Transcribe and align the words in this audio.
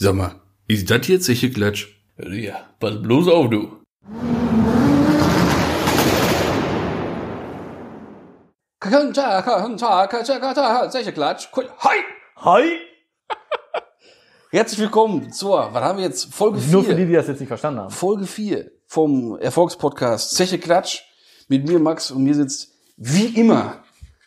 Sag 0.00 0.14
mal, 0.14 0.30
ist 0.68 0.88
das 0.88 1.08
jetzt 1.08 1.24
sicher 1.24 1.48
Klatsch? 1.48 1.88
Ja, 2.18 2.54
pass 2.78 3.02
bloß 3.02 3.26
auf, 3.26 3.50
du. 3.50 3.78
Sicher 10.92 11.10
Klatsch. 11.10 11.48
Hi! 11.78 11.96
Hi! 12.36 12.62
Herzlich 14.52 14.78
willkommen 14.78 15.32
zur, 15.32 15.74
was 15.74 15.82
haben 15.82 15.98
wir 15.98 16.04
jetzt? 16.04 16.32
Folge 16.32 16.60
Nur 16.70 16.84
für 16.84 16.94
die, 16.94 16.98
4. 16.98 17.06
die 17.06 17.12
das 17.14 17.26
jetzt 17.26 17.40
nicht 17.40 17.48
verstanden 17.48 17.80
haben. 17.80 17.90
Folge 17.90 18.26
4 18.26 18.70
vom 18.86 19.36
Erfolgspodcast 19.40 20.30
Zeche 20.36 20.60
Klatsch. 20.60 21.02
Mit 21.48 21.66
mir 21.66 21.80
Max 21.80 22.12
und 22.12 22.22
mir 22.22 22.36
sitzt 22.36 22.72
wie 22.96 23.36
immer 23.36 23.82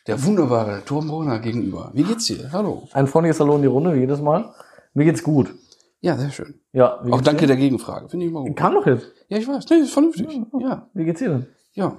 der 0.05 0.21
wunderbare 0.21 0.83
Torben 0.83 1.07
Brunner 1.07 1.39
gegenüber. 1.39 1.91
Wie 1.93 2.03
geht's 2.03 2.25
dir? 2.25 2.51
Hallo. 2.51 2.89
Ein 2.91 3.07
freundliches 3.07 3.39
Hallo 3.39 3.55
in 3.55 3.61
die 3.61 3.69
Runde, 3.69 3.95
wie 3.95 4.01
jedes 4.01 4.19
Mal. 4.19 4.53
Mir 4.93 5.05
geht's 5.05 5.23
gut. 5.23 5.53
Ja, 6.01 6.17
sehr 6.17 6.31
schön. 6.31 6.59
Ja, 6.73 6.99
Auch 7.11 7.21
danke 7.21 7.41
dir? 7.41 7.47
der 7.47 7.57
Gegenfrage. 7.57 8.09
Finde 8.09 8.25
ich 8.25 8.31
immer 8.31 8.41
gut. 8.43 8.55
Kam 8.57 8.73
doch 8.73 8.85
jetzt. 8.87 9.07
Ja, 9.29 9.37
ich 9.37 9.47
weiß. 9.47 9.65
Nee, 9.69 9.77
ist 9.77 9.93
vernünftig. 9.93 10.27
Ja, 10.59 10.87
Wie 10.93 11.05
geht's 11.05 11.19
dir 11.19 11.29
denn? 11.29 11.47
ja. 11.73 11.95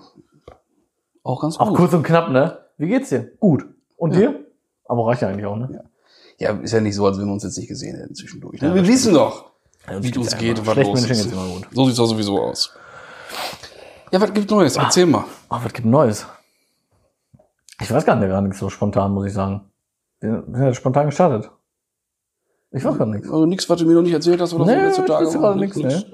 Auch 1.24 1.40
ganz 1.40 1.56
Auch 1.58 1.68
gut. 1.68 1.76
kurz 1.76 1.92
und 1.94 2.02
knapp, 2.02 2.30
ne? 2.30 2.58
Wie 2.78 2.88
geht's 2.88 3.10
dir? 3.10 3.30
Gut. 3.38 3.64
Und 3.96 4.12
Ja. 4.14 4.18
dir? 4.32 4.44
Aber 4.86 5.06
reicht 5.06 5.22
ja 5.22 5.28
eigentlich 5.28 5.46
auch, 5.46 5.56
ne? 5.56 5.84
Ja, 6.38 6.50
ist 6.58 6.72
ja 6.72 6.80
nicht 6.80 6.96
so, 6.96 7.06
als 7.06 7.16
wenn 7.18 7.26
wir 7.26 7.32
uns 7.32 7.44
jetzt 7.44 7.56
nicht 7.56 7.68
gesehen 7.68 7.94
hätten 7.96 8.14
zwischendurch. 8.16 8.60
Ne? 8.60 8.68
Ja, 8.68 8.74
wir 8.74 8.84
wissen 8.88 9.14
doch, 9.14 9.52
Ja, 9.88 10.02
wie 10.02 10.10
es 10.10 10.16
uns 10.16 10.36
geht 10.36 10.58
und 10.58 10.66
was 10.66 10.76
los 10.76 11.04
ist. 11.08 11.32
immer 11.32 11.46
gut. 11.46 11.68
So 11.70 11.84
sieht's 11.86 12.00
auch 12.00 12.06
sowieso 12.06 12.40
aus. 12.42 12.74
Ja, 14.10 14.20
was 14.20 14.32
gibt's 14.34 14.50
Neues? 14.50 14.76
Erzähl 14.76 15.06
mal. 15.06 15.24
Ach, 15.48 15.64
was 15.64 15.72
gibt 15.72 15.86
Neues? 15.86 16.26
Ich 17.80 17.90
weiß 17.90 18.04
gar 18.04 18.16
nicht, 18.16 18.28
gar 18.28 18.40
nichts 18.42 18.58
so 18.58 18.68
spontan, 18.68 19.12
muss 19.12 19.26
ich 19.26 19.32
sagen. 19.32 19.70
Wir 20.20 20.42
sind 20.42 20.56
ja 20.60 20.74
spontan 20.74 21.06
gestartet. 21.06 21.50
Ich 22.72 22.84
weiß 22.84 22.96
gar 22.98 23.06
nichts. 23.06 23.26
Also 23.28 23.44
nichts, 23.46 23.68
was 23.68 23.78
du 23.78 23.86
mir 23.86 23.94
noch 23.94 24.02
nicht 24.02 24.12
erzählt 24.14 24.40
hast 24.40 24.54
oder 24.54 24.64
Nee, 24.66 24.72
so 24.80 24.86
letzte 24.86 25.04
Tage. 25.04 25.24
wüsste 25.26 25.38
gerade 25.38 25.58
nichts, 25.60 25.76
Nix. 25.76 26.06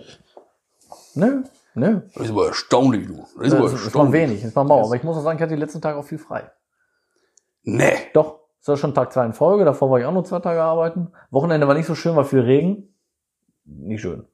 Ne? 1.14 1.44
Ne? 1.74 2.02
Das 2.14 2.24
ist 2.24 2.30
aber 2.30 2.46
erstaunlich, 2.48 3.06
du. 3.06 3.24
Das 3.38 3.46
ist 3.46 3.54
aber 3.54 3.62
Das 3.64 3.72
ist 3.74 3.78
mal 3.78 3.84
erstaunlich. 3.84 4.12
wenig, 4.14 4.44
ist 4.44 4.56
mal 4.56 4.64
mau. 4.64 4.84
Aber 4.84 4.96
ich 4.96 5.02
muss 5.04 5.16
auch 5.16 5.22
sagen, 5.22 5.38
ich 5.38 5.42
hatte 5.42 5.54
die 5.54 5.60
letzten 5.60 5.80
Tage 5.80 5.96
auch 5.98 6.04
viel 6.04 6.18
frei. 6.18 6.50
Nee. 7.62 7.92
Doch, 8.14 8.40
es 8.60 8.66
war 8.68 8.76
schon 8.76 8.94
Tag 8.94 9.12
zwei 9.12 9.26
in 9.26 9.32
Folge, 9.32 9.64
davor 9.64 9.90
war 9.90 10.00
ich 10.00 10.04
auch 10.06 10.12
nur 10.12 10.24
zwei 10.24 10.40
Tage 10.40 10.60
arbeiten. 10.62 11.12
Wochenende 11.30 11.68
war 11.68 11.74
nicht 11.74 11.86
so 11.86 11.94
schön, 11.94 12.16
war 12.16 12.24
viel 12.24 12.40
Regen. 12.40 12.94
Nicht 13.64 14.00
schön. 14.00 14.24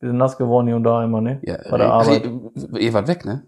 Wir 0.00 0.08
sind 0.10 0.18
nass 0.18 0.38
geworden 0.38 0.66
hier 0.66 0.76
und 0.76 0.84
da 0.84 1.02
immer, 1.04 1.20
ne? 1.20 1.40
Ja, 1.42 1.58
Bei 1.70 1.76
der 1.78 1.92
Arbeit. 1.92 2.24
ihr, 2.24 2.80
ihr 2.80 2.92
wart 2.94 3.08
weg, 3.08 3.24
ne? 3.24 3.46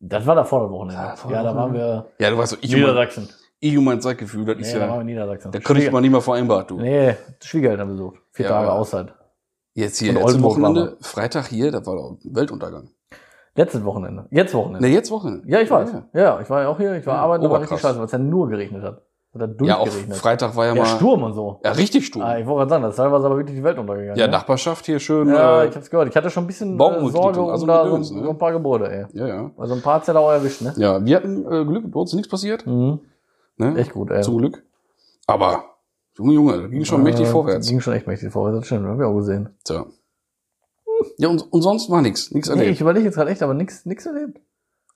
Das 0.00 0.26
war 0.26 0.34
davor 0.34 0.62
das 0.64 0.70
Wochenende. 0.70 1.02
Ja, 1.02 1.30
Ja, 1.30 1.42
da 1.42 1.56
waren 1.56 1.72
wir 1.72 2.06
Ja, 2.18 2.30
du 2.30 2.36
weißt 2.38 2.52
so, 2.52 2.56
ich 2.60 2.72
Niedersachsen. 2.72 3.28
Ich 3.64 3.78
und 3.78 3.84
mein 3.84 4.00
Zeitgefühl, 4.00 4.44
das 4.44 4.56
Nee, 4.56 4.62
ist 4.62 4.74
da 4.74 4.86
ja, 4.86 5.00
in 5.00 5.06
Niedersachsen. 5.06 5.50
da 5.52 5.58
kriegt 5.58 5.92
man 5.92 6.02
nicht 6.02 6.10
mal 6.10 6.20
vereinbart, 6.20 6.70
du. 6.70 6.76
Nee, 6.80 7.14
Schwiegereltern 7.42 7.88
besucht. 7.88 8.18
Vier 8.32 8.46
Ja, 8.46 8.52
Tage 8.52 8.72
Auszeit. 8.72 9.14
Jetzt 9.74 9.98
hier, 9.98 10.12
letztes 10.12 10.42
Wochenende, 10.42 10.96
Freitag 11.00 11.46
hier, 11.48 11.72
das 11.72 11.86
war 11.86 11.96
doch 11.96 12.18
Weltuntergang. 12.24 12.90
Letztes 13.56 13.84
Wochenende. 13.84 14.26
Jetzt 14.30 14.52
Wochenende. 14.54 14.86
Ne, 14.86 14.92
jetzt 14.92 15.10
Wochenende. 15.10 15.48
Ja, 15.48 15.60
ich 15.60 15.70
weiß. 15.70 15.92
Ja, 15.92 16.04
Ja, 16.12 16.20
ja 16.20 16.40
ich 16.40 16.50
war 16.50 16.62
ja 16.62 16.68
auch 16.68 16.76
hier, 16.76 16.94
ich 16.96 17.06
war 17.06 17.14
Ja, 17.14 17.20
arbeiten, 17.22 17.44
aber 17.44 17.60
richtig 17.60 17.80
scheiße, 17.80 17.98
weil 17.98 18.06
es 18.06 18.12
ja 18.12 18.18
nur 18.18 18.48
geregnet 18.48 18.82
hat. 18.82 19.02
Hat 19.38 19.60
ja 19.62 19.78
auch. 19.78 19.88
Freitag 19.88 20.54
war 20.54 20.66
ja, 20.66 20.74
Ja, 20.74 20.82
mal. 20.82 20.86
Sturm 20.86 21.24
und 21.24 21.32
so. 21.32 21.60
Ja, 21.64 21.72
richtig 21.72 22.06
Sturm. 22.06 22.22
Ah, 22.24 22.38
ich 22.38 22.46
wollte 22.46 22.58
gerade 22.58 22.70
sagen, 22.70 22.82
das 22.84 22.96
teilweise 22.96 23.26
aber 23.26 23.36
wirklich 23.36 23.56
die 23.56 23.64
Welt 23.64 23.78
untergegangen. 23.78 24.16
ja, 24.16 24.26
ne? 24.26 24.32
Nachbarschaft 24.32 24.86
hier 24.86 25.00
schön. 25.00 25.28
Ja, 25.28 25.62
äh, 25.62 25.68
ich 25.68 25.74
hab's 25.74 25.90
gehört. 25.90 26.08
Ich 26.08 26.16
hatte 26.16 26.30
schon 26.30 26.44
ein 26.44 26.46
bisschen 26.46 26.74
äh, 26.74 27.08
Sorge 27.10 27.40
um 27.40 27.50
also 27.50 27.66
da 27.66 27.84
so, 27.88 27.96
ne? 27.96 28.04
so 28.04 28.30
ein 28.30 28.38
paar 28.38 28.52
Gebäude, 28.52 28.88
ey. 28.92 29.06
ja, 29.12 29.26
ja. 29.26 29.50
Also 29.56 29.74
ein 29.74 29.82
paar 29.82 29.94
hat's 29.94 30.06
ja 30.06 30.14
da 30.14 30.20
auch 30.20 30.30
erwischt, 30.30 30.62
ne? 30.62 30.72
Ja, 30.76 31.04
wir 31.04 31.16
hatten 31.16 31.44
äh, 31.50 31.64
Glück, 31.64 31.90
bei 31.90 31.98
uns 32.00 32.10
ist 32.10 32.16
nichts 32.16 32.28
passiert. 32.30 32.64
Mhm. 32.66 33.00
Ne? 33.56 33.76
Echt 33.78 33.92
gut, 33.92 34.10
ey. 34.10 34.22
Zum 34.22 34.38
Glück. 34.38 34.64
Aber, 35.26 35.64
Junge, 36.16 36.32
Junge, 36.34 36.60
da 36.62 36.66
ging 36.68 36.84
schon 36.84 37.02
mächtig 37.02 37.26
Äh, 37.26 37.30
vorwärts. 37.30 37.68
Ging 37.68 37.80
schon 37.80 37.94
echt 37.94 38.06
mächtig 38.06 38.30
vorwärts, 38.32 38.58
das 38.60 38.66
stimmt, 38.66 38.86
hab 38.86 38.98
ich 38.98 39.04
auch 39.04 39.16
gesehen. 39.16 39.50
Tja. 39.64 39.86
Ja, 41.18 41.28
und, 41.28 41.40
und 41.52 41.62
sonst 41.62 41.90
war 41.90 42.02
nichts. 42.02 42.30
Nichts 42.30 42.48
Nee, 42.48 42.54
erlebt. 42.56 42.74
ich 42.74 42.80
überlege 42.80 43.04
jetzt 43.06 43.14
gerade 43.16 43.30
echt, 43.30 43.42
aber 43.42 43.54
nix, 43.54 43.84
nix 43.84 44.06
erlebt. 44.06 44.40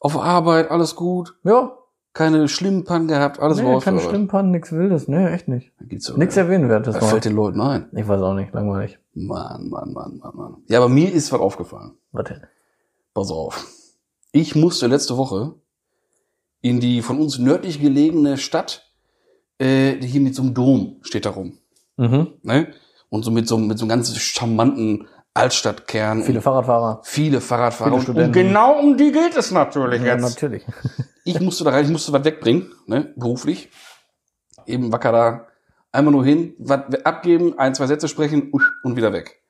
Auf 0.00 0.16
Arbeit, 0.16 0.70
alles 0.70 0.94
gut. 0.96 1.36
Ja, 1.44 1.76
Keine 2.12 2.48
schlimmen 2.48 2.84
Pannen 2.84 3.08
gehabt, 3.08 3.38
alles 3.40 3.58
nee, 3.58 3.64
raus. 3.64 3.84
keine 3.84 4.00
schlimmen 4.00 4.28
Pannen, 4.28 4.50
nix 4.52 4.72
Wildes, 4.72 5.08
nee, 5.08 5.26
echt 5.26 5.48
nicht. 5.48 5.72
Gibt's 5.80 6.14
Nix 6.16 6.36
erwähnenswertes 6.36 6.94
war. 6.94 7.02
fällt 7.02 7.24
den 7.24 7.34
Leuten 7.34 7.60
ein? 7.60 7.88
Ich 7.92 8.06
weiß 8.08 8.20
auch 8.22 8.34
nicht, 8.34 8.52
langweilig. 8.54 8.98
Mann, 9.14 9.68
Mann, 9.68 9.92
Mann, 9.92 10.18
Mann, 10.18 10.36
Mann. 10.36 10.56
Ja, 10.68 10.78
aber 10.78 10.88
mir 10.88 11.12
ist 11.12 11.32
was 11.32 11.40
aufgefallen. 11.40 11.92
Was 12.12 12.28
denn? 12.28 12.42
Pass 13.14 13.30
auf. 13.30 13.66
Ich 14.32 14.54
musste 14.54 14.86
letzte 14.86 15.16
Woche 15.16 15.54
in 16.60 16.80
die 16.80 17.02
von 17.02 17.18
uns 17.18 17.38
nördlich 17.38 17.80
gelegene 17.80 18.36
Stadt, 18.36 18.90
äh, 19.58 19.96
die 19.96 20.06
hier 20.06 20.20
mit 20.20 20.34
so 20.34 20.42
einem 20.42 20.54
Dom 20.54 20.98
steht 21.02 21.26
da 21.26 21.30
rum. 21.30 21.58
Mhm. 21.96 22.34
Ne? 22.42 22.72
Und 23.10 23.24
so 23.24 23.30
mit 23.30 23.48
so, 23.48 23.56
mit 23.58 23.78
so 23.78 23.84
einem 23.84 23.90
ganz 23.90 24.16
charmanten 24.18 25.06
Altstadtkern. 25.34 26.22
Viele 26.24 26.40
Fahrradfahrer. 26.40 27.00
viele 27.04 27.40
Fahrradfahrer. 27.40 27.90
viele 27.90 27.94
und, 27.94 28.08
und 28.08 28.14
Studenten. 28.14 28.32
genau 28.32 28.78
um 28.78 28.96
die 28.96 29.12
geht 29.12 29.36
es 29.36 29.50
natürlich 29.50 30.02
Ja, 30.02 30.14
jetzt. 30.14 30.22
natürlich. 30.22 30.64
Ich 31.24 31.38
musste 31.40 31.62
da 31.62 31.72
rein, 31.72 31.84
ich 31.84 31.90
musste 31.90 32.10
was 32.14 32.24
wegbringen, 32.24 32.72
ne, 32.86 33.12
beruflich. 33.14 33.68
Eben 34.64 34.90
wacker 34.92 35.12
da, 35.12 35.46
einmal 35.92 36.12
nur 36.12 36.24
hin, 36.24 36.54
was 36.58 36.80
abgeben, 37.04 37.58
ein, 37.58 37.74
zwei 37.74 37.86
Sätze 37.86 38.08
sprechen 38.08 38.50
und 38.82 38.96
wieder 38.96 39.12
weg. 39.12 39.42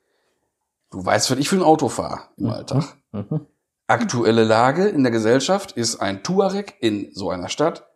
Du 0.91 1.05
weißt, 1.05 1.31
was 1.31 1.37
ich 1.37 1.47
für 1.47 1.55
ein 1.55 1.63
Auto 1.63 1.87
fahre 1.87 2.23
im 2.35 2.49
Alltag. 2.49 2.83
Mhm. 3.13 3.45
Aktuelle 3.89 4.43
Lage 4.43 4.87
in 4.87 5.01
der 5.01 5.11
Gesellschaft 5.11 5.71
ist 5.71 5.99
ein 5.99 6.21
Tuareg 6.21 6.75
in 6.79 7.09
so 7.11 7.31
einer 7.31 7.49
Stadt 7.49 7.87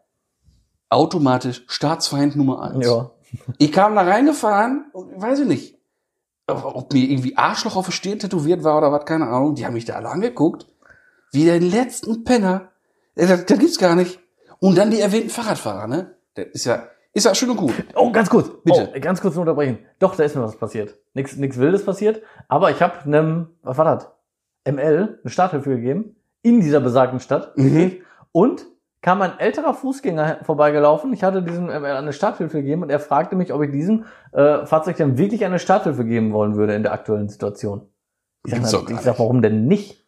automatisch 0.90 1.64
Staatsfeind 1.68 2.36
Nummer 2.36 2.64
eins. 2.64 2.86
Ja. 2.86 3.12
Ich 3.60 3.72
kam 3.72 3.94
da 3.96 4.02
reingefahren 4.02 4.86
und 4.94 5.22
weiß 5.22 5.40
ich 5.42 5.48
nicht, 5.48 5.78
ob 6.48 6.92
mir 6.94 7.10
irgendwie 7.10 7.38
Arschloch 7.38 7.76
auf 7.76 7.86
der 7.86 7.92
Stirn 7.92 8.18
tätowiert 8.18 8.64
war 8.64 8.78
oder 8.78 8.92
was, 8.92 9.06
keine 9.06 9.28
Ahnung. 9.28 9.54
Die 9.54 9.66
haben 9.66 9.74
mich 9.74 9.86
da 9.86 9.94
alle 9.94 10.10
angeguckt. 10.10 10.68
Wie 11.32 11.46
den 11.46 11.70
letzten 11.70 12.24
Penner. 12.24 12.72
Äh, 13.16 13.28
Das, 13.28 13.46
das 13.46 13.60
gibt's 13.60 13.78
gar 13.78 13.96
nicht. 13.96 14.20
Und 14.60 14.78
dann 14.78 14.90
die 14.90 15.00
erwähnten 15.00 15.30
Fahrradfahrer, 15.30 15.88
ne? 15.88 16.16
Das 16.34 16.48
ist 16.54 16.66
ja, 16.66 16.88
ist 17.14 17.26
ja 17.26 17.36
schön 17.36 17.52
und 17.52 17.58
gut. 17.58 17.74
Oh, 17.96 18.12
ganz 18.12 18.30
kurz, 18.32 18.50
Bitte. 18.64 18.92
Oh, 18.96 19.00
ganz 19.00 19.22
kurz 19.22 19.36
nur 19.36 19.42
unterbrechen. 19.42 19.80
Doch, 20.00 20.16
da 20.16 20.24
ist 20.24 20.36
mir 20.36 20.42
was 20.42 20.58
passiert. 20.58 20.96
Nix, 21.14 21.36
nix 21.38 21.58
Wildes 21.58 21.86
passiert, 21.86 22.24
aber 22.48 22.72
ich 22.72 22.82
habe 22.82 23.00
einem, 23.04 23.50
was 23.62 23.78
war 23.78 23.86
das? 23.86 24.08
ML 24.66 25.20
eine 25.24 25.30
Starthilfe 25.32 25.70
gegeben 25.72 26.16
in 26.42 26.60
dieser 26.62 26.80
besagten 26.80 27.20
Stadt 27.20 27.58
Mhm. 27.58 27.98
und 28.32 28.66
kam 29.02 29.22
ein 29.22 29.38
älterer 29.38 29.74
Fußgänger 29.74 30.40
vorbeigelaufen. 30.44 31.12
Ich 31.14 31.24
hatte 31.24 31.44
diesem 31.44 31.66
ML 31.66 31.86
eine 31.98 32.14
Starthilfe 32.14 32.58
gegeben 32.62 32.84
und 32.84 32.90
er 32.90 33.00
fragte 33.00 33.36
mich, 33.36 33.52
ob 33.54 33.62
ich 33.62 33.72
diesem 33.72 34.06
äh, 34.32 34.66
Fahrzeug 34.66 34.96
denn 34.96 35.18
wirklich 35.18 35.44
eine 35.46 35.60
Starthilfe 35.60 36.06
geben 36.06 36.32
wollen 36.32 36.56
würde 36.56 36.74
in 36.74 36.84
der 36.84 36.94
aktuellen 36.94 37.28
Situation. 37.28 37.90
Ich 38.46 38.54
sag, 38.66 38.86
gar 38.86 38.98
ich 38.98 39.04
sag 39.04 39.20
warum 39.20 39.42
denn 39.42 39.68
nicht? 39.68 40.06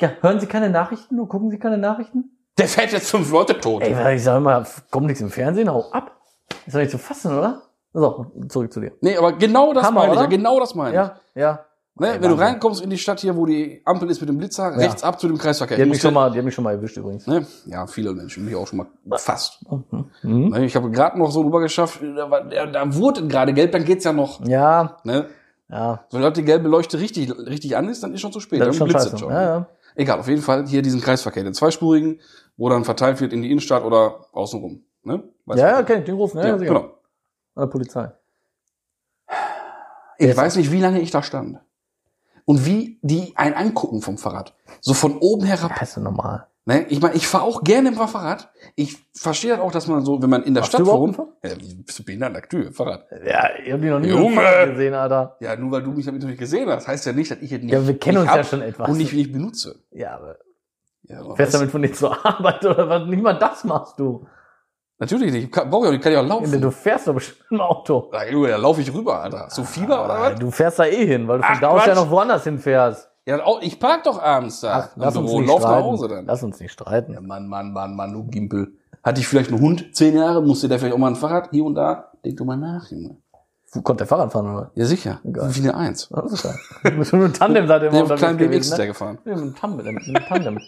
Ja, 0.00 0.10
hören 0.20 0.40
Sie 0.40 0.46
keine 0.46 0.70
Nachrichten? 0.70 1.16
Nur 1.16 1.28
gucken 1.28 1.50
Sie 1.50 1.58
keine 1.58 1.78
Nachrichten? 1.78 2.36
Der 2.58 2.68
fährt 2.68 2.92
jetzt 2.92 3.10
fünf 3.10 3.30
Leute 3.30 3.58
tot. 3.60 3.82
Ey, 3.82 4.16
ich 4.16 4.24
sag 4.24 4.38
immer, 4.38 4.64
kommt 4.90 5.06
nichts 5.06 5.20
im 5.20 5.30
Fernsehen, 5.30 5.70
hau 5.70 5.90
ab. 5.90 6.12
Ist 6.66 6.74
doch 6.74 6.80
nicht 6.80 6.90
zu 6.90 6.98
fassen, 6.98 7.36
oder? 7.36 7.62
So, 7.92 8.26
zurück 8.48 8.72
zu 8.72 8.80
dir. 8.80 8.92
nee, 9.00 9.16
aber 9.16 9.32
genau 9.32 9.72
das 9.72 9.84
Hammer, 9.84 10.00
meine 10.00 10.12
ich. 10.12 10.16
Ja, 10.16 10.20
oder? 10.22 10.28
genau 10.30 10.60
das 10.60 10.74
meine 10.74 10.90
ich. 10.90 10.94
Ja, 10.96 11.16
ja. 11.34 11.65
Ne? 11.98 12.12
Ey, 12.14 12.20
Wenn 12.22 12.28
du 12.30 12.36
reinkommst 12.38 12.82
in 12.82 12.90
die 12.90 12.98
Stadt 12.98 13.20
hier, 13.20 13.36
wo 13.36 13.46
die 13.46 13.80
Ampel 13.86 14.10
ist 14.10 14.20
mit 14.20 14.28
dem 14.28 14.36
Blitzer, 14.36 14.70
Ja. 14.72 14.76
rechts 14.76 15.02
ab 15.02 15.18
zu 15.18 15.28
dem 15.28 15.38
Kreisverkehr. 15.38 15.78
Die 15.78 15.84
Du 15.84 15.88
mich 15.88 16.00
schon 16.02 16.12
mal, 16.12 16.30
die 16.30 16.36
hat 16.38 16.44
mich 16.44 16.54
schon 16.54 16.64
mal 16.64 16.72
erwischt 16.74 16.96
übrigens. 16.98 17.26
Ne? 17.26 17.46
Ja, 17.64 17.86
viele 17.86 18.12
Menschen, 18.12 18.44
mich 18.44 18.54
auch 18.54 18.66
schon 18.66 18.78
mal 18.78 19.18
fast. 19.18 19.60
Mhm. 20.22 20.50
Ne? 20.50 20.66
Ich 20.66 20.76
habe 20.76 20.90
gerade 20.90 21.18
noch 21.18 21.30
so 21.30 21.40
rüber 21.40 21.60
geschafft, 21.60 22.00
da, 22.02 22.28
da, 22.42 22.66
da 22.66 22.94
wurde 22.94 23.26
gerade 23.26 23.54
gelb, 23.54 23.72
dann 23.72 23.84
geht's 23.84 24.04
ja 24.04 24.12
noch. 24.12 24.44
Ja, 24.46 24.98
Ne? 25.04 25.26
ja. 25.70 26.04
Sobald 26.10 26.36
die 26.36 26.44
gelbe 26.44 26.68
Leuchte 26.68 27.00
richtig, 27.00 27.30
richtig 27.34 27.76
an 27.78 27.88
ist, 27.88 28.02
dann 28.02 28.12
ist 28.12 28.20
schon 28.20 28.32
zu 28.32 28.40
spät. 28.40 28.60
Das 28.60 28.66
dann 28.68 28.74
schon 28.74 28.88
blitzt 28.88 29.14
es 29.14 29.20
schon. 29.20 29.30
Ja, 29.32 29.42
ja. 29.42 29.66
Egal, 29.94 30.18
auf 30.20 30.28
jeden 30.28 30.42
Fall 30.42 30.66
hier 30.66 30.82
diesen 30.82 31.00
Kreisverkehr, 31.00 31.44
den 31.44 31.54
zweispurigen, 31.54 32.20
wo 32.58 32.68
dann 32.68 32.84
verteilt 32.84 33.22
wird 33.22 33.32
in 33.32 33.40
die 33.40 33.50
Innenstadt 33.50 33.82
oder 33.84 34.26
außenrum. 34.32 34.82
Ne? 35.02 35.22
Weißt 35.46 35.58
Ja, 35.60 35.68
ja, 35.70 35.82
kenn 35.82 36.00
ich 36.00 36.04
den 36.04 36.16
großen, 36.16 36.38
ja, 36.40 36.46
ja, 36.48 36.56
ja, 36.56 36.62
genau. 36.62 36.80
An 37.54 37.62
der 37.62 37.66
Polizei. 37.68 38.12
Ich 40.18 40.26
Jetzt- 40.26 40.36
weiß 40.36 40.56
nicht, 40.56 40.70
wie 40.72 40.80
lange 40.80 41.00
ich 41.00 41.10
da 41.10 41.22
stand. 41.22 41.58
Und 42.46 42.64
wie 42.64 42.98
die 43.02 43.34
einen 43.36 43.54
angucken 43.54 44.00
vom 44.00 44.16
Fahrrad. 44.16 44.54
So 44.80 44.94
von 44.94 45.18
oben 45.18 45.44
herab. 45.44 45.72
Das 45.78 45.90
ist 45.90 45.96
ja 45.96 46.02
normal. 46.02 46.46
Ne? 46.64 46.86
Ich 46.88 47.00
meine, 47.00 47.14
ich 47.14 47.26
fahre 47.28 47.44
auch 47.44 47.62
gerne 47.62 47.90
dem 47.90 47.96
Fahrrad. 48.08 48.48
Ich 48.74 48.96
verstehe 49.14 49.50
das 49.50 49.60
auch, 49.60 49.70
dass 49.70 49.86
man 49.86 50.04
so, 50.04 50.20
wenn 50.22 50.30
man 50.30 50.42
in 50.42 50.54
der 50.54 50.62
Hast 50.62 50.70
Stadt 50.70 50.86
wohnt. 50.86 51.16
Ja, 51.44 51.50
wie 51.60 51.74
bist 51.74 51.98
du 51.98 52.04
behindert? 52.04 52.34
Aktiv, 52.36 52.74
Fahrrad. 52.74 53.04
Ja, 53.24 53.50
ich 53.64 53.72
hab 53.72 53.80
die 53.80 53.88
noch 53.88 54.00
nie 54.00 54.08
Junge! 54.08 54.40
gesehen, 54.70 54.94
Alter. 54.94 55.36
Ja, 55.40 55.54
nur 55.56 55.70
weil 55.70 55.82
du 55.82 55.92
mich 55.92 56.06
damit 56.06 56.22
noch 56.22 56.28
nicht 56.28 56.38
gesehen 56.40 56.68
hast, 56.68 56.88
heißt 56.88 57.06
ja 57.06 57.12
nicht, 57.12 57.30
dass 57.30 57.38
ich 57.38 57.50
jetzt 57.50 57.62
nicht. 57.62 57.72
Ja, 57.72 57.86
wir 57.86 57.98
kennen 57.98 58.18
uns 58.18 58.34
ja 58.34 58.42
schon 58.42 58.62
etwas. 58.62 58.88
Und 58.88 58.96
nicht, 58.96 59.12
nicht 59.12 59.32
benutze. 59.32 59.80
Ja, 59.92 60.14
aber 60.16 60.36
Ja, 61.02 61.20
aber 61.20 61.36
fährst 61.36 61.54
damit 61.54 61.70
von 61.70 61.82
dir 61.82 61.92
zur 61.92 62.24
Arbeit 62.26 62.64
oder 62.64 62.88
was? 62.88 63.06
Nicht 63.08 63.22
mal 63.22 63.34
das 63.38 63.62
machst 63.64 63.98
du. 63.98 64.26
Natürlich 64.98 65.32
nicht. 65.32 65.44
Ich 65.44 65.50
kann, 65.52 65.68
brauch 65.68 65.84
ja, 65.84 65.92
ich 65.92 66.00
kann 66.00 66.12
ja 66.12 66.20
auch 66.22 66.26
laufen. 66.26 66.60
Du 66.60 66.70
fährst 66.70 67.06
doch 67.06 67.14
bestimmt 67.14 67.40
im 67.50 67.60
Auto. 67.60 68.10
Junge, 68.30 68.48
da 68.48 68.56
laufe 68.56 68.80
ich 68.80 68.92
rüber, 68.92 69.20
Alter. 69.20 69.40
Hast 69.46 69.58
du 69.58 69.64
Fieber 69.64 70.04
oder 70.04 70.14
Ah, 70.14 70.30
was? 70.32 70.38
Du 70.38 70.50
fährst 70.50 70.78
da 70.78 70.84
eh 70.86 71.06
hin, 71.06 71.28
weil 71.28 71.38
du 71.38 71.44
von 71.44 71.60
da 71.60 71.68
aus 71.68 71.84
ja 71.84 71.94
noch 71.94 72.10
woanders 72.10 72.44
hinfährst. 72.44 73.10
Ja, 73.26 73.44
auch, 73.44 73.60
ich 73.60 73.78
park 73.78 74.04
doch 74.04 74.22
abends 74.22 74.60
da. 74.60 74.72
Ach, 74.72 74.88
lass 74.96 75.16
uns 75.16 75.26
Büro 75.26 75.40
nicht 75.40 75.48
lauf 75.48 75.60
nach 75.60 75.68
streiten. 75.68 75.84
Hause 75.86 76.08
dann. 76.08 76.26
Lass 76.26 76.42
uns 76.42 76.60
nicht 76.60 76.72
streiten. 76.72 77.12
Ja, 77.12 77.20
Mann, 77.20 77.46
Mann, 77.48 77.72
Mann, 77.72 77.94
Mann, 77.96 78.12
du 78.12 78.24
Gimpel. 78.24 78.72
Hatte 79.02 79.20
ich 79.20 79.28
vielleicht 79.28 79.50
einen 79.50 79.60
Hund, 79.60 79.94
zehn 79.94 80.16
Jahre, 80.16 80.42
musste 80.42 80.68
der 80.68 80.78
vielleicht 80.78 80.94
auch 80.94 80.98
mal 80.98 81.08
ein 81.08 81.16
Fahrrad 81.16 81.50
hier 81.50 81.64
und 81.64 81.74
da? 81.74 82.12
Denk 82.24 82.36
doch 82.38 82.44
mal 82.44 82.56
nach, 82.56 82.90
Junge. 82.90 83.16
Konnte 83.82 84.04
der 84.04 84.06
Fahrrad 84.06 84.32
fahren, 84.32 84.54
oder? 84.54 84.70
Ja, 84.74 84.86
sicher. 84.86 85.20
Geil. 85.30 85.50
Wie 85.52 85.60
eine 85.60 85.74
Eins. 85.76 86.08
Das 86.08 86.32
ist 86.32 86.42
geil. 86.44 86.94
Mit 86.96 87.06
so 87.06 87.16
einem 87.16 87.32
Tandem 87.34 87.66
seid 87.68 87.82
ihr 87.82 87.90
Der 87.90 88.00
immer 88.00 88.10
unterwegs 88.12 88.38
BMX 88.38 88.66
ist 88.68 88.76
gewesen, 88.76 88.76
der 88.76 88.78
ne? 88.78 88.86
gefahren. 88.86 89.18
Ja, 89.24 89.34
mit 89.34 89.42
einem 89.42 89.54
Tandem. 89.56 89.94
Mit 89.94 90.06
einem 90.16 90.24
Tandem. 90.26 90.60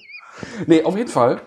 Nee, 0.66 0.84
auf 0.84 0.96
jeden 0.96 1.08
Fall. 1.08 1.40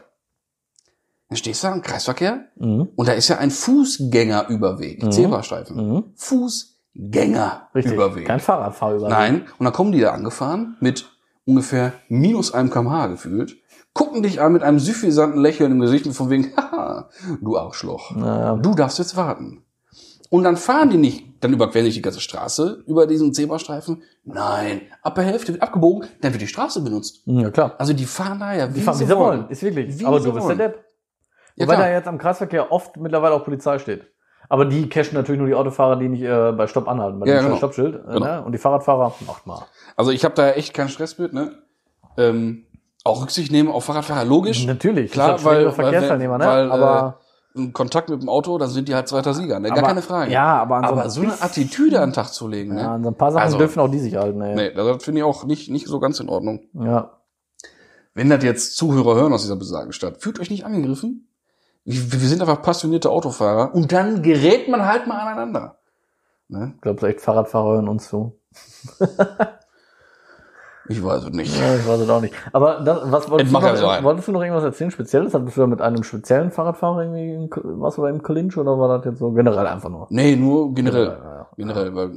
Dann 1.32 1.38
stehst 1.38 1.64
du 1.64 1.68
da 1.68 1.74
im 1.74 1.82
Kreisverkehr 1.82 2.42
Mhm. 2.58 2.90
und 2.94 3.08
da 3.08 3.14
ist 3.14 3.30
ja 3.30 3.38
ein 3.38 3.52
Fußgängerüberweg. 3.52 5.02
Mhm. 5.02 5.12
Zebrastreifen. 5.14 5.78
Mhm. 5.78 6.04
Fußgängerüberweg. 6.16 8.28
Kein 8.28 8.42
Fahrradfahrüberweg. 8.42 9.10
Nein. 9.10 9.46
Und 9.58 9.64
dann 9.64 9.72
kommen 9.74 9.94
die 9.94 10.02
da 10.02 10.12
angefahren 10.12 10.76
mit 10.82 11.06
ungefähr 11.46 11.94
minus 12.10 12.54
einem 12.54 12.70
kmh 12.70 13.08
gefühlt, 13.08 13.56
gucken 13.94 14.24
dich 14.24 14.42
an 14.42 14.52
mit 14.52 14.62
einem 14.62 14.80
suffisanten 14.80 15.40
Lächeln 15.42 15.72
im 15.72 15.80
Gesicht 15.80 16.06
und 16.06 16.12
von 16.14 16.30
wegen, 16.30 16.52
haha, 16.58 17.08
du 17.42 17.58
Arschloch. 17.58 18.14
Naja. 18.16 18.56
Du 18.58 18.76
darfst 18.76 19.00
jetzt 19.00 19.16
warten. 19.16 19.64
Und 20.30 20.44
dann 20.44 20.58
fahren 20.58 20.90
die 20.90 20.98
nicht, 20.98 21.42
dann 21.44 21.52
überqueren 21.54 21.86
die 21.86 21.92
die 21.92 22.02
ganze 22.02 22.20
Straße 22.22 22.84
über 22.88 23.06
diesen 23.08 23.34
Zebrastreifen. 23.34 24.04
Nein, 24.26 24.82
ab 25.02 25.16
der 25.16 25.24
Hälfte 25.26 25.54
wird 25.54 25.64
abgebogen, 25.64 26.08
dann 26.22 26.32
wird 26.34 26.42
die 26.42 26.48
Straße 26.48 26.82
benutzt. 26.82 27.22
Ja, 27.26 27.50
klar. 27.52 27.76
Also 27.78 27.94
die 27.94 28.06
fahren 28.06 28.40
da 28.40 28.54
ja 28.54 28.70
wie, 28.70 28.74
Die 28.76 28.82
fahren, 28.82 29.00
wie 29.00 29.06
sie 29.06 29.16
wollen. 29.18 29.50
Ist 29.50 29.64
wirklich. 29.64 29.98
Wie 30.00 30.06
Aber 30.06 30.20
sie 30.20 30.28
du 30.28 30.34
bist 30.34 30.46
wollen. 30.46 30.58
der 30.58 30.70
Depp. 30.70 30.86
Ja, 31.56 31.66
Wobei 31.66 31.76
klar. 31.76 31.88
da 31.88 31.94
jetzt 31.94 32.08
am 32.08 32.18
Kreisverkehr 32.18 32.72
oft 32.72 32.98
mittlerweile 32.98 33.36
auch 33.36 33.44
Polizei 33.44 33.78
steht. 33.80 34.06
Aber 34.50 34.66
die 34.66 34.90
cashen 34.90 35.16
natürlich 35.16 35.40
nur 35.40 35.48
die 35.48 35.56
Autofahrer, 35.56 35.96
die 35.98 36.10
nicht 36.10 36.24
äh, 36.24 36.52
bei 36.52 36.68
Stopp 36.68 36.88
anhalten, 36.88 37.20
bei 37.20 37.28
Ja, 37.28 37.38
dem 37.40 37.46
genau. 37.46 37.58
Stoppschild. 37.58 37.96
Äh, 37.96 38.14
Genau. 38.14 38.20
ne? 38.20 38.44
Und 38.44 38.52
die 38.52 38.58
Fahrradfahrer, 38.58 39.14
macht 39.26 39.48
mal. 39.48 39.66
Also 39.96 40.12
ich 40.12 40.26
habe 40.26 40.36
da 40.36 40.52
echt 40.52 40.74
keinen 40.74 40.90
Stress 40.90 41.18
mit, 41.18 41.32
ne? 41.34 41.54
Ähm, 42.18 42.66
auch 43.04 43.22
Rücksicht 43.22 43.52
nehmen 43.52 43.70
auf 43.70 43.86
Fahrradfahrer, 43.86 44.26
logisch. 44.26 44.66
Natürlich, 44.66 45.12
Klar, 45.12 45.44
weil- 45.46 45.66
weil, 45.68 45.72
Verkehrsteilnehmer, 45.72 46.38
ne? 46.38 46.46
weil, 46.46 46.68
äh, 46.68 46.72
aber, 46.72 47.20
In 47.54 47.74
Kontakt 47.74 48.10
mit 48.10 48.22
dem 48.22 48.30
Auto, 48.30 48.58
dann 48.58 48.70
sind 48.70 48.88
die 48.88 48.96
halt 48.96 49.10
zweiter 49.10 49.34
Sieger, 49.34 49.60
ne? 49.60 49.68
Gar 49.70 49.80
aber, 49.80 49.88
keine 49.88 50.02
Frage. 50.02 50.32
Ja, 50.32 50.62
aber 50.62 50.78
an 50.78 50.86
Aber 50.86 51.10
so 51.10 51.20
eine 51.22 51.34
Attitüde 51.42 52.00
an 52.00 52.10
den 52.12 52.14
Tag 52.14 52.28
zu 52.28 52.48
legen, 52.48 52.78
Ja, 52.78 52.84
ne? 52.84 52.90
an 52.92 53.04
so 53.04 53.10
ein 53.10 53.16
paar 53.16 53.34
Sachen 53.34 53.44
Also- 53.44 53.58
dürfen 53.58 53.80
auch 53.82 53.90
die 53.90 54.00
sich 54.00 54.16
halten, 54.16 54.42
ey. 54.42 54.56
Nee, 54.56 54.74
das 54.74 55.04
finde 55.04 55.20
ich 55.20 55.26
auch 55.26 55.44
nicht, 55.44 55.70
nicht 55.70 55.88
so 55.88 56.00
ganz 56.00 56.22
in 56.22 56.30
Ordnung. 56.30 56.62
Ja. 56.74 57.12
Wenn 58.14 58.30
das 58.30 58.42
jetzt 58.46 58.78
Zuhörer 58.78 59.16
hören 59.16 59.34
aus 59.34 59.42
dieser 59.42 59.58
besagten 59.58 59.92
Stadt, 59.92 60.22
fühlt 60.22 60.40
euch 60.40 60.50
nicht 60.50 60.66
angegriffen. 60.66 61.28
Wir, 61.84 62.20
sind 62.28 62.42
einfach 62.42 62.62
passionierte 62.62 63.10
Autofahrer 63.10 63.74
und 63.74 63.92
dann 63.92 64.22
gerät 64.22 64.68
man 64.68 64.86
halt 64.86 65.08
mal 65.08 65.20
aneinander. 65.20 65.78
Ne? 66.48 66.74
Ich 66.76 66.82
glaube, 66.82 67.08
echt 67.08 67.22
Fahrradfahrer 67.22 67.74
hören 67.74 67.88
uns 67.88 68.08
zu. 68.10 68.38
Ich 70.90 71.04
weiß 71.04 71.24
es 71.24 71.30
nicht. 71.32 71.58
Ja, 71.58 71.76
ich 71.76 71.88
weiß 71.88 72.02
es 72.02 72.10
auch 72.10 72.22
nicht. 72.22 72.34
Aber 72.52 72.82
das, 72.82 73.00
was 73.12 73.30
wolltest 73.30 73.54
du, 73.54 73.60
noch, 73.60 73.76
sein. 73.76 74.04
wolltest 74.04 74.28
du 74.28 74.32
noch 74.32 74.42
irgendwas 74.42 74.64
erzählen, 74.64 74.92
Spezielles? 74.92 75.34
Hattest 75.34 75.56
du 75.56 75.62
da 75.62 75.68
mit 75.68 75.82
einem 75.82 76.04
speziellen 76.04 76.52
Fahrradfahrer 76.52 77.04
irgendwie, 77.04 77.50
du 77.50 78.02
da 78.02 78.10
im 78.10 78.22
Clinch 78.22 78.58
oder 78.58 78.78
war 78.78 78.98
das 78.98 79.06
jetzt 79.06 79.20
so 79.20 79.32
generell 79.32 79.68
einfach 79.68 79.90
nur? 79.90 80.08
Nee, 80.10 80.36
nur 80.36 80.74
generell. 80.74 81.06
Ja, 81.06 81.14
ja, 81.14 81.36
ja. 81.36 81.48
Generell, 81.56 81.96
weil 81.96 82.12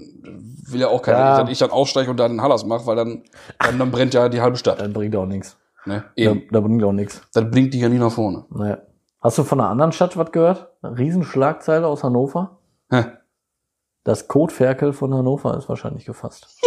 will 0.67 0.81
ja 0.81 0.89
auch 0.89 1.03
keiner, 1.03 1.19
Ja. 1.19 1.41
dass 1.43 1.51
ich 1.51 1.59
dann 1.59 1.71
aussteige 1.71 2.11
und 2.11 2.19
da 2.19 2.27
den 2.27 2.43
Hallas 2.43 2.65
mache, 2.65 2.87
weil 2.87 2.97
dann, 2.97 3.23
dann, 3.59 3.79
dann 3.79 3.91
brennt 3.91 4.15
ja 4.15 4.29
die 4.29 4.41
halbe 4.41 4.57
Stadt. 4.57 4.81
Dann 4.81 4.93
bringt 4.93 5.15
auch 5.15 5.27
nichts. 5.27 5.57
Ne? 5.85 6.05
Da, 6.17 6.23
Eben. 6.23 6.43
da 6.51 6.61
bringt 6.61 6.83
auch 6.83 6.93
nichts. 6.93 7.21
Das 7.33 7.49
bringt 7.51 7.75
dich 7.75 7.83
ja 7.83 7.89
nie 7.89 7.99
nach 7.99 8.13
vorne. 8.13 8.45
Naja. 8.51 8.79
Hast 9.25 9.39
du 9.39 9.43
von 9.45 9.59
einer 9.59 9.71
anderen 9.71 9.93
Stadt 9.93 10.17
was 10.19 10.31
gehört? 10.33 10.69
Eine 10.83 10.99
Riesenschlagzeile 10.99 11.87
aus 11.87 12.05
Hannover? 12.05 12.59
Hä? 12.91 13.05
Das 14.05 14.29
Kotferkel 14.29 14.93
von 14.93 15.15
Hannover 15.15 15.57
ist 15.57 15.67
wahrscheinlich 15.71 16.05
gefasst. 16.05 16.47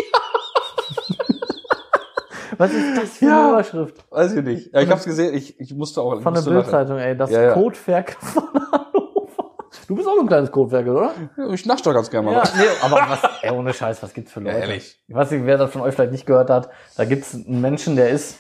was 2.58 2.74
ist 2.74 2.98
das 2.98 3.10
für 3.18 3.26
eine 3.26 3.34
Ja. 3.36 3.50
Überschrift? 3.52 4.04
Weiß 4.12 4.34
ich 4.34 4.44
nicht. 4.44 4.74
Ja, 4.74 4.82
ich 4.82 4.90
hab's 4.90 5.06
gesehen, 5.06 5.36
ich, 5.36 5.60
ich 5.60 5.72
musste 5.76 6.02
auch. 6.02 6.20
Von 6.20 6.34
der. 6.34 6.42
Bildzeitung, 6.42 6.98
ey. 6.98 7.16
Das 7.16 7.30
Ja, 7.30 7.42
ja. 7.44 7.54
Kotferkel 7.54 8.16
von 8.20 8.50
Hannover. 8.72 9.52
Du 9.88 9.96
bist 9.96 10.08
auch 10.08 10.20
ein 10.20 10.26
kleines 10.28 10.52
Kotferkel, 10.52 10.96
oder? 10.96 11.12
Ja, 11.38 11.50
Ich 11.52 11.64
nasche 11.68 11.84
doch 11.84 11.94
ganz 11.94 12.10
gerne 12.10 12.26
mal. 12.26 12.34
Ja, 12.38 12.42
was. 12.42 12.56
nee, 12.56 12.64
aber 12.82 12.96
was, 13.08 13.20
ey, 13.44 13.52
ohne 13.52 13.72
Scheiß, 13.72 14.02
was 14.02 14.14
gibt's 14.16 14.32
für 14.32 14.40
Ja, 14.42 14.48
Leute? 14.48 14.58
ehrlich. 14.62 15.00
Ich 15.08 15.14
weiß 15.14 15.30
nicht, 15.30 15.46
wer 15.46 15.60
das 15.60 15.70
von 15.72 15.82
euch 15.84 15.94
vielleicht 15.94 16.12
nicht 16.12 16.26
gehört 16.26 16.50
hat. 16.50 16.70
Da 16.98 17.06
gibt's 17.06 17.36
einen 17.36 17.62
Menschen, 17.62 17.96
der 17.96 18.10
ist, 18.10 18.40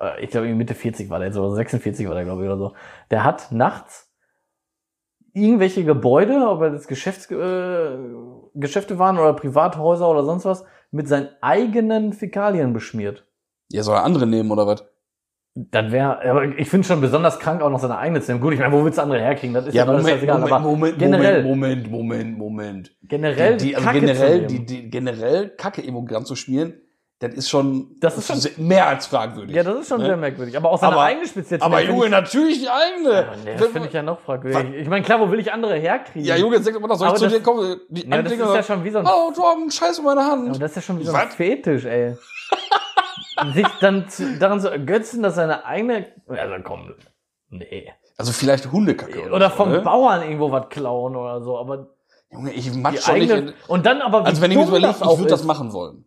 äh, 0.00 0.24
ich 0.24 0.30
glaube, 0.30 0.48
Mitte 0.54 0.74
40 0.74 1.10
war 1.10 1.18
der 1.18 1.28
jetzt, 1.28 1.38
oder 1.38 1.54
46 1.54 2.06
war 2.08 2.14
der, 2.14 2.24
glaube 2.24 2.42
ich, 2.42 2.48
oder 2.48 2.58
so. 2.58 2.72
Der 3.10 3.24
hat 3.24 3.52
nachts 3.52 4.10
irgendwelche 5.32 5.84
Gebäude, 5.84 6.48
ob 6.48 6.60
das 6.60 6.88
Geschäfts, 6.88 7.30
äh, 7.30 7.98
Geschäfte 8.54 8.98
waren 8.98 9.18
oder 9.18 9.32
Privathäuser 9.34 10.08
oder 10.08 10.24
sonst 10.24 10.44
was, 10.44 10.64
mit 10.90 11.08
seinen 11.08 11.28
eigenen 11.40 12.12
Fäkalien 12.12 12.72
beschmiert. 12.72 13.26
Ja, 13.70 13.82
soll 13.82 13.96
er 13.96 14.04
andere 14.04 14.26
nehmen 14.26 14.50
oder 14.50 14.66
was? 14.66 14.84
Das 15.54 15.90
wäre, 15.90 16.22
aber 16.22 16.44
ich 16.44 16.68
finde 16.68 16.86
schon 16.86 17.00
besonders 17.00 17.40
krank, 17.40 17.60
auch 17.60 17.70
noch 17.70 17.80
seine 17.80 17.98
eigene 17.98 18.20
zu 18.20 18.30
nehmen. 18.30 18.40
Gut, 18.40 18.54
ich 18.54 18.60
meine, 18.60 18.72
wo 18.72 18.84
willst 18.84 18.98
du 18.98 19.02
andere 19.02 19.20
herkriegen? 19.20 19.52
Das 19.52 19.66
ist 19.66 19.74
ja, 19.74 19.84
alles 19.84 20.08
scheißegal, 20.08 20.42
aber 20.42 20.92
generell, 20.92 21.42
Moment, 21.42 21.90
Moment, 21.90 22.38
Moment. 22.38 22.96
generell, 23.02 23.56
die, 23.56 23.74
also 23.74 23.86
Kacke 23.86 24.00
generell, 24.00 24.46
die, 24.46 24.64
die, 24.64 24.90
generell 24.90 25.50
Kacke-Emogramm 25.50 26.24
zu 26.24 26.36
schmieren, 26.36 26.74
das 27.20 27.34
ist 27.34 27.48
schon, 27.50 27.96
Das 28.00 28.16
ist 28.18 28.26
schon- 28.26 28.66
mehr 28.66 28.86
als 28.88 29.06
fragwürdig. 29.06 29.54
ja, 29.54 29.62
das 29.62 29.80
ist 29.80 29.88
schon 29.88 30.00
Ne? 30.00 30.06
sehr 30.06 30.16
merkwürdig. 30.16 30.56
Aber 30.56 30.70
auch 30.70 30.78
seine 30.78 30.94
Aber- 30.94 31.04
eigene 31.04 31.26
speziell. 31.26 31.60
Aber 31.62 31.80
Junge, 31.82 32.06
ich- 32.06 32.10
natürlich 32.10 32.58
die 32.60 32.68
eigene. 32.68 33.12
Ja, 33.12 33.24
nee, 33.44 33.56
das 33.56 33.68
finde 33.68 33.88
ich 33.88 33.94
ja 33.94 34.02
noch 34.02 34.18
fragwürdig. 34.20 34.74
Ich 34.74 34.88
meine, 34.88 35.04
klar, 35.04 35.20
wo 35.20 35.30
will 35.30 35.38
ich 35.38 35.52
andere 35.52 35.74
herkriegen? 35.76 36.26
Ja, 36.26 36.34
Junge, 36.36 36.56
jetzt 36.56 36.66
denk 36.66 36.80
mal 36.80 36.88
doch, 36.88 36.96
soll 36.96 37.06
ich 37.06 37.10
Aber 37.10 37.18
zu 37.18 37.24
das- 37.26 37.34
dir 37.34 37.40
kommen? 37.42 37.80
Die 37.90 38.08
Ja, 38.08 38.22
das 38.22 38.32
ist 38.32 38.38
ja 38.40 38.62
schon 38.62 38.82
wie 38.84 38.90
so 38.90 38.98
ein, 39.00 39.06
Oh, 39.06 39.30
Torben, 39.32 39.70
scheiß 39.70 39.98
in 39.98 40.04
meine 40.04 40.24
Hand. 40.24 40.60
das 40.60 40.70
ist 40.72 40.76
ja 40.76 40.82
schon 40.82 40.98
wie 40.98 41.04
so 41.04 41.12
ein 41.12 41.26
Was? 41.28 41.34
Fetisch, 41.34 41.84
ey. 41.84 42.16
Sich 43.54 43.66
dann 43.80 44.08
zu, 44.08 44.38
daran 44.38 44.60
zu 44.60 44.68
ergötzen, 44.70 45.22
dass 45.22 45.34
seine 45.34 45.64
eigene, 45.64 46.06
also 46.28 46.54
komm, 46.62 46.94
nee. 47.48 47.90
Also 48.18 48.32
vielleicht 48.32 48.70
Hundekacke. 48.70 49.30
Oder 49.30 49.48
so, 49.50 49.56
vom 49.56 49.70
ne? 49.72 49.80
Bauern 49.80 50.22
irgendwo 50.22 50.50
was 50.52 50.68
klauen 50.68 51.16
oder 51.16 51.40
so, 51.42 51.58
aber 51.58 51.88
Junge, 52.30 52.52
ich 52.52 52.72
matsch 52.74 52.94
nicht 52.94 53.08
eigene, 53.08 53.34
in, 53.34 53.52
und 53.66 53.86
dann 53.86 54.02
aber, 54.02 54.26
Also 54.26 54.42
wenn 54.42 54.50
ich 54.50 54.58
mir 54.58 54.66
überlege, 54.66 54.94
ich 54.94 55.00
würde 55.18 55.26
das 55.30 55.44
machen 55.44 55.72
wollen. 55.72 56.04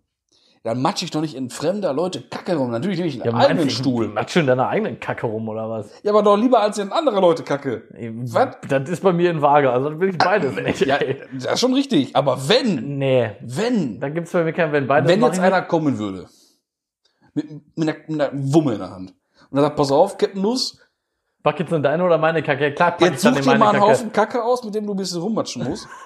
Dann 0.64 0.82
matsch 0.82 1.04
ich 1.04 1.12
doch 1.12 1.20
nicht 1.20 1.36
in 1.36 1.50
fremder 1.50 1.92
Leute 1.92 2.22
Kacke 2.22 2.56
rum. 2.56 2.72
Natürlich 2.72 2.98
nicht 3.02 3.16
in 3.16 3.20
Ja, 3.20 3.26
einem 3.26 3.34
meinst 3.36 3.50
eigenen 3.50 3.68
du, 3.68 3.74
Stuhl. 3.74 4.08
Matsch 4.08 4.38
in 4.38 4.48
deiner 4.48 4.70
eigenen 4.70 4.98
Kacke 4.98 5.26
rum 5.28 5.50
oder 5.50 5.70
was? 5.70 5.92
Ja, 6.04 6.12
aber 6.14 6.24
doch 6.24 6.38
lieber 6.38 6.62
als 6.62 6.78
in 6.78 6.90
andere 6.94 7.20
Leute 7.20 7.44
Kacke. 7.44 7.84
Was? 8.24 8.56
Das 8.70 8.90
ist 8.90 9.04
bei 9.04 9.12
mir 9.12 9.30
in 9.30 9.42
Waage, 9.42 9.70
also 9.72 9.90
das 9.90 10.00
will 10.00 10.10
ich 10.10 10.18
beides 10.18 10.56
nicht. 10.56 10.86
Ja, 10.86 10.96
ey. 10.96 11.22
das 11.34 11.54
ist 11.56 11.60
schon 11.60 11.74
richtig. 11.74 12.16
Aber 12.16 12.48
wenn, 12.48 12.98
Nee, 12.98 13.32
wenn, 13.42 14.00
da 14.00 14.08
gibt's 14.08 14.32
bei 14.32 14.46
mir 14.46 14.54
kein 14.54 14.72
Wenn 14.72 14.88
beides 14.88 15.10
wenn 15.12 15.22
jetzt 15.22 15.38
ich 15.38 15.42
einer 15.44 15.64
kommen 15.64 15.98
würde, 15.98 16.28
mit, 17.34 17.50
mit, 17.76 17.90
einer, 17.90 17.98
mit 18.08 18.22
einer 18.22 18.30
Wumme 18.34 18.74
in 18.74 18.80
der 18.80 18.92
Hand, 18.92 19.14
und 19.50 19.58
er 19.58 19.64
sagt, 19.64 19.76
pass 19.76 19.92
auf, 19.92 20.18
Captain 20.18 20.42
Nuss, 20.42 20.80
Pack 21.44 21.60
jetzt 21.60 21.72
nur 21.72 21.82
deine 21.82 22.06
oder 22.06 22.18
meine 22.18 22.42
Kacke? 22.42 22.70
Ja, 22.70 22.72
Klar, 22.72 22.92
pack 22.92 23.02
jetzt 23.02 23.16
ich 23.18 23.22
dann 23.34 23.44
such 23.44 23.52
dir 23.52 23.58
mal 23.60 23.70
einen. 23.72 23.82
Haufen 23.82 24.14
Kacke 24.14 24.42
aus, 24.42 24.64
mit 24.64 24.74
dem 24.74 24.88
du 24.88 24.94
ein 24.94 24.98
bisschen 24.98 25.22
rummatschen 25.22 25.66
musst. 25.66 25.90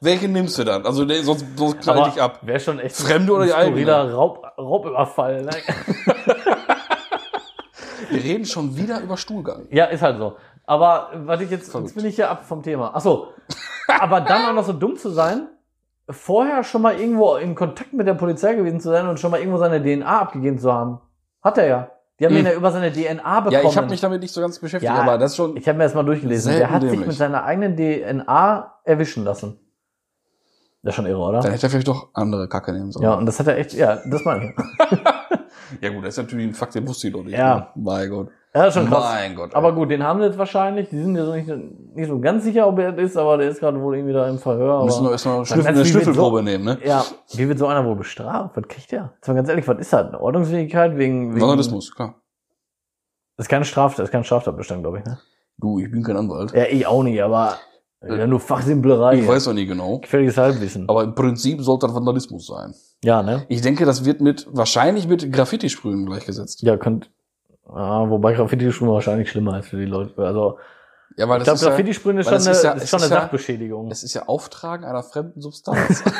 Welche 0.00 0.28
nimmst 0.28 0.56
du 0.58 0.64
dann? 0.64 0.86
Also 0.86 1.04
der, 1.04 1.22
sonst, 1.22 1.44
sonst 1.56 1.80
knall 1.80 2.06
ich 2.08 2.14
dich 2.14 2.22
ab. 2.22 2.38
Wäre 2.42 2.60
schon 2.60 2.78
echt 2.78 2.96
Fremde 2.96 3.32
oder 3.32 3.46
die 3.46 3.54
eigene? 3.54 4.12
Raub, 4.12 4.44
Raubüberfall. 4.56 5.42
Ne? 5.42 5.50
Wir 8.10 8.22
reden 8.24 8.44
schon 8.44 8.76
wieder 8.76 9.00
über 9.00 9.16
Stuhlgang. 9.16 9.66
ja, 9.70 9.86
ist 9.86 10.02
halt 10.02 10.18
so. 10.18 10.36
Aber 10.64 11.10
was 11.14 11.40
ich 11.40 11.50
jetzt, 11.50 11.70
Verrückt. 11.70 11.88
jetzt 11.88 11.96
bin 11.96 12.04
ich 12.06 12.14
hier 12.16 12.30
ab 12.30 12.44
vom 12.46 12.62
Thema. 12.62 12.92
Ach 12.94 13.00
so. 13.00 13.28
Aber 14.00 14.20
dann 14.20 14.46
auch 14.46 14.52
noch 14.52 14.64
so 14.64 14.72
dumm 14.72 14.96
zu 14.96 15.10
sein, 15.10 15.48
vorher 16.08 16.62
schon 16.62 16.82
mal 16.82 16.98
irgendwo 16.98 17.36
in 17.36 17.54
Kontakt 17.54 17.92
mit 17.92 18.06
der 18.06 18.14
Polizei 18.14 18.54
gewesen 18.54 18.80
zu 18.80 18.90
sein 18.90 19.08
und 19.08 19.18
schon 19.18 19.30
mal 19.30 19.38
irgendwo 19.40 19.58
seine 19.58 19.82
DNA 19.82 20.20
abgegeben 20.20 20.58
zu 20.58 20.72
haben. 20.72 21.00
Hat 21.42 21.58
er 21.58 21.66
ja. 21.66 21.90
Die 22.20 22.24
haben 22.26 22.32
Mhm. 22.34 22.40
ihn 22.40 22.46
ja 22.46 22.52
über 22.52 22.70
seine 22.70 22.92
DNA 22.92 23.40
bekommen. 23.40 23.62
Ja, 23.62 23.68
ich 23.68 23.76
habe 23.76 23.88
mich 23.88 24.00
damit 24.00 24.20
nicht 24.20 24.32
so 24.34 24.40
ganz 24.40 24.58
beschäftigt, 24.58 24.92
Ja, 24.92 25.00
aber 25.02 25.18
das 25.18 25.32
ist 25.32 25.36
schon. 25.36 25.56
Ich 25.56 25.66
habe 25.68 25.78
mir 25.78 25.84
das 25.84 25.94
mal 25.94 26.02
durchgelesen. 26.04 26.56
Der 26.56 26.70
hat 26.70 26.82
sich 26.82 26.90
dämlich. 26.90 27.08
mit 27.08 27.16
seiner 27.16 27.44
eigenen 27.44 27.76
DNA 27.76 28.74
erwischen 28.84 29.24
lassen. 29.24 29.58
Das 30.88 30.94
ist 30.94 30.96
schon 30.96 31.06
irre, 31.06 31.18
oder? 31.20 31.40
Dann 31.40 31.52
hätte 31.52 31.66
er 31.66 31.70
vielleicht 31.70 31.88
doch 31.88 32.08
andere 32.14 32.48
Kacke 32.48 32.72
nehmen 32.72 32.90
sollen. 32.92 33.04
Ja, 33.04 33.14
und 33.14 33.26
das 33.26 33.38
hat 33.38 33.46
er 33.46 33.58
echt, 33.58 33.74
ja, 33.74 33.96
das 34.06 34.24
meine 34.24 34.46
ich. 34.46 34.54
Ja 35.82 35.90
gut, 35.90 36.02
das 36.02 36.16
ist 36.16 36.24
natürlich 36.24 36.46
ein 36.46 36.54
Fakt, 36.54 36.74
den 36.74 36.88
wusste 36.88 37.08
ich 37.08 37.12
doch 37.12 37.22
nicht. 37.22 37.36
Ja. 37.36 37.56
ne? 37.56 37.66
Mein 37.74 38.08
Gott. 38.08 38.28
Ja, 38.54 38.64
das 38.64 38.74
ist 38.74 38.80
schon 38.80 38.90
krass. 38.90 39.04
Mein 39.04 39.34
Gott. 39.36 39.54
Aber 39.54 39.74
gut, 39.74 39.90
den 39.90 40.02
haben 40.02 40.18
sie 40.18 40.26
jetzt 40.26 40.38
wahrscheinlich. 40.38 40.88
Die 40.88 40.98
sind 40.98 41.14
ja 41.14 41.26
so 41.26 41.34
nicht, 41.34 41.46
nicht 41.94 42.08
so 42.08 42.18
ganz 42.20 42.44
sicher, 42.44 42.66
ob 42.66 42.78
er 42.78 42.92
das 42.92 43.10
ist, 43.10 43.16
aber 43.18 43.36
der 43.36 43.50
ist 43.50 43.60
gerade 43.60 43.78
wohl 43.78 43.96
irgendwie 43.96 44.14
da 44.14 44.26
im 44.30 44.38
Verhör. 44.38 44.80
wir 44.80 44.84
müssen 44.86 45.04
Aber, 45.04 45.12
erstmal 45.12 45.36
Dann 45.36 45.44
Schlüssel, 45.44 45.68
eine 45.68 45.84
Schlüsselprobe 45.84 46.42
nehmen, 46.42 46.64
ne? 46.64 46.78
ja, 46.84 47.04
wie 47.34 47.46
wird 47.46 47.58
so 47.58 47.66
einer 47.66 47.84
wohl 47.84 47.96
bestraft? 47.96 48.56
Was 48.56 48.66
kriegt 48.66 48.90
der? 48.92 49.12
Jetzt 49.16 49.28
mal 49.28 49.34
ganz 49.34 49.50
ehrlich, 49.50 49.68
was 49.68 49.78
ist 49.78 49.92
das? 49.92 50.08
Eine 50.08 50.20
Ordnungsfähigkeit 50.20 50.96
wegen, 50.96 51.32
wegen 51.32 51.38
Journalismus, 51.40 51.94
klar. 51.94 52.14
Das 53.36 53.44
ist 53.44 53.50
keine 53.50 53.66
Straftat, 53.66 53.98
das 54.00 54.08
ist 54.08 54.12
kein 54.12 54.24
Straftatbestand, 54.24 54.82
glaube 54.82 55.00
ich, 55.00 55.04
ne? 55.04 55.18
Du, 55.58 55.78
ich 55.78 55.90
bin 55.90 56.02
kein 56.02 56.16
Anwalt. 56.16 56.52
Ja, 56.54 56.64
ich 56.64 56.86
auch 56.86 57.02
nicht, 57.02 57.22
aber 57.22 57.56
ja, 58.06 58.26
nur 58.26 58.40
Fachsimplerei. 58.40 59.16
Ich 59.18 59.26
weiß 59.28 59.48
auch 59.48 59.52
nicht 59.54 59.68
genau. 59.68 59.98
Gefährliches 59.98 60.36
Halbwissen. 60.36 60.88
Aber 60.88 61.02
im 61.04 61.14
Prinzip 61.14 61.62
sollte 61.62 61.86
das 61.86 61.94
Vandalismus 61.94 62.46
sein. 62.46 62.74
ja, 63.02 63.22
ne? 63.22 63.44
Ich 63.48 63.60
denke, 63.60 63.84
das 63.84 64.04
wird 64.04 64.20
mit, 64.20 64.46
wahrscheinlich 64.50 65.08
mit 65.08 65.32
Graffiti-Sprühen 65.32 66.06
gleichgesetzt. 66.06 66.62
Ja, 66.62 66.76
könnt, 66.76 67.10
ah, 67.66 68.08
wobei 68.08 68.34
Graffiti-Sprühen 68.34 68.90
wahrscheinlich 68.92 69.30
schlimmer 69.30 69.58
ist 69.58 69.68
für 69.68 69.76
die 69.78 69.84
Leute. 69.86 70.14
Also, 70.22 70.58
Ja, 71.16 71.28
weil 71.28 71.40
ich 71.40 71.46
das 71.46 71.46
glaube, 71.46 71.54
ist 71.56 71.62
ja, 71.62 71.68
Graffiti-Sprühen 71.70 72.18
ist 72.18 72.26
weil 72.30 72.38
schon 72.40 72.46
eine, 72.48 72.56
ist 72.56 72.62
ja- 72.64 72.72
ist 72.72 72.82
es 72.84 72.90
schon 72.90 72.98
ist 73.00 73.04
eine 73.06 73.14
ja- 73.14 73.20
Sachbeschädigung. 73.22 73.88
das 73.88 74.02
ist 74.04 74.14
ja 74.14 74.22
Auftragen 74.28 74.84
einer 74.84 75.02
fremden 75.02 75.40
Substanz. 75.40 76.04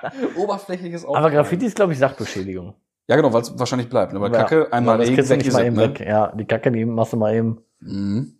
Oberflächliches 0.36 1.04
Auftragen. 1.04 1.24
Aber 1.26 1.34
Graffiti 1.34 1.66
ist, 1.66 1.76
glaube 1.76 1.92
ich, 1.92 1.98
Sachbeschädigung. 1.98 2.74
Ja, 3.08 3.16
genau, 3.16 3.32
weil 3.32 3.42
es 3.42 3.58
wahrscheinlich 3.58 3.88
bleibt. 3.88 4.14
Aber 4.14 4.26
Ja. 4.30 4.38
Kacke 4.42 4.72
einmal 4.72 4.96
ja, 4.96 5.04
das 5.06 5.14
kriegst 5.14 5.30
du 5.30 5.34
weg 5.34 5.44
nicht 5.44 5.52
mal 5.52 5.60
es, 5.60 5.66
eben 5.66 5.76
ne? 5.76 5.82
weg. 5.82 6.00
Ja, 6.00 6.32
die 6.34 6.44
Kacke, 6.44 6.72
die 6.72 6.84
machst 6.84 7.12
du 7.12 7.16
mal 7.16 7.34
eben 7.34 7.58
Mhm. 7.80 8.35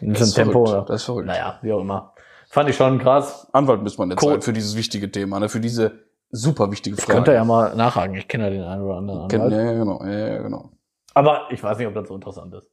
In 0.00 0.10
Das 0.12 0.18
so 0.20 0.24
ist 0.24 0.38
einem 0.38 0.48
Tempo. 0.52 0.66
verrückt. 0.66 0.90
Das 0.90 0.96
ist 0.96 1.04
verrückt. 1.04 1.26
Naja, 1.26 1.58
wie 1.62 1.72
auch 1.72 1.80
immer. 1.80 2.14
Fand 2.48 2.68
ich 2.68 2.76
schon 2.76 2.98
krass. 2.98 3.46
Anwalt 3.52 3.82
müsste 3.82 4.00
man 4.00 4.10
jetzt 4.10 4.22
Cool. 4.22 4.32
sein 4.32 4.42
für 4.42 4.52
dieses 4.52 4.76
wichtige 4.76 5.10
Thema, 5.10 5.38
ne? 5.40 5.48
für 5.48 5.60
diese 5.60 5.92
super 6.30 6.70
wichtige 6.70 6.96
Frage. 6.96 7.12
Könnt 7.14 7.28
ihr 7.28 7.34
ja 7.34 7.44
mal 7.44 7.74
nachhaken. 7.76 8.14
Ich 8.16 8.26
kenne 8.28 8.44
ja 8.44 8.50
den 8.50 8.62
einen 8.64 8.82
oder 8.82 8.96
anderen 8.96 9.20
Anwalt. 9.22 9.52
ja, 9.52 9.62
ja, 9.62 9.72
genau, 9.72 10.04
ja, 10.04 10.18
ja, 10.28 10.38
genau. 10.42 10.70
Aber 11.14 11.42
ich 11.50 11.62
weiß 11.62 11.78
nicht, 11.78 11.86
ob 11.86 11.94
das 11.94 12.08
so 12.08 12.14
interessant 12.14 12.54
ist. 12.54 12.70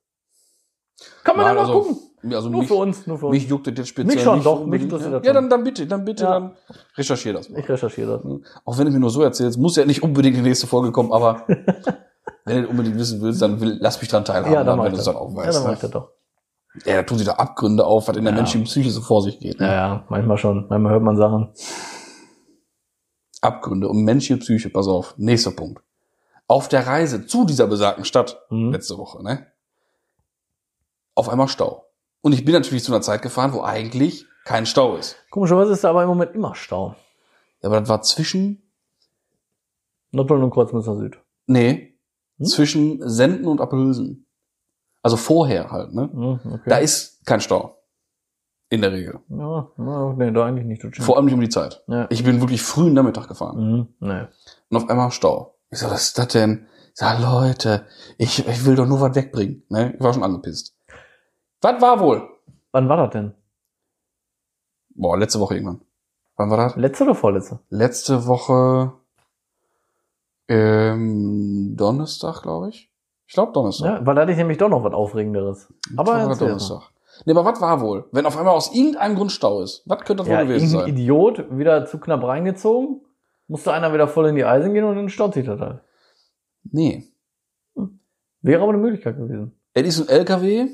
Kann 1.24 1.36
man 1.38 1.46
Nein, 1.46 1.56
ja 1.58 1.62
mal 1.63 1.68
also, 1.70 1.82
gucken. 1.82 2.01
Also 2.34 2.50
Nur 2.50 2.60
mich, 2.62 2.68
für 2.68 2.74
uns, 2.75 3.06
nur 3.06 3.20
für 3.20 3.27
uns. 3.27 3.34
mich 3.36 3.48
juckt 3.48 3.68
das 3.68 3.74
jetzt 3.77 3.89
speziell 3.89 4.16
Mich 4.16 4.24
schon, 4.24 4.36
nicht 4.36 4.46
doch, 4.48 4.66
mich 4.66 4.82
interessiert 4.82 5.12
ja. 5.12 5.20
das 5.20 5.27
Ja, 5.27 5.34
dann, 5.34 5.50
dann 5.50 5.63
bitte, 5.63 5.86
dann 5.86 6.04
bitte, 6.04 6.24
Ja. 6.24 6.32
dann 6.32 6.58
recherchier 6.98 7.34
das 7.34 7.50
mal. 7.50 7.60
Ich 7.60 7.70
recherchiere 7.70 8.20
das. 8.20 8.51
Auch 8.66 8.77
wenn 8.80 8.86
du 8.86 8.92
mir 8.92 9.00
nur 9.00 9.12
so 9.12 9.22
erzählst, 9.22 9.60
muss 9.60 9.75
ja 9.75 9.86
nicht 9.86 10.01
unbedingt 10.01 10.36
die 10.36 10.42
nächste 10.42 10.66
Folge 10.66 10.92
kommen, 10.92 11.13
aber 11.13 11.44
wenn 12.46 12.63
du 12.63 12.70
unbedingt 12.70 12.98
wissen 12.98 13.22
willst, 13.22 13.42
dann 13.44 13.62
will, 13.62 13.77
lass 13.80 14.01
mich 14.01 14.10
dran 14.10 14.25
teilhaben, 14.25 14.51
Ja, 14.51 14.63
dann 14.63 14.77
dann, 14.77 14.80
wenn 14.80 14.88
ich 14.88 14.94
du 14.94 15.00
es 15.00 15.06
dann 15.06 15.16
auch 15.16 15.30
Ja, 15.30 15.36
weißt. 15.38 15.56
dann 15.58 15.63
mach 15.63 15.70
ne? 15.70 15.74
ich 15.75 15.80
das 15.82 15.92
doch. 15.92 16.10
Ja, 16.86 16.96
da 16.98 17.03
tun 17.03 17.17
sie 17.17 17.25
da 17.25 17.34
Abgründe 17.34 17.86
auf, 17.86 18.07
was 18.07 18.15
in 18.17 18.24
der 18.24 18.34
Ja. 18.34 18.38
menschlichen 18.38 18.65
Psyche 18.65 18.89
so 18.91 19.01
vor 19.01 19.22
sich 19.22 19.39
geht. 19.39 19.60
Ne? 19.60 19.67
Ja, 19.67 19.74
ja, 19.74 20.05
manchmal 20.10 20.38
schon. 20.38 20.67
Manchmal 20.69 20.93
hört 20.93 21.03
man 21.03 21.17
Sachen. 21.17 21.50
Abgründe 23.41 23.88
und 23.88 24.03
menschliche 24.03 24.38
Psyche, 24.39 24.69
pass 24.69 24.88
auf. 24.88 25.13
Nächster 25.17 25.51
Punkt. 25.51 25.81
Auf 26.48 26.67
der 26.69 26.88
Reise 26.88 27.25
zu 27.25 27.46
dieser 27.46 27.67
besagten 27.67 28.05
Stadt, 28.05 28.41
Mhm. 28.50 28.72
letzte 28.72 28.98
Woche, 28.98 29.24
ne? 29.24 29.48
Auf 31.15 31.29
einmal 31.29 31.48
Stau. 31.48 31.86
Und 32.22 32.34
ich 32.34 32.46
bin 32.46 32.53
natürlich 32.53 32.84
zu 32.84 32.91
einer 32.93 33.01
Zeit 33.01 33.22
gefahren, 33.22 33.53
wo 33.53 33.62
eigentlich 33.62 34.25
kein 34.46 34.65
Stau 34.65 34.96
ist. 34.96 35.17
Komischerweise 35.29 35.74
ist 35.74 35.84
da 35.84 35.89
aber 35.89 36.03
im 36.03 36.10
Moment 36.10 36.34
immer 36.36 36.55
Stau. 36.55 36.96
Ja, 37.62 37.69
aber 37.69 37.79
das 37.79 37.89
war 37.89 38.01
zwischen, 38.01 38.72
Nordholm 40.12 40.43
und 40.43 40.51
Kreuzmünster 40.51 40.96
Süd. 40.98 41.19
nee, 41.48 41.93
Hm? 42.38 42.46
zwischen 42.46 43.07
Senden 43.10 43.48
und 43.48 43.62
Appelhülsen. 43.62 44.26
Also 45.01 45.18
vorher 45.18 45.72
halt, 45.72 45.94
ne? 45.94 46.10
Mhm, 46.12 46.39
okay. 46.54 46.70
Da 46.70 46.77
ist 46.77 47.25
kein 47.25 47.42
Stau. 47.42 47.74
In 48.70 48.82
der 48.82 48.92
Regel. 48.92 49.20
ja, 49.30 49.72
na, 49.77 50.13
nee, 50.18 50.30
da 50.32 50.46
eigentlich 50.46 50.66
nicht. 50.66 51.01
Vor 51.01 51.16
allem 51.16 51.25
nicht 51.25 51.34
um 51.36 51.39
die 51.39 51.48
Zeit. 51.48 51.84
ja. 51.88 52.06
Ich 52.10 52.25
bin 52.25 52.42
wirklich 52.42 52.62
früh 52.62 52.89
Nachmittag 52.89 53.30
gefahren. 53.30 53.58
Mhm, 53.58 53.88
nee. 54.00 54.25
Und 54.70 54.77
auf 54.77 54.89
einmal 54.89 55.12
Stau. 55.12 55.56
Ich 55.70 55.80
so, 55.80 55.88
was 55.89 56.04
ist 56.04 56.18
das 56.18 56.27
denn? 56.30 56.68
Ich 56.88 57.00
sag, 57.00 57.20
Leute, 57.22 57.86
ich, 58.18 58.46
ich 58.46 58.66
will 58.66 58.75
doch 58.75 58.86
nur 58.86 59.00
was 59.00 59.16
wegbringen. 59.16 59.63
Ne? 59.70 59.94
Ich 59.96 60.01
war 60.04 60.13
schon 60.13 60.24
angepisst. 60.24 60.75
Was 61.62 61.82
war 61.82 62.00
wohl? 62.01 62.27
Wann 62.74 62.89
war 62.89 62.98
das 62.98 63.12
denn? 63.12 63.34
Boah, 64.96 65.18
letzte 65.18 65.39
Woche 65.39 65.56
irgendwann. 65.56 65.82
Wann 66.36 66.50
war 66.50 66.58
das? 66.58 66.75
Letzte 66.75 67.04
oder 67.06 67.16
vorletzte? 67.16 67.60
Letzte 67.70 68.25
Woche 68.27 68.94
ähm, 70.50 71.75
Donnerstag, 71.77 72.42
glaube 72.42 72.70
ich. 72.70 72.92
Ich 73.27 73.34
glaube 73.34 73.51
Donnerstag. 73.51 74.00
Ja, 74.00 74.05
weil 74.05 74.15
da 74.15 74.22
hatte 74.22 74.31
ich 74.31 74.38
nämlich 74.38 74.57
doch 74.57 74.69
noch 74.69 74.84
was 74.84 74.93
Aufregenderes. 74.93 75.72
Aber 75.96 76.17
erzähl 76.17 76.48
Donnerstag. 76.48 76.91
Nee, 77.25 77.34
aber 77.34 77.46
was 77.46 77.60
war 77.60 77.81
wohl? 77.81 78.05
Wenn 78.12 78.25
auf 78.25 78.38
einmal 78.38 78.53
aus 78.53 78.74
irgendeinem 78.74 79.15
Grund 79.15 79.31
Stau 79.31 79.62
ist, 79.62 79.84
was 79.86 80.00
könnte 80.00 80.24
das 80.24 80.27
Ja, 80.27 80.39
wohl 80.39 80.48
gewesen 80.48 80.69
sein? 80.69 80.88
Idiot 80.88 81.46
wieder 81.57 81.86
zu 81.86 82.00
knapp 82.00 82.24
reingezogen. 82.24 83.01
Musste 83.48 83.74
einer 83.74 83.93
wieder 83.93 84.07
voll 84.07 84.27
in 84.27 84.36
die 84.36 84.46
Eisen 84.46 84.74
gehen 84.74 84.84
und 84.84 84.96
dann 84.96 85.10
staut 85.10 85.34
sich 85.34 85.46
das 85.46 85.60
halt. 85.60 85.81
Nee. 86.63 87.05
Wäre 88.41 88.62
aber 88.62 88.74
eine 88.74 88.81
Möglichkeit 88.81 89.17
gewesen. 89.17 89.60
Es 89.74 89.88
ist 89.88 90.10
ein 90.10 90.15
LKW, 90.15 90.67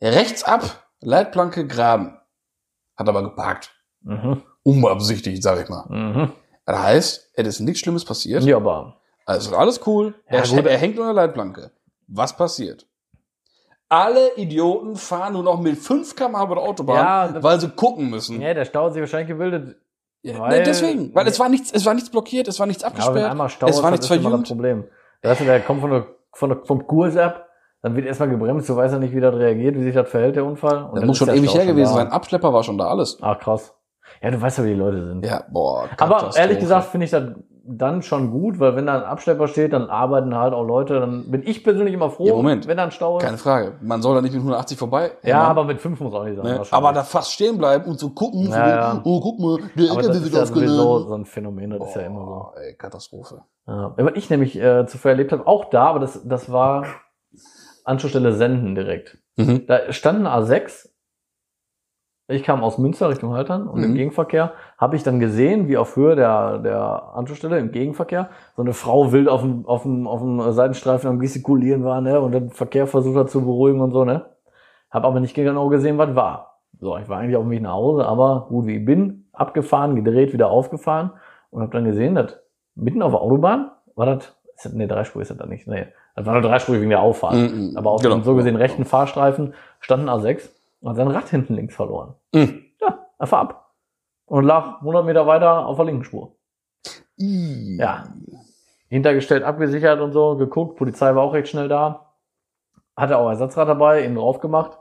rechts 0.00 0.44
ab, 0.44 0.88
Leitplanke 1.00 1.66
graben. 1.66 2.16
Hat 2.96 3.08
aber 3.08 3.22
geparkt. 3.22 3.72
Mhm. 4.02 4.42
Unbeabsichtigt, 4.62 5.42
sag 5.42 5.62
ich 5.62 5.68
mal. 5.68 5.86
Mhm. 5.88 6.32
Das 6.66 6.78
heißt, 6.78 7.30
es 7.34 7.46
ist 7.46 7.60
nichts 7.60 7.80
Schlimmes 7.80 8.04
passiert. 8.04 8.42
Ja, 8.42 8.56
aber 8.56 9.00
Also 9.28 9.56
alles 9.56 9.80
cool. 9.86 10.14
Ja, 10.30 10.38
er, 10.38 10.66
er 10.66 10.78
hängt 10.78 10.98
unter 10.98 11.12
der 11.12 11.22
Leitplanke. 11.26 11.70
Was 12.06 12.36
passiert? 12.36 12.86
Alle 13.90 14.34
Idioten 14.36 14.96
fahren 14.96 15.32
nur 15.34 15.42
noch 15.42 15.60
mit 15.60 15.78
5 15.78 16.14
km 16.14 16.30
über 16.42 16.54
der 16.56 16.64
Autobahn, 16.64 17.34
Ja, 17.34 17.42
weil 17.42 17.58
sie 17.60 17.68
gucken 17.70 18.10
müssen. 18.10 18.40
ja, 18.40 18.52
der 18.54 18.64
Stau 18.66 18.86
hat 18.86 18.92
sich 18.92 19.00
wahrscheinlich 19.00 19.28
gebildet. 19.28 19.76
Ja, 20.22 20.38
weil- 20.38 20.58
nee, 20.58 20.64
deswegen, 20.64 21.14
weil 21.14 21.26
es 21.26 21.38
war 21.40 21.48
nichts, 21.48 21.72
es 21.72 21.86
war 21.86 21.94
nichts 21.94 22.10
blockiert, 22.10 22.48
es 22.48 22.58
war 22.58 22.66
nichts 22.66 22.82
Ja, 22.82 22.88
abgesperrt, 22.88 23.30
einmal 23.30 23.48
Stau 23.48 23.66
es 23.66 23.76
war 23.82 23.84
ist, 23.84 23.90
nichts 23.92 24.08
das 24.08 24.16
ist 24.16 24.22
verjüngt. 24.22 24.42
das 24.42 24.48
Problem. 24.48 24.84
Weißt 25.22 25.40
du, 25.40 25.44
der 25.44 25.60
kommt 25.60 25.80
von 25.80 25.90
der, 25.90 26.06
von 26.32 26.48
der, 26.50 26.58
vom 26.64 26.86
Kurs 26.86 27.16
ab, 27.16 27.46
dann 27.82 27.94
wird 27.96 28.06
erstmal 28.06 28.28
gebremst, 28.28 28.68
du 28.68 28.76
weißt 28.76 28.92
ja 28.94 28.98
nicht, 28.98 29.14
wie 29.14 29.20
das 29.20 29.34
reagiert, 29.34 29.76
wie 29.76 29.82
sich 29.84 29.94
das 29.94 30.08
verhält, 30.08 30.36
der 30.36 30.44
Unfall. 30.44 30.84
Und 30.84 30.96
Das 30.96 31.04
muss 31.04 31.20
ist 31.20 31.26
schon 31.26 31.34
ewig 31.34 31.54
her 31.54 31.64
gewesen 31.66 31.90
da. 31.90 31.94
sein. 32.02 32.08
Abschlepper 32.08 32.52
war 32.52 32.62
schon 32.64 32.76
da 32.76 32.88
alles. 32.88 33.18
Ach, 33.22 33.38
krass. 33.38 33.74
Ja, 34.22 34.30
du 34.30 34.40
weißt 34.40 34.58
ja, 34.58 34.64
wie 34.64 34.68
die 34.70 34.74
Leute 34.74 35.06
sind. 35.06 35.24
Ja, 35.24 35.44
boah. 35.50 35.88
Aber 35.98 36.30
ehrlich 36.36 36.58
gesagt 36.58 36.88
finde 36.88 37.04
ich 37.04 37.10
das 37.10 37.24
dann 37.70 38.02
schon 38.02 38.30
gut, 38.30 38.58
weil 38.60 38.74
wenn 38.76 38.86
da 38.86 38.96
ein 38.98 39.04
Abschlepper 39.04 39.46
steht, 39.48 39.72
dann 39.72 39.90
arbeiten 39.90 40.34
halt 40.34 40.54
auch 40.54 40.64
Leute, 40.64 40.98
dann 41.00 41.30
bin 41.30 41.42
ich 41.46 41.62
persönlich 41.62 41.94
immer 41.94 42.10
froh, 42.10 42.26
Ja, 42.26 42.34
Moment. 42.34 42.66
wenn 42.66 42.76
da 42.76 42.84
ein 42.84 42.90
Stau 42.90 43.18
ist. 43.18 43.24
Keine 43.24 43.38
Frage. 43.38 43.74
Man 43.80 44.00
soll 44.02 44.14
da 44.14 44.22
nicht 44.22 44.32
mit 44.32 44.40
180 44.40 44.78
vorbei. 44.78 45.12
ja, 45.22 45.42
aber 45.42 45.64
mit 45.64 45.80
fünf 45.80 46.00
muss 46.00 46.14
auch 46.14 46.24
nicht 46.24 46.36
sein. 46.36 46.44
ne? 46.46 46.62
Aber 46.70 46.92
da 46.92 47.02
fast 47.02 47.32
stehen 47.32 47.58
bleiben 47.58 47.84
und 47.84 47.98
so 47.98 48.10
gucken, 48.10 48.48
Ja, 48.48 48.94
so, 48.94 49.00
oh, 49.04 49.20
guck 49.20 49.38
mal, 49.38 49.58
der 49.76 49.90
aber 49.92 50.02
das 50.02 50.06
LKW 50.08 50.16
ist 50.18 50.24
wird 50.24 50.34
ja 50.34 50.46
sowieso 50.46 50.98
so 51.08 51.14
ein 51.14 51.24
Phänomen, 51.24 51.70
das 51.70 51.88
ist 51.88 51.94
ja 51.96 52.02
immer 52.02 52.20
so. 52.20 52.26
Boah, 52.26 52.52
ey, 52.56 52.74
Katastrophe. 52.74 53.42
Ja. 53.66 53.92
Was 53.96 54.12
ich 54.14 54.30
nämlich 54.30 54.58
äh, 54.58 54.86
zuvor 54.86 55.10
erlebt 55.10 55.32
habe, 55.32 55.46
auch 55.46 55.66
da, 55.66 55.84
aber 55.88 55.98
das, 56.00 56.20
das 56.26 56.50
war 56.50 56.84
Anschlussstelle 57.84 58.32
Senden 58.32 58.74
direkt. 58.74 59.18
Mhm. 59.36 59.66
Da 59.66 59.92
stand 59.92 60.18
eine 60.26 60.30
A6. 60.30 60.88
Ich 62.30 62.42
kam 62.42 62.62
aus 62.62 62.76
Münster 62.76 63.08
Richtung 63.08 63.32
Haltern 63.32 63.66
und 63.66 63.82
im 63.82 63.92
Mhm. 63.92 63.94
Gegenverkehr 63.94 64.52
habe 64.76 64.96
ich 64.96 65.02
dann 65.02 65.18
gesehen, 65.18 65.66
wie 65.66 65.78
auf 65.78 65.96
Höhe 65.96 66.14
der, 66.14 66.58
der 66.58 67.14
Anschlussstelle 67.14 67.58
im 67.58 67.72
Gegenverkehr 67.72 68.28
so 68.54 68.60
eine 68.60 68.74
Frau 68.74 69.12
wild 69.12 69.28
auf 69.28 69.40
dem, 69.40 69.64
auf 69.66 69.82
dem, 69.82 70.06
auf 70.06 70.20
dem 70.20 70.52
Seitenstreifen 70.52 71.08
am 71.08 71.20
Gestikulieren 71.20 71.84
war, 71.84 72.02
ne, 72.02 72.20
und 72.20 72.32
den 72.32 72.50
Verkehr 72.50 72.86
versucht 72.86 73.16
hat 73.16 73.30
zu 73.30 73.40
beruhigen 73.40 73.80
und 73.80 73.92
so, 73.92 74.04
ne. 74.04 74.26
Hab 74.90 75.04
aber 75.04 75.20
nicht 75.20 75.34
genau 75.34 75.68
gesehen, 75.68 75.96
was 75.96 76.14
war. 76.14 76.58
So, 76.80 76.98
ich 76.98 77.08
war 77.08 77.18
eigentlich 77.18 77.36
auf 77.36 77.44
dem 77.44 77.50
Weg 77.50 77.62
nach 77.62 77.72
Hause, 77.72 78.04
aber 78.06 78.46
gut 78.50 78.66
wie 78.66 78.76
ich 78.76 78.84
bin, 78.84 79.26
abgefahren, 79.32 79.96
gedreht, 79.96 80.34
wieder 80.34 80.50
aufgefahren 80.50 81.12
und 81.50 81.62
habe 81.62 81.72
dann 81.72 81.84
gesehen, 81.86 82.14
dass 82.14 82.38
mitten 82.74 83.00
auf 83.00 83.12
der 83.12 83.22
Autobahn 83.22 83.70
war 83.96 84.04
das, 84.04 84.36
ist 84.54 84.66
das 84.66 84.72
nee, 84.74 84.86
Dreispur 84.86 85.22
ist 85.22 85.30
das 85.30 85.38
da 85.38 85.46
nicht, 85.46 85.66
nee, 85.66 85.86
das 86.14 86.26
war 86.26 86.34
nur 86.34 86.42
Dreispur 86.42 86.74
wegen 86.78 86.90
der 86.90 87.00
Auffahrt. 87.00 87.36
Mhm. 87.36 87.72
Aber 87.74 87.90
auf 87.90 88.02
Genau. 88.02 88.16
dem 88.16 88.22
so 88.24 88.34
gesehen 88.34 88.56
rechten 88.56 88.84
Fahrstreifen 88.84 89.54
stand 89.80 90.06
ein 90.06 90.10
A6 90.10 90.50
und 90.80 90.90
hat 90.90 90.96
sein 90.96 91.08
Rad 91.08 91.28
hinten 91.28 91.54
links 91.54 91.74
verloren. 91.74 92.14
Mhm. 92.34 92.64
Ja, 92.80 93.06
einfach 93.18 93.38
ab. 93.38 93.74
Und 94.26 94.44
lag 94.44 94.80
100 94.80 95.04
Meter 95.04 95.26
weiter 95.26 95.66
auf 95.66 95.76
der 95.76 95.86
linken 95.86 96.04
Spur. 96.04 96.36
Ih. 97.16 97.76
Ja. 97.78 98.08
Hintergestellt, 98.88 99.42
abgesichert 99.42 100.00
und 100.00 100.12
so, 100.12 100.36
geguckt. 100.36 100.76
Polizei 100.76 101.14
war 101.14 101.22
auch 101.22 101.34
recht 101.34 101.48
schnell 101.48 101.68
da. 101.68 102.12
Hatte 102.96 103.18
auch 103.18 103.28
Ersatzrad 103.28 103.68
dabei, 103.68 104.02
innen 104.02 104.16
drauf 104.16 104.40
gemacht. 104.40 104.78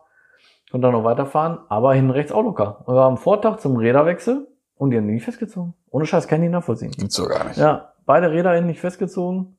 Konnte 0.71 0.87
dann 0.87 0.93
noch 0.93 1.03
weiterfahren, 1.03 1.59
aber 1.69 1.93
hinten 1.93 2.11
rechts 2.11 2.31
auch 2.31 2.43
locker. 2.43 2.79
Und 2.81 2.93
wir 2.93 2.99
waren 2.99 3.13
am 3.13 3.17
Vortag 3.17 3.57
zum 3.57 3.77
Räderwechsel 3.77 4.47
und 4.75 4.91
die 4.91 4.97
haben 4.97 5.07
die 5.07 5.13
nicht 5.13 5.25
festgezogen. 5.25 5.73
Ohne 5.89 6.05
Scheiß, 6.05 6.27
kann 6.27 6.39
ich 6.39 6.49
nicht 6.49 6.51
nachvollziehen. 6.51 6.91
Gibt's 6.91 7.15
doch 7.15 7.29
gar 7.29 7.45
nicht. 7.45 7.57
Ja, 7.57 7.93
beide 8.05 8.31
Räder 8.31 8.51
hinten 8.53 8.67
nicht 8.67 8.81
festgezogen. 8.81 9.56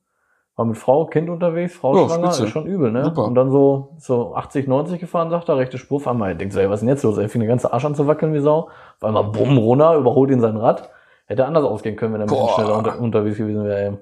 War 0.59 0.65
mit 0.65 0.77
Frau, 0.77 1.05
Kind 1.05 1.29
unterwegs, 1.29 1.73
Frau 1.77 1.95
Ja, 1.95 2.09
schwanger, 2.09 2.27
spitze. 2.33 2.43
ist 2.43 2.49
schon 2.49 2.65
übel, 2.65 2.91
ne? 2.91 3.05
Super. 3.05 3.23
Und 3.23 3.35
dann 3.35 3.49
so, 3.49 3.93
so 3.97 4.35
80, 4.35 4.67
90 4.67 4.99
gefahren, 4.99 5.29
sagt 5.29 5.47
er, 5.47 5.55
rechte 5.55 5.77
Spur, 5.77 5.95
auf 5.97 6.07
einmal, 6.09 6.35
denkt 6.35 6.53
so, 6.53 6.59
ey, 6.59 6.67
was 6.69 6.75
ist 6.75 6.79
denn 6.81 6.89
jetzt 6.89 7.03
los? 7.03 7.17
Er 7.17 7.29
fing 7.29 7.39
den 7.39 7.47
ganzen 7.47 7.67
Arsch 7.67 7.85
an 7.85 7.95
zu 7.95 8.07
wackeln 8.07 8.33
wie 8.33 8.41
Sau. 8.41 8.67
Auf 8.97 9.03
einmal 9.05 9.23
bumm, 9.23 9.57
runter, 9.57 9.95
überholt 9.95 10.29
ihn 10.31 10.41
sein 10.41 10.57
Rad. 10.57 10.89
Hätte 11.27 11.45
anders 11.45 11.63
ausgehen 11.63 11.95
können, 11.95 12.13
wenn 12.13 12.19
er 12.19 12.25
ein 12.25 12.29
bisschen 12.29 12.45
Boah. 12.45 12.55
schneller 12.55 12.77
unter, 12.77 12.99
unterwegs 12.99 13.37
gewesen 13.37 13.63
wäre, 13.63 13.79
ey. 13.81 13.97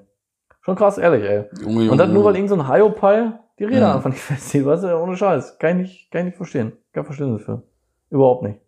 Schon 0.62 0.74
krass, 0.74 0.98
ehrlich, 0.98 1.22
ey. 1.22 1.44
Junge, 1.60 1.74
Junge. 1.82 1.90
Und 1.92 1.98
dann 1.98 2.12
nur, 2.12 2.24
weil 2.24 2.34
irgend 2.34 2.48
so 2.50 2.56
ein 2.56 2.68
Hyopai 2.68 3.30
die 3.60 3.64
Räder 3.64 3.90
Mhm. 3.90 3.94
einfach 3.94 4.10
nicht 4.10 4.20
festzieht, 4.22 4.66
weißt 4.66 4.82
du, 4.82 4.96
ohne 4.98 5.16
Scheiß. 5.16 5.60
Kann 5.60 5.70
ich 5.70 5.76
nicht, 5.86 6.10
kann 6.10 6.20
ich 6.22 6.24
nicht 6.26 6.36
verstehen. 6.38 6.72
Kein 6.92 7.04
Verständnis 7.04 7.42
für. 7.44 7.62
Überhaupt 8.10 8.42
nicht. 8.42 8.58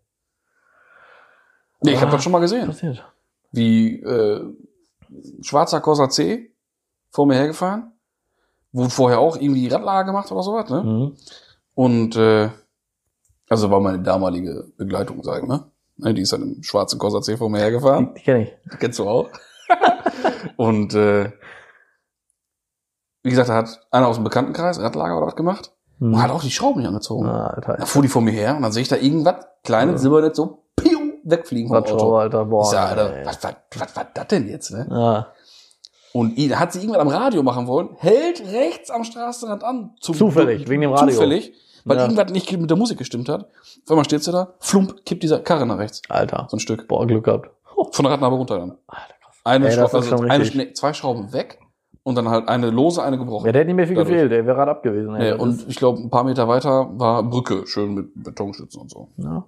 Nee, 1.83 1.91
ich 1.95 2.01
habe 2.01 2.11
Ah. 2.11 2.15
das 2.15 2.23
schon 2.23 2.31
mal 2.31 2.39
gesehen. 2.39 2.67
Passiert. 2.67 3.05
Wie 3.51 4.01
äh, 4.01 4.43
schwarzer 5.43 5.81
Corsa 5.81 6.09
C 6.09 6.50
vor 7.11 7.27
mir 7.27 7.35
hergefahren. 7.35 7.93
Wurde 8.73 8.91
vorher 8.91 9.19
auch 9.19 9.37
irgendwie 9.37 9.69
Radlager 9.69 10.05
gemacht 10.05 10.31
oder 10.31 10.43
sowas, 10.43 10.71
ne? 10.71 10.83
Mhm. 10.83 11.17
Und 11.75 12.17
äh, 12.17 12.51
also 13.49 13.71
war 13.71 13.81
meine 13.81 14.01
damalige 14.01 14.73
Begleitung, 14.77 15.23
sag 15.25 15.43
ich 15.43 15.49
mal. 15.49 15.65
Ne, 15.97 16.15
die 16.15 16.23
ist 16.23 16.33
dann 16.33 16.43
im 16.43 16.63
schwarzen 16.63 16.99
Corsa 16.99 17.21
C 17.21 17.37
vor 17.37 17.51
mir 17.51 17.59
hergefahren. 17.59 18.15
Die, 18.15 18.19
die 18.21 18.25
kenne 18.25 18.43
ich. 18.45 18.79
Kennst 18.79 18.99
du 19.01 19.09
auch. 19.09 19.29
und 20.57 20.95
äh, 20.95 21.31
wie 23.23 23.31
gesagt, 23.31 23.49
da 23.49 23.55
hat 23.57 23.87
einer 23.91 24.07
aus 24.09 24.17
dem 24.17 24.25
Bekanntenkreis 24.25 24.81
Radlager 24.81 25.17
oder 25.19 25.27
was 25.27 25.37
gemacht 25.37 25.73
Mhm. 25.99 26.15
und 26.15 26.23
hat 26.23 26.31
auch 26.31 26.41
die 26.43 26.51
Schrauben 26.51 26.79
nicht 26.81 26.89
angezogen. 26.89 27.27
Ah, 27.27 27.49
Alter. 27.49 27.75
Dann 27.77 27.87
fuhr 27.87 28.01
die 28.01 28.09
vor 28.09 28.23
mir 28.23 28.31
her 28.31 28.57
und 28.57 28.63
dann 28.63 28.73
sehe 28.73 28.81
ich 28.81 28.89
da 28.89 28.97
irgendwas, 28.97 29.35
kleines 29.65 29.97
Ja. 29.97 29.99
Silbernetz, 29.99 30.35
so 30.39 30.65
piu, 30.75 30.99
wegfliegen 31.25 31.69
vom 31.69 31.77
Radschrauber, 31.77 32.03
Auto. 32.05 32.17
Alter, 32.17 32.45
boah. 32.47 32.63
ich 32.63 32.71
sag, 32.71 32.89
Alter, 32.97 33.27
was, 33.27 33.45
was, 33.45 33.55
was 33.81 33.97
war 33.97 34.07
das 34.15 34.27
denn 34.29 34.49
jetzt, 34.49 34.71
ne? 34.71 34.87
Ja. 34.91 35.27
Und 36.13 36.37
ihn 36.37 36.59
hat 36.59 36.73
sie 36.73 36.81
irgendwann 36.81 37.01
am 37.03 37.09
Radio 37.09 37.43
machen 37.43 37.67
wollen, 37.67 37.91
hält 37.99 38.41
rechts 38.53 38.91
am 38.91 39.05
Straßenrand 39.05 39.63
an. 39.63 39.95
Zum, 40.01 40.15
Zufällig, 40.17 40.69
wegen 40.69 40.81
dem 40.83 40.93
Radio. 40.93 41.15
Zufällig, 41.15 41.53
weil 41.85 41.97
Ja. 41.99 42.03
irgendwas 42.05 42.33
nicht 42.33 42.51
mit 42.59 42.69
der 42.69 42.77
Musik 42.77 42.99
gestimmt 42.99 43.29
hat. 43.29 43.43
Auf 43.45 43.91
einmal 43.91 44.05
steht 44.05 44.25
sie 44.25 44.33
da, 44.33 44.55
flump, 44.59 45.05
kippt 45.07 45.23
dieser 45.23 45.39
Karre 45.41 45.67
nach 45.67 45.79
rechts. 45.79 46.03
Alter. 46.09 46.47
So 46.51 46.57
ein 46.57 46.61
Stück. 46.61 46.89
Boah, 46.89 47.07
Glück 47.07 47.25
gehabt. 47.25 47.51
Von 47.93 48.03
der 48.05 48.13
Radnabe 48.13 48.35
runter 48.37 48.59
dann. 48.59 48.71
Alter, 48.89 49.15
krass. 49.23 49.37
Eine, 49.45 49.67
Ey, 49.69 49.73
Schraube, 49.73 49.93
also 49.97 50.17
eine, 50.17 50.45
nee, 50.55 50.73
zwei 50.73 50.93
Schrauben 50.93 51.33
weg 51.33 51.59
und 52.03 52.17
dann 52.17 52.29
halt 52.29 52.49
eine 52.49 52.71
lose, 52.71 53.03
eine 53.03 53.17
gebrochen. 53.17 53.47
Ja, 53.47 53.53
der 53.53 53.61
hätte 53.61 53.69
nicht 53.69 53.77
mehr 53.77 53.87
viel 53.87 53.97
Dadurch. 53.97 54.13
gefehlt, 54.13 54.33
der 54.33 54.47
wäre 54.47 54.57
gerade 54.57 54.71
ab 54.73 54.83
gewesen. 54.83 55.15
ey. 55.15 55.33
nee, 55.33 55.39
und 55.41 55.67
ich 55.69 55.77
glaube, 55.77 56.01
ein 56.01 56.11
paar 56.11 56.25
Meter 56.25 56.49
weiter 56.49 56.91
war 56.93 57.23
Brücke, 57.23 57.67
schön 57.67 57.95
mit 57.95 58.09
Betonstützen 58.23 58.81
und 58.83 58.91
so. 58.91 59.09
ja. 59.17 59.45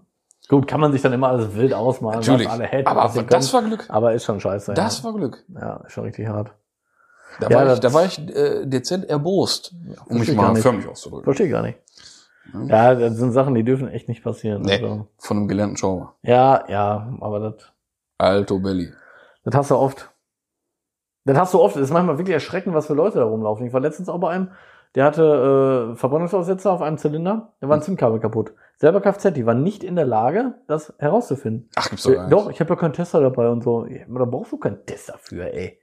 Gut, 0.53 0.69
kann 0.69 0.81
man 0.81 0.93
sich 0.93 1.01
dann 1.01 1.15
immer 1.15 1.29
alles 1.29 1.55
wild 1.55 1.73
ausmalen, 1.73 2.21
Natürlich. 2.21 2.47
was 2.47 2.53
alle 2.53 2.65
hätten, 2.65 2.87
aber 2.87 3.03
das 3.03 3.51
können. 3.51 3.53
war 3.65 3.71
Glück. 3.71 3.87
aber 3.89 4.13
ist 4.13 4.25
schon 4.25 4.39
scheiße. 4.39 4.75
Das 4.75 4.99
ja. 4.99 5.05
war 5.05 5.15
Glück. 5.15 5.43
ja, 5.49 5.77
ist 5.87 5.93
schon 5.93 6.05
richtig 6.05 6.29
hart. 6.29 6.53
Da 7.41 7.49
Ja, 7.49 7.57
war 7.67 7.73
ich, 7.73 7.81
da 7.81 7.93
war 7.95 8.05
ich 8.05 8.19
äh, 8.19 8.67
dezent 8.67 9.07
erbost, 9.07 9.75
um 10.09 10.19
mich 10.19 10.29
ich 10.29 10.37
mal 10.37 10.55
förmlich 10.57 10.87
auszudrücken. 10.87 11.25
Verstehe 11.25 11.47
ich 11.47 11.53
gar 11.53 11.63
nicht. 11.63 11.79
Ja, 12.67 12.95
das 12.95 13.17
sind 13.17 13.33
Sachen, 13.33 13.55
die 13.55 13.65
dürfen 13.65 13.89
echt 13.89 14.09
nicht 14.09 14.23
passieren. 14.23 14.61
Nee, 14.61 14.75
Also, 14.75 15.07
von 15.17 15.37
einem 15.39 15.49
gelernten 15.49 15.79
Schauer. 15.79 16.17
ja, 16.23 16.65
ja, 16.69 17.09
aber 17.23 17.41
das, 17.41 17.55
Alto 18.19 18.59
Belli. 18.59 18.93
das 19.45 19.55
hast 19.55 19.71
du 19.71 19.77
oft. 19.77 20.11
Das 21.25 21.39
hast 21.39 21.55
du 21.55 21.61
oft. 21.63 21.77
Das 21.77 21.83
ist 21.85 21.93
manchmal 21.93 22.19
wirklich 22.19 22.35
erschreckend, 22.35 22.75
was 22.75 22.89
für 22.89 22.95
Leute 22.95 23.21
da 23.21 23.25
rumlaufen. 23.25 23.65
Ich 23.67 23.73
war 23.73 23.81
letztens 23.81 24.11
auch 24.11 24.19
bei 24.19 24.29
einem, 24.31 24.51
der 24.95 25.05
hatte 25.05 25.93
äh, 25.93 25.97
Verbrennungsaussetzer 25.97 26.71
auf 26.73 26.83
einem 26.83 26.99
Zylinder, 26.99 27.53
da 27.61 27.69
war 27.69 27.77
ein 27.77 27.83
Zündkabel 27.83 28.21
kaputt. 28.21 28.53
Selber 28.77 29.01
Kfz, 29.01 29.33
die 29.33 29.47
war 29.47 29.55
nicht 29.55 29.85
in 29.85 29.97
der 29.97 30.05
Lage, 30.07 30.55
das 30.67 30.93
herauszufinden. 30.99 31.69
Ach, 31.77 31.89
gibt's 31.89 32.05
doch 32.05 32.11
Äh, 32.11 32.15
gar 32.17 32.23
nicht. 32.25 32.33
Doch, 32.33 32.51
ich 32.51 32.61
habe 32.61 32.71
ja 32.71 32.77
keinen 32.77 32.93
Tester 32.93 33.21
dabei 33.21 33.49
und 33.49 33.63
so. 33.63 33.85
Da 33.87 34.25
brauchst 34.25 34.53
du 34.53 34.59
keinen 34.59 34.85
Tester 34.85 35.15
für, 35.19 35.53
ey. 35.53 35.79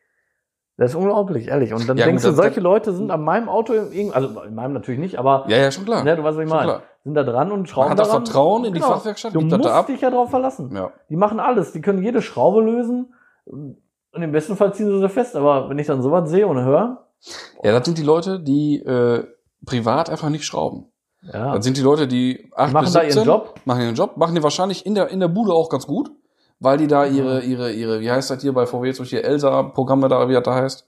Das 0.78 0.92
ist 0.92 0.96
unglaublich, 0.96 1.48
ehrlich. 1.50 1.74
Und 1.74 1.90
dann 1.90 1.98
Ja, 1.98 2.06
denkst 2.06 2.24
gut, 2.24 2.32
du, 2.34 2.36
das- 2.36 2.46
solche 2.46 2.60
Leute 2.62 2.94
sind 2.94 3.12
an 3.12 3.22
meinem 3.24 3.50
Auto, 3.50 3.74
irgendwie, 3.74 4.12
also 4.14 4.42
in 4.44 4.56
meinem 4.56 4.74
natürlich 4.74 5.00
nicht, 5.00 5.18
aber 5.20 5.44
Ja, 5.48 5.58
ja, 5.58 5.72
schon 5.72 5.86
klar. 5.86 6.04
ne, 6.04 6.16
du 6.16 6.24
weißt, 6.24 6.38
was 6.38 6.44
ich 6.46 6.50
meine. 6.50 6.82
Sind 7.04 7.16
da 7.16 7.24
dran 7.24 7.52
und 7.52 7.68
schrauben 7.68 7.86
Man 7.90 7.92
hat 7.92 8.00
das 8.00 8.08
daran. 8.10 8.26
Vertrauen 8.26 8.66
in 8.66 8.74
die 8.74 8.80
Genau. 8.80 8.94
Fachwerkstatt, 8.94 9.34
Du 9.34 9.40
gibt 9.40 9.52
das 9.54 9.58
musst 9.60 9.70
da 9.70 9.80
ab. 9.80 9.88
dich 9.88 10.02
ja 10.02 10.10
drauf 10.10 10.30
verlassen. 10.30 10.70
Ja. 10.76 10.92
Die 11.10 11.16
machen 11.16 11.40
alles. 11.40 11.72
Die 11.72 11.82
können 11.82 12.04
jede 12.04 12.22
Schraube 12.22 12.62
lösen. 12.62 13.14
Und 13.46 13.78
im 14.22 14.32
besten 14.32 14.56
Fall 14.58 14.74
ziehen 14.74 14.88
sie 14.88 15.00
sie 15.00 15.10
fest. 15.10 15.36
Aber 15.36 15.70
wenn 15.70 15.80
ich 15.80 15.88
dann 15.88 16.02
sowas 16.02 16.30
sehe 16.30 16.46
und 16.48 16.62
höre, 16.64 17.08
ja, 17.64 17.72
das 17.72 17.86
sind 17.86 17.98
die 17.98 18.04
Leute, 18.04 18.40
die 18.40 18.80
äh, 18.80 19.24
privat 19.66 20.10
einfach 20.10 20.30
nicht 20.30 20.46
schrauben. 20.46 20.86
ja, 21.22 21.54
Das 21.56 21.66
sind 21.66 21.78
die 21.78 21.82
Leute, 21.82 22.08
die 22.08 22.50
8 22.56 22.70
Die 22.70 22.74
machen 22.74 22.84
bis 22.86 22.94
da 22.94 23.02
17, 23.02 23.18
ihren 23.18 23.28
Job. 23.28 23.60
machen 23.66 23.82
ihren 23.82 23.96
Job, 23.96 24.18
machen 24.18 24.36
die 24.36 24.44
wahrscheinlich 24.44 24.86
in 24.86 24.96
der, 24.96 25.10
in 25.10 25.20
der 25.20 25.28
Bude 25.28 25.54
auch 25.54 25.70
ganz 25.70 25.86
gut, 25.86 26.12
weil 26.60 26.78
die 26.78 26.88
da 26.88 27.06
Mhm. 27.06 27.16
ihre, 27.16 27.42
ihre, 27.42 27.72
ihre, 27.74 28.00
wie 28.00 28.10
heißt 28.12 28.30
das 28.30 28.42
hier 28.42 28.54
bei 28.54 28.66
VW 28.66 28.88
jetzt 28.88 29.00
durch 29.00 29.10
die 29.10 29.18
Elsa-Programme 29.22 30.08
da, 30.08 30.28
wie 30.30 30.34
das 30.34 30.44
da 30.44 30.56
heißt? 30.56 30.88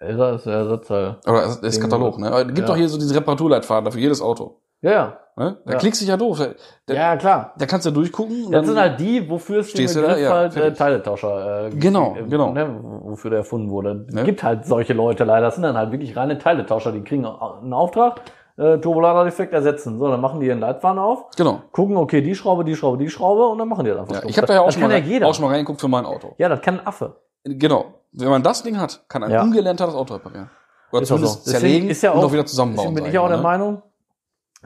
Elsa 0.00 0.30
ist 0.36 0.46
der 0.46 0.52
Ersatzteil. 0.54 1.16
Oder 1.26 1.58
ist 1.62 1.80
Katalog, 1.80 2.18
ne? 2.18 2.28
Aber 2.28 2.40
Es 2.42 2.46
gibt 2.46 2.58
Ja. 2.60 2.66
doch 2.66 2.76
hier 2.76 2.88
so 2.88 2.98
diese 2.98 3.14
Reparaturleitfaden 3.16 3.84
da 3.84 3.90
für 3.90 3.98
jedes 4.00 4.20
Auto. 4.22 4.56
Ja, 4.80 4.90
ja. 4.90 5.18
Ne? 5.36 5.56
Da 5.64 5.72
Ja. 5.72 5.78
klickst 5.78 6.00
du 6.00 6.04
dich 6.04 6.10
ja 6.10 6.16
doof. 6.16 6.40
Da, 6.86 6.94
Ja, 6.94 7.16
klar. 7.16 7.52
da 7.58 7.66
kannst 7.66 7.86
du 7.86 7.90
durchgucken. 7.92 8.46
und 8.46 8.52
Das 8.52 8.60
dann- 8.62 8.66
sind 8.74 8.80
halt 8.80 8.98
die, 9.00 9.28
wofür 9.30 9.60
es 9.60 9.66
den 9.68 9.88
Stehst 9.88 9.96
da? 9.96 10.00
Begriff 10.00 10.18
Ja, 10.18 10.30
halt 10.34 10.56
äh. 10.56 10.72
Teiletauscher 10.72 11.66
äh, 11.66 11.70
Genau, 11.70 12.16
äh, 12.16 12.22
genau. 12.24 12.52
Ne, 12.52 12.68
wofür 13.02 13.30
der 13.30 13.40
erfunden 13.40 13.70
wurde. 13.70 14.04
Es 14.08 14.14
Ne? 14.14 14.24
gibt 14.24 14.42
halt 14.42 14.66
solche 14.66 14.94
Leute 14.94 15.22
leider. 15.24 15.46
Das 15.46 15.54
sind 15.54 15.62
dann 15.62 15.76
halt 15.76 15.92
wirklich 15.92 16.16
reine 16.16 16.38
Teiletauscher. 16.38 16.90
Die 16.90 17.02
kriegen 17.04 17.24
einen 17.24 17.72
Auftrag, 17.72 18.20
äh, 18.56 18.78
Turbolader-Defekt 18.78 19.52
ersetzen. 19.52 19.98
So, 19.98 20.08
dann 20.08 20.20
machen 20.20 20.40
die 20.40 20.46
ihren 20.46 20.58
Leitfaden 20.58 20.98
auf, 20.98 21.26
Genau. 21.36 21.60
gucken, 21.70 21.96
okay, 21.96 22.20
die 22.20 22.34
Schraube, 22.34 22.64
die 22.64 22.74
Schraube, 22.74 22.98
die 22.98 23.08
Schraube 23.08 23.46
und 23.46 23.58
dann 23.58 23.68
machen 23.68 23.84
die 23.84 23.90
das 23.92 24.00
einfach. 24.00 24.22
Ja, 24.22 24.28
ich 24.28 24.36
habe 24.36 24.48
da 24.48 24.54
ja 24.54 24.60
auch 24.62 24.72
schon, 24.72 24.82
mal, 24.82 24.98
ja 25.00 25.26
auch 25.26 25.34
schon 25.34 25.44
mal 25.44 25.52
reingeguckt 25.52 25.80
für 25.80 25.86
mein 25.88 26.04
Auto. 26.04 26.34
Ja, 26.38 26.48
das 26.48 26.60
kann 26.62 26.80
ein 26.80 26.86
Affe. 26.86 27.14
Genau. 27.44 27.84
Wenn 28.10 28.28
man 28.30 28.42
das 28.42 28.64
Ding 28.64 28.80
hat, 28.80 29.04
kann 29.08 29.22
ein 29.22 29.30
Ja. 29.30 29.42
Ungelernter 29.42 29.86
das 29.86 29.94
Auto 29.94 30.14
reparieren. 30.14 30.50
Oder 30.90 31.02
Ist 31.02 31.12
auch 31.12 31.16
zumindest 31.16 31.44
so. 31.44 31.52
Deswegen 31.52 31.60
zerlegen 31.60 31.90
ist 31.90 32.02
ja 32.02 32.10
und 32.10 32.18
auch- 32.18 32.24
auch 32.24 32.32
wieder 32.32 32.46
zusammenbauen. 32.46 32.88
Deswegen 32.88 33.04
bin 33.04 33.12
ich 33.12 33.18
auch 33.18 33.28
der 33.28 33.36
ne? 33.36 33.42
Meinung, 33.42 33.82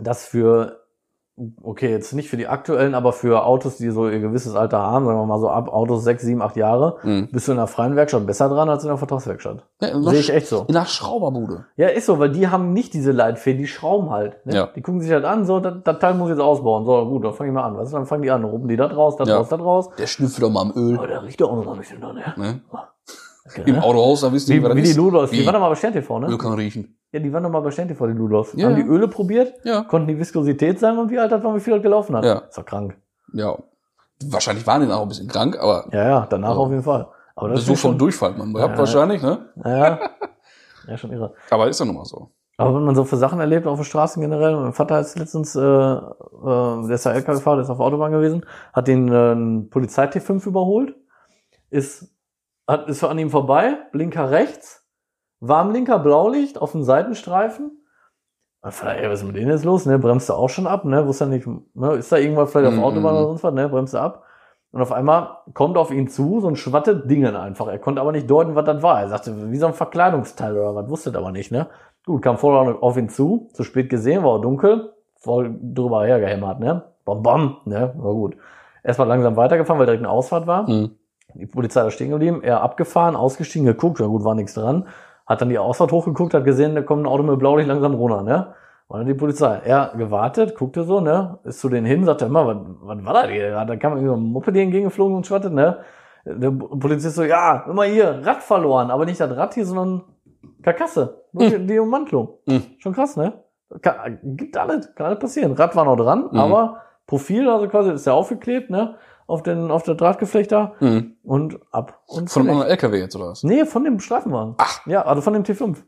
dass 0.01 0.25
für, 0.25 0.81
okay, 1.63 1.91
jetzt 1.91 2.13
nicht 2.13 2.29
für 2.29 2.37
die 2.37 2.47
aktuellen, 2.47 2.95
aber 2.95 3.13
für 3.13 3.45
Autos, 3.45 3.77
die 3.79 3.91
so 3.91 4.09
ihr 4.09 4.21
gewisses 4.21 4.55
Alter 4.55 4.79
haben, 4.79 5.07
sagen 5.07 5.19
wir 5.19 5.27
mal 5.27 5.39
so 5.39 5.49
ab 5.49 5.69
Autos 5.73 6.05
sechs, 6.05 6.23
sieben, 6.23 6.43
acht 6.43 6.57
Jahre, 6.57 6.99
Mhm. 7.03 7.29
bist 7.33 7.49
du 7.49 7.53
in 7.53 7.59
der 7.59 7.67
freien 7.67 7.97
Werkstatt 7.97 8.27
besser 8.27 8.49
dran 8.49 8.69
als 8.69 8.85
in 8.85 8.89
der 8.89 8.99
Vertragswerkstatt. 8.99 9.65
Ja, 9.81 9.99
Sehe 10.01 10.19
ich 10.21 10.31
echt 10.33 10.47
so. 10.47 10.65
In 10.69 10.75
der 10.75 10.85
Schrauberbude. 10.85 11.65
Ja, 11.77 11.89
ist 11.89 12.07
so, 12.07 12.19
weil 12.19 12.31
die 12.31 12.49
haben 12.49 12.73
nicht 12.73 12.93
diese 12.95 13.13
Leitfäden, 13.13 13.59
die 13.61 13.67
schrauben 13.67 14.11
halt. 14.11 14.45
Ne? 14.47 14.55
Ja. 14.55 14.67
Die 14.75 14.83
gucken 14.83 15.01
sich 15.01 15.11
halt 15.11 15.25
an, 15.25 15.47
so, 15.47 15.59
das, 15.61 15.75
das 15.85 15.99
Teil 15.99 16.15
muss 16.15 16.29
ich 16.31 16.37
jetzt 16.37 16.43
ausbauen. 16.45 16.85
So, 16.85 17.07
gut, 17.09 17.25
dann 17.25 17.33
fange 17.33 17.51
ich 17.51 17.55
mal 17.55 17.65
an. 17.65 17.77
Was 17.79 17.89
ist, 17.89 17.95
dann 17.95 18.07
fangen 18.07 18.23
die 18.23 18.31
an, 18.31 18.45
rufen 18.45 18.69
die 18.69 18.77
das 18.77 18.95
raus, 18.95 19.17
das 19.17 19.29
Ja. 19.29 19.39
raus, 19.39 19.49
das 19.49 19.61
raus. 19.61 19.91
Der 19.99 20.07
schnüffelt 20.07 20.43
doch 20.43 20.51
mal 20.51 20.63
am 20.63 20.73
Öl. 20.77 20.97
Aber 20.99 21.07
der 21.07 21.23
riecht 21.23 21.41
doch 21.41 21.51
auch 21.51 21.65
noch 21.65 21.73
ein 21.73 21.79
bisschen 21.79 22.01
da, 22.01 22.13
ne? 22.13 22.23
Ne? 22.37 22.61
Im? 23.65 23.77
Autohaus, 23.81 24.21
da 24.21 24.33
wisst 24.33 24.49
ihr, 24.49 24.57
Wie, 24.63 24.67
das 24.69 24.77
wie 24.77 24.83
die. 24.83 24.93
Ludos. 24.93 25.31
Die 25.31 25.39
Wie? 25.41 25.47
waren 25.47 25.55
doch 25.55 25.61
mal 25.61 25.69
bei 25.71 25.75
Stern 25.75 25.93
TV, 25.93 26.19
ne? 26.21 26.29
Öl 26.29 26.39
kann 26.39 26.53
riechen. 26.55 26.97
Ja, 27.13 27.19
die 27.21 27.33
waren 27.33 27.43
doch 27.43 27.51
mal 27.51 27.61
bei 27.61 27.71
Stern 27.71 27.89
TV, 27.89 28.07
die 28.07 28.13
Ludos. 28.13 28.53
Ja. 28.55 28.69
Haben 28.69 28.77
die 28.77 28.83
Öle 28.83 29.09
probiert, 29.09 29.53
Ja. 29.65 29.83
konnten 29.83 30.09
die 30.09 30.19
Viskosität 30.19 30.79
sagen 30.79 30.99
und 30.99 31.11
wie 31.11 31.19
alt 31.19 31.33
das 31.33 31.43
war, 31.43 31.55
wie 31.55 31.61
viel 31.61 31.75
das 31.75 31.83
gelaufen 31.83 32.17
hat. 32.17 32.25
Ja. 32.25 32.39
Ist 32.49 32.57
doch 32.57 32.65
krank. 32.65 32.97
Ja. 33.33 33.59
Wahrscheinlich 34.27 34.65
waren 34.67 34.83
die 34.83 34.87
dann 34.87 34.97
auch 34.97 35.03
ein 35.03 35.09
bisschen 35.09 35.27
krank, 35.29 35.59
aber 35.61 35.87
Ja, 35.93 36.09
ja, 36.09 36.27
danach 36.31 36.51
Ja. 36.51 36.57
auf 36.57 36.71
jeden 36.71 36.83
Fall. 36.85 37.09
Aber 37.35 37.49
das 37.49 37.61
Besuch 37.61 37.75
ist 37.75 37.81
vom 37.81 37.91
schon, 37.93 37.99
Durchfall, 37.99 38.35
man. 38.37 38.55
Ja. 38.55 38.79
wahrscheinlich, 38.79 39.23
ne? 39.23 39.47
ja, 39.65 39.99
ja, 40.87 40.97
schon 40.97 41.11
irre. 41.13 41.35
Aber 41.51 41.69
ist 41.69 41.81
ja 41.81 41.87
nun 41.87 41.97
mal 41.97 42.05
so. 42.05 42.31
Aber 42.59 42.77
wenn 42.77 42.85
man 42.85 42.95
so 42.95 43.05
für 43.05 43.17
Sachen 43.17 43.41
erlebt 43.41 43.67
auf 43.67 43.79
den 43.79 43.85
Straßen 43.85 44.21
generell, 44.23 44.55
mein 44.55 44.73
Vater 44.75 45.01
ist 45.01 45.19
letztens, 45.19 45.57
äh, 45.57 45.61
äh, 45.61 46.01
der 46.87 46.91
ist 46.91 47.05
ja 47.05 47.13
LKW-Fahrer, 47.13 47.57
der 47.57 47.65
ist 47.65 47.71
auf 47.71 47.79
der 47.79 47.87
Autobahn 47.87 48.13
gewesen, 48.13 48.45
hat 48.73 48.87
den 48.87 49.09
äh, 49.09 49.33
einen 49.33 49.69
Polizei-T5 49.71 50.47
überholt, 50.47 50.95
ist, 51.71 52.12
hat, 52.73 52.89
ist 52.89 53.05
an 53.05 53.19
ihm 53.19 53.31
vorbei, 53.31 53.77
Blinker 53.93 54.31
rechts, 54.31 54.85
Warmlinker 55.41 55.99
Blaulicht 56.01 56.61
auf 56.61 56.73
dem 56.73 56.83
Seitenstreifen. 56.83 57.79
Mein 58.63 58.73
Vater, 58.73 58.97
ey, 58.97 59.11
was 59.11 59.21
ist 59.21 59.27
mit 59.27 59.37
denen 59.37 59.51
jetzt 59.51 59.65
los? 59.65 59.87
Ne, 59.87 59.99
bremst 59.99 60.29
du 60.29 60.35
auch 60.35 60.49
schon 60.49 60.67
ab, 60.67 60.85
ne? 60.85 61.07
Wusste 61.07 61.27
nicht, 61.27 61.47
ne? 61.75 61.95
Ist 61.95 62.13
da 62.13 62.17
irgendwas 62.17 62.51
vielleicht 62.53 62.69
auf 62.69 62.75
Mhm. 62.75 62.79
der 62.79 62.87
Autobahn 62.87 63.15
oder 63.17 63.27
sonst 63.27 63.43
was, 63.45 63.55
ne? 63.55 63.69
Bremst 63.69 63.95
du 63.95 63.99
ab. 63.99 64.23
Und 64.71 64.81
auf 64.81 64.93
einmal 64.93 65.39
kommt 65.53 65.77
auf 65.77 65.91
ihn 65.91 66.09
zu 66.09 66.41
so 66.41 66.49
ein 66.49 66.57
schwatte 66.57 66.97
Dingen 66.97 67.37
einfach. 67.37 67.67
Er 67.69 67.79
konnte 67.79 68.01
aber 68.01 68.13
nicht 68.13 68.31
deuten, 68.31 68.55
was 68.55 68.65
das 68.65 68.83
war. 68.83 69.01
Er 69.01 69.09
sagte, 69.09 69.51
wie 69.51 69.59
so 69.59 69.67
ein 69.67 69.75
Verkleidungsteil 69.75 70.53
oder 70.57 70.75
was, 70.75 70.89
wusste 70.89 71.11
das 71.13 71.21
aber 71.21 71.33
nicht, 71.33 71.51
ne? 71.53 71.67
Gut, 72.07 72.23
kam 72.23 72.39
voll 72.39 72.77
auf 72.81 72.97
ihn 72.97 73.09
zu, 73.09 73.49
zu 73.53 73.65
spät 73.65 73.91
gesehen, 73.91 74.23
war 74.23 74.31
auch 74.31 74.41
dunkel, 74.41 74.93
voll 75.17 75.55
drüber 75.61 76.05
hergehämmert, 76.07 76.61
ne? 76.61 76.85
Bam, 77.05 77.23
bam, 77.23 77.57
ne? 77.65 77.93
War 77.97 78.13
gut. 78.15 78.37
Erstmal 78.85 79.09
langsam 79.09 79.37
weitergefahren, 79.37 79.79
weil 79.79 79.87
direkt 79.87 80.03
eine 80.05 80.11
Ausfahrt 80.11 80.47
war. 80.47 80.69
Mhm. 80.71 80.93
Die 81.35 81.47
Polizei 81.47 81.83
da 81.83 81.91
stehen 81.91 82.11
geblieben, 82.11 82.43
er 82.43 82.63
abgefahren, 82.63 83.17
ausgestiegen, 83.17 83.67
geguckt, 83.67 84.01
ja 84.01 84.07
gut, 84.07 84.25
war 84.25 84.35
nichts 84.35 84.55
dran. 84.55 84.87
Hat 85.27 85.41
dann 85.41 85.49
die 85.49 85.59
Ausfahrt 85.59 85.93
hochgeguckt, 85.93 86.35
hat 86.35 86.45
gesehen, 86.45 86.75
da 86.75 86.83
kommt 86.83 87.03
ein 87.03 87.07
Auto 87.07 87.23
mit 87.23 87.39
Blaulicht 87.39 87.69
langsam 87.69 87.95
runter, 87.95 88.23
ne? 88.23 88.55
Und 88.89 88.99
dann 88.99 89.07
die 89.07 89.15
Polizei. 89.15 89.61
Er 89.65 89.93
gewartet, 89.97 90.55
guckte 90.57 90.85
so, 90.85 91.01
ne? 91.01 91.39
Ist 91.45 91.61
zu 91.61 91.69
denen 91.69 91.87
hin, 91.87 92.05
sagte 92.05 92.27
immer, 92.27 92.47
was, 92.47 92.57
was 92.83 93.05
war 93.07 93.15
das 93.15 93.31
hier? 93.31 93.65
Da 93.65 93.77
kam 93.77 93.93
irgendwie 93.93 94.09
so 94.09 94.17
ein 94.17 94.33
Moped 94.33 94.53
hier 94.55 94.65
entgegengeflogen 94.65 95.17
und 95.17 95.27
schwattet, 95.27 95.53
ne? 95.53 95.79
Der 96.25 96.51
Polizist 96.51 97.17
so, 97.17 97.25
ja, 97.25 97.65
immer 97.69 97.85
hier, 97.85 98.21
Rad 98.25 98.43
verloren, 98.43 98.91
aber 98.91 99.07
nicht 99.07 99.21
das 99.21 99.35
Rad 99.37 99.55
hier, 99.55 99.65
sondern 99.65 100.03
Karkasse. 100.63 101.23
Die, 101.33 101.67
die 101.67 101.79
Ummantelung. 101.79 102.35
Mhm. 102.47 102.63
Schon 102.79 102.93
krass, 102.93 103.17
ne? 103.17 103.33
Kann, 103.81 104.19
gibt 104.23 104.57
alles, 104.57 104.95
kann 104.95 105.07
alles 105.07 105.19
passieren. 105.19 105.53
Rad 105.53 105.75
war 105.75 105.85
noch 105.87 105.97
dran, 105.97 106.29
Mhm. 106.31 106.39
aber 106.39 106.77
Profil, 107.07 107.49
also 107.49 107.69
quasi 107.69 107.93
ist 107.93 108.07
ja 108.07 108.13
aufgeklebt, 108.13 108.69
ne? 108.71 108.97
Auf 109.33 109.43
den, 109.43 109.71
auf 109.71 109.83
der 109.83 109.95
Drahtgeflecht 109.95 110.53
da 110.53 110.75
Mhm. 110.81 111.17
und 111.23 111.59
ab. 111.71 112.03
Und 112.07 112.29
Von 112.29 112.43
einem 112.43 112.51
anderen 112.51 112.71
LKW 112.71 112.99
jetzt, 112.99 113.17
oder 113.17 113.29
was? 113.29 113.43
Nee, 113.45 113.65
von 113.65 113.83
dem 113.83 113.99
Streifenwagen. 113.99 114.57
Ach. 114.59 114.87
Ja, 114.87 115.07
also 115.07 115.23
von 115.23 115.33
dem 115.33 115.43
T5. 115.45 115.79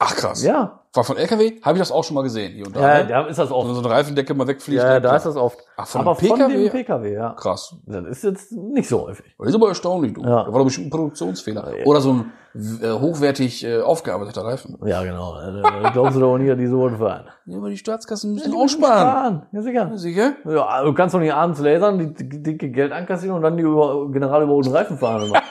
Ach, 0.00 0.14
krass. 0.14 0.44
Ja. 0.44 0.80
War 0.94 1.02
von 1.04 1.16
LKW? 1.16 1.60
Habe 1.60 1.76
ich 1.76 1.80
das 1.80 1.90
auch 1.90 2.04
schon 2.04 2.14
mal 2.14 2.22
gesehen, 2.22 2.52
hier 2.54 2.66
und 2.66 2.74
da. 2.74 2.80
Ja, 2.98 3.02
ne? 3.02 3.08
da 3.08 3.26
ist 3.26 3.38
das 3.38 3.50
Wenn 3.50 3.56
oft. 3.56 3.74
so 3.74 3.78
eine 3.80 3.90
Reifendecke 3.90 4.32
mal 4.32 4.46
wegfliegt. 4.46 4.80
Ja, 4.80 4.94
ne, 4.94 5.00
da 5.00 5.16
ist 5.16 5.26
das 5.26 5.36
oft. 5.36 5.58
Ach, 5.76 5.86
von 5.86 6.00
Aber 6.02 6.18
einem 6.18 6.28
von 6.28 6.38
PKW? 6.38 6.62
dem 6.62 6.70
PKW, 6.72 7.12
ja. 7.14 7.30
Krass. 7.34 7.76
Das 7.84 8.04
ist 8.06 8.24
jetzt 8.24 8.52
nicht 8.52 8.88
so 8.88 9.06
häufig. 9.06 9.34
Das 9.38 9.48
ist 9.48 9.54
aber 9.56 9.68
erstaunlich, 9.68 10.14
du. 10.14 10.22
Ja. 10.22 10.44
Da 10.44 10.52
war 10.52 10.58
doch 10.60 10.64
bestimmt 10.64 10.86
ein 10.86 10.90
Produktionsfehler. 10.90 11.78
Ja. 11.78 11.84
Oder 11.84 12.00
so 12.00 12.12
ein 12.12 12.32
äh, 12.54 12.92
hochwertig 12.92 13.64
äh, 13.64 13.80
aufgearbeiteter 13.80 14.44
Reifen. 14.44 14.78
Ja, 14.86 15.02
genau. 15.02 15.36
Äh, 15.40 15.90
Glaubst 15.92 16.16
du 16.16 16.20
doch 16.20 16.38
nicht, 16.38 16.58
die 16.58 16.66
so 16.68 16.88
fahren. 16.90 17.26
Ja, 17.46 17.58
aber 17.58 17.68
die 17.68 17.76
Staatskassen 17.76 18.34
müssen 18.34 18.50
Die 18.52 18.56
auch 18.56 18.62
müssen 18.62 18.78
sparen. 18.80 19.46
Ja, 19.52 19.62
sicher. 19.62 19.88
Ja, 19.90 19.96
Sicher? 19.96 20.32
Ja, 20.44 20.84
du 20.84 20.94
kannst 20.94 21.14
doch 21.14 21.20
nicht 21.20 21.34
abends 21.34 21.60
lasern, 21.60 21.98
die, 21.98 22.14
die 22.28 22.42
dicke 22.42 22.70
Geld 22.70 22.92
ankassieren 22.92 23.36
und 23.36 23.42
dann 23.42 23.56
die 23.56 23.64
über, 23.64 24.10
general 24.10 24.42
über 24.44 24.60
den 24.60 24.72
Reifen 24.72 24.96
fahren. 24.96 25.32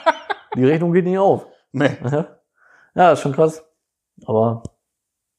Die 0.56 0.64
Rechnung 0.64 0.92
geht 0.92 1.04
nicht 1.04 1.18
auf. 1.18 1.46
Nee. 1.72 1.90
Ja, 2.94 3.12
ist 3.12 3.20
schon 3.20 3.32
krass. 3.32 3.62
Aber 4.26 4.62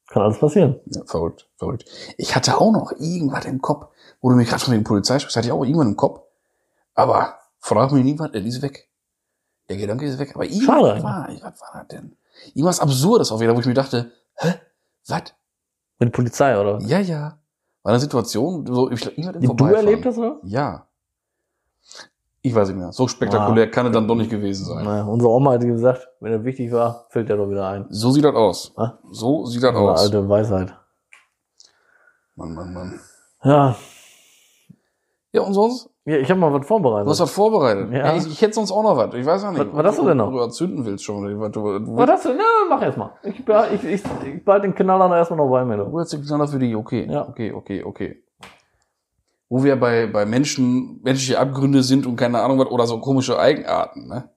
kann 0.08 0.24
alles 0.24 0.40
passieren. 0.40 0.80
Ja, 0.88 1.04
verrückt, 1.06 1.50
verrückt. 1.58 1.86
Ich 2.18 2.36
hatte 2.36 2.58
auch 2.60 2.72
noch 2.72 2.92
irgendwas 2.94 3.46
im 3.46 3.62
Kopf, 3.62 3.88
wo 4.22 4.30
du 4.30 4.36
mich 4.36 4.50
gerade 4.50 4.64
von 4.64 4.74
wegen 4.74 4.84
Polizei 4.84 5.20
sprichst, 5.20 5.38
hatte 5.38 5.48
ich 5.48 5.52
auch 5.52 5.64
irgendwann 5.64 5.90
im 5.90 5.96
Kopf. 5.96 6.22
Aber 6.96 7.38
frag 7.60 7.92
mich 7.92 8.04
nie 8.04 8.18
was, 8.18 8.32
der 8.32 8.44
ist 8.44 8.62
weg. 8.62 8.90
Der 9.70 9.78
Gedanke 9.78 10.06
ist 10.06 10.18
weg. 10.18 10.32
Aber 10.34 10.46
irgendwas 10.46 11.04
war, 11.04 11.30
was 11.30 11.62
war 11.62 11.72
das 11.74 11.88
denn? 11.90 12.18
Irgendwas 12.48 12.80
Absurdes 12.80 13.32
auch 13.32 13.40
wieder, 13.40 13.56
wo 13.56 13.60
ich 13.60 13.68
mir 13.68 13.74
dachte, 13.74 14.12
hä? 14.36 14.56
Was? 15.08 15.34
Mit 16.00 16.12
Polizei, 16.12 16.60
oder? 16.60 16.80
Ja, 16.82 17.00
ja. 17.00 17.40
War 17.84 17.92
eine 17.92 18.00
Situation, 18.00 18.66
so, 18.66 18.90
ich, 18.90 19.06
irgendwas 19.06 19.36
im 19.36 19.42
Die 19.42 19.56
du 19.56 19.66
erlebt 19.66 20.06
hast, 20.06 20.18
oder? 20.18 20.40
Ja. 20.44 20.89
Ich 22.42 22.56
weiß 22.56 22.70
nicht 22.70 22.78
mehr. 22.78 22.92
So 22.94 23.08
spektakulär 23.08 23.70
kann 23.70 23.86
es 23.88 23.92
dann 23.92 24.08
doch 24.08 24.16
nicht 24.16 24.30
gewesen 24.30 24.64
sein. 24.66 24.86
Naja, 24.86 25.04
unsere 25.04 25.30
Oma 25.32 25.52
hat 25.54 25.62
gesagt, 25.62 26.08
wenn 26.22 26.32
er 26.32 26.44
wichtig 26.46 26.72
war, 26.72 27.06
fällt 27.10 27.28
der 27.28 27.36
doch 27.38 27.50
wieder 27.50 27.68
ein. 27.68 27.86
So 27.90 28.12
sieht 28.12 28.24
das 28.24 28.34
aus. 28.36 28.74
Ah. 28.78 28.94
So 29.12 29.46
sieht 29.46 29.62
das 29.64 29.76
aus. 29.76 30.02
alte 30.02 30.28
Weisheit. 30.30 30.74
Mann, 32.36 32.54
Mann, 32.54 32.74
Mann. 32.74 33.00
Ja, 33.44 33.76
Ja, 35.32 35.42
und 35.42 35.54
sonst? 35.54 35.90
ja 36.06 36.18
ich 36.18 36.30
habe 36.30 36.40
mal 36.40 36.54
was 36.54 36.66
vorbereitet. 36.66 37.08
Du 37.08 37.12
hast 37.12 37.20
was 37.20 37.32
vorbereitet. 37.32 37.92
Ja. 37.92 37.98
Ja. 38.08 38.16
ich, 38.16 38.26
ich 38.28 38.42
hätte 38.42 38.54
sonst 38.54 38.72
auch 38.72 38.84
noch 38.84 38.96
was. 38.96 39.14
Ich 39.14 39.26
weiß 39.26 39.44
auch 39.44 39.52
nicht. 39.52 39.60
Was- 39.60 39.74
was 39.78 39.86
hast 39.88 40.00
du 40.00 40.06
denn 40.06 40.18
noch? 40.18 40.32
Du 40.32 40.38
erzünden 40.40 40.86
willst 40.86 41.04
schon. 41.04 41.40
Was, 41.40 41.52
du, 41.52 41.80
du, 41.80 41.98
was 41.98 42.10
hast 42.10 42.26
du? 42.26 42.30
Na, 42.34 42.44
mach 42.70 42.82
erst 42.82 42.98
mal. 42.98 43.12
Ich, 43.24 43.40
ich, 43.40 43.84
ich, 43.84 44.04
ich 44.26 44.46
behalte 44.46 44.68
den 44.68 44.76
Knaller 44.76 45.10
noch 45.10 45.16
erstmal 45.16 45.38
noch 45.38 45.50
bei 45.52 45.66
mir. 45.66 45.78
du. 45.78 45.86
du 45.92 46.00
hast 46.00 46.14
den 46.14 46.24
Knaller 46.24 46.48
für 46.48 46.58
die. 46.60 46.74
Okay. 46.76 47.06
Ja. 47.12 47.28
Okay, 47.28 47.52
okay, 47.52 47.84
okay. 47.84 48.24
Wo 49.50 49.64
wir 49.64 49.76
bei, 49.80 50.08
bei 50.08 50.26
Menschen, 50.26 51.02
menschliche 51.02 51.40
Abgründe 51.40 51.84
sind 51.84 52.06
und 52.06 52.16
keine 52.16 52.42
Ahnung 52.42 52.60
was, 52.60 52.68
oder 52.68 52.86
so 52.88 53.00
komische 53.00 53.40
Eigenarten, 53.40 54.08
ne? 54.08 54.30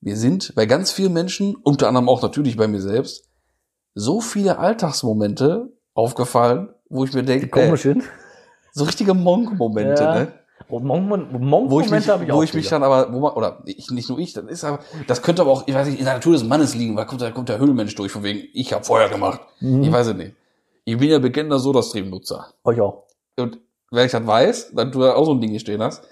Wir 0.00 0.16
sind 0.16 0.54
bei 0.54 0.64
ganz 0.64 0.90
vielen 0.90 1.12
Menschen, 1.12 1.54
unter 1.56 1.86
anderem 1.88 2.08
auch 2.08 2.22
natürlich 2.22 2.56
bei 2.56 2.66
mir 2.66 2.80
selbst, 2.80 3.28
so 3.94 4.20
viele 4.22 4.58
Alltagsmomente 4.58 5.72
aufgefallen, 5.92 6.70
wo 6.88 7.04
ich 7.04 7.12
mir 7.12 7.22
denke, 7.22 7.46
Die 7.46 7.50
komisch 7.50 7.84
ey, 7.84 7.92
sind. 7.94 8.04
so 8.72 8.84
richtige 8.84 9.12
Monk-Momente, 9.14 10.02
Ja. 10.02 10.14
ne? 10.14 10.32
Oh, 10.68 10.78
Monk- 10.78 11.10
wo 11.10 11.16
ich 11.80 11.90
mich, 11.90 12.06
Monk-Momente 12.06 12.24
ich 12.24 12.32
wo 12.32 12.38
auch 12.38 12.42
ich 12.44 12.54
mich 12.54 12.68
dann 12.68 12.82
aber, 12.82 13.12
wo 13.12 13.20
man, 13.20 13.32
oder 13.32 13.62
ich, 13.66 13.90
nicht 13.90 14.08
nur 14.08 14.18
ich, 14.20 14.32
das 14.34 14.44
ist 14.44 14.62
aber, 14.64 14.78
das 15.08 15.20
könnte 15.20 15.42
aber 15.42 15.50
auch, 15.50 15.66
ich 15.66 15.74
weiß 15.74 15.88
nicht, 15.88 15.98
in 15.98 16.04
der 16.04 16.14
Natur 16.14 16.32
des 16.32 16.44
Mannes 16.44 16.74
liegen, 16.74 16.96
weil 16.96 17.06
kommt, 17.06 17.20
da 17.20 17.30
kommt 17.32 17.48
der 17.48 17.58
Höhlenmensch 17.58 17.94
durch, 17.96 18.12
von 18.12 18.22
wegen, 18.22 18.46
ich 18.54 18.72
habe 18.72 18.84
Feuer 18.84 19.08
gemacht. 19.08 19.40
Mhm. 19.60 19.82
Ich 19.82 19.90
weiß 19.92 20.08
es 20.08 20.14
nicht. 20.16 20.34
Ich 20.84 20.96
bin 20.96 21.10
ja 21.10 21.18
bekennender 21.18 21.58
Soda-Stream-Nutzer. 21.58 22.54
Euch 22.64 22.80
auch. 22.80 23.04
Und 23.36 23.58
wenn 23.90 24.06
ich 24.06 24.12
das 24.12 24.26
weiß, 24.26 24.72
dann 24.74 24.92
du 24.92 25.00
da 25.00 25.14
auch 25.14 25.24
so 25.24 25.32
ein 25.34 25.40
Ding 25.40 25.50
hier 25.50 25.60
stehen 25.60 25.82
hast, 25.82 26.02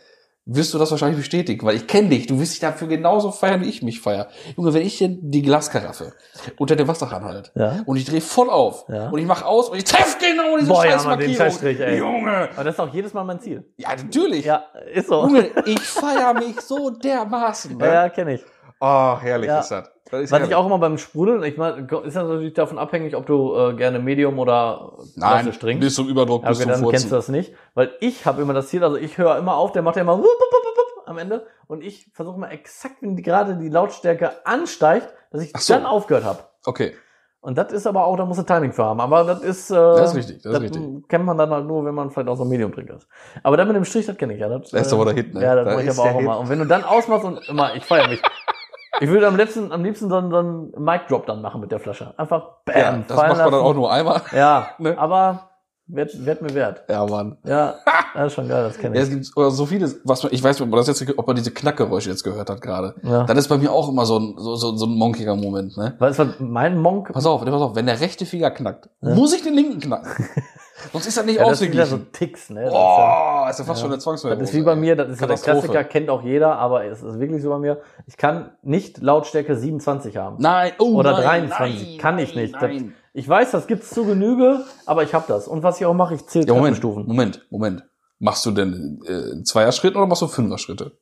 wirst 0.51 0.73
du 0.73 0.79
das 0.79 0.91
wahrscheinlich 0.91 1.19
bestätigen, 1.19 1.67
weil 1.67 1.77
ich 1.77 1.87
kenne 1.87 2.09
dich. 2.09 2.27
Du 2.27 2.41
wirst 2.41 2.53
dich 2.53 2.61
dafür 2.61 2.88
genauso 2.88 3.31
feiern, 3.33 3.61
wie 3.61 3.69
ich 3.69 3.83
mich 3.83 4.01
feier. 4.01 4.29
Junge, 4.57 4.73
wenn 4.73 4.81
ich 4.81 4.97
denn 4.97 5.19
die 5.31 5.43
Glaskaraffe 5.43 6.14
unter 6.57 6.75
dem 6.75 6.88
Wasserhahn 6.88 7.25
halt 7.25 7.53
Ja. 7.55 7.83
und 7.85 7.99
ich 7.99 8.07
drehe 8.07 8.23
voll 8.23 8.49
auf 8.49 8.87
Ja. 8.88 9.11
und 9.11 9.19
ich 9.19 9.27
mach 9.27 9.43
aus 9.43 9.69
und 9.69 9.77
ich 9.77 9.85
treffe 9.85 10.17
genau 10.19 10.57
diese 10.57 10.71
Boah, 10.71 10.87
ja, 10.87 10.93
scheiß 10.93 11.05
Mann, 11.05 11.19
den. 11.19 11.35
Scheißstrich, 11.35 11.79
ey. 11.81 11.99
Junge! 11.99 12.49
Aber 12.55 12.64
das 12.64 12.77
ist 12.77 12.81
auch 12.81 12.95
jedes 12.95 13.12
Mal 13.12 13.25
mein 13.25 13.41
Ziel. 13.41 13.62
Ja, 13.77 13.91
natürlich. 13.91 14.47
Ja, 14.47 14.64
ist 14.95 15.09
so. 15.09 15.21
Junge, 15.27 15.51
ich 15.67 15.81
feier 15.81 16.33
mich 16.33 16.59
so 16.62 16.88
dermaßen. 16.91 17.77
Ne? 17.77 17.87
Ja, 17.87 18.09
kenne 18.09 18.35
ich. 18.37 18.45
Oh, 18.81 19.17
herrlich 19.21 19.49
Ja. 19.49 19.61
ist 19.61 19.71
das. 19.71 19.91
das 20.11 20.21
ist 20.23 20.31
Was 20.31 20.38
herrlich. 20.38 20.51
ich 20.51 20.55
auch 20.57 20.67
immer 20.67 20.79
beim 20.79 20.99
Sprudeln, 20.99 21.43
ich 21.43 21.57
meine, 21.57 21.87
ist 22.05 22.14
ja 22.14 22.23
natürlich 22.23 22.55
davon 22.55 22.79
abhängig, 22.79 23.17
ob 23.17 23.27
du 23.27 23.57
äh, 23.57 23.75
gerne 23.75 23.99
Medium 23.99 24.38
oder 24.38 24.93
Nein, 25.17 25.51
trinkst. 25.53 25.81
bis 25.81 25.95
zum 25.95 26.09
Überdruck, 26.09 26.43
Ja, 26.45 26.49
bis 26.51 26.59
okay, 26.59 26.64
zum 26.64 26.71
dann 26.73 26.81
Furzen. 26.81 26.93
kennst 26.93 27.11
du 27.12 27.17
das 27.17 27.29
nicht. 27.29 27.53
Weil 27.75 27.91
ich 28.01 28.25
habe 28.27 28.41
immer 28.43 28.55
das 28.55 28.69
Ziel, 28.69 28.85
also 28.85 28.97
ich 28.97 29.19
höre 29.19 29.37
immer 29.38 29.57
auf, 29.57 29.73
der 29.73 29.83
macht 29.83 29.97
ja 29.97 30.03
immer 30.03 30.17
wupp, 30.17 30.25
wupp, 30.25 30.53
wupp, 30.53 30.77
wupp 30.77 31.09
am 31.09 31.19
Ende. 31.19 31.47
Und 31.67 31.83
ich 31.83 32.09
versuche 32.14 32.37
immer 32.37 32.51
exakt, 32.53 32.97
wenn 33.01 33.17
die, 33.17 33.23
gerade 33.23 33.57
die 33.57 33.69
Lautstärke 33.69 34.47
ansteigt, 34.47 35.09
dass 35.33 35.43
ich 35.43 35.53
so. 35.57 35.75
dann 35.75 35.85
aufgehört 35.87 36.25
habe. 36.25 36.38
Okay. 36.64 36.95
Und 37.41 37.57
das 37.57 37.73
ist 37.73 37.87
aber 37.87 38.05
auch, 38.05 38.17
da 38.17 38.25
muss 38.27 38.37
du 38.37 38.43
Timing 38.43 38.73
für 38.73 38.85
haben. 38.85 39.01
Aber 39.01 39.23
das 39.25 39.41
ist, 39.43 39.71
äh, 39.71 39.75
Das 39.75 40.11
ist 40.11 40.17
richtig, 40.17 40.43
das 40.43 40.55
ist 40.55 40.61
richtig. 40.61 41.09
kennt 41.09 41.25
man 41.25 41.38
dann 41.38 41.51
halt 41.51 41.67
nur, 41.67 41.85
wenn 41.85 41.95
man 41.95 42.11
vielleicht 42.11 42.29
auch 42.29 42.37
so 42.37 42.43
ein 42.43 42.49
Medium-Trinker 42.49 42.97
ist. 42.97 43.09
Aber 43.45 43.57
dann 43.57 43.69
mit 43.69 43.77
dem 43.77 43.85
Strich, 43.85 44.07
das 44.07 44.17
kenne 44.17 44.35
ich 44.35 44.41
ja. 44.41 44.49
Das, 44.49 44.71
Da 44.71 44.79
ist 44.79 44.93
aber 44.93 45.12
Hit, 45.12 45.35
ne? 45.35 45.43
Ja, 45.43 45.55
das 45.55 45.64
Da 45.67 45.71
mache 45.75 45.85
ich 45.85 45.91
aber 45.91 46.03
auch 46.11 46.19
immer. 46.21 46.38
Und 46.41 46.49
wenn 46.49 46.59
du 46.59 46.64
dann 46.67 46.83
ausmachst 46.85 47.25
und 47.25 47.49
immer, 47.49 47.75
ich 47.77 47.85
feiere 47.85 48.09
mich. 48.09 48.21
Ich 49.01 49.09
würde 49.09 49.27
am 49.29 49.37
liebsten, 49.37 49.71
am 49.73 49.85
liebsten 49.85 50.09
so 50.09 50.17
einen, 50.17 50.31
so 50.31 50.39
einen 50.39 50.71
Mic-Drop 50.79 51.27
dann 51.27 51.41
machen 51.43 51.61
mit 51.61 51.71
der 51.73 51.81
Flasche. 51.81 52.13
Einfach 52.17 52.43
bam, 52.65 52.77
Ja, 52.77 52.99
das 53.07 53.17
macht 53.17 53.29
man 53.29 53.39
dann 53.39 53.51
lassen. 53.53 53.55
auch 53.65 53.75
nur 53.75 53.93
einmal. 53.93 54.23
Ja, 54.33 54.69
Ne? 54.79 54.97
aber 54.99 55.51
wird, 55.91 56.27
wird 56.27 56.43
mir 56.43 56.53
wert. 56.55 56.83
Ja, 56.91 57.07
Mann. 57.07 57.39
Ja, 57.45 57.77
das 58.15 58.27
ist 58.27 58.35
schon 58.35 58.49
geil, 58.49 58.63
das 58.65 58.77
kenne 58.79 58.95
Ja, 58.97 59.03
ich. 59.03 59.09
es 59.09 59.15
gibt 59.15 59.37
oder 59.37 59.51
so 59.51 59.65
vieles, 59.67 60.01
was 60.05 60.23
man, 60.23 60.33
ich 60.33 60.43
weiß 60.45 60.57
nicht, 60.59 60.63
ob 60.67 60.71
man 60.71 60.79
das 60.85 60.87
jetzt, 60.89 61.19
ob 61.19 61.27
man 61.27 61.35
diese 61.37 61.51
Knackgeräusche 61.51 62.11
jetzt 62.11 62.25
gehört 62.25 62.51
hat 62.51 62.61
gerade. 62.61 62.95
Ja. 63.03 63.25
Das 63.25 63.39
ist 63.39 63.49
bei 63.49 63.57
mir 63.57 63.73
auch 63.73 63.89
immer 63.89 64.05
so 64.05 64.19
ein, 64.19 64.35
so, 64.37 64.57
so, 64.57 64.77
so 64.77 64.85
ein 64.87 64.95
monkiger 64.95 65.35
Moment, 65.35 65.77
ne? 65.79 65.95
Du, 65.99 66.01
was 66.05 66.21
mein 66.41 66.79
Monk, 66.79 67.13
Pass 67.13 67.25
auf, 67.25 67.43
pass 67.43 67.53
auf, 67.55 67.75
wenn 67.75 67.87
der 67.87 68.01
rechte 68.01 68.27
Finger 68.27 68.51
knackt, 68.51 68.91
Ja. 69.01 69.15
muss 69.15 69.33
ich 69.35 69.43
den 69.43 69.55
linken 69.55 69.81
knacken. 69.81 70.11
Sonst 70.93 71.07
ist 71.07 71.17
das 71.17 71.25
nicht 71.25 71.37
ja, 71.38 71.49
das 71.49 71.59
sind 71.59 71.75
ja 71.75 71.87
so 71.87 71.97
ausgeglichen. 71.97 72.12
Ticks, 72.12 72.51
ne? 72.51 72.62
Das 72.64 72.71
ist 72.71 72.75
ja- 72.75 73.51
fast 73.51 73.69
Ja. 73.69 73.75
schon 73.77 73.93
eine 73.93 73.99
Zwangswerbung. 74.01 74.38
Das 74.38 74.51
ist 74.51 74.57
wie 74.57 74.62
bei 74.62 74.77
mir, 74.77 74.97
das 74.97 75.09
ist 75.11 75.21
ja 75.21 75.27
der. 75.27 75.37
Klassiker, 75.37 75.85
kennt 75.85 76.11
auch 76.11 76.23
jeder, 76.23 76.57
aber 76.57 76.85
es 76.85 77.03
ist 77.03 77.19
wirklich 77.19 77.43
so 77.43 77.51
bei 77.51 77.59
mir. 77.59 77.81
Ich 78.07 78.17
kann 78.17 78.53
nicht 78.62 78.99
Lautstärke 78.99 79.57
27 79.57 80.17
haben. 80.17 80.37
Nein, 80.38 80.73
oh, 80.79 80.95
Oder 80.97 81.12
nein, 81.12 81.49
23, 81.49 81.88
nein, 81.91 81.99
kann 81.99 82.19
ich 82.19 82.35
nein, 82.35 82.43
nicht. 82.45 82.55
Das- 82.55 82.62
Nein. 82.62 82.95
Ich 83.14 83.29
weiß, 83.29 83.51
das 83.51 83.67
gibt's 83.67 83.91
zu 83.91 84.05
Genüge, 84.05 84.64
aber 84.87 85.03
ich 85.03 85.12
habe 85.14 85.25
das. 85.27 85.49
Und 85.49 85.62
was 85.64 85.81
ich 85.81 85.87
auch 85.87 85.95
mache, 85.95 86.14
ich 86.14 86.27
zähle 86.27 86.47
Ja, 86.47 86.55
Moment, 86.55 86.77
Treppenstufen. 86.77 87.07
Moment, 87.07 87.47
Moment. 87.51 87.85
Machst 88.21 88.47
du 88.47 88.51
denn 88.53 89.01
äh, 89.07 89.43
Zweier-Schritt 89.43 89.97
oder 89.97 90.07
machst 90.07 90.23
du 90.23 90.29
Fünfer-Schritte? 90.29 90.99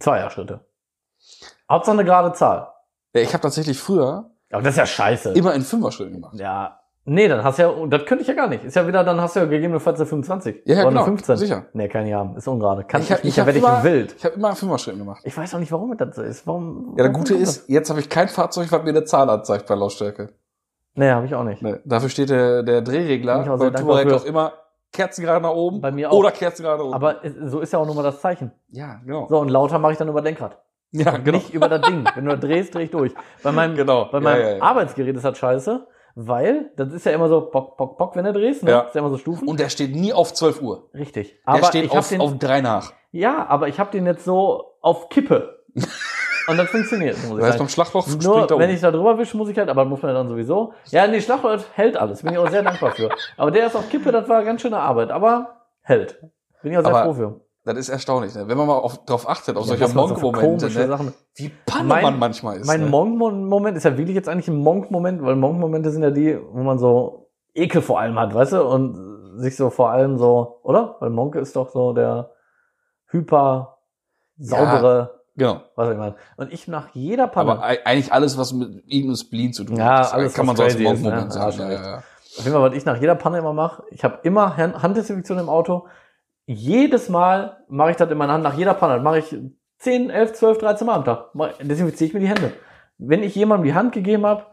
Zweier-Schritte. 0.00 0.60
Hauptsache 1.70 1.94
eine 1.98 2.04
gerade 2.04 2.32
Zahl. 2.32 2.68
Ja, 3.14 3.20
ich 3.22 3.32
habe 3.32 3.42
tatsächlich 3.42 3.78
früher 3.78 4.30
Aber 4.50 4.62
das 4.62 4.72
ist 4.74 4.78
ja 4.78 4.86
scheiße. 4.86 5.32
immer 5.32 5.54
in 5.54 5.62
Fünfer-Schritten 5.62 6.14
gemacht. 6.14 6.34
Ja. 6.38 6.80
Nee, 7.06 7.28
dann 7.28 7.44
hast 7.44 7.58
du 7.58 7.62
ja, 7.64 7.86
das 7.86 8.06
könnte 8.06 8.22
ich 8.22 8.28
ja 8.28 8.34
gar 8.34 8.48
nicht. 8.48 8.64
Ist 8.64 8.76
ja 8.76 8.86
wieder, 8.86 9.04
dann 9.04 9.20
hast 9.20 9.36
du 9.36 9.40
ja 9.40 9.46
gegebenenfalls 9.46 10.00
eine 10.00 10.06
25. 10.06 10.62
Ja, 10.64 10.74
ja, 10.76 10.80
oder 10.82 10.88
genau, 10.88 11.00
eine 11.02 11.06
15. 11.10 11.36
sicher. 11.36 11.66
Nee, 11.74 11.88
kann 11.88 12.06
ich 12.06 12.14
haben. 12.14 12.34
Ist 12.36 12.48
ungerade. 12.48 12.84
Kann 12.84 13.02
ich, 13.02 13.08
Ich 13.08 13.12
hab- 13.12 13.22
nicht, 13.24 13.28
ich 13.30 13.34
da 13.36 13.42
hab 13.42 13.46
werde 13.54 13.58
ich 13.58 13.84
wild. 13.84 14.14
Ich 14.16 14.24
habe 14.24 14.34
immer 14.36 14.50
in 14.50 14.56
Fünfer-Schritten 14.56 14.98
gemacht. 15.00 15.20
Ich 15.24 15.36
weiß 15.36 15.54
auch 15.54 15.58
nicht, 15.58 15.70
warum 15.70 15.94
das 15.98 16.16
so 16.16 16.22
ist. 16.22 16.46
Warum? 16.46 16.94
Ja, 16.96 17.04
der 17.04 17.12
Gute 17.12 17.34
ist, 17.34 17.68
jetzt 17.68 17.90
habe 17.90 18.00
ich 18.00 18.08
kein 18.08 18.28
Fahrzeug, 18.28 18.72
was 18.72 18.82
mir 18.82 18.88
eine 18.88 19.04
Zahl 19.04 19.28
anzeigt 19.28 19.66
bei 19.66 19.74
Lautstärke. 19.74 20.30
Nee, 20.94 21.10
habe 21.10 21.26
ich 21.26 21.34
auch 21.34 21.44
nicht. 21.44 21.60
Nee, 21.60 21.76
dafür 21.84 22.08
steht 22.08 22.30
der, 22.30 22.62
der 22.62 22.80
Drehregler 22.80 23.40
ich 23.40 23.46
dankbar 23.46 23.72
Touareg 23.74 24.12
auch 24.12 24.24
immer 24.24 24.52
Kerzengerade 24.92 25.42
nach 25.42 25.50
oben 25.50 25.80
Bei 25.82 25.90
mir 25.90 26.10
auch. 26.10 26.16
oder 26.16 26.30
Kerzengerade 26.30 26.84
unten. 26.84 26.94
Aber 26.94 27.22
es- 27.24 27.34
so 27.50 27.60
ist 27.60 27.72
ja 27.72 27.80
auch 27.80 27.86
nur 27.86 27.96
mal 27.96 28.02
das 28.04 28.20
Zeichen. 28.20 28.52
ja, 28.70 29.00
genau. 29.04 29.26
So, 29.28 29.38
und 29.40 29.48
lauter 29.50 29.78
mache 29.78 29.92
ich 29.92 29.98
dann 29.98 30.08
über 30.08 30.22
Lenkrad. 30.22 30.58
Ja, 30.92 31.16
genau. 31.18 31.38
Nicht 31.38 31.52
über 31.52 31.68
das 31.68 31.80
Ding. 31.82 32.04
Wenn 32.14 32.24
du 32.24 32.38
drehst, 32.38 32.74
dreh 32.74 32.84
ich 32.84 32.90
durch. 32.92 33.12
Bei 33.42 33.50
meinem, 33.50 33.74
Genau. 33.74 34.04
bei 34.06 34.18
Ja, 34.18 34.22
meinem 34.24 34.40
ja, 34.42 34.56
ja. 34.58 34.62
Arbeitsgerät 34.62 35.16
ist 35.16 35.24
das 35.24 35.36
scheiße, 35.36 35.84
weil 36.14 36.70
das 36.76 36.92
ist 36.92 37.06
ja 37.06 37.12
immer 37.12 37.28
so 37.28 37.40
pock, 37.42 37.76
pock, 37.76 37.98
pock, 37.98 38.16
wenn 38.16 38.24
du 38.24 38.32
drehst. 38.32 38.62
Ne? 38.62 38.70
Ja. 38.70 38.80
Ist 38.82 38.94
ja 38.94 39.00
immer 39.00 39.10
so 39.10 39.18
Stufen. 39.18 39.48
Und 39.48 39.60
der 39.60 39.68
steht 39.68 39.94
nie 39.94 40.12
auf 40.12 40.32
12 40.32 40.62
Uhr. 40.62 40.88
Richtig. 40.94 41.36
Der 41.46 41.54
Aber 41.54 41.66
steht 41.66 41.84
ich 41.84 41.90
hab 41.90 41.98
auf, 41.98 42.08
den, 42.08 42.20
auf 42.20 42.38
drei 42.38 42.60
nach. 42.60 42.92
ja, 43.12 43.46
aber 43.46 43.68
ich 43.68 43.78
habe 43.78 43.90
den 43.90 44.06
jetzt 44.06 44.24
so 44.24 44.76
auf 44.80 45.08
Kippe. 45.08 45.64
Und 46.46 46.58
das 46.58 46.68
funktioniert. 46.68 47.16
Muss 47.24 47.38
ich 47.38 47.44
Das 47.44 47.58
heißt, 47.58 47.58
beim 47.58 48.02
springt 48.02 48.22
Nur, 48.22 48.58
wenn 48.58 48.70
ich 48.70 48.80
da 48.80 48.90
drüber 48.90 49.16
wische, 49.16 49.36
muss 49.36 49.48
ich 49.48 49.56
halt, 49.56 49.70
aber 49.70 49.84
muss 49.86 50.02
man 50.02 50.14
dann 50.14 50.28
sowieso. 50.28 50.74
Ja, 50.90 51.06
nee, 51.06 51.20
Schlagloch 51.20 51.62
hält 51.72 51.96
alles. 51.96 52.22
Bin 52.22 52.32
ich 52.32 52.38
auch 52.38 52.50
sehr 52.50 52.62
dankbar 52.62 52.92
für. 52.92 53.08
Aber 53.36 53.50
der 53.50 53.66
ist 53.66 53.76
auf 53.76 53.88
Kippe, 53.88 54.12
das 54.12 54.28
war 54.28 54.44
ganz 54.44 54.60
schöne 54.60 54.78
Arbeit. 54.78 55.10
Aber 55.10 55.62
hält. 55.80 56.20
Bin 56.62 56.72
ich 56.72 56.78
auch 56.78 56.82
sehr 56.82 56.94
Aber 56.94 57.04
froh 57.04 57.14
für. 57.14 57.40
Das 57.66 57.78
ist 57.78 57.88
erstaunlich, 57.88 58.34
ne? 58.34 58.46
wenn 58.46 58.58
man 58.58 58.66
mal 58.66 58.74
auf, 58.76 59.06
drauf 59.06 59.26
achtet, 59.26 59.56
auf 59.56 59.62
Ja, 59.66 59.68
solche 59.76 59.86
so 59.88 59.94
Monk-Momente, 59.98 60.66
komische 60.66 60.86
ne? 60.86 61.12
Wie 61.36 61.50
panne 61.64 61.88
Mein- 61.88 62.02
man 62.02 62.18
manchmal 62.18 62.58
ist. 62.58 62.66
Mein 62.66 62.80
ne? 62.82 62.86
Monk-Moment 62.88 63.76
ist 63.78 63.84
ja 63.84 63.96
wirklich 63.96 64.14
jetzt 64.14 64.28
eigentlich 64.28 64.48
ein 64.48 64.56
Monk-Moment, 64.58 65.22
weil 65.22 65.34
Monk-Momente 65.36 65.90
sind 65.90 66.02
ja 66.02 66.10
die, 66.10 66.38
wo 66.52 66.62
man 66.62 66.78
so 66.78 67.30
Ekel 67.54 67.80
vor 67.80 67.98
allem 68.00 68.18
hat, 68.18 68.34
weißt 68.34 68.52
du? 68.52 68.64
Und 68.64 69.38
sich 69.40 69.56
so 69.56 69.70
vor 69.70 69.90
allem 69.90 70.18
so, 70.18 70.60
oder? 70.62 70.96
Weil 71.00 71.08
Monk 71.10 71.36
ist 71.36 71.56
doch 71.56 71.70
so 71.70 71.94
der 71.94 72.32
hyper 73.10 73.78
saubere, 74.36 75.20
Genau. 75.36 75.62
was 75.74 75.90
ich 75.90 75.96
meine. 75.96 76.14
Und 76.36 76.52
ich 76.52 76.68
nach 76.68 76.88
jeder 76.94 77.28
Panne, 77.28 77.52
Aber 77.52 77.62
ei- 77.64 77.84
eigentlich 77.84 78.12
alles, 78.12 78.36
was 78.38 78.52
mit 78.52 78.82
irgendeinem 78.86 79.16
Spleen 79.16 79.52
zu 79.52 79.64
tun 79.64 79.76
Ja, 79.76 80.00
hat, 80.00 80.12
alles, 80.12 80.34
kann 80.34 80.46
man 80.46 80.56
so 80.56 80.62
als 80.64 80.76
ne? 80.76 80.82
Monk-Moment 80.84 81.34
Ja, 81.34 81.50
sagen. 81.50 81.58
Ja, 81.60 81.72
ja, 81.72 81.82
ja. 81.82 81.96
auf 81.98 82.44
jeden 82.44 82.52
Fall, 82.52 82.70
was 82.70 82.76
ich 82.76 82.84
nach 82.84 83.00
jeder 83.00 83.14
Panne 83.14 83.38
immer 83.38 83.52
mache, 83.52 83.84
ich 83.90 84.04
habe 84.04 84.18
immer 84.22 84.56
Hand- 84.56 84.82
Handdesinfektion 84.82 85.38
im 85.38 85.48
Auto. 85.48 85.86
Jedes 86.46 87.08
Mal 87.08 87.58
mache 87.68 87.92
ich 87.92 87.96
das 87.96 88.10
in 88.10 88.18
meiner 88.18 88.34
Hand, 88.34 88.44
nach 88.44 88.56
jeder 88.56 88.74
Panne. 88.74 89.02
Mache 89.02 89.18
ich 89.20 89.36
10, 89.78 90.10
11, 90.10 90.32
12, 90.34 90.58
13 90.58 90.86
Mal 90.86 90.94
am 90.94 91.04
Tag. 91.04 91.30
Desinfiziere 91.60 92.08
ich 92.08 92.14
mir 92.14 92.20
die 92.20 92.28
Hände. 92.28 92.52
Wenn 92.98 93.22
ich 93.22 93.34
jemandem 93.34 93.66
die 93.66 93.74
Hand 93.74 93.92
gegeben 93.92 94.26
habe, 94.26 94.44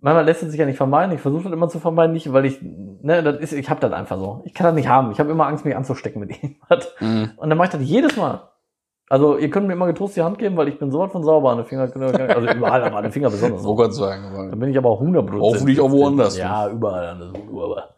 manchmal 0.00 0.24
lässt 0.24 0.42
es 0.42 0.50
sich 0.50 0.60
ja 0.60 0.66
nicht 0.66 0.76
vermeiden. 0.76 1.14
Ich 1.14 1.20
versuche 1.20 1.44
das 1.44 1.52
immer 1.52 1.68
zu 1.68 1.80
vermeiden, 1.80 2.12
nicht, 2.12 2.32
weil 2.32 2.44
ich, 2.44 2.60
ne, 2.60 3.22
das 3.22 3.38
ist, 3.40 3.52
ich 3.52 3.70
habe 3.70 3.80
das 3.80 3.92
einfach 3.92 4.18
so. 4.18 4.42
Ich 4.44 4.52
kann 4.52 4.66
das 4.66 4.74
nicht 4.74 4.88
haben. 4.88 5.10
Ich 5.12 5.20
habe 5.20 5.30
immer 5.30 5.46
Angst, 5.46 5.64
mich 5.64 5.74
anzustecken 5.74 6.20
mit 6.20 6.30
irgendwas. 6.42 6.94
Mhm. 7.00 7.30
Und 7.36 7.48
dann 7.48 7.56
mache 7.56 7.68
ich 7.68 7.72
das 7.72 7.82
jedes 7.82 8.16
Mal. 8.16 8.48
Also, 9.08 9.36
ihr 9.36 9.50
könnt 9.50 9.66
mir 9.66 9.74
immer 9.74 9.86
getrost 9.86 10.16
die 10.16 10.22
Hand 10.22 10.38
geben, 10.38 10.56
weil 10.56 10.68
ich 10.68 10.78
bin 10.78 10.90
sowas 10.90 11.12
von 11.12 11.22
sauber 11.22 11.50
an 11.50 11.58
den 11.58 11.66
Finger, 11.66 11.82
also 11.82 12.48
überall, 12.48 12.82
aber 12.82 12.96
an 12.96 13.02
den 13.02 13.12
Finger 13.12 13.28
besonders. 13.28 13.62
So 13.62 13.76
kann 13.76 13.92
sagen. 13.92 14.48
Dann 14.50 14.58
bin 14.58 14.70
ich 14.70 14.78
aber 14.78 14.88
auch 14.88 15.00
100 15.00 15.30
Hoffentlich 15.32 15.80
auch 15.80 15.90
woanders. 15.90 16.38
Ja, 16.38 16.68
überall 16.70 17.06
an 17.08 17.32
aber 17.50 17.90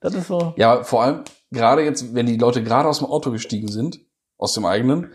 das 0.00 0.14
ist 0.14 0.28
so. 0.28 0.54
ja, 0.56 0.82
vor 0.82 1.02
allem, 1.02 1.20
gerade 1.52 1.82
jetzt, 1.82 2.14
wenn 2.14 2.26
die 2.26 2.36
Leute 2.38 2.62
gerade 2.62 2.88
aus 2.88 2.98
dem 2.98 3.06
Auto 3.08 3.30
gestiegen 3.30 3.68
sind, 3.68 4.00
aus 4.38 4.54
dem 4.54 4.64
eigenen, 4.64 5.12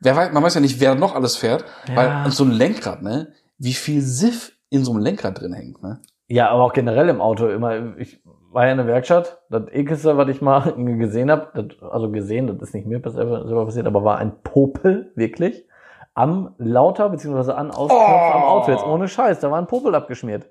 wer 0.00 0.16
weiß, 0.16 0.32
man 0.32 0.42
weiß 0.42 0.54
ja 0.54 0.60
nicht, 0.60 0.80
wer 0.80 0.94
noch 0.94 1.14
alles 1.14 1.36
fährt, 1.36 1.64
Ja. 1.88 1.96
weil 2.24 2.30
so 2.30 2.44
ein 2.44 2.50
Lenkrad, 2.52 3.02
ne, 3.02 3.32
wie 3.58 3.72
viel 3.74 4.00
Siff 4.02 4.52
in 4.70 4.84
so 4.84 4.92
einem 4.92 5.00
Lenkrad 5.00 5.40
drin 5.40 5.52
hängt, 5.52 5.82
ne? 5.82 6.00
Ja, 6.28 6.48
aber 6.50 6.62
auch 6.64 6.72
generell 6.72 7.08
im 7.10 7.20
Auto 7.20 7.46
immer. 7.48 7.96
Ich 7.98 8.22
war 8.52 8.64
ja 8.66 8.72
in 8.72 8.78
der 8.78 8.86
Werkstatt. 8.86 9.40
Das 9.50 9.64
ekelste, 9.70 10.16
was 10.16 10.28
ich 10.28 10.40
mal 10.40 10.72
gesehen 10.98 11.30
habe, 11.30 11.68
also 11.90 12.10
gesehen, 12.10 12.46
das 12.46 12.68
ist 12.68 12.74
nicht 12.74 12.86
mir 12.86 13.00
selber 13.04 13.46
selber 13.46 13.66
passiert, 13.66 13.86
aber 13.86 14.02
war 14.04 14.18
ein 14.18 14.32
Popel, 14.42 15.12
wirklich, 15.14 15.66
am 16.14 16.54
Lauter, 16.58 17.08
beziehungsweise 17.10 17.54
an 17.54 17.70
Ausknopf 17.70 18.00
Oh. 18.00 18.32
am 18.36 18.42
Auto. 18.44 18.70
Jetzt 18.70 18.84
ohne 18.84 19.08
Scheiß, 19.08 19.40
da 19.40 19.50
war 19.50 19.58
ein 19.58 19.66
Popel 19.66 19.94
abgeschmiert. 19.94 20.46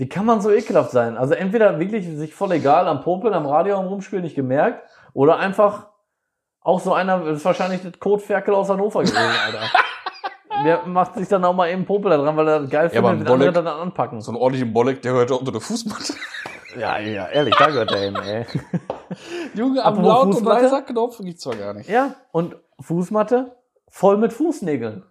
Wie 0.00 0.08
kann 0.08 0.24
man 0.24 0.40
so 0.40 0.50
ekelhaft 0.50 0.92
sein? 0.92 1.18
Also 1.18 1.34
entweder 1.34 1.78
wirklich 1.78 2.08
sich 2.08 2.34
voll 2.34 2.52
egal 2.52 2.88
am 2.88 3.02
Popeln, 3.02 3.34
am 3.34 3.44
Radio 3.44 3.76
am 3.76 3.86
Rumspielen 3.86 4.24
nicht 4.24 4.34
gemerkt, 4.34 4.88
oder 5.12 5.36
einfach 5.36 5.88
auch 6.62 6.80
so 6.80 6.94
einer, 6.94 7.18
das 7.18 7.36
ist 7.36 7.44
wahrscheinlich 7.44 7.82
das 7.82 8.00
Kotferkel 8.00 8.54
aus 8.54 8.70
Hannover 8.70 9.02
gewesen, 9.02 9.18
Alter. 9.18 9.60
Der 10.64 10.86
macht 10.86 11.16
sich 11.16 11.28
dann 11.28 11.44
auch 11.44 11.52
mal 11.52 11.68
eben 11.68 11.84
Popel 11.84 12.10
da 12.10 12.16
dran, 12.16 12.34
weil 12.34 12.48
er 12.48 12.60
das 12.60 12.70
geil 12.70 12.90
Ja, 12.92 13.00
aber 13.00 13.10
findet, 13.10 13.28
ein 13.28 13.40
wenn 13.40 13.48
andere 13.48 13.62
dann 13.62 13.80
anpacken. 13.80 14.22
So 14.22 14.30
einen 14.30 14.40
ordentlichen 14.40 14.72
Bolleck, 14.72 15.02
der 15.02 15.12
gehört 15.12 15.30
ja 15.30 15.36
unter 15.36 15.52
der 15.52 15.60
Fußmatte. 15.60 16.14
Ja, 16.78 16.98
ja, 16.98 17.28
ehrlich, 17.28 17.54
da 17.58 17.66
gehört 17.66 17.90
der 17.90 17.98
hin, 17.98 18.16
ey. 18.16 18.46
Junge, 19.54 19.82
am 19.84 19.98
Apropos 19.98 20.08
Laut- 20.08 20.26
und 20.26 20.32
Fußmatte? 20.32 20.62
Leiser-Knopf 20.62 21.18
gibt's 21.18 21.42
zwar 21.42 21.56
gar 21.56 21.74
nicht. 21.74 21.90
Ja, 21.90 22.14
und 22.32 22.56
Fußmatte 22.80 23.54
voll 23.88 24.16
mit 24.16 24.32
Fußnägeln. 24.32 25.02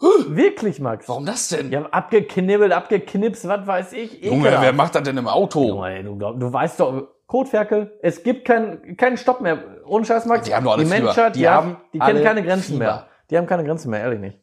Wirklich, 0.00 0.80
Max. 0.80 1.08
Warum 1.08 1.26
das 1.26 1.48
denn? 1.48 1.72
Ja, 1.72 1.82
abgeknibbelt, 1.86 2.72
abgeknipst, 2.72 3.48
was 3.48 3.66
weiß 3.66 3.92
ich. 3.94 4.22
Junge, 4.22 4.42
ekelhaft. 4.46 4.62
wer 4.62 4.72
macht 4.72 4.94
das 4.94 5.02
denn 5.02 5.16
im 5.16 5.26
Auto? 5.26 5.66
Junge, 5.66 5.90
ey, 5.96 6.04
du, 6.04 6.16
glaub, 6.16 6.38
du 6.38 6.52
weißt 6.52 6.78
doch, 6.80 7.08
Kotferkel. 7.26 7.98
Es 8.00 8.22
gibt 8.22 8.46
keinen 8.46 8.96
keinen 8.96 9.16
Stopp 9.16 9.40
mehr. 9.40 9.62
Ohne 9.86 10.04
Scheiß, 10.04 10.24
Max. 10.26 10.46
Die 10.46 10.54
haben 10.54 10.64
doch 10.64 10.72
alle 10.72 10.84
die. 10.84 10.90
Menschheit, 10.90 11.34
Die 11.34 11.40
die, 11.40 11.48
haben 11.48 11.76
die 11.92 11.98
kennen 11.98 12.22
keine 12.24 12.42
Grenzen 12.42 12.72
Fieber. 12.74 12.78
mehr. 12.78 13.06
Die 13.30 13.36
haben 13.36 13.46
keine 13.46 13.64
Grenzen 13.64 13.90
mehr, 13.90 14.00
ehrlich 14.00 14.20
nicht. 14.20 14.38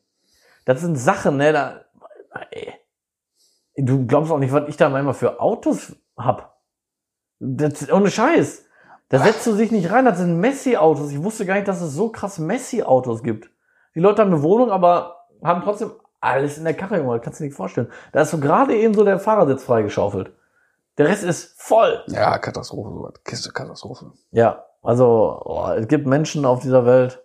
Das 0.66 0.82
sind 0.82 0.96
Sachen, 0.96 1.38
ne, 1.38 1.54
da, 1.54 1.82
ey. 2.52 2.74
Du 3.78 4.06
glaubst 4.06 4.32
auch 4.32 4.40
nicht, 4.40 4.54
was 4.54 4.68
ich 4.70 4.78
da 4.78 4.90
manchmal 4.90 5.14
für 5.14 5.40
Autos 5.40 5.96
hab. 6.18 6.60
Das, 7.40 7.92
ohne 7.92 8.12
Scheiß. 8.12 8.66
Da 9.10 9.20
setzt 9.20 9.46
du 9.46 9.52
sich 9.54 9.72
nicht 9.72 9.92
rein, 9.92 10.06
das 10.06 10.18
sind 10.18 10.40
Messi-Autos. 10.40 11.12
Ich 11.12 11.24
wusste 11.24 11.46
gar 11.46 11.56
nicht, 11.56 11.68
dass 11.68 11.82
es 11.82 11.94
so 11.94 12.10
krass 12.10 12.40
Messi-Autos 12.40 13.22
gibt. 13.24 13.50
Die 13.94 14.00
Leute 14.00 14.22
haben 14.22 14.34
eine 14.34 14.42
Wohnung, 14.44 14.72
aber 14.72 15.15
haben 15.44 15.62
trotzdem 15.64 15.92
alles 16.20 16.58
in 16.58 16.64
der 16.64 16.74
Karre, 16.74 16.98
Junge. 16.98 17.20
Kannst 17.20 17.40
du 17.40 17.44
dir 17.44 17.50
nicht 17.50 17.58
vorstellen. 17.58 17.92
Da 18.12 18.22
ist 18.22 18.32
so 18.32 18.40
gerade 18.40 18.76
eben 18.76 18.94
so 18.94 19.04
der 19.04 19.20
Fahrersitz 19.20 19.64
freigeschaufelt. 19.64 20.32
Der 20.98 21.08
Rest 21.08 21.24
ist 21.24 21.62
voll. 21.62 22.04
Ja, 22.08 22.38
Katastrophe, 22.38 22.90
sowas. 22.90 23.14
Kiste 23.24 23.52
Katastrophe. 23.52 24.12
Ja, 24.32 24.66
also 24.82 25.42
oh, 25.44 25.68
es 25.70 25.88
gibt 25.88 26.08
Menschen 26.08 26.46
auf 26.46 26.62
dieser 26.62 26.86
Welt. 26.86 27.22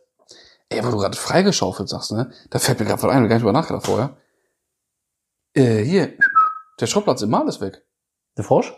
Ey, 0.69 0.85
wo 0.85 0.91
du 0.91 0.99
gerade 0.99 1.17
freigeschaufelt 1.17 1.89
sagst, 1.89 2.13
ne? 2.13 2.33
Da 2.51 2.59
fällt 2.59 2.81
mir 2.81 2.87
gerade 2.87 3.01
von 3.01 3.11
ein, 3.11 3.23
gar 3.29 3.37
nicht 3.37 3.43
drüber 3.43 3.53
nachgedacht 3.53 3.87
vorher. 3.87 4.17
Äh, 5.55 5.83
hier, 5.83 6.13
der 6.81 6.87
Schrottplatz 6.87 7.23
im 7.23 7.31
Mal 7.31 7.49
ist 7.49 7.61
weg. 7.61 7.85
Der 8.37 8.45
Frosch? 8.45 8.73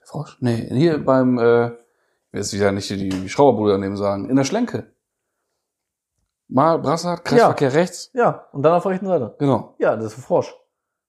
Der 0.00 0.06
Frosch? 0.06 0.36
Nee, 0.40 0.68
hier 0.70 1.04
beim, 1.04 1.38
äh, 1.38 1.66
ich 1.66 2.32
will 2.32 2.40
jetzt 2.40 2.52
wieder 2.52 2.72
nicht 2.72 2.88
die, 2.90 3.08
die 3.08 3.28
Schrauberbude 3.28 3.72
daneben 3.72 3.96
sagen, 3.96 4.30
in 4.30 4.36
der 4.36 4.44
Schlenke. 4.44 4.92
Mal 6.48 6.78
Brassard, 6.78 7.24
Kreisverkehr 7.24 7.74
rechts. 7.74 8.10
Ja, 8.14 8.46
und 8.52 8.62
dann 8.62 8.72
auf 8.74 8.82
der 8.82 8.92
rechten 8.92 9.06
Seite. 9.06 9.34
Genau. 9.38 9.74
Ja, 9.78 9.96
das 9.96 10.06
ist 10.12 10.18
ein 10.18 10.22
Frosch. 10.22 10.54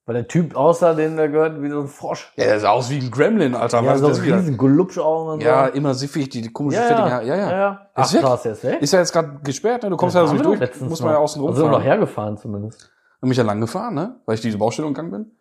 Weil 0.06 0.16
der 0.16 0.28
Typ 0.28 0.56
aussah, 0.56 0.96
den 0.96 1.18
der 1.18 1.30
gehört 1.30 1.62
wie 1.62 1.70
so 1.70 1.82
ein 1.82 1.88
Frosch. 1.88 2.34
Ja, 2.36 2.46
der 2.46 2.60
sah 2.60 2.70
aus 2.70 2.90
wie 2.90 2.98
ein 2.98 3.12
Gremlin, 3.12 3.54
Alter. 3.54 3.82
Ja, 3.84 3.96
so 3.96 4.10
ist 4.10 4.18
das 4.18 4.26
riesen 4.26 4.58
Glubschaugen 4.58 5.34
und 5.34 5.44
Ja, 5.44 5.68
so. 5.68 5.74
immer 5.74 5.94
siffig, 5.94 6.30
die, 6.30 6.42
die 6.42 6.52
komische 6.52 6.82
ja, 6.82 6.88
fettige 6.88 7.08
ja, 7.08 7.14
Haare. 7.14 7.26
Ja, 7.28 7.36
ja. 7.36 7.52
ja, 7.52 7.58
ja. 7.58 7.72
Ist 7.72 7.80
Ach, 7.94 8.14
weg? 8.14 8.22
krass, 8.22 8.42
der 8.42 8.52
ist 8.54 8.64
weg. 8.64 8.82
Ist 8.82 8.94
ja 8.94 9.00
jetzt 9.00 9.14
gerade 9.14 9.40
gesperrt, 9.44 9.84
ne? 9.84 9.92
Du 9.92 9.98
kommst 9.98 10.16
Ja, 10.16 10.22
ja 10.22 10.28
also 10.28 10.44
haben 10.44 10.50
nicht 10.52 10.62
durch. 10.62 10.82
Muss 10.90 11.02
man 11.02 11.12
ja 11.12 11.20
außen 11.20 11.42
Also 11.42 11.54
sind 11.54 11.66
wir 11.66 11.78
noch 11.78 11.84
hergefahren 11.84 12.38
zumindest. 12.38 12.92
Bin 13.22 13.30
mich 13.30 13.38
ja 13.38 13.44
lang 13.44 13.62
gefahren, 13.62 13.94
ne? 13.94 14.16
Weil 14.26 14.36
ich 14.36 14.42
diese 14.42 14.58
Baustelle 14.58 14.88
umgegangen 14.88 15.12
bin. 15.12 15.32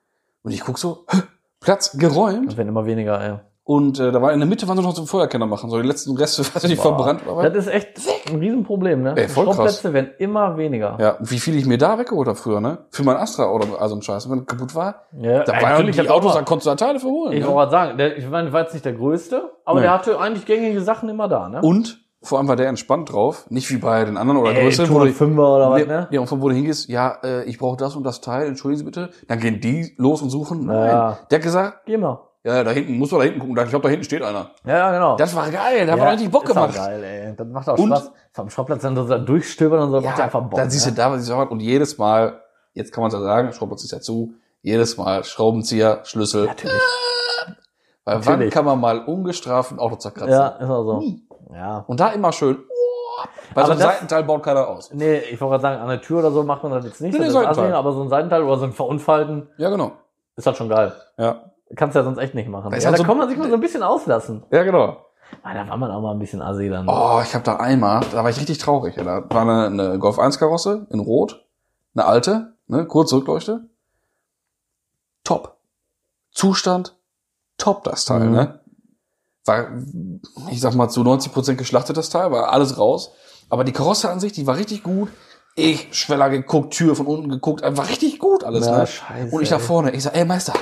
Und 0.42 0.52
ich 0.52 0.60
guck 0.60 0.78
so, 0.78 1.06
Platz 1.60 1.96
geräumt. 1.96 2.48
Das 2.48 2.56
werden 2.58 2.68
immer 2.68 2.84
weniger, 2.84 3.20
ey. 3.22 3.38
Und 3.70 4.00
äh, 4.00 4.12
da 4.12 4.22
war 4.22 4.32
in 4.32 4.40
der 4.40 4.48
Mitte, 4.48 4.66
waren 4.66 4.78
sie 4.78 4.82
noch 4.82 4.94
zum 4.94 5.06
Feuerkenner 5.06 5.44
machen. 5.44 5.68
So 5.68 5.78
die 5.78 5.86
letzten 5.86 6.16
Reste, 6.16 6.42
was 6.54 6.62
die 6.64 6.74
Boah. 6.74 6.82
verbrannt 6.84 7.20
Das 7.26 7.36
waren. 7.36 7.54
ist 7.54 7.66
echt 7.68 7.88
ein 8.32 8.38
Riesenproblem, 8.38 9.02
ne? 9.02 9.12
Ey, 9.14 9.28
voll. 9.28 9.44
Schraubplätze 9.44 9.92
werden 9.92 10.12
immer 10.18 10.56
weniger. 10.56 10.96
Ja, 10.98 11.16
wie 11.20 11.38
viel 11.38 11.54
ich 11.54 11.66
mir 11.66 11.76
da 11.76 11.98
weggeholt 11.98 12.28
habe 12.28 12.38
früher, 12.38 12.62
ne? 12.62 12.78
Für 12.92 13.02
mein 13.04 13.16
Astra 13.18 13.50
oder 13.52 13.66
also 13.78 13.94
ein 13.96 14.00
Scheiß. 14.00 14.30
Wenn 14.30 14.46
kaputt 14.46 14.74
war, 14.74 15.02
Ja, 15.20 15.44
da 15.44 15.52
waren 15.52 15.62
natürlich, 15.72 15.96
die 16.00 16.08
Autos, 16.08 16.32
da 16.32 16.40
konntest 16.40 16.64
du 16.64 16.70
da 16.70 16.76
Teile 16.76 16.98
für 16.98 17.08
holen. 17.08 17.32
Ich 17.34 17.44
Ne? 17.44 17.52
wollte 17.52 17.70
sagen, 17.72 17.98
der, 17.98 18.16
ich 18.16 18.26
meine, 18.30 18.50
war 18.54 18.62
jetzt 18.62 18.72
nicht 18.72 18.86
der 18.86 18.94
größte, 18.94 19.42
aber 19.66 19.80
Nee. 19.80 19.84
der 19.84 19.92
hatte 19.92 20.18
eigentlich 20.18 20.46
gängige 20.46 20.80
Sachen 20.80 21.10
immer 21.10 21.28
da, 21.28 21.50
ne? 21.50 21.60
Und 21.60 22.00
vor 22.22 22.38
allem 22.38 22.48
war 22.48 22.56
der 22.56 22.68
entspannt 22.68 23.12
drauf. 23.12 23.44
Nicht 23.50 23.70
wie 23.70 23.76
bei 23.76 24.02
den 24.06 24.16
anderen 24.16 24.40
oder 24.40 24.54
größeren, 24.54 24.88
wo 24.94 25.00
du, 25.00 25.10
205er 25.10 25.56
oder 25.56 25.70
was, 25.72 25.86
ne? 25.86 26.08
Ja, 26.10 26.20
und 26.20 26.26
von 26.26 26.40
wo 26.40 26.48
du 26.48 26.54
hingehst, 26.54 26.88
ja, 26.88 27.18
äh, 27.22 27.44
ich 27.44 27.58
brauche 27.58 27.76
das 27.76 27.96
und 27.96 28.02
das 28.04 28.22
Teil, 28.22 28.46
entschuldigen 28.48 28.78
Sie 28.78 28.84
bitte. 28.86 29.10
Dann 29.28 29.38
gehen 29.40 29.60
die 29.60 29.92
los 29.98 30.22
und 30.22 30.30
suchen. 30.30 30.64
Nein. 30.64 30.88
Ja. 30.88 31.18
Der 31.30 31.38
hat 31.38 31.42
gesagt, 31.44 31.82
Geh 31.84 31.98
mal. 31.98 32.20
Ja, 32.48 32.64
da 32.64 32.70
hinten, 32.70 32.98
musst 32.98 33.12
du 33.12 33.16
da 33.18 33.24
hinten 33.24 33.40
gucken. 33.40 33.56
Ich 33.58 33.68
glaube, 33.70 33.82
da 33.82 33.88
hinten 33.88 34.04
steht 34.04 34.22
einer. 34.22 34.50
Ja, 34.64 34.90
genau. 34.92 35.16
Das 35.16 35.34
war 35.34 35.50
geil, 35.50 35.86
da 35.86 35.92
hat 35.92 35.98
ja, 35.98 36.04
man 36.04 36.08
richtig 36.14 36.30
Bock 36.30 36.44
ist 36.44 36.50
auch 36.50 36.54
gemacht. 36.70 36.74
geil, 36.76 37.02
ey. 37.04 37.34
Das 37.36 37.46
macht 37.46 37.68
auch 37.68 37.78
Und- 37.78 37.88
Spaß. 37.88 38.12
Vom 38.32 38.50
Schrottplatz 38.50 38.82
dann 38.82 38.94
so 38.94 39.06
da 39.08 39.18
durchstöbern 39.18 39.80
und 39.80 39.90
so, 39.90 40.00
macht 40.00 40.18
ja 40.18 40.24
einfach 40.24 40.42
Bock. 40.42 40.58
dann 40.58 40.70
siehst 40.70 40.86
du 40.86 40.90
ne? 40.90 40.96
da, 40.96 41.10
was 41.10 41.22
ich 41.22 41.26
sag, 41.26 41.50
und 41.50 41.60
jedes 41.60 41.98
Mal, 41.98 42.40
jetzt 42.72 42.92
kann 42.92 43.02
man 43.02 43.08
es 43.08 43.14
ja 43.14 43.20
sagen, 43.20 43.52
Schraubplatz 43.52 43.82
ist 43.84 43.90
ja 43.90 44.00
zu, 44.00 44.34
jedes 44.62 44.96
Mal 44.96 45.24
Schraubenzieher, 45.24 46.00
Schlüssel. 46.04 46.46
Natürlich. 46.46 46.76
Weil 48.04 48.14
wann 48.24 48.32
natürlich. 48.34 48.54
kann 48.54 48.64
man 48.64 48.80
mal 48.80 49.00
ungestraft 49.04 49.72
ein 49.72 49.78
Auto 49.78 49.96
zerkratzen? 49.96 50.30
Ja, 50.32 50.48
ist 50.48 50.68
auch 50.70 50.84
so. 50.84 50.98
Nie. 51.00 51.22
Ja. 51.52 51.84
Und 51.86 51.98
da 52.00 52.08
immer 52.10 52.32
schön, 52.32 52.58
oh, 52.58 53.24
bei 53.54 53.62
so 53.62 53.64
Aber 53.64 53.72
einem 53.72 53.80
das- 53.80 53.92
Seitenteil 53.94 54.22
baut 54.24 54.42
keiner 54.42 54.68
aus. 54.68 54.92
Nee, 54.92 55.18
ich 55.18 55.40
wollte 55.40 55.52
gerade 55.52 55.62
sagen, 55.62 55.80
an 55.82 55.88
der 55.88 56.00
Tür 56.00 56.18
oder 56.20 56.30
so 56.30 56.42
macht 56.44 56.62
man 56.62 56.72
das 56.72 56.84
jetzt 56.84 57.00
nicht. 57.00 57.12
Nee, 57.12 57.18
das 57.18 57.20
nee, 57.20 57.26
ist 57.28 57.32
Seitenteil. 57.44 57.64
assi, 57.66 57.74
aber 57.74 57.92
so 57.92 58.02
ein 58.02 58.08
Seitenteil 58.08 58.42
oder 58.42 58.56
so 58.58 58.64
ein 58.66 58.72
Verunfalten 58.72 59.48
Ja, 59.56 59.68
genau. 59.70 59.92
ist 60.36 60.46
halt 60.46 60.56
schon 60.56 60.68
geil. 60.68 60.92
Ja. 61.16 61.47
Kannst 61.76 61.94
ja 61.96 62.02
sonst 62.02 62.18
echt 62.18 62.34
nicht 62.34 62.48
machen. 62.48 62.72
Ja, 62.72 62.90
da 62.90 62.96
so- 62.96 63.04
kann 63.04 63.16
man 63.18 63.28
sich 63.28 63.36
mal 63.38 63.48
so 63.48 63.54
ein 63.54 63.60
bisschen 63.60 63.82
auslassen. 63.82 64.42
Ja, 64.50 64.62
genau. 64.62 65.04
Ah, 65.42 65.52
da 65.52 65.68
war 65.68 65.76
man 65.76 65.90
auch 65.90 66.00
mal 66.00 66.12
ein 66.12 66.18
bisschen 66.18 66.40
assi 66.40 66.70
dann. 66.70 66.88
Oh, 66.88 67.20
ich 67.22 67.34
habe 67.34 67.44
da 67.44 67.56
einmal, 67.56 68.00
da 68.12 68.22
war 68.24 68.30
ich 68.30 68.38
richtig 68.40 68.56
traurig. 68.58 68.96
Ja. 68.96 69.04
Da 69.04 69.24
war 69.28 69.42
eine, 69.42 69.66
eine 69.66 69.98
Golf 69.98 70.18
1 70.18 70.38
Karosse 70.38 70.86
in 70.90 71.00
Rot, 71.00 71.44
eine 71.94 72.06
alte, 72.06 72.54
ne, 72.66 72.86
kurze 72.86 73.16
Rückleuchte. 73.16 73.68
Top. 75.24 75.58
Zustand, 76.32 76.96
top 77.58 77.84
das 77.84 78.04
Teil, 78.06 78.20
Mhm. 78.26 78.32
ne? 78.32 78.60
War, 79.44 79.66
ich 80.50 80.60
sag 80.60 80.74
mal, 80.74 80.88
zu 80.88 81.02
90 81.02 81.32
Prozent 81.32 81.58
geschlachtet 81.58 81.96
das 81.96 82.10
Teil, 82.10 82.30
war 82.30 82.50
alles 82.52 82.78
raus. 82.78 83.12
Aber 83.50 83.64
die 83.64 83.72
Karosse 83.72 84.10
an 84.10 84.20
sich, 84.20 84.32
die 84.32 84.46
war 84.46 84.56
richtig 84.56 84.82
gut. 84.82 85.08
Ich, 85.56 85.88
Schweller 85.94 86.30
geguckt, 86.30 86.72
Tür 86.74 86.94
von 86.94 87.06
unten 87.06 87.28
geguckt, 87.28 87.62
einfach 87.64 87.88
richtig 87.88 88.18
gut 88.18 88.44
alles, 88.44 88.66
Ja, 88.66 88.78
ne? 88.78 88.86
scheiße, 88.86 89.34
Und 89.34 89.42
ich 89.42 89.48
da 89.48 89.58
vorne, 89.58 89.90
ich 89.90 90.02
sag, 90.04 90.14
ey 90.16 90.24
Meister. 90.24 90.52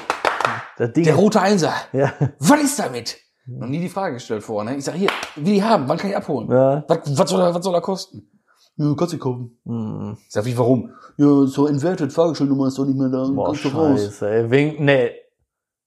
Der 0.78 1.14
rote 1.14 1.40
Einser, 1.40 1.72
ja. 1.92 2.12
was 2.38 2.62
ist 2.62 2.78
damit? 2.78 3.16
Noch 3.46 3.68
nie 3.68 3.78
die 3.78 3.88
Frage 3.88 4.14
gestellt 4.14 4.42
vorher, 4.42 4.72
ne? 4.72 4.78
Ich 4.78 4.84
sag, 4.84 4.94
hier, 4.94 5.08
will 5.36 5.54
die 5.54 5.62
haben, 5.62 5.88
wann 5.88 5.98
kann 5.98 6.10
ich 6.10 6.16
abholen? 6.16 6.50
ja. 6.50 6.84
Was, 6.88 7.18
was, 7.18 7.30
soll 7.30 7.40
er, 7.40 7.54
was 7.54 7.64
soll 7.64 7.74
er 7.74 7.80
kosten? 7.80 8.28
Ja, 8.76 8.92
kannst 8.94 9.14
du 9.14 9.18
kaufen. 9.18 9.58
Hm. 9.64 10.16
Ich 10.26 10.32
sag, 10.32 10.44
wie, 10.44 10.58
warum? 10.58 10.90
Ja, 11.16 11.46
so 11.46 11.66
inverted, 11.66 12.12
Fahrgestellnummer 12.12 12.66
ist 12.66 12.76
doch 12.76 12.84
nicht 12.84 12.98
mehr 12.98 13.08
da. 13.08 13.26
Boah, 13.28 13.46
kannst 13.46 13.64
du 13.64 13.68
raus. 13.68 14.00
scheiße, 14.00 14.28
ey. 14.28 14.50
Wegen, 14.50 14.84
nee. 14.84 15.12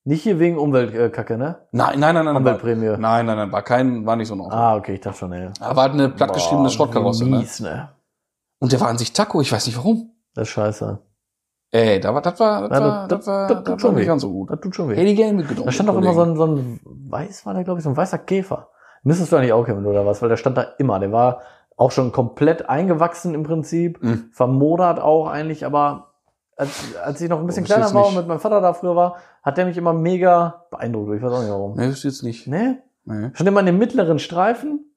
Nicht 0.05 0.23
hier 0.23 0.39
wegen 0.39 0.57
Umweltkacke, 0.57 1.37
ne? 1.37 1.67
Nein, 1.71 1.99
nein, 1.99 2.15
nein, 2.15 2.25
nein. 2.25 2.35
Umweltprämie. 2.37 2.97
nein, 2.97 3.25
nein, 3.25 3.37
nein, 3.37 3.51
war 3.51 3.61
kein, 3.61 4.05
war 4.05 4.15
nicht 4.15 4.29
so 4.29 4.33
ein 4.33 4.41
Auto. 4.41 4.55
Ah, 4.55 4.75
okay, 4.77 4.95
ich 4.95 5.01
dachte 5.01 5.19
schon, 5.19 5.33
ey. 5.33 5.49
Aber 5.59 5.83
hat 5.83 5.91
eine 5.91 6.09
plattgeschriebene 6.09 6.69
Schrottkarosse, 6.69 7.25
ne? 7.25 7.37
mies, 7.37 7.59
ne? 7.59 7.89
Und 8.59 8.71
der 8.71 8.79
war 8.79 8.87
an 8.87 8.97
sich 8.97 9.13
Taco, 9.13 9.41
ich 9.41 9.51
weiß 9.51 9.67
nicht 9.67 9.77
warum. 9.77 10.11
Das 10.33 10.47
ist 10.47 10.53
scheiße. 10.53 10.99
Ey, 11.71 11.99
da 11.99 12.13
war, 12.15 12.21
das 12.21 12.39
war, 12.39 12.67
das 12.67 12.79
Ja, 12.79 12.85
war, 12.85 13.07
das- 13.07 13.19
das 13.19 13.27
war, 13.27 13.47
das 13.47 13.57
das 13.57 13.63
tut 13.63 13.71
war 13.71 13.79
schon 13.79 13.95
nicht 13.95 14.03
weh. 14.03 14.07
ganz 14.07 14.21
so 14.23 14.31
gut. 14.31 14.49
Das 14.49 14.59
tut 14.59 14.75
schon 14.75 14.89
weh. 14.89 14.95
Hätte 14.95 15.07
ich 15.09 15.17
gerne 15.17 15.33
mitgenommen. 15.37 15.65
Da 15.67 15.71
stand 15.71 15.89
doch 15.89 15.97
immer 15.97 16.13
so 16.13 16.21
ein, 16.23 16.35
so 16.35 16.45
ein 16.45 16.79
weiß 16.83 17.45
war 17.45 17.53
der, 17.53 17.63
glaube 17.63 17.79
ich, 17.79 17.83
so 17.83 17.89
ein 17.91 17.97
weißer 17.97 18.17
Käfer. 18.19 18.69
Müsstest 19.03 19.31
du 19.31 19.35
eigentlich 19.37 19.53
auch 19.53 19.63
kennen, 19.65 19.85
oder 19.85 20.05
was? 20.05 20.21
Weil 20.21 20.29
der 20.29 20.37
stand 20.37 20.57
da 20.57 20.63
immer. 20.79 20.99
Der 20.99 21.11
war 21.11 21.41
auch 21.77 21.91
schon 21.91 22.11
komplett 22.11 22.69
eingewachsen 22.69 23.33
im 23.35 23.43
Prinzip. 23.43 24.01
Mhm. 24.03 24.29
Vermodert 24.33 24.99
auch 24.99 25.27
eigentlich, 25.27 25.65
aber 25.65 26.07
als, 26.57 26.95
als 27.03 27.21
ich 27.21 27.29
noch 27.29 27.39
ein 27.39 27.45
bisschen 27.45 27.63
Oh, 27.63 27.67
kleiner 27.67 27.93
war 27.93 28.07
und 28.07 28.15
mit 28.17 28.27
meinem 28.27 28.39
Vater 28.39 28.59
da 28.61 28.73
früher 28.73 28.95
war, 28.95 29.15
hat 29.43 29.57
der 29.57 29.65
mich 29.65 29.77
immer 29.77 29.93
mega 29.93 30.65
beeindruckt. 30.71 31.15
Ich 31.15 31.21
weiß 31.21 31.31
auch 31.31 31.39
nicht 31.41 31.51
warum. 31.51 31.75
Nee, 31.77 31.87
ist 31.87 32.03
jetzt 32.03 32.23
nicht. 32.23 32.47
Ne? 32.47 32.79
Nee. 33.05 33.29
Stand 33.33 33.47
immer 33.47 33.61
in 33.61 33.67
dem 33.67 33.77
mittleren 33.77 34.19
Streifen, 34.19 34.91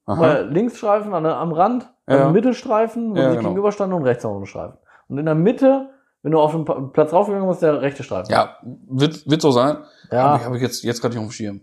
Linksstreifen 0.49 1.15
an, 1.15 1.27
am 1.27 1.53
Rand, 1.53 1.93
Ja. 2.09 2.31
Mittelstreifen, 2.31 3.13
wo 3.13 3.17
Ja, 3.17 3.31
sie 3.31 3.37
genau. 3.37 3.51
gegenüberstanden 3.51 3.97
und 3.97 4.05
rechts 4.05 4.25
noch 4.25 4.37
ein 4.39 4.47
Streifen. 4.47 4.79
Und 5.09 5.19
in 5.19 5.27
der 5.27 5.35
Mitte, 5.37 5.91
wenn 6.23 6.33
du 6.33 6.39
auf 6.41 6.53
den 6.53 6.65
Platz 6.93 7.13
raufgegangen 7.13 7.49
bist, 7.49 7.63
der 7.63 7.81
rechte 7.83 8.03
Streifen. 8.03 8.31
Ja, 8.33 8.57
wird, 8.89 9.29
wird 9.29 9.43
so 9.43 9.51
sein. 9.51 9.79
Ja. 10.11 10.23
Habe 10.25 10.39
ich, 10.39 10.45
hab 10.47 10.55
ich 10.55 10.63
jetzt, 10.63 10.83
jetzt 10.85 11.01
gerade 11.01 11.15
nicht 11.15 11.23
auf 11.25 11.29
dem 11.31 11.33
Schirm. 11.33 11.61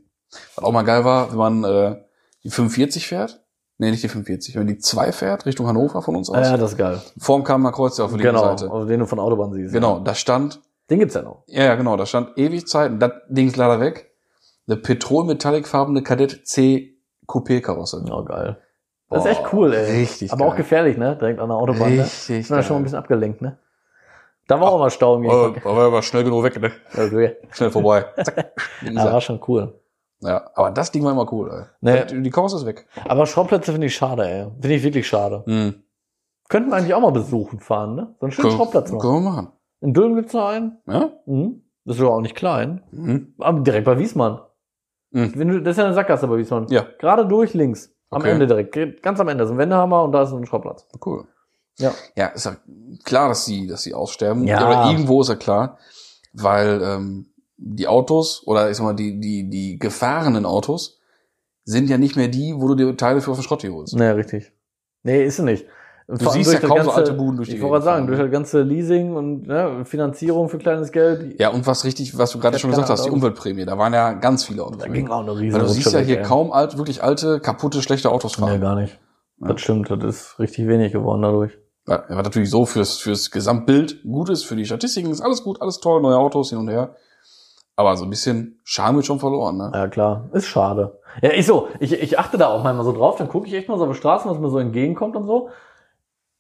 Was 0.56 0.64
auch 0.66 0.72
mal 0.72 0.84
geil 0.84 1.06
war, 1.06 1.32
wenn 1.32 1.38
man 1.38 1.64
äh, 1.64 1.96
die 2.44 2.50
45 2.50 3.08
fährt. 3.08 3.42
Nee, 3.78 3.92
nicht 3.92 4.04
die 4.04 4.10
45. 4.10 4.56
Wenn 4.56 4.68
die 4.68 4.78
2 4.78 5.12
fährt, 5.14 5.46
Richtung 5.46 5.66
Hannover 5.68 6.02
von 6.02 6.16
uns 6.18 6.30
aus. 6.30 6.36
Ja, 6.46 6.58
das 6.58 6.72
ist 6.74 6.78
geil. 6.78 7.02
Vorm 7.18 7.44
Kamener 7.46 7.72
Kreuz 7.72 7.98
ja 7.98 8.04
auf 8.06 8.12
der 8.12 8.18
linken 8.20 8.36
Genau, 8.36 8.58
Seite. 8.58 8.72
also 8.72 8.86
den 8.86 9.00
du 9.00 9.06
von 9.06 9.20
Autobahn 9.20 9.54
siehst. 9.54 9.74
Genau, 9.74 10.00
da 10.02 10.14
stand, 10.14 10.60
Den 10.90 11.00
gibt's 11.00 11.16
ja 11.16 11.22
noch. 11.22 11.44
ja, 11.48 11.64
ja, 11.64 11.76
genau, 11.76 11.96
da 11.96 12.06
stand 12.06 12.38
ewig 12.38 12.68
Zeit, 12.68 12.92
und 12.92 13.00
das 13.00 13.12
Ding 13.30 13.48
ist 13.48 13.56
leider 13.56 13.80
weg. 13.80 14.12
Eine 14.68 14.76
petrolmetallicfarbene 14.78 16.04
Kadett 16.04 16.46
C 16.48 16.98
Coupé 17.28 17.62
Karosse. 17.62 18.04
Oh, 18.12 18.24
geil. 18.26 18.58
Das 19.10 19.26
ist 19.26 19.32
echt 19.32 19.54
cool, 19.54 19.74
ey. 19.74 20.02
richtig 20.02 20.32
Aber 20.32 20.46
auch 20.46 20.50
geil. 20.50 20.58
gefährlich, 20.58 20.98
ne? 20.98 21.16
Direkt 21.16 21.40
an 21.40 21.50
der 21.50 21.58
Autobahn. 21.58 21.96
Ne? 21.96 22.04
Richtig. 22.04 22.42
Ist 22.42 22.52
man 22.52 22.62
schon 22.64 22.78
ein 22.78 22.84
bisschen 22.84 23.00
abgelenkt, 23.00 23.42
ne? 23.42 23.58
Da 24.50 24.60
war 24.60 24.72
auch 24.72 24.80
mal 24.80 24.90
Stau 24.90 25.16
im 25.16 25.22
Gegenverkehr. 25.22 25.66
aber 25.72 25.92
war 25.94 26.02
schnell 26.02 26.24
genug 26.24 26.44
weg, 26.44 26.60
ne? 26.60 26.72
Okay. 26.94 27.38
Schnell 27.52 27.70
vorbei. 27.72 28.06
Zack. 28.24 28.54
Ja, 28.82 29.14
war 29.14 29.22
schon 29.22 29.40
cool. 29.48 29.80
ja, 30.22 30.50
aber 30.56 30.72
das 30.72 30.92
Ding 30.92 31.04
war 31.04 31.12
immer 31.12 31.32
cool, 31.32 31.50
ey. 31.52 31.66
Nee. 31.82 32.06
Die, 32.06 32.22
die 32.24 32.30
Karosse 32.30 32.56
ist 32.58 32.66
weg. 32.66 32.88
Aber 33.08 33.26
Schrottplätze 33.26 33.72
finde 33.72 33.88
ich 33.88 33.96
schade, 33.96 34.28
ey. 34.28 34.48
Finde 34.60 34.76
ich 34.76 34.84
wirklich 34.84 35.08
schade. 35.08 35.44
Hm. 35.46 35.76
Könnten 36.50 36.70
wir 36.72 36.78
eigentlich 36.78 36.94
auch 36.96 37.02
mal 37.02 37.12
besuchen 37.12 37.60
fahren, 37.60 37.96
ne? 37.96 38.16
So 38.20 38.26
einen 38.26 38.32
schönen 38.32 38.52
Schrottplatz 38.52 38.92
noch. 38.92 39.00
Können 39.00 39.24
wir 39.24 39.30
machen. 39.32 39.48
In 39.82 39.94
Dülmen 39.94 40.16
gibt's 40.16 40.34
noch 40.34 40.48
einen. 40.50 40.80
Ja? 40.88 41.12
Mhm. 41.28 41.62
Das 41.86 41.96
ist 41.98 42.02
doch 42.02 42.12
auch 42.12 42.22
nicht 42.22 42.36
klein. 42.36 42.82
Mhm. 42.92 43.36
Aber 43.38 43.60
direkt 43.62 43.86
bei 43.86 43.98
Wiesmann. 44.00 44.40
Mhm. 45.12 45.34
Wenn 45.36 45.48
du, 45.50 45.62
das 45.62 45.72
ist 45.72 45.78
ja 45.78 45.86
eine 45.86 45.94
Sackgasse 45.94 46.28
bei 46.28 46.38
Wiesmann. 46.38 46.66
Ja. 46.70 46.86
Gerade 46.98 47.28
durch 47.28 47.54
links. 47.54 47.94
Am 48.10 48.22
Okay. 48.22 48.32
Ende 48.32 48.48
direkt. 48.48 49.04
Ganz 49.04 49.20
am 49.20 49.28
Ende. 49.28 49.44
ist 49.44 49.52
ein 49.52 49.58
Wendehammer 49.60 50.04
und 50.04 50.12
da 50.12 50.24
ist 50.24 50.34
ein 50.34 50.46
Schrottplatz. 50.46 50.88
Cool. 51.06 51.26
Ja. 51.80 51.94
Ja, 52.16 52.28
ist 52.28 52.46
ja 52.46 52.58
klar, 53.04 53.30
dass 53.30 53.46
sie, 53.46 53.68
dass 53.68 53.82
sie 53.84 53.94
aussterben. 53.94 54.46
Ja. 54.46 54.68
Oder 54.68 54.92
irgendwo 54.92 55.22
ist 55.22 55.30
ja 55.30 55.36
klar, 55.36 55.78
weil 56.34 56.82
ähm, 56.84 57.28
die 57.58 57.88
Autos 57.88 58.44
oder 58.46 58.70
ich 58.70 58.78
sag 58.78 58.84
mal 58.84 58.94
die 58.94 59.20
die 59.20 59.50
die 59.50 59.80
gefahrenen 59.80 60.46
Autos 60.46 61.00
sind 61.64 61.90
ja 61.90 61.98
nicht 61.98 62.16
mehr 62.16 62.28
die, 62.28 62.54
wo 62.58 62.68
du 62.68 62.76
dir 62.76 62.98
Teile 62.98 63.22
für 63.22 63.32
auf 63.32 63.38
den 63.38 63.44
Schrott 63.44 63.64
holst. 63.64 63.96
Nee, 63.96 64.10
richtig. 64.10 64.52
Nee, 65.04 65.24
ist 65.26 65.38
sie 65.38 65.44
nicht. 65.44 65.66
Und 66.08 66.20
Du 66.20 66.30
siehst 66.32 66.52
ja 66.52 66.60
kaum 66.60 66.78
das 66.78 66.86
so 66.88 66.92
alte 66.92 67.14
Buden 67.14 67.38
durch 67.38 67.50
die 67.50 67.58
Ich 67.58 67.62
wollte 67.62 67.86
sagen, 67.86 68.08
durch 68.08 68.18
ne? 68.18 68.24
das 68.26 68.32
ganze 68.32 68.64
Leasing 68.64 69.16
und 69.16 69.46
ne, 69.46 69.86
Finanzierung 69.86 70.50
für 70.50 70.58
kleines 70.58 70.92
Geld. 70.92 71.40
Ja, 71.40 71.50
und 71.50 71.68
was 71.68 71.86
richtig, 71.86 72.18
was 72.18 72.32
du 72.32 72.40
gerade 72.40 72.58
schon 72.58 72.72
gesagt 72.72 72.90
hast, 72.90 73.06
die. 73.06 73.12
Umweltprämie, 73.12 73.64
da 73.66 73.78
waren 73.78 73.94
ja 73.94 74.14
ganz 74.14 74.44
viele 74.44 74.64
Autos. 74.64 74.80
Da 74.80 74.88
ging 74.88 75.08
auch 75.10 75.20
eine 75.20 75.34
Weil 75.34 75.38
riesen 75.38 75.60
du 75.60 75.68
siehst 75.68 75.94
ja 75.94 76.00
hier 76.00 76.18
ey. 76.18 76.24
kaum 76.24 76.52
alt, 76.52 76.80
wirklich 76.80 77.04
alte, 77.04 77.40
kaputte, 77.40 77.84
schlechte 77.84 78.10
Autos 78.10 78.40
Nee, 78.40 78.46
fahren. 78.48 78.60
gar 78.62 78.76
nicht. 78.76 79.00
Ja. 79.40 79.50
Das 79.50 79.62
stimmt, 79.62 79.92
das 79.92 80.04
ist 80.04 80.40
richtig 80.40 80.68
wenig 80.68 80.94
geworden 80.94 81.22
dadurch. 81.22 81.60
Ja, 81.90 82.04
was 82.08 82.24
natürlich 82.24 82.52
so 82.52 82.66
fürs, 82.66 83.00
fürs 83.00 83.32
Gesamtbild 83.32 84.04
gut 84.04 84.30
ist, 84.30 84.44
für 84.46 84.56
die 84.56 84.66
Statistiken 84.66 85.10
ist 85.10 85.22
alles 85.22 85.44
gut, 85.44 85.60
alles 85.62 85.80
toll, 85.80 86.02
neue 86.02 86.18
Autos 86.18 86.50
hin 86.50 86.60
und 86.60 86.70
her. 86.70 86.96
Aber 87.76 87.98
so 87.98 88.04
ein 88.04 88.10
bisschen 88.10 88.60
Charme 88.64 88.98
wird 88.98 89.06
schon 89.08 89.20
verloren, 89.20 89.58
ne? 89.58 89.72
Ja, 89.74 89.88
klar. 89.88 90.30
Ist 90.34 90.48
schade. 90.48 91.00
Ja, 91.22 91.32
ich 91.32 91.48
so, 91.48 91.68
ich, 91.80 91.94
ich 91.94 92.20
achte 92.20 92.38
da 92.38 92.50
auch 92.50 92.64
manchmal 92.64 92.86
so 92.86 92.92
drauf, 92.92 93.16
dann 93.16 93.28
gucke 93.30 93.48
ich 93.48 93.54
echt 93.54 93.70
mal 93.70 93.78
so 93.78 93.86
auf 93.86 93.92
die 93.92 93.98
Straßen, 93.98 94.30
was 94.30 94.38
mir 94.38 94.50
so 94.50 94.60
entgegenkommt 94.60 95.16
und 95.16 95.26
so. 95.26 95.50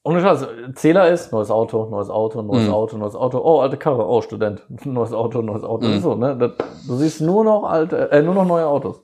Und 0.03 0.17
ich 0.17 0.23
weiß, 0.23 0.47
Zähler 0.75 1.09
ist, 1.09 1.31
neues 1.31 1.49
Auto, 1.49 1.85
neues 1.89 2.09
Auto, 2.09 2.41
neues 2.41 2.67
Mhm. 2.67 2.73
Auto, 2.73 2.97
neues 2.97 3.15
Auto, 3.15 3.39
oh, 3.39 3.59
alte 3.59 3.77
Karre, 3.77 4.07
oh, 4.07 4.21
Student, 4.21 4.63
neues 4.85 5.13
Auto, 5.13 5.41
neues 5.41 5.63
Auto. 5.63 5.87
Mhm. 5.87 5.99
So, 6.01 6.15
ne? 6.15 6.37
Das, 6.37 6.51
du 6.87 6.95
siehst 6.97 7.21
nur 7.21 7.43
noch 7.43 7.63
alte, 7.63 8.11
äh, 8.11 8.21
nur 8.21 8.35
noch 8.35 8.45
neue 8.45 8.67
Autos. 8.67 9.01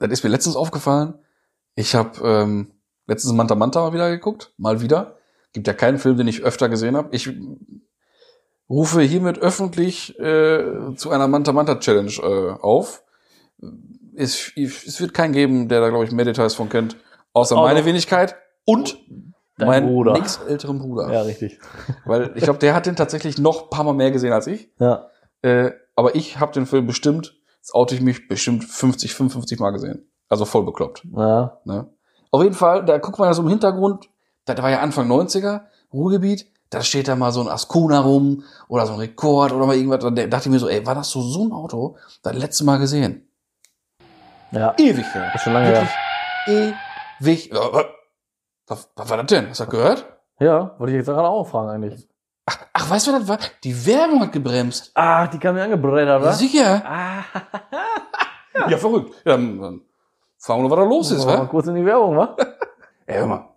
Das 0.00 0.10
ist 0.10 0.22
mir 0.22 0.30
letztens 0.30 0.54
aufgefallen. 0.56 1.14
Ich 1.76 1.94
habe 1.94 2.10
ähm, 2.22 2.72
letztens 3.06 3.34
Manta 3.34 3.54
Manta 3.54 3.80
mal 3.80 3.92
wieder 3.92 4.10
geguckt, 4.10 4.52
mal 4.58 4.80
wieder. 4.80 5.17
Gibt 5.52 5.66
ja 5.66 5.72
keinen 5.72 5.98
Film, 5.98 6.16
den 6.16 6.28
ich 6.28 6.42
öfter 6.42 6.68
gesehen 6.68 6.96
habe. 6.96 7.08
Ich 7.12 7.30
rufe 8.68 9.00
hiermit 9.00 9.38
öffentlich 9.38 10.18
äh, 10.18 10.94
zu 10.96 11.10
einer 11.10 11.28
Manta 11.28 11.52
Manta 11.52 11.76
Challenge 11.76 12.12
äh, 12.22 12.50
auf. 12.60 13.02
Es, 14.14 14.52
es 14.56 15.00
wird 15.00 15.14
keinen 15.14 15.32
geben, 15.32 15.68
der 15.68 15.80
da 15.80 15.88
glaube 15.88 16.04
ich 16.04 16.12
mehr 16.12 16.24
Details 16.24 16.54
von 16.54 16.68
kennt, 16.68 16.96
außer 17.32 17.56
Oh, 17.56 17.62
meine 17.62 17.80
doch. 17.80 17.86
Wenigkeit 17.86 18.36
und 18.64 18.98
Dein 19.56 19.68
mein 19.68 19.86
Bruder. 19.86 20.12
nix 20.12 20.38
älteren 20.46 20.78
Bruder. 20.78 21.12
Ja, 21.12 21.22
richtig. 21.22 21.58
Weil 22.04 22.32
ich 22.36 22.44
glaube, 22.44 22.58
der 22.58 22.74
hat 22.74 22.86
den 22.86 22.96
tatsächlich 22.96 23.38
noch 23.38 23.64
ein 23.64 23.70
paar 23.70 23.84
Mal 23.84 23.94
mehr 23.94 24.10
gesehen 24.10 24.32
als 24.32 24.46
ich. 24.46 24.70
Ja. 24.78 25.08
Äh, 25.42 25.72
aber 25.96 26.14
ich 26.14 26.38
habe 26.38 26.52
den 26.52 26.66
Film 26.66 26.86
bestimmt, 26.86 27.36
das 27.60 27.72
oute 27.74 27.94
ich 27.94 28.00
mich, 28.00 28.28
bestimmt 28.28 28.64
50, 28.64 29.14
55 29.14 29.58
Mal 29.58 29.70
gesehen. 29.70 30.10
Also 30.28 30.44
voll 30.44 30.64
bekloppt. 30.64 31.04
Ja. 31.16 31.58
Ne? 31.64 31.90
Auf 32.30 32.42
jeden 32.42 32.54
Fall, 32.54 32.84
da 32.84 32.98
guckt 32.98 33.18
man 33.18 33.28
ja 33.28 33.34
so 33.34 33.42
im 33.42 33.48
Hintergrund, 33.48 34.08
das 34.48 34.62
war 34.62 34.70
ja 34.70 34.80
Anfang 34.80 35.08
90er, 35.10 35.62
Ruhrgebiet, 35.92 36.46
da 36.70 36.82
steht 36.82 37.08
da 37.08 37.16
mal 37.16 37.32
so 37.32 37.40
ein 37.40 37.48
Ascona 37.48 38.00
rum 38.00 38.44
oder 38.68 38.86
so 38.86 38.92
ein 38.94 38.98
Rekord 38.98 39.52
oder 39.52 39.66
mal 39.66 39.74
irgendwas. 39.76 40.00
Da 40.00 40.10
dachte 40.10 40.48
ich 40.48 40.52
mir 40.52 40.58
so, 40.58 40.68
ey, 40.68 40.84
war 40.86 40.94
das 40.94 41.10
so, 41.10 41.22
so 41.22 41.44
ein 41.46 41.52
Auto? 41.52 41.96
Das 42.22 42.34
letzte 42.34 42.64
Mal 42.64 42.78
gesehen. 42.78 43.28
Ja. 44.50 44.74
Ewig 44.78 45.04
her. 45.14 45.32
Ist 45.34 45.42
schon 45.42 45.52
lange 45.54 45.68
her. 45.68 45.88
Ewig. 47.20 47.50
Ja, 47.52 47.72
wa- 47.72 47.84
Was, 48.66 48.90
was 48.96 49.10
war 49.10 49.16
das 49.18 49.26
denn? 49.26 49.48
Hast 49.48 49.60
du 49.60 49.64
das 49.64 49.70
gehört? 49.70 50.06
Ja, 50.40 50.74
wollte 50.78 50.92
ich 50.92 50.98
jetzt 50.98 51.06
gerade 51.06 51.28
auch 51.28 51.44
fragen 51.48 51.70
eigentlich. 51.70 52.06
Ach, 52.46 52.90
weißt 52.90 53.06
du, 53.08 53.12
was 53.12 53.20
das 53.20 53.28
war? 53.28 53.38
Die 53.64 53.86
Werbung 53.86 54.20
hat 54.22 54.32
gebremst. 54.32 54.90
Ah, 54.94 55.26
die 55.26 55.38
kam 55.38 55.54
mir 55.54 55.64
angebrettert, 55.64 56.08
Ja, 56.08 56.16
oder? 56.18 56.32
sicher. 56.32 56.82
Ah, 56.86 57.24
Ja, 58.68 58.76
verrückt. 58.78 59.14
Ja, 59.24 59.32
dann, 59.32 59.82
fahren 60.38 60.62
wir, 60.62 60.70
was 60.70 60.78
da 60.78 60.84
los 60.84 61.10
ist, 61.10 61.26
mal 61.26 61.38
wa? 61.40 61.44
kurz 61.46 61.66
in 61.66 61.74
die 61.74 61.84
Werbung, 61.84 62.16
wa? 62.16 62.36
Ey, 63.06 63.18
hör 63.18 63.26
mal. 63.26 63.48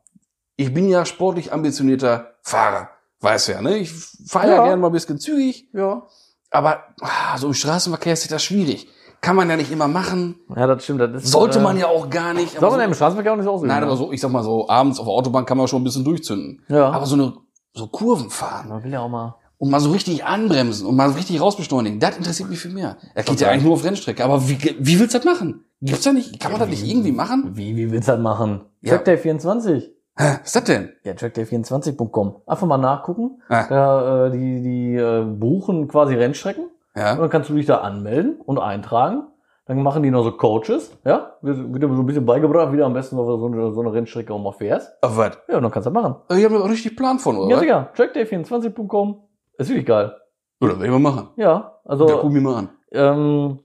Ich 0.61 0.73
bin 0.73 0.87
ja 0.89 1.05
sportlich 1.05 1.51
ambitionierter 1.51 2.33
Fahrer. 2.41 2.89
Weißt 3.19 3.47
du 3.47 3.51
ja, 3.53 3.61
ne? 3.61 3.77
Ich 3.77 3.91
fahre 4.27 4.47
ja, 4.49 4.55
Ja. 4.57 4.63
gerne 4.63 4.81
mal 4.81 4.87
ein 4.87 4.93
bisschen 4.93 5.19
zügig. 5.19 5.67
Ja. 5.73 6.03
Aber 6.51 6.83
ah, 7.01 7.37
so 7.37 7.47
im 7.47 7.53
Straßenverkehr 7.53 8.13
ist 8.13 8.31
das 8.31 8.43
schwierig. 8.43 8.87
Kann 9.21 9.35
man 9.35 9.49
ja 9.49 9.55
nicht 9.55 9.71
immer 9.71 9.87
machen. 9.87 10.35
Ja, 10.55 10.67
das 10.67 10.83
stimmt. 10.83 11.01
Das 11.01 11.23
ist, 11.23 11.31
Sollte 11.31 11.59
äh, 11.59 11.61
man 11.61 11.77
ja 11.77 11.87
auch 11.87 12.09
gar 12.09 12.33
nicht. 12.33 12.53
Soll 12.53 12.63
Aber 12.65 12.71
man 12.71 12.79
so, 12.81 12.85
im 12.85 12.93
Straßenverkehr 12.95 13.33
auch 13.33 13.37
nicht 13.37 13.47
ausüben? 13.47 13.67
nein, 13.67 13.81
ne? 13.81 13.85
aber 13.87 13.95
so, 13.95 14.11
ich 14.11 14.19
sag 14.21 14.31
mal 14.31 14.43
so, 14.43 14.67
abends 14.67 14.99
auf 14.99 15.05
der 15.05 15.13
Autobahn 15.13 15.45
kann 15.45 15.57
man 15.57 15.67
schon 15.67 15.81
ein 15.81 15.83
bisschen 15.83 16.03
durchzünden. 16.03 16.63
Ja. 16.69 16.89
Aber 16.89 17.05
so 17.05 17.15
eine 17.15 17.33
so 17.73 17.87
Kurven 17.87 18.29
fahren 18.29 18.69
Man 18.69 18.83
will 18.83 18.91
ja 18.91 18.99
auch 19.01 19.09
mal. 19.09 19.35
und 19.57 19.69
mal 19.71 19.79
so 19.79 19.91
richtig 19.91 20.25
anbremsen 20.25 20.85
und 20.87 20.95
mal 20.95 21.09
so 21.09 21.15
richtig 21.15 21.39
rausbeschleunigen, 21.39 21.99
das 21.99 22.17
interessiert 22.17 22.49
mich 22.49 22.59
viel 22.59 22.71
mehr. 22.73 22.97
Das 23.15 23.25
geht 23.25 23.39
ja 23.39 23.49
eigentlich 23.49 23.63
nur 23.63 23.73
auf 23.73 23.83
Rennstrecke. 23.83 24.23
Aber 24.25 24.49
wie, 24.49 24.57
wie 24.79 24.99
willst 24.99 25.13
du 25.13 25.19
das 25.19 25.25
machen? 25.25 25.63
Gibt's 25.81 26.03
da 26.03 26.11
nicht, 26.13 26.39
kann 26.39 26.51
man 26.51 26.59
das 26.59 26.69
nicht 26.69 26.85
irgendwie 26.85 27.11
machen? 27.13 27.51
Wie, 27.55 27.75
wie 27.77 27.91
willst 27.91 28.07
du 28.09 28.13
das 28.13 28.21
machen? 28.21 28.65
Ja. 28.81 28.95
Trackday24. 28.97 29.89
Hä, 30.17 30.23
was 30.41 30.47
ist 30.47 30.55
das 30.55 30.63
denn? 30.65 30.89
Ja, 31.03 31.13
trackday24.com. 31.13 32.41
Einfach 32.45 32.67
mal 32.67 32.77
nachgucken. 32.77 33.41
Ah. 33.49 33.65
Da, 33.69 34.25
äh, 34.27 34.31
die, 34.31 34.61
die 34.61 34.95
äh, 34.95 35.23
buchen 35.23 35.87
quasi 35.87 36.15
Rennstrecken. 36.15 36.65
Und 36.65 37.01
Ja. 37.01 37.15
dann 37.15 37.29
kannst 37.29 37.49
du 37.49 37.53
dich 37.55 37.65
da 37.65 37.77
anmelden 37.77 38.41
und 38.45 38.59
eintragen. 38.59 39.23
Dann 39.67 39.81
machen 39.83 40.03
die 40.03 40.11
noch 40.11 40.23
so 40.23 40.31
Coaches, 40.33 40.91
ja? 41.05 41.33
Wird, 41.41 41.71
wird 41.71 41.83
dir 41.83 41.95
so 41.95 42.01
ein 42.01 42.05
bisschen 42.05 42.25
beigebracht, 42.25 42.73
wie 42.73 42.77
du 42.77 42.85
am 42.85 42.93
besten 42.93 43.15
so 43.15 43.45
eine, 43.45 43.71
so 43.71 43.79
eine 43.79 43.93
Rennstrecke 43.93 44.33
auch 44.33 44.41
mal 44.41 44.51
fährst. 44.51 44.91
Aber 45.01 45.15
was? 45.17 45.37
Ja, 45.47 45.57
und 45.57 45.63
dann 45.63 45.71
kannst 45.71 45.87
du 45.87 45.91
das 45.91 46.01
machen. 46.03 46.15
Ich 46.35 46.43
habe 46.43 46.57
da 46.59 46.65
richtig 46.65 46.97
Plan 46.97 47.19
von, 47.19 47.37
oder? 47.37 47.49
Ja, 47.51 47.59
sicher. 47.59 47.89
Trackday24.com. 47.95 49.21
Ist 49.57 49.69
wirklich 49.69 49.85
geil. 49.85 50.13
Oder 50.59 50.77
will 50.77 50.85
ich 50.85 50.91
mal 50.91 50.99
machen? 50.99 51.29
Ja, 51.37 51.79
also, 51.85 52.07
Ja, 52.09 52.17
guck 52.19 52.31
mir 52.31 52.41
mal 52.41 52.55
an. 52.55 52.69
ähm, 52.91 53.59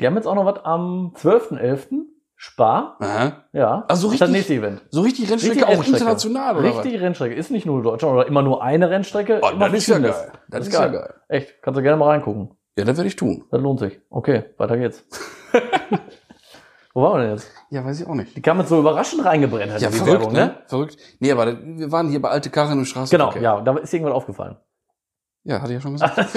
die 0.00 0.06
haben 0.06 0.16
jetzt 0.16 0.26
auch 0.26 0.34
noch 0.34 0.46
was 0.46 0.64
am 0.64 1.12
12.11. 1.16 2.06
Spar. 2.44 2.96
Aha. 2.98 3.44
Ja. 3.52 3.84
Also 3.86 4.10
ist 4.10 4.20
das 4.20 4.28
richtig- 4.28 4.32
nächste 4.32 4.54
Event. 4.54 4.82
So 4.90 5.02
richtig 5.02 5.30
Rennstrecke, 5.30 5.54
Richtig 5.54 5.64
auch 5.64 5.68
Rennstrecke. 5.78 5.96
international, 5.98 6.56
oder 6.56 6.68
Richtig 6.76 7.00
Rennstrecke. 7.00 7.34
Ist 7.36 7.52
nicht 7.52 7.66
nur 7.66 7.80
Deutschland 7.84 8.14
oder 8.16 8.26
immer 8.26 8.42
nur 8.42 8.64
eine 8.64 8.90
Rennstrecke. 8.90 9.40
Oh, 9.44 9.50
das 9.56 9.72
ist 9.74 9.86
ja 9.86 9.98
geil. 10.00 10.32
Das, 10.48 10.66
ist 10.66 10.72
ja 10.74 10.88
geil. 10.88 11.14
Echt. 11.28 11.62
Kannst 11.62 11.78
du 11.78 11.82
gerne 11.84 11.96
mal 11.98 12.08
reingucken. 12.08 12.50
Ja, 12.76 12.84
das 12.84 12.96
werde 12.96 13.06
ich 13.06 13.14
tun. 13.14 13.44
Das 13.52 13.60
lohnt 13.60 13.78
sich. 13.78 14.00
Okay, 14.10 14.42
weiter 14.58 14.76
geht's. 14.76 15.04
Wo 16.94 17.02
waren 17.02 17.18
wir 17.18 17.22
denn 17.22 17.30
jetzt? 17.36 17.48
Ja, 17.70 17.84
weiß 17.84 18.00
ich 18.00 18.06
auch 18.08 18.14
nicht. 18.14 18.36
Die 18.36 18.42
kam 18.42 18.58
jetzt 18.58 18.70
so 18.70 18.78
überraschend 18.80 19.24
reingebrennt, 19.24 19.80
Ja, 19.80 19.88
die 19.90 19.96
verrückt, 19.96 20.20
Werbung, 20.22 20.32
ne? 20.32 20.56
Verrückt. 20.66 20.96
Nee, 21.20 21.30
aber 21.30 21.46
das- 21.46 21.58
wir 21.62 21.92
waren 21.92 22.08
hier 22.08 22.20
bei 22.20 22.30
alte 22.30 22.50
Karren 22.50 22.72
im 22.72 22.78
Genau, 22.78 22.84
Straßenverkehr. 22.86 23.40
ja, 23.40 23.60
da 23.60 23.76
ist 23.76 23.94
irgendwas 23.94 24.14
aufgefallen. 24.16 24.56
Ja, 25.44 25.60
hatte 25.60 25.68
ich 25.72 25.76
ja 25.76 25.80
schon 25.80 25.92
gesagt. 25.92 26.18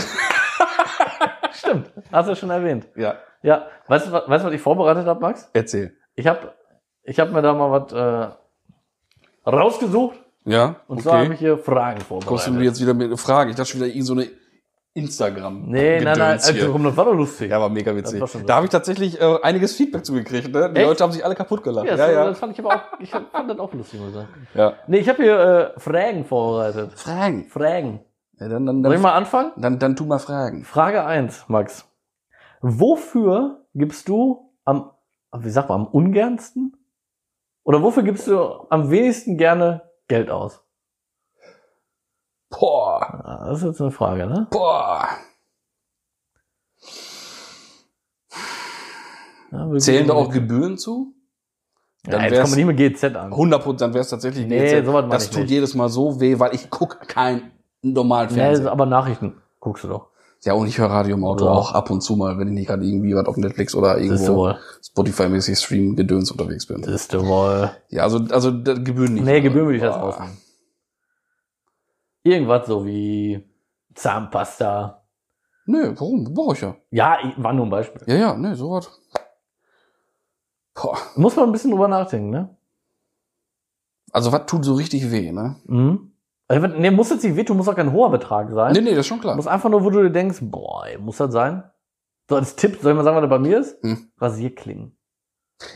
Stimmt, 1.53 1.91
hast 2.11 2.29
du 2.29 2.35
schon 2.35 2.51
erwähnt. 2.51 2.87
ja. 2.95 3.15
Ja, 3.45 3.67
weißt 3.87 4.07
du, 4.07 4.11
was- 4.11 4.27
weißt 4.27 4.45
was 4.45 4.53
ich 4.53 4.61
vorbereitet 4.61 5.05
habe, 5.05 5.19
Max? 5.21 5.49
Erzähl. 5.53 5.95
Ich 6.15 6.27
habe 6.27 6.53
ich 7.03 7.19
hab 7.19 7.31
mir 7.31 7.41
da 7.41 7.53
mal 7.53 7.69
was 7.71 7.93
äh, 7.93 9.49
rausgesucht 9.49 10.17
Ja, 10.45 10.77
und 10.87 11.01
zwar 11.01 11.13
habe 11.13 11.25
okay. 11.25 11.33
ich 11.33 11.39
hier 11.39 11.57
Fragen 11.57 11.99
Kommst 12.07 12.09
du 12.11 12.25
mir 12.25 12.37
vorbereitet. 12.39 12.63
jetzt 12.65 12.81
wieder 12.81 12.93
mit 12.93 13.07
einer 13.07 13.17
Frage? 13.17 13.49
Ich 13.51 13.55
dachte 13.55 13.69
schon 13.71 13.81
wieder 13.81 13.89
irgend 13.91 14.05
so 14.07 14.13
eine 14.13 14.27
Instagram. 14.93 15.63
Nee, 15.67 15.99
nein, 15.99 16.17
nein, 16.17 16.39
also, 16.41 16.71
komm, 16.71 16.85
das 16.85 16.95
war 16.95 17.05
doch 17.05 17.13
lustig. 17.13 17.51
Ja, 17.51 17.59
war 17.59 17.67
mega 17.69 17.93
witzig. 17.95 18.21
war 18.21 18.29
Da 18.45 18.55
habe 18.55 18.65
ich 18.65 18.71
tatsächlich 18.71 19.19
äh, 19.19 19.37
einiges 19.43 19.75
Feedback 19.75 20.05
zugekriegt. 20.05 20.53
Ne? 20.53 20.71
Die 20.73 20.79
Echt? 20.79 20.87
Leute 20.87 21.03
haben 21.03 21.11
sich 21.11 21.23
alle 21.25 21.35
kaputt 21.35 21.63
gelacht. 21.63 21.85
Ja, 21.85 21.91
Ja, 21.91 21.97
das, 21.97 22.11
ja. 22.15 22.25
das 22.27 22.39
fand 22.39 22.53
ich 22.53 22.59
aber 22.65 22.75
auch, 22.75 22.99
ich 22.99 23.11
fand 23.11 23.49
das 23.49 23.59
auch 23.59 23.73
lustig, 23.73 23.99
muss 23.99 24.09
ich 24.09 24.15
sagen. 24.15 24.29
ja. 24.53 24.73
Nee, 24.87 24.99
ich 24.99 25.09
habe 25.09 25.21
hier 25.21 25.73
äh, 25.75 25.79
Fragen 25.79 26.23
vorbereitet. 26.23 26.93
Fragen. 26.93 27.45
Fragen. 27.49 27.99
Ja, 28.39 28.47
dann, 28.47 28.65
dann, 28.65 28.83
Soll 28.83 28.93
ich 28.93 28.95
dann, 28.95 29.01
mal 29.01 29.13
anfangen? 29.15 29.51
dann, 29.57 29.79
dann 29.79 29.95
tu 29.97 30.05
mal 30.05 30.19
Fragen. 30.19 30.63
Frage 30.63 31.03
1, 31.05 31.45
Max. 31.49 31.85
Wofür 32.67 33.63
gibst 33.75 34.09
du 34.09 34.51
am, 34.63 34.89
wie 35.37 35.51
sagt 35.51 35.69
man, 35.69 35.81
am 35.81 35.87
ungernsten? 35.87 36.75
Oder 37.63 37.83
wofür 37.83 38.01
gibst 38.01 38.25
du 38.25 38.65
am 38.71 38.89
wenigsten 38.89 39.37
gerne 39.37 39.83
Geld 40.07 40.31
aus? 40.31 40.63
Boah. 42.49 43.21
Ah, 43.23 43.49
Das 43.49 43.59
ist 43.59 43.65
jetzt 43.65 43.81
eine 43.81 43.91
Frage, 43.91 44.25
ne? 44.25 44.47
Boah. 44.49 45.07
Ja, 49.51 49.77
Zählen 49.77 50.07
da 50.07 50.13
auch 50.13 50.31
Gebühren 50.31 50.77
zu? 50.79 51.13
Ja, 52.05 52.13
Dann 52.13 52.21
jetzt 52.23 52.31
wär's- 52.31 52.41
kommen 52.49 52.57
wir 52.57 52.65
nicht 52.65 52.79
mit 52.79 52.95
GZ 52.95 53.15
an. 53.15 53.31
100 53.31 53.61
Prozent, 53.63 53.81
dann 53.81 53.93
wäre 53.93 54.01
es 54.01 54.09
tatsächlich 54.09 54.47
Nee, 54.47 54.81
GZ. 54.81 54.87
Das 55.11 55.29
tut 55.29 55.41
nicht. 55.41 55.51
jedes 55.51 55.75
Mal 55.75 55.89
so 55.89 56.19
weh, 56.19 56.39
weil 56.39 56.53
ich 56.55 56.69
guck 56.69 56.99
kein 57.07 57.51
normalen 57.83 58.29
Nee, 58.29 58.35
Fernsehen. 58.35 58.67
aber 58.67 58.85
Nachrichten 58.87 59.39
guckst 59.59 59.83
du 59.83 59.87
doch. 59.87 60.09
Ja, 60.45 60.53
und 60.53 60.67
ich 60.67 60.77
höre 60.77 60.91
Radio 60.91 61.15
im 61.15 61.23
Auto 61.23 61.45
Ja. 61.45 61.51
auch 61.51 61.73
ab 61.73 61.89
und 61.89 62.01
zu 62.01 62.15
mal, 62.15 62.37
wenn 62.37 62.47
ich 62.49 62.53
nicht 62.53 62.67
gerade 62.67 62.85
irgendwie 62.85 63.15
was 63.15 63.25
auf 63.25 63.35
Netflix 63.35 63.73
oder 63.73 63.97
irgendwo. 63.97 64.53
Spotify-mäßig 64.83 65.57
Stream-Gedöns 65.57 66.29
unterwegs 66.31 66.67
bin. 66.67 66.83
Ist 66.83 67.13
du 67.13 67.25
wohl. 67.25 67.71
Ja, 67.89 68.03
also, 68.03 68.19
also 68.29 68.51
Gebühren 68.51 69.15
nicht. 69.15 69.25
Nee, 69.25 69.41
Gebühren 69.41 69.65
würde 69.65 69.77
ich 69.77 69.83
das 69.83 69.95
rausnehmen. 69.95 70.37
Irgendwas 72.21 72.67
so 72.67 72.85
wie 72.85 73.43
Zahnpasta. 73.95 75.03
Nö, 75.65 75.93
warum? 75.97 76.31
Brauche 76.31 76.53
ich 76.53 76.61
ja. 76.61 76.75
Ja, 76.91 77.17
war 77.37 77.53
nur 77.53 77.65
ein 77.65 77.71
Beispiel. 77.71 78.03
Ja, 78.05 78.15
ja, 78.15 78.37
nö, 78.37 78.55
sowas. 78.55 78.89
Boah. 80.75 80.97
Muss 81.15 81.35
man 81.35 81.45
ein 81.49 81.51
bisschen 81.53 81.71
drüber 81.71 81.87
nachdenken, 81.87 82.29
ne? 82.29 82.55
Also 84.11 84.31
was 84.31 84.45
tut 84.45 84.63
so 84.63 84.75
richtig 84.75 85.09
weh, 85.09 85.31
ne? 85.31 85.55
Mhm. 85.65 86.11
Also, 86.47 86.67
nee, 86.67 86.91
muss 86.91 87.09
jetzt 87.09 87.23
nicht 87.23 87.35
wehtun, 87.35 87.57
muss 87.57 87.67
auch 87.67 87.75
kein 87.75 87.91
hoher 87.91 88.11
Betrag 88.11 88.51
sein. 88.51 88.73
Nee, 88.73 88.81
nee, 88.81 88.91
das 88.91 88.99
ist 88.99 89.07
schon 89.07 89.19
klar. 89.19 89.35
Muss 89.35 89.47
einfach 89.47 89.69
nur, 89.69 89.83
wo 89.83 89.89
du 89.89 90.03
dir 90.03 90.11
denkst, 90.11 90.39
boah, 90.41 90.85
ey, 90.85 90.97
muss 90.97 91.17
das 91.17 91.31
sein? 91.33 91.63
So 92.29 92.35
als 92.35 92.55
Tipp, 92.55 92.77
soll 92.81 92.91
ich 92.91 92.97
mal 92.97 93.03
sagen, 93.03 93.15
was 93.17 93.21
das 93.23 93.29
bei 93.29 93.39
mir 93.39 93.59
ist? 93.59 93.81
Hm. 93.83 94.11
Rasierklingen. 94.19 94.97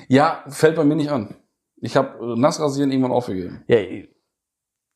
Ja, 0.07 0.43
fällt 0.47 0.75
bei 0.75 0.83
mir 0.83 0.95
nicht 0.95 1.09
an. 1.11 1.35
Ich 1.77 1.95
habe 1.95 2.37
Nassrasieren 2.39 2.91
irgendwann 2.91 3.11
aufgegeben. 3.13 3.63
Ja, 3.67 3.77
ich- 3.77 4.09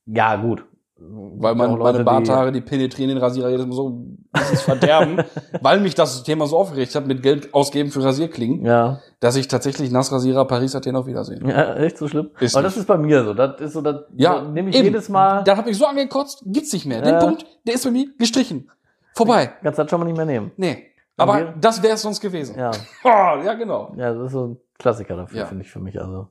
ja, 0.06 0.36
gut. 0.36 0.66
Weil 0.96 1.54
Auch 1.60 1.78
Leute, 1.78 1.84
meine 1.84 2.04
Barthaare, 2.04 2.52
die 2.52 2.62
penetrieren 2.62 3.10
den 3.10 3.18
Rasierer 3.18 3.50
jedes 3.50 3.66
Mal 3.66 3.74
so 3.76 4.06
ins 4.52 4.62
Verderben, 4.62 5.24
weil 5.62 5.80
mich 5.80 5.96
das 5.96 6.24
Thema 6.24 6.46
so 6.46 6.58
aufgeregt 6.58 6.94
hat 6.96 7.08
mit 7.08 7.24
Geld 7.24 7.54
ausgeben 7.54 7.90
für 7.92 8.04
Rasierklingen, 8.04 8.60
Die, 8.62 8.68
ja. 8.68 9.00
dass 9.20 9.36
ich 9.36 9.48
tatsächlich 9.48 9.92
Nassrasierer 9.92 10.46
Paris 10.46 10.76
Athen 10.76 10.96
auf 10.96 11.08
Wiedersehen. 11.08 11.48
ja, 11.50 11.76
echt 11.76 11.98
so 11.98 12.08
schlimm. 12.08 12.30
Ist 12.40 12.56
Aber 12.56 12.64
das 12.64 12.74
nicht. 12.76 12.82
ist 12.82 12.88
bei 12.88 12.98
mir 12.98 13.24
so. 13.26 13.34
Das 13.34 13.60
ist 13.60 13.74
so, 13.74 13.82
das 13.82 14.04
Ja, 14.16 14.44
nehme 14.44 14.70
ich 14.70 14.76
eben. 14.76 14.86
jedes 14.86 15.10
Mal. 15.10 15.44
Da 15.44 15.58
habe 15.58 15.72
ich 15.72 15.78
so 15.78 15.86
angekotzt, 15.88 16.44
gibt's 16.46 16.72
nicht 16.72 16.86
mehr. 16.86 17.02
Den. 17.02 17.20
Punkt, 17.20 17.46
der 17.68 17.74
ist 17.74 17.84
bei 17.84 17.92
mir 17.92 18.06
gestrichen. 18.18 18.70
Vorbei. 19.16 19.52
Kannst 19.62 19.80
das 19.80 19.90
schon 19.90 20.00
mal 20.00 20.06
nicht 20.06 20.16
mehr 20.18 20.26
nehmen. 20.26 20.52
Nee. 20.58 20.86
Aber 21.18 21.34
mir- 21.34 21.56
das 21.60 21.82
wäre 21.84 21.96
es 21.96 22.02
sonst 22.04 22.22
gewesen. 22.22 22.58
Ja. 22.58 22.72
Oh, 23.04 23.44
ja, 23.44 23.56
genau. 23.56 23.94
Ja, 23.98 24.14
das 24.14 24.28
ist 24.28 24.32
so 24.32 24.46
ein 24.48 24.58
Klassiker 24.80 25.18
dafür, 25.18 25.40
Ja. 25.40 25.46
finde 25.48 25.64
ich 25.66 25.72
für 25.72 25.80
mich. 25.80 26.00
Also. 26.00 26.30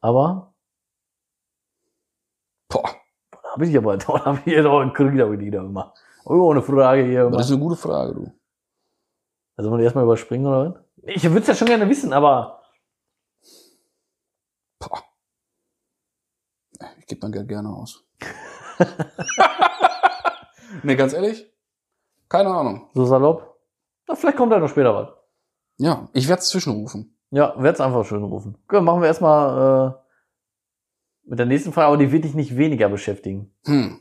Aber 0.00 0.52
Boah, 2.68 2.90
habe 3.56 3.66
ich 3.66 3.76
aber, 3.76 3.96
da 3.96 4.24
habe 4.24 4.40
ich 4.44 4.52
jetzt 4.52 4.66
auch 4.66 4.80
einen 4.80 4.92
Krieg 4.92 5.16
damit 5.16 5.40
wieder 5.40 5.60
immer. 5.60 5.94
Oh, 6.24 6.50
eine 6.50 6.60
Frage 6.60 7.04
hier 7.04 7.20
aber 7.20 7.28
immer. 7.28 7.38
das 7.38 7.46
ist 7.46 7.52
eine 7.52 7.62
gute 7.62 7.76
Frage, 7.76 8.14
du. 8.14 8.32
Also 9.56 9.70
wollen 9.70 9.78
wir 9.80 9.84
erstmal 9.84 10.04
überspringen 10.04 10.46
oder 10.46 10.74
was? 10.74 10.84
Ich 11.04 11.24
würde 11.24 11.40
es 11.40 11.46
ja 11.46 11.54
schon 11.54 11.68
gerne 11.68 11.88
wissen, 11.88 12.12
aber 12.12 12.60
Boah. 14.78 15.02
Ich 16.98 17.06
gebe 17.06 17.20
mein 17.22 17.32
Geld 17.32 17.48
gerne 17.48 17.70
aus. 17.70 18.04
nee, 20.82 20.96
ganz 20.96 21.14
ehrlich? 21.14 21.50
Keine 22.28 22.50
Ahnung. 22.50 22.90
so 22.92 23.06
salopp. 23.06 23.58
Na, 24.06 24.16
vielleicht 24.16 24.36
kommt 24.36 24.52
da 24.52 24.58
noch 24.58 24.68
später 24.68 24.94
was. 24.94 25.08
Ja, 25.78 26.08
ich 26.12 26.28
werde 26.28 26.40
es 26.40 26.48
zwischenrufen. 26.48 27.16
Ja, 27.30 27.54
werd's 27.56 27.80
einfach 27.80 28.04
schön 28.04 28.22
rufen. 28.22 28.58
Gut, 28.68 28.82
machen 28.82 29.00
wir 29.00 29.08
erstmal 29.08 29.88
äh, 29.88 30.05
mit 31.26 31.38
der 31.38 31.46
nächsten 31.46 31.72
Frage, 31.72 31.88
aber 31.88 31.96
die 31.96 32.12
wird 32.12 32.24
dich 32.24 32.34
nicht 32.34 32.56
weniger 32.56 32.88
beschäftigen. 32.88 33.52
Hm. 33.64 34.00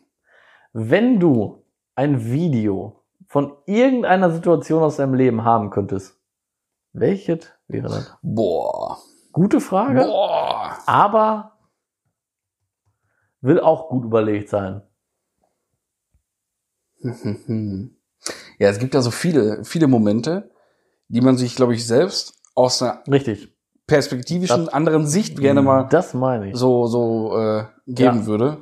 Wenn 0.73 1.19
du 1.19 1.63
ein 1.95 2.31
Video 2.31 3.03
von 3.27 3.57
irgendeiner 3.65 4.31
Situation 4.31 4.83
aus 4.83 4.97
deinem 4.97 5.15
Leben 5.15 5.43
haben 5.43 5.69
könntest, 5.69 6.19
welches 6.93 7.51
wäre 7.67 7.89
das? 7.89 8.17
Boah. 8.21 8.97
Gute 9.31 9.59
Frage, 9.59 10.01
Boah. 10.01 10.77
aber 10.85 11.57
will 13.41 13.59
auch 13.59 13.89
gut 13.89 14.05
überlegt 14.05 14.49
sein. 14.49 14.81
Ja, 18.57 18.69
es 18.69 18.79
gibt 18.79 18.93
ja 18.95 19.01
so 19.01 19.11
viele, 19.11 19.63
viele 19.65 19.87
Momente, 19.87 20.49
die 21.09 21.21
man 21.21 21.37
sich, 21.37 21.55
glaube 21.55 21.75
ich, 21.75 21.85
selbst 21.85 22.41
aus 22.55 22.81
einer 22.81 23.03
Richtig. 23.07 23.54
Perspektivischen 23.87 24.69
anderen 24.69 25.05
Sicht 25.07 25.37
gerne 25.39 25.61
mal 25.61 25.83
Das 25.89 26.13
meine 26.13 26.49
ich. 26.49 26.55
so, 26.57 26.87
so 26.87 27.37
äh, 27.37 27.65
geben 27.85 28.19
Ja. 28.21 28.25
würde. 28.25 28.57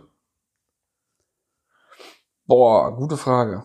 Boah, 2.46 2.96
gute 2.96 3.18
Frage. 3.18 3.64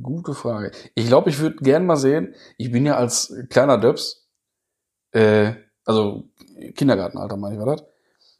Gute 0.00 0.34
Frage. 0.34 0.70
Ich 0.94 1.08
glaube, 1.08 1.30
ich 1.30 1.40
würde 1.40 1.56
gern 1.56 1.84
mal 1.84 1.96
sehen, 1.96 2.34
ich 2.56 2.70
bin 2.70 2.86
ja 2.86 2.96
als 2.96 3.34
kleiner 3.50 3.78
Döps, 3.78 4.28
äh, 5.10 5.54
also 5.84 6.24
Kindergartenalter 6.76 7.36
meine 7.36 7.56
ich, 7.56 7.60
war 7.60 7.74
das, 7.76 7.84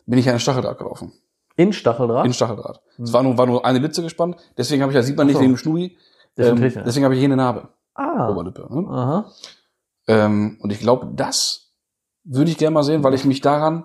bin 0.07 0.18
ich 0.20 0.26
ja 0.26 0.32
in 0.32 0.39
Stacheldraht 0.39 0.78
gelaufen. 0.78 1.12
In 1.57 1.72
Stacheldraht? 1.72 2.24
In 2.24 2.32
Stacheldraht. 2.32 2.80
Es 2.99 3.12
war 3.12 3.24
nur, 3.24 3.36
war 3.36 3.47
nur 3.47 3.64
eine 3.64 3.80
Litze 3.80 4.03
gespannt, 4.03 4.36
deswegen 4.57 4.82
habe 4.82 4.93
ich, 4.93 4.97
ja 4.97 5.03
sieht 5.03 5.16
man 5.16 5.26
nicht 5.26 5.34
so. 5.36 5.41
wegen 5.43 5.53
dem 5.55 5.57
Schnurri, 5.57 5.97
Das 6.36 6.47
ist 6.47 6.53
ähm, 6.53 6.82
deswegen 6.84 7.05
habe 7.05 7.14
ich 7.14 7.20
hier 7.20 7.26
eine 7.28 7.36
Narbe, 7.36 7.68
ah. 7.95 8.28
Oberlippe. 8.30 8.68
Ne? 8.72 8.89
Aha. 8.89 9.32
Ähm, 10.07 10.59
und 10.61 10.70
ich 10.70 10.78
glaube, 10.78 11.09
das 11.14 11.68
würde 12.31 12.51
ich 12.51 12.59
gerne 12.59 12.74
mal 12.74 12.83
sehen, 12.83 13.03
weil 13.03 13.14
ich 13.14 13.24
mich 13.24 13.41
daran 13.41 13.85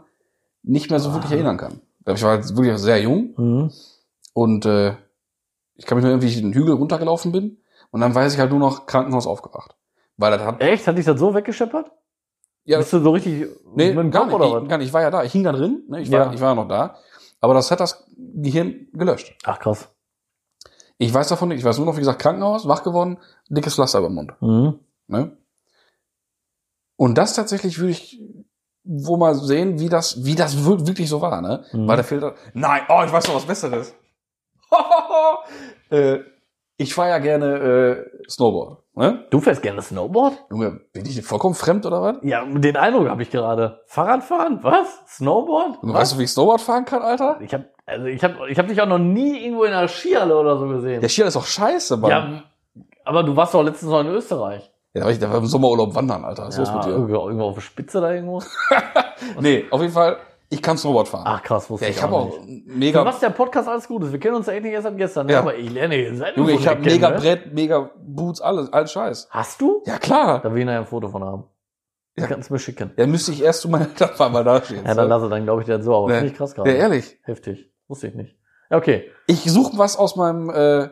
nicht 0.64 0.90
mehr 0.90 1.00
so 1.00 1.14
wirklich 1.14 1.32
Ah. 1.32 1.36
erinnern 1.36 1.58
kann. 1.58 1.82
Ich 2.06 2.22
war 2.24 2.36
jetzt 2.36 2.56
wirklich 2.56 2.78
sehr 2.78 3.02
jung 3.02 3.34
Mhm. 3.38 3.72
und 4.34 4.66
äh, 4.66 4.96
ich 5.76 5.86
kann 5.86 5.98
mich 5.98 6.04
nur 6.04 6.12
irgendwie 6.12 6.34
den 6.42 6.54
Hügel 6.54 6.76
runtergelaufen 6.76 7.32
bin 7.32 7.58
und 7.92 8.02
dann 8.02 8.14
weiß 8.14 8.34
ich 8.34 8.40
halt 8.40 8.50
nur 8.52 8.60
noch 8.60 8.86
Krankenhaus 8.86 9.26
aufgewacht. 9.28 9.76
Weil 10.18 10.32
das 10.32 10.42
hat 10.42 10.62
Echt? 10.62 10.86
Hat 10.88 10.98
dich 10.98 11.06
das 11.06 11.20
so 11.20 11.34
weggescheppert? 11.34 11.92
ja 12.66 12.78
Bist 12.78 12.94
du 12.94 13.00
so 13.02 13.12
richtig 13.12 13.48
nee, 13.76 13.90
mit 13.94 13.98
dem 13.98 14.12
gar 14.12 14.24
Kopf 14.24 14.32
nicht, 14.32 14.36
oder 14.42 14.46
ich, 14.58 14.64
was? 14.64 14.70
gar 14.70 14.78
nicht. 14.78 14.88
Ich 14.88 14.94
war 14.94 15.02
ja 15.02 15.12
da, 15.12 15.24
ich 15.24 15.32
hing 15.32 15.44
da 15.44 15.52
drin, 15.52 15.84
ne? 15.88 16.02
ich 16.02 16.10
Ja. 16.10 16.26
war 16.28 16.34
ich 16.34 16.40
war 16.42 16.50
ja 16.50 16.56
noch 16.56 16.68
da, 16.68 16.96
aber 17.40 17.54
das 17.54 17.72
hat 17.72 17.80
das 17.80 18.06
Gehirn 18.18 18.88
gelöscht. 18.94 19.36
Ach 19.46 19.60
krass. 19.60 19.90
Ich 20.98 21.14
weiß 21.14 21.28
davon 21.30 21.50
nicht, 21.50 21.58
ich 21.60 21.66
weiß 21.66 21.78
nur 21.78 21.86
noch 21.88 21.96
wie 21.96 22.00
gesagt 22.02 22.22
Krankenhaus, 22.22 22.68
wach 22.68 22.84
geworden, 22.84 23.18
dickes 23.50 23.76
Pflaster 23.76 24.00
über 24.00 24.10
den 24.10 24.16
Mund, 24.16 24.34
Mhm. 24.42 24.80
ne? 25.08 25.38
Und 26.96 27.18
das 27.18 27.34
tatsächlich 27.34 27.80
würde 27.80 27.92
ich 27.92 28.22
wo 28.84 29.18
mal 29.18 29.34
sehen, 29.36 29.80
wie 29.80 29.90
das 29.90 30.24
wie 30.26 30.36
das 30.36 30.66
wir- 30.66 30.86
wirklich 30.88 31.10
so 31.10 31.22
war, 31.22 31.42
ne? 31.42 31.64
Mhm. 31.72 31.88
Weil 31.88 31.96
der 31.98 32.06
Filter. 32.06 32.36
Nein, 32.54 32.82
oh, 32.90 33.02
ich 33.06 33.12
weiß 33.12 33.28
noch 33.28 33.36
was 33.36 33.46
Besseres. 33.46 33.96
äh, 35.90 36.20
ich 36.78 36.94
fahre 36.94 37.10
ja 37.10 37.20
gerne 37.20 37.46
äh, 38.26 38.30
Snowboard. 38.30 38.80
Ne? 38.96 39.26
Du 39.30 39.40
fährst 39.40 39.62
gerne 39.62 39.82
Snowboard? 39.82 40.34
Junge, 40.52 40.82
bin 40.92 41.06
ich 41.06 41.22
vollkommen 41.24 41.56
fremd 41.56 41.86
oder 41.86 42.02
was? 42.02 42.18
Ja, 42.22 42.46
den 42.46 42.78
Eindruck 42.78 43.10
habe 43.10 43.24
ich 43.24 43.32
gerade. 43.32 43.82
Fahrradfahren? 43.88 44.60
Was? 44.64 44.88
Snowboard? 45.08 45.78
Was? 45.82 45.94
weißt 45.94 46.14
du, 46.14 46.20
wie 46.20 46.24
ich 46.24 46.32
Snowboard 46.32 46.62
fahren 46.62 46.86
kann, 46.86 47.02
Alter? 47.02 47.38
Ich 47.42 47.54
habe 47.54 47.66
also 47.86 48.06
ich 48.06 48.24
habe 48.24 48.50
ich 48.50 48.58
habe 48.58 48.68
dich 48.70 48.82
auch 48.82 48.88
noch 48.88 49.00
nie 49.00 49.44
irgendwo 49.46 49.64
in 49.66 49.74
einer 49.74 49.88
Skihalle 49.88 50.38
oder 50.38 50.58
so 50.58 50.68
gesehen. 50.68 51.02
Der 51.02 51.10
Skier 51.10 51.26
ist 51.26 51.36
doch 51.36 51.46
scheiße, 51.46 51.98
Mann. 51.98 52.12
Ja, 52.12 52.44
aber 53.06 53.24
du 53.24 53.36
warst 53.36 53.54
doch 53.54 53.64
letztens 53.64 53.92
noch 53.92 54.02
in 54.02 54.08
Österreich. 54.08 54.72
Ja 54.94 55.00
da 55.02 55.06
war 55.06 55.12
ich 55.12 55.20
da 55.20 55.30
war 55.30 55.38
im 55.38 55.46
Sommerurlaub 55.46 55.94
wandern, 55.96 56.24
Alter. 56.26 56.48
Was 56.48 56.58
ist 56.58 56.68
ja, 56.68 56.76
los 56.76 56.86
mit 56.86 56.96
dir? 56.96 56.98
irgendwo, 56.98 57.44
auf 57.44 57.56
der 57.56 57.62
Spitze 57.62 58.02
da 58.02 58.12
irgendwo. 58.14 58.42
Nee, 59.40 59.66
auf 59.72 59.80
jeden 59.82 59.94
Fall, 59.94 60.18
ich 60.50 60.62
kann 60.62 60.78
Snowboard 60.78 61.08
fahren. 61.08 61.24
Ach 61.26 61.42
krass, 61.42 61.70
wusste 61.70 61.86
ja, 61.86 61.92
ich, 61.92 61.98
ich 61.98 62.04
habe 62.04 62.14
auch 62.14 62.40
nicht. 62.46 62.68
mega. 62.68 63.00
Für 63.00 63.06
was 63.06 63.20
der 63.20 63.30
Podcast 63.30 63.68
alles 63.70 63.88
gut 63.88 64.04
ist. 64.04 64.12
Wir 64.12 64.20
kennen 64.20 64.36
uns 64.36 64.48
ja 64.48 64.54
echt 64.54 64.64
nicht 64.64 64.74
erst 64.74 64.84
seit 64.84 64.98
gestern, 64.98 65.28
ne? 65.28 65.34
Ja. 65.34 65.40
aber 65.40 65.56
ich 65.56 65.70
lerne 65.72 65.96
hier 65.96 66.16
seit 66.16 66.36
Junge, 66.38 66.52
ich 66.52 66.68
habe 66.68 66.82
mega 66.82 67.10
ne? 67.10 67.16
Brett, 67.18 67.54
mega 67.54 67.90
Boots, 68.06 68.42
alles, 68.42 68.72
alles 68.74 68.92
Scheiß. 68.92 69.28
Hast 69.32 69.62
du? 69.62 69.82
Ja, 69.86 69.98
klar. 69.98 70.42
Da 70.42 70.52
will 70.52 70.60
ich 70.60 70.66
nachher 70.66 70.80
ein 70.80 70.86
Foto 70.86 71.08
von 71.08 71.24
haben. 71.24 71.46
Ja. 72.16 72.24
Ja. 72.24 72.28
Kannst 72.28 72.50
du 72.50 72.54
mir 72.54 72.60
schicken. 72.60 72.92
Ja, 72.98 73.08
müsste 73.08 73.32
ich 73.32 73.42
erst 73.42 73.62
zu 73.62 73.70
meiner 73.70 73.86
Eltern 74.00 74.32
mal 74.32 74.44
da 74.44 74.62
stehen. 74.62 74.86
Ja, 74.86 74.94
dann 74.94 75.08
lasse 75.10 75.30
dann 75.30 75.44
glaube 75.46 75.62
ich 75.62 75.66
dir 75.66 75.82
so, 75.82 75.96
aber 75.96 76.10
Nee. 76.10 76.14
finde 76.16 76.32
ich 76.32 76.38
krass 76.38 76.54
gerade. 76.54 76.70
Ja, 76.70 76.76
ehrlich. 76.76 77.18
Heftig. 77.24 77.72
Wusste 77.88 78.08
ich 78.10 78.14
nicht. 78.14 78.36
Ja, 78.70 78.78
okay. 78.78 79.10
Ich 79.26 79.44
suche 79.52 79.78
was 79.78 79.98
aus 79.98 80.16
meinem 80.16 80.50
äh, 80.52 80.90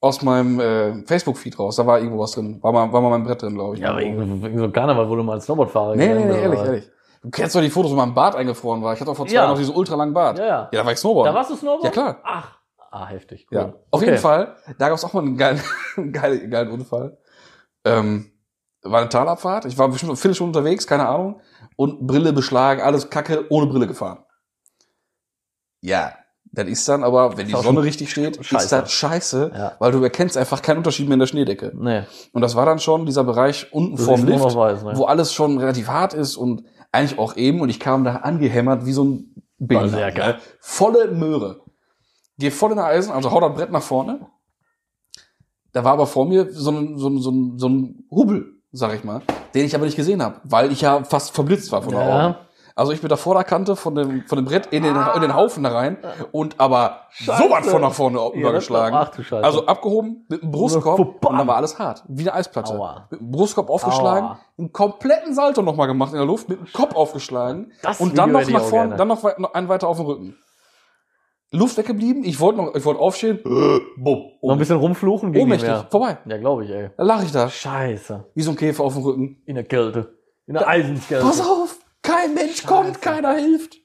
aus 0.00 0.22
meinem 0.22 0.58
äh, 0.60 1.04
Facebook-Feed 1.06 1.58
raus. 1.58 1.76
Da 1.76 1.86
war 1.86 1.98
irgendwo 1.98 2.20
was 2.22 2.32
drin. 2.32 2.62
War 2.62 2.72
mal, 2.72 2.92
war 2.92 3.00
mal 3.02 3.10
mein 3.10 3.24
Brett 3.24 3.42
drin, 3.42 3.54
glaube 3.54 3.74
ich. 3.74 3.80
Ja, 3.80 3.90
aber 3.90 4.02
irgendwie 4.02 4.58
so 4.58 4.70
Karneval, 4.70 5.08
wo 5.08 5.16
du 5.16 5.22
mal 5.22 5.34
als 5.34 5.44
Snowboardfahrer 5.44 5.94
nee, 5.96 6.14
nee, 6.14 6.24
nee, 6.24 6.40
ehrlich, 6.40 6.60
ehrlich. 6.60 6.90
Du 7.22 7.28
kennst 7.30 7.54
doch 7.54 7.60
die 7.60 7.68
Fotos, 7.68 7.90
wo 7.92 7.96
mein 7.96 8.14
Bart 8.14 8.34
eingefroren 8.34 8.82
war. 8.82 8.94
Ich 8.94 9.00
hatte 9.00 9.10
doch 9.10 9.16
vor 9.16 9.26
zwei 9.26 9.34
Ja. 9.34 9.40
Jahren 9.42 9.50
noch 9.50 9.58
diesen 9.58 9.74
ultralangen 9.74 10.14
Bart. 10.14 10.38
Ja, 10.38 10.46
ja. 10.46 10.68
Ja, 10.72 10.80
da 10.80 10.84
war 10.86 10.92
ich 10.92 10.98
Snowboard. 10.98 11.28
Da 11.28 11.34
warst 11.34 11.50
du 11.50 11.56
Snowboard? 11.56 11.84
Ja, 11.84 11.90
klar. 11.90 12.20
Ach. 12.24 12.58
Ah, 12.90 13.06
heftig. 13.06 13.46
Cool. 13.52 13.58
Ja, 13.58 13.64
auf 13.66 13.74
Okay. 13.90 14.06
jeden 14.06 14.18
Fall. 14.18 14.56
Da 14.78 14.88
gab 14.88 14.96
es 14.96 15.04
auch 15.04 15.12
mal 15.12 15.20
einen 15.22 15.36
geilen, 15.36 15.60
einen 15.96 16.12
geilen, 16.12 16.50
geilen 16.50 16.70
Unfall. 16.70 17.18
Ähm, 17.84 18.32
war 18.82 19.00
eine 19.00 19.10
Talabfahrt. 19.10 19.66
Ich 19.66 19.76
war 19.76 19.88
bestimmt 19.88 20.10
eine 20.10 20.16
Viertelstunde 20.16 20.58
unterwegs, 20.58 20.86
keine 20.86 21.06
Ahnung. 21.06 21.40
Und 21.76 22.06
Brille 22.06 22.32
beschlagen, 22.32 22.80
alles 22.80 23.10
Kacke, 23.10 23.44
ohne 23.50 23.66
Brille 23.66 23.86
gefahren. 23.86 24.24
Ja, 25.82 26.12
das 26.52 26.66
ist 26.66 26.88
dann 26.88 27.04
aber, 27.04 27.36
wenn 27.36 27.46
die 27.46 27.54
Sonne 27.54 27.82
richtig 27.82 28.10
steht, 28.10 28.36
ist 28.38 28.46
scheiße. 28.46 28.68
das 28.80 28.90
scheiße, 28.92 29.52
Ja. 29.54 29.72
weil 29.78 29.92
du 29.92 30.02
erkennst 30.02 30.36
einfach 30.36 30.62
keinen 30.62 30.78
Unterschied 30.78 31.06
mehr 31.06 31.14
in 31.14 31.20
der 31.20 31.26
Schneedecke. 31.26 31.72
Nee. 31.76 32.02
Und 32.32 32.42
das 32.42 32.56
war 32.56 32.66
dann 32.66 32.78
schon 32.80 33.06
dieser 33.06 33.22
Bereich 33.24 33.72
unten 33.72 33.96
Das 33.96 34.04
vorm 34.04 34.20
ist 34.20 34.26
Lift, 34.26 34.56
weiß, 34.56 34.82
ne? 34.84 34.92
wo 34.96 35.04
alles 35.04 35.32
schon 35.32 35.58
relativ 35.58 35.88
hart 35.88 36.12
ist 36.14 36.36
und 36.36 36.64
eigentlich 36.92 37.18
auch 37.18 37.36
eben. 37.36 37.60
Und 37.60 37.68
ich 37.68 37.78
kam 37.78 38.02
da 38.04 38.16
angehämmert 38.16 38.84
wie 38.86 38.92
so 38.92 39.04
ein 39.04 39.34
Behindert, 39.58 39.92
Berserker. 39.92 40.26
ne? 40.26 40.38
Volle 40.60 41.08
Möhre. 41.12 41.60
Geh 42.38 42.50
voll 42.50 42.70
in 42.70 42.76
der 42.78 42.86
Eisen, 42.86 43.12
also 43.12 43.30
hau 43.30 43.40
das 43.40 43.54
Brett 43.54 43.70
nach 43.70 43.82
vorne. 43.82 44.26
Da 45.72 45.84
war 45.84 45.92
aber 45.92 46.06
vor 46.06 46.26
mir 46.26 46.50
so 46.50 46.70
ein, 46.72 46.98
so 46.98 47.08
ein, 47.08 47.18
so 47.20 47.30
ein, 47.30 47.58
so 47.58 47.68
ein 47.68 48.04
Hubbel, 48.10 48.54
sag 48.72 48.94
ich 48.94 49.04
mal, 49.04 49.22
den 49.54 49.66
ich 49.66 49.74
aber 49.74 49.84
nicht 49.84 49.96
gesehen 49.96 50.22
habe, 50.22 50.40
weil 50.44 50.72
ich 50.72 50.80
ja 50.80 51.04
fast 51.04 51.32
verblitzt 51.34 51.70
war 51.70 51.82
von 51.82 51.92
der 51.92 52.00
Ja. 52.08 52.26
Augen. 52.26 52.36
Also 52.80 52.92
ich 52.92 53.02
bin 53.02 53.10
da 53.10 53.16
vor 53.16 53.34
der 53.34 53.44
Kante 53.44 53.76
von 53.76 53.94
dem, 53.94 54.24
von 54.26 54.36
dem 54.36 54.46
Brett 54.46 54.68
in 54.70 54.82
den, 54.82 54.96
in 55.14 55.20
den 55.20 55.34
Haufen 55.34 55.62
da 55.64 55.68
rein 55.70 55.98
und 56.32 56.58
aber 56.58 57.00
Scheiße. 57.10 57.42
so 57.42 57.50
weit 57.50 57.66
von 57.66 57.82
nach 57.82 57.92
vorne 57.92 58.18
übergeschlagen. 58.32 58.96
Ach 58.96 59.10
du 59.10 59.22
Scheiße. 59.22 59.44
Also 59.44 59.66
abgehoben 59.66 60.24
mit 60.30 60.40
dem 60.40 60.50
Brustkorb 60.50 60.98
und 60.98 61.38
dann 61.38 61.46
war 61.46 61.56
alles 61.56 61.78
hart, 61.78 62.02
wie 62.08 62.22
eine 62.22 62.32
Eisplatte. 62.32 62.72
Aua. 62.72 63.06
Mit 63.10 63.20
dem 63.20 63.30
Brustkorb 63.30 63.68
aufgeschlagen, 63.68 64.28
Aua. 64.28 64.40
einen 64.56 64.72
kompletten 64.72 65.34
Salto 65.34 65.60
nochmal 65.60 65.88
gemacht 65.88 66.12
in 66.12 66.16
der 66.20 66.24
Luft, 66.26 66.48
mit 66.48 66.58
dem 66.58 66.72
Kopf 66.72 66.94
aufgeschlagen 66.96 67.70
Das 67.82 68.00
und 68.00 68.16
dann 68.16 68.32
noch 68.32 68.48
nach 68.48 68.62
vorne, 68.62 68.96
dann 68.96 69.08
noch, 69.08 69.22
noch 69.36 69.52
einen 69.52 69.68
weiter 69.68 69.86
auf 69.86 69.98
den 69.98 70.06
Rücken. 70.06 70.38
Luft 71.52 71.76
weggeblieben, 71.76 72.24
ich 72.24 72.40
wollte 72.40 72.62
noch, 72.62 72.74
ich 72.74 72.84
wollte 72.86 73.00
aufstehen, 73.00 73.40
bumm, 73.42 74.22
noch 74.40 74.52
ein 74.52 74.58
bisschen 74.58 74.78
rumfluchen 74.78 75.34
ging 75.34 75.42
ohnmächtig, 75.42 75.68
mehr. 75.68 75.86
vorbei. 75.90 76.16
Ja, 76.24 76.38
glaube 76.38 76.64
ich, 76.64 76.70
ey. 76.70 76.88
Da 76.96 77.02
lag 77.02 77.22
ich 77.24 77.30
da, 77.32 77.50
Scheiße. 77.50 78.24
wie 78.34 78.40
so 78.42 78.52
ein 78.52 78.56
Käfer 78.56 78.84
auf 78.84 78.94
dem 78.94 79.02
Rücken. 79.02 79.42
In 79.44 79.56
der 79.56 79.64
Kälte. 79.64 80.14
In 80.46 80.54
der 80.54 80.66
Eisenskälte. 80.66 81.26
Pass 81.26 81.40
auf, 81.40 81.76
kein 82.02 82.34
Mensch 82.34 82.64
kommt, 82.64 83.00
keiner 83.02 83.34
hilft. 83.34 83.76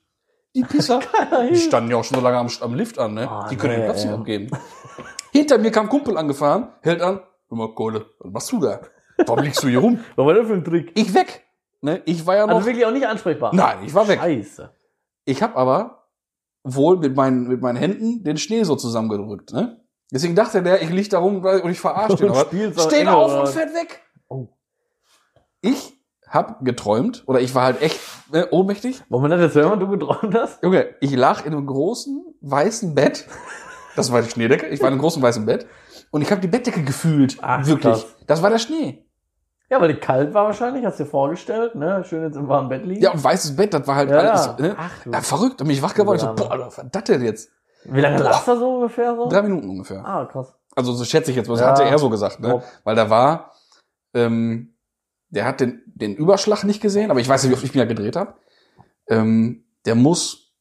Die 0.55 0.63
Pisser. 0.63 1.01
Die 1.49 1.57
standen 1.57 1.91
ja 1.91 1.97
auch 1.97 2.03
schon 2.03 2.18
so 2.18 2.24
lange 2.24 2.38
am, 2.38 2.49
am 2.61 2.74
Lift 2.76 2.97
an, 2.97 3.13
ne? 3.13 3.30
Ah, 3.30 3.47
die 3.49 3.57
können 3.57 3.74
nee, 3.74 3.80
den 3.80 3.86
Platz 3.86 4.05
nicht 4.05 4.13
abgeben. 4.13 4.51
Hinter 5.34 5.57
mir 5.57 5.72
kam 5.72 5.89
Kumpel 5.89 6.18
angefahren, 6.18 6.70
hält 6.82 7.01
an, 7.01 7.20
hör 7.49 7.57
mal, 7.57 7.76
Kohle, 7.76 8.05
was 8.20 8.32
machst 8.32 8.51
du 8.53 8.59
da? 8.61 8.80
Warum 9.26 9.43
liegst 9.43 9.61
du 9.63 9.68
hier 9.68 9.80
rum? 9.80 9.99
Was 10.16 10.26
war 10.26 10.34
das 10.34 10.47
für 10.47 10.53
ein 10.53 10.63
Trick? 10.63 10.91
Ich 10.95 11.13
weg. 11.13 11.45
Ne? 11.82 12.01
Ich 12.05 12.26
war 12.26 12.36
ja 12.36 12.47
noch. 12.47 12.55
Also 12.55 12.68
wirklich 12.68 12.86
auch 12.86 12.91
nicht 12.91 13.07
ansprechbar. 13.07 13.55
Nein, 13.55 13.80
ich 13.86 13.93
war 13.93 14.07
weg. 14.07 14.20
Scheiße. 14.20 14.72
Ich 15.24 15.41
habe 15.41 15.55
aber 15.55 16.09
wohl 16.63 16.97
mit 16.97 17.16
meinen, 17.16 17.47
mit 17.47 17.61
meinen 17.61 17.78
Händen 17.78 18.24
den 18.24 18.38
Schnee 18.38 18.63
so 18.63 18.76
zusammengedrückt, 18.76 19.53
ne? 19.53 19.82
Deswegen 20.11 20.36
dachte 20.36 20.61
der, 20.61 20.82
ich 20.82 20.89
lieg 20.89 21.09
da 21.09 21.20
rum 21.20 21.43
und 21.43 21.72
ich 21.72 21.80
verarsche 21.80 22.16
den. 22.18 22.30
Und 22.30 22.38
Aber 22.38 22.89
steht 22.89 23.07
auf 23.07 23.39
und 23.39 23.47
fährt 23.49 23.74
weg. 23.74 24.01
Oh. 24.28 24.47
Ich 25.61 25.95
hab 26.36 26.63
geträumt, 26.63 27.23
oder 27.25 27.39
ich 27.41 27.55
war 27.55 27.63
halt 27.63 27.81
echt 27.81 27.99
ne, 28.31 28.47
ohnmächtig. 28.51 29.03
Wir 29.09 29.29
das 29.29 29.55
hören, 29.55 29.71
wenn 29.71 29.79
du 29.79 29.88
geträumt 29.88 30.36
hast? 30.36 30.61
Junge, 30.63 30.89
ich 31.01 31.15
lag 31.15 31.45
in 31.45 31.53
einem 31.53 31.65
großen 31.65 32.23
weißen 32.41 32.93
Bett. 32.93 33.27
Das 33.95 34.11
war 34.11 34.21
die 34.21 34.29
Schneedecke. 34.29 34.67
Ich 34.67 34.81
war 34.81 34.89
in 34.89 34.93
einem 34.93 35.01
großen 35.01 35.21
weißen 35.21 35.45
Bett. 35.45 35.65
Und 36.11 36.21
ich 36.21 36.29
habe 36.31 36.41
die 36.41 36.47
Bettdecke 36.47 36.83
gefühlt. 36.83 37.38
Ach, 37.41 37.65
wirklich. 37.65 37.81
krass. 37.93 38.05
Das 38.27 38.41
war 38.43 38.49
der 38.49 38.59
Schnee. 38.59 39.05
Ja, 39.69 39.81
weil 39.81 39.88
die 39.93 39.99
kalt 39.99 40.33
war 40.33 40.45
wahrscheinlich, 40.45 40.86
hast 40.86 40.99
du 40.99 41.05
dir 41.05 41.09
vorgestellt, 41.09 41.73
ne? 41.75 42.03
Schön 42.07 42.21
jetzt 42.21 42.36
im 42.36 42.47
warmen 42.47 42.69
Bett 42.69 42.86
liegen. 42.86 43.01
Ja, 43.01 43.11
und 43.11 43.23
weißes 43.23 43.55
Bett, 43.55 43.73
das 43.73 43.88
war 43.88 43.95
halt 43.95 44.11
Ja, 44.11 44.17
alles. 44.19 44.45
ja. 44.45 44.55
Ne? 44.59 44.75
Ach, 44.77 44.91
du. 45.03 45.11
ja, 45.11 45.21
verrückt. 45.21 45.59
Und 45.61 45.67
mich 45.67 45.81
wach 45.81 45.93
geworden. 45.95 46.17
Ich 46.17 46.21
so, 46.21 46.33
boah, 46.36 46.59
was 46.59 46.77
war 46.77 46.86
das 46.86 47.03
denn 47.05 47.23
jetzt? 47.23 47.49
Wie 47.86 48.01
lange 48.01 48.17
Boah. 48.17 48.23
lag 48.25 48.45
das 48.45 48.59
so 48.59 48.75
ungefähr 48.75 49.15
so? 49.15 49.27
Drei 49.29 49.41
Minuten 49.41 49.69
ungefähr. 49.69 50.05
Ah, 50.05 50.25
krass. 50.25 50.53
Also 50.75 50.91
so 50.93 51.03
schätze 51.05 51.31
ich 51.31 51.38
jetzt, 51.38 51.49
was 51.49 51.59
Ja. 51.61 51.67
hatte 51.67 51.83
er 51.83 51.97
so 51.97 52.09
gesagt, 52.09 52.39
ne? 52.39 52.49
Top. 52.49 52.63
Weil 52.83 52.95
da 52.95 53.09
war, 53.09 53.51
ähm, 54.13 54.75
der 55.29 55.45
hat 55.45 55.59
den, 55.61 55.84
den 55.96 56.16
Überschlag 56.16 56.64
nicht 56.64 56.82
gesehen, 56.82 57.10
aber 57.10 57.20
ich 57.20 57.28
weiß 57.28 57.43
nicht, 57.43 57.52
wie 57.52 57.56
oft 57.56 57.64
ich 57.64 57.74
mich 57.74 57.82
da 57.82 57.88
gedreht 57.88 58.16
habe. 58.16 58.36
Ähm, 59.08 59.64
der 59.86 59.96
muss, 59.96 60.52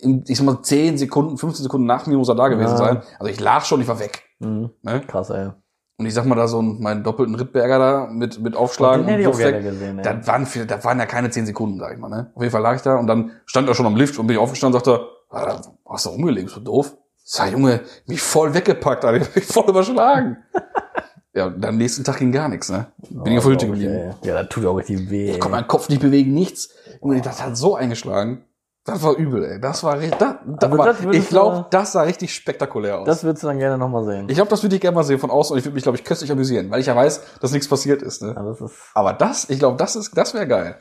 in, 0.00 0.24
ich 0.26 0.38
sag 0.38 0.44
mal, 0.44 0.62
10 0.62 0.98
Sekunden, 0.98 1.36
15 1.38 1.62
Sekunden 1.64 1.86
nach 1.86 2.06
mir 2.06 2.16
muss 2.16 2.28
er 2.28 2.34
da 2.34 2.48
gewesen 2.48 2.72
Ja. 2.72 2.76
sein. 2.76 3.02
Also 3.18 3.30
ich 3.32 3.40
lag 3.40 3.64
schon, 3.64 3.80
ich 3.80 3.88
war 3.88 3.98
weg. 4.00 4.22
Mhm. 4.38 4.70
Ne? 4.82 5.00
Krass, 5.06 5.30
ey. 5.30 5.50
Und 5.98 6.06
ich 6.06 6.14
sag 6.14 6.24
mal 6.24 6.34
da 6.34 6.48
so 6.48 6.60
einen, 6.60 6.80
meinen 6.80 7.04
doppelten 7.04 7.34
Rittberger 7.34 7.78
da 7.78 8.06
mit, 8.10 8.40
mit 8.40 8.56
Aufschlagen 8.56 9.04
Den 9.04 9.10
hätte 9.10 9.22
ich 9.22 9.28
auch 9.28 9.36
gerne 9.38 9.62
gesehen, 9.62 9.98
ey. 9.98 10.04
Das 10.04 10.26
waren, 10.26 10.46
viel, 10.46 10.64
das 10.64 10.82
waren 10.84 10.98
ja 10.98 11.04
keine 11.04 11.28
10 11.28 11.44
Sekunden, 11.46 11.78
sag 11.78 11.92
ich 11.92 11.98
mal. 11.98 12.08
Ne? 12.08 12.30
Auf 12.34 12.40
jeden 12.42 12.52
Fall 12.52 12.62
lag 12.62 12.76
ich 12.76 12.82
da 12.82 12.96
und 12.96 13.06
dann 13.06 13.32
stand 13.44 13.68
er 13.68 13.74
schon 13.74 13.86
am 13.86 13.96
Lift 13.96 14.18
und 14.18 14.26
bin 14.26 14.36
ich 14.36 14.40
aufgestanden 14.40 14.78
und 14.80 14.84
sagte, 14.84 15.06
ah, 15.28 15.60
hast 15.86 16.06
du 16.06 16.10
rumgelegt, 16.10 16.46
bist 16.46 16.56
du 16.56 16.60
doof? 16.60 16.96
Sag, 17.22 17.52
Junge, 17.52 17.80
mich 18.06 18.22
voll 18.22 18.54
weggepackt, 18.54 19.04
Alter, 19.04 19.20
ich 19.20 19.28
hab 19.28 19.36
mich 19.36 19.44
voll 19.44 19.68
überschlagen. 19.68 20.38
ja, 21.32 21.46
und 21.46 21.64
am 21.64 21.76
nächsten 21.76 22.02
Tag 22.04 22.18
ging 22.18 22.32
gar 22.32 22.48
nichts, 22.48 22.70
ne? 22.70 22.86
Bin 23.08 23.32
ich 23.32 23.38
auf 23.38 23.44
der 23.44 23.52
Hütte 23.52 23.66
geblieben. 23.66 23.92
ey. 23.92 24.12
Ja, 24.28 24.42
das 24.42 24.48
tut 24.48 24.64
auch 24.66 24.74
richtig 24.76 25.10
weh. 25.10 25.30
Ich 25.30 25.40
konnte 25.40 25.56
meinen 25.56 25.68
Kopf 25.68 25.88
nicht 25.88 26.02
bewegen, 26.02 26.32
nichts. 26.34 26.70
Junge, 27.02 27.20
das 27.20 27.42
hat 27.42 27.56
so 27.56 27.76
eingeschlagen. 27.76 28.44
Das 28.84 29.02
war 29.02 29.14
übel, 29.14 29.44
ey. 29.44 29.60
Das 29.60 29.84
war 29.84 29.98
richtig, 29.98 30.18
das, 30.18 30.36
das 30.58 30.70
Also 30.72 30.84
das 30.84 31.14
ich 31.14 31.28
glaube, 31.28 31.66
das 31.70 31.92
sah 31.92 32.02
richtig 32.02 32.34
spektakulär 32.34 32.98
aus. 32.98 33.06
Das 33.06 33.22
würdest 33.22 33.42
du 33.44 33.46
dann 33.48 33.58
gerne 33.58 33.76
nochmal 33.78 34.04
sehen. 34.04 34.26
ich 34.28 34.34
glaube, 34.34 34.48
das 34.50 34.62
würde 34.62 34.74
ich 34.74 34.80
gerne 34.80 34.94
mal 34.94 35.04
sehen 35.04 35.18
von 35.18 35.30
außen 35.30 35.52
und 35.52 35.58
ich 35.58 35.64
würde 35.66 35.74
mich, 35.74 35.82
glaube 35.82 35.98
ich, 35.98 36.04
köstlich 36.04 36.32
amüsieren, 36.32 36.70
weil 36.70 36.80
ich 36.80 36.86
ja 36.86 36.96
weiß, 36.96 37.38
dass 37.40 37.52
nichts 37.52 37.68
passiert 37.68 38.02
ist, 38.02 38.22
ne? 38.22 38.32
Ja, 38.34 38.42
das 38.42 38.60
ist, 38.60 38.74
Aber 38.94 39.12
das, 39.12 39.48
ich 39.50 39.58
glaube, 39.58 39.76
das 39.76 39.96
ist, 39.96 40.16
das 40.16 40.32
wäre 40.34 40.48
geil. 40.48 40.76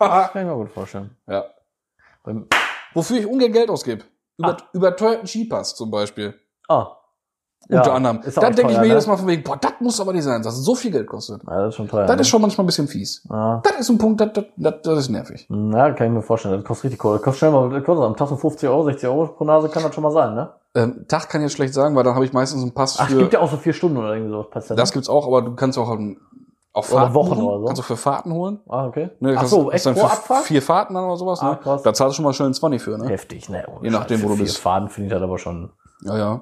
Haha. 0.00 0.28
kann 0.32 0.42
ich 0.42 0.48
mir 0.48 0.54
gut 0.54 0.70
vorstellen. 0.72 1.16
ja. 1.26 1.44
Wofür 2.92 3.18
ich 3.18 3.26
ungern 3.26 3.52
Geld 3.52 3.70
ausgebe. 3.70 4.04
Über, 4.36 4.50
Ah. 4.50 4.68
überteuerten 4.72 5.26
Skipass 5.26 5.74
zum 5.74 5.90
Beispiel. 5.90 6.34
ah. 6.68 6.94
Unter 7.70 7.84
Ja, 7.86 7.92
anderem. 7.94 8.20
Dann 8.34 8.54
denke 8.54 8.72
ich 8.72 8.78
mir 8.78 8.82
ne? 8.84 8.88
jedes 8.88 9.06
Mal 9.06 9.16
von 9.18 9.26
wegen, 9.26 9.42
boah, 9.42 9.56
das 9.60 9.72
muss 9.80 10.00
aber 10.00 10.12
nicht 10.14 10.22
sein, 10.24 10.42
dass 10.42 10.54
es 10.56 10.64
so 10.64 10.74
viel 10.74 10.90
Geld 10.90 11.06
kostet. 11.06 11.42
Ja, 11.46 11.58
das 11.60 11.68
ist 11.70 11.74
schon 11.74 11.88
teuer. 11.88 12.06
Das 12.06 12.16
ne? 12.16 12.22
ist 12.22 12.28
schon 12.28 12.40
manchmal 12.40 12.64
ein 12.64 12.66
bisschen 12.66 12.88
fies. 12.88 13.22
Ja. 13.28 13.60
Das 13.62 13.80
ist 13.80 13.90
ein 13.90 13.98
Punkt, 13.98 14.20
das, 14.20 14.30
das, 14.32 14.44
das, 14.56 14.74
das 14.82 14.98
ist 15.00 15.08
nervig. 15.10 15.44
Na, 15.50 15.92
kann 15.92 16.06
ich 16.06 16.12
mir 16.14 16.22
vorstellen. 16.22 16.54
Das 16.54 16.64
kostet 16.64 16.84
richtig 16.84 17.00
Kohle. 17.00 17.16
Das 17.16 17.22
kostet 17.24 17.40
schnell 17.40 17.50
mal, 17.50 17.68
das 17.68 17.84
kostet 17.84 18.04
am 18.06 18.16
Tag 18.16 18.28
so 18.28 18.36
50 18.36 18.68
Euro, 18.70 18.84
60 18.84 19.08
Euro 19.08 19.26
pro 19.26 19.44
Nase 19.44 19.68
kann 19.68 19.82
das 19.82 19.94
schon 19.94 20.02
mal 20.02 20.12
sein, 20.12 20.34
ne? 20.34 20.48
Ähm, 20.74 21.04
Tag 21.08 21.28
kann 21.28 21.40
ich 21.42 21.46
jetzt 21.46 21.56
schlecht 21.56 21.74
sagen, 21.74 21.94
weil 21.94 22.04
dann 22.04 22.14
habe 22.14 22.24
ich 22.24 22.32
meistens 22.32 22.62
einen 22.62 22.72
Pass 22.72 22.96
Ach, 22.98 23.06
es 23.08 23.12
für. 23.12 23.18
gibt 23.20 23.32
ja 23.34 23.40
auch 23.40 23.50
so 23.50 23.56
vier 23.58 23.72
Stunden 23.74 23.98
oder 23.98 24.14
irgendwie 24.14 24.30
sowas. 24.30 24.46
Passt 24.50 24.70
ja, 24.70 24.76
ne? 24.76 24.80
das 24.80 24.92
gibt's 24.92 25.08
auch, 25.08 25.26
aber 25.26 25.42
du 25.42 25.54
kannst 25.54 25.76
auch 25.78 25.88
auf 25.88 25.98
auf 26.74 26.92
Oder 26.92 27.00
Fahrten 27.00 27.14
Wochen 27.14 27.42
oder 27.42 27.58
so. 27.60 27.64
Kannst 27.66 27.78
du 27.80 27.82
für 27.86 27.96
Fahrten 27.96 28.32
holen. 28.32 28.60
Ah, 28.68 28.86
okay. 28.86 29.10
Ne, 29.18 29.34
Ach 29.36 29.46
so, 29.46 29.72
echt 29.72 29.84
dann 29.84 29.94
pro 29.94 30.06
Abfahrt? 30.06 30.44
Vier 30.44 30.62
Fahrten 30.62 30.94
dann 30.94 31.04
oder 31.04 31.16
sowas, 31.16 31.40
Ah, 31.40 31.52
ne? 31.52 31.58
krass. 31.60 31.82
Da 31.82 31.92
zahlst 31.92 32.12
du 32.18 32.22
schon 32.22 32.24
mal 32.24 32.34
einen 32.38 32.54
20 32.54 32.80
für, 32.80 32.96
ne? 32.98 33.08
Heftig, 33.08 33.48
ne? 33.48 33.64
Ohne 33.66 33.84
Je 33.84 33.90
nachdem, 33.90 34.22
wo 34.22 34.28
du 34.28 34.36
Für 34.36 34.42
bist. 34.42 34.56
Vier 34.58 34.62
Faden 34.62 34.88
finde 34.88 35.06
ich 35.08 35.12
das 35.12 35.22
aber 35.22 35.38
schon. 35.38 35.70
Ja, 36.02 36.16
ja. 36.18 36.40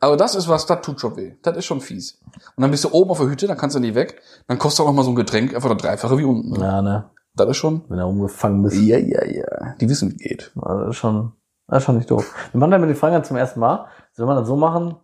Aber 0.00 0.16
das 0.16 0.34
ist 0.34 0.48
was, 0.48 0.66
das 0.66 0.80
tut 0.82 1.00
schon 1.00 1.16
weh. 1.16 1.34
Das 1.42 1.56
ist 1.56 1.64
schon 1.64 1.80
fies. 1.80 2.20
Und 2.56 2.62
dann 2.62 2.70
bist 2.70 2.84
du 2.84 2.90
oben 2.92 3.10
auf 3.10 3.18
der 3.18 3.28
Hütte, 3.28 3.46
dann 3.46 3.56
kannst 3.56 3.76
du 3.76 3.80
nicht 3.80 3.94
weg. 3.94 4.20
Dann 4.48 4.58
kostet 4.58 4.84
auch 4.84 4.88
noch 4.88 4.94
mal 4.94 5.02
so 5.02 5.10
ein 5.10 5.16
Getränk 5.16 5.54
einfach 5.54 5.70
das 5.70 5.78
Dreifache 5.82 6.18
wie 6.18 6.24
unten. 6.24 6.52
Ne? 6.52 6.64
Ja, 6.64 6.82
ne? 6.82 7.10
Das 7.34 7.48
ist 7.48 7.56
schon. 7.56 7.82
Wenn 7.88 7.98
er 7.98 8.06
umgefangen 8.08 8.62
bist. 8.62 8.76
Ja, 8.76 8.98
ja, 8.98 9.24
ja. 9.24 9.74
Die 9.80 9.88
wissen, 9.88 10.12
wie 10.12 10.16
geht. 10.16 10.52
Das 10.54 10.88
ist 10.90 10.96
schon, 10.96 11.32
das 11.66 11.78
ist 11.78 11.84
schon 11.84 11.96
nicht 11.96 12.10
doof. 12.10 12.34
Wir 12.52 12.58
machen 12.58 12.70
dann 12.72 12.80
mit 12.80 12.90
den 12.90 12.96
Fragen 12.96 13.14
dann 13.14 13.24
zum 13.24 13.36
ersten 13.36 13.60
Mal. 13.60 13.86
Soll 14.12 14.26
man 14.26 14.36
das 14.36 14.46
so 14.46 14.56
machen, 14.56 14.96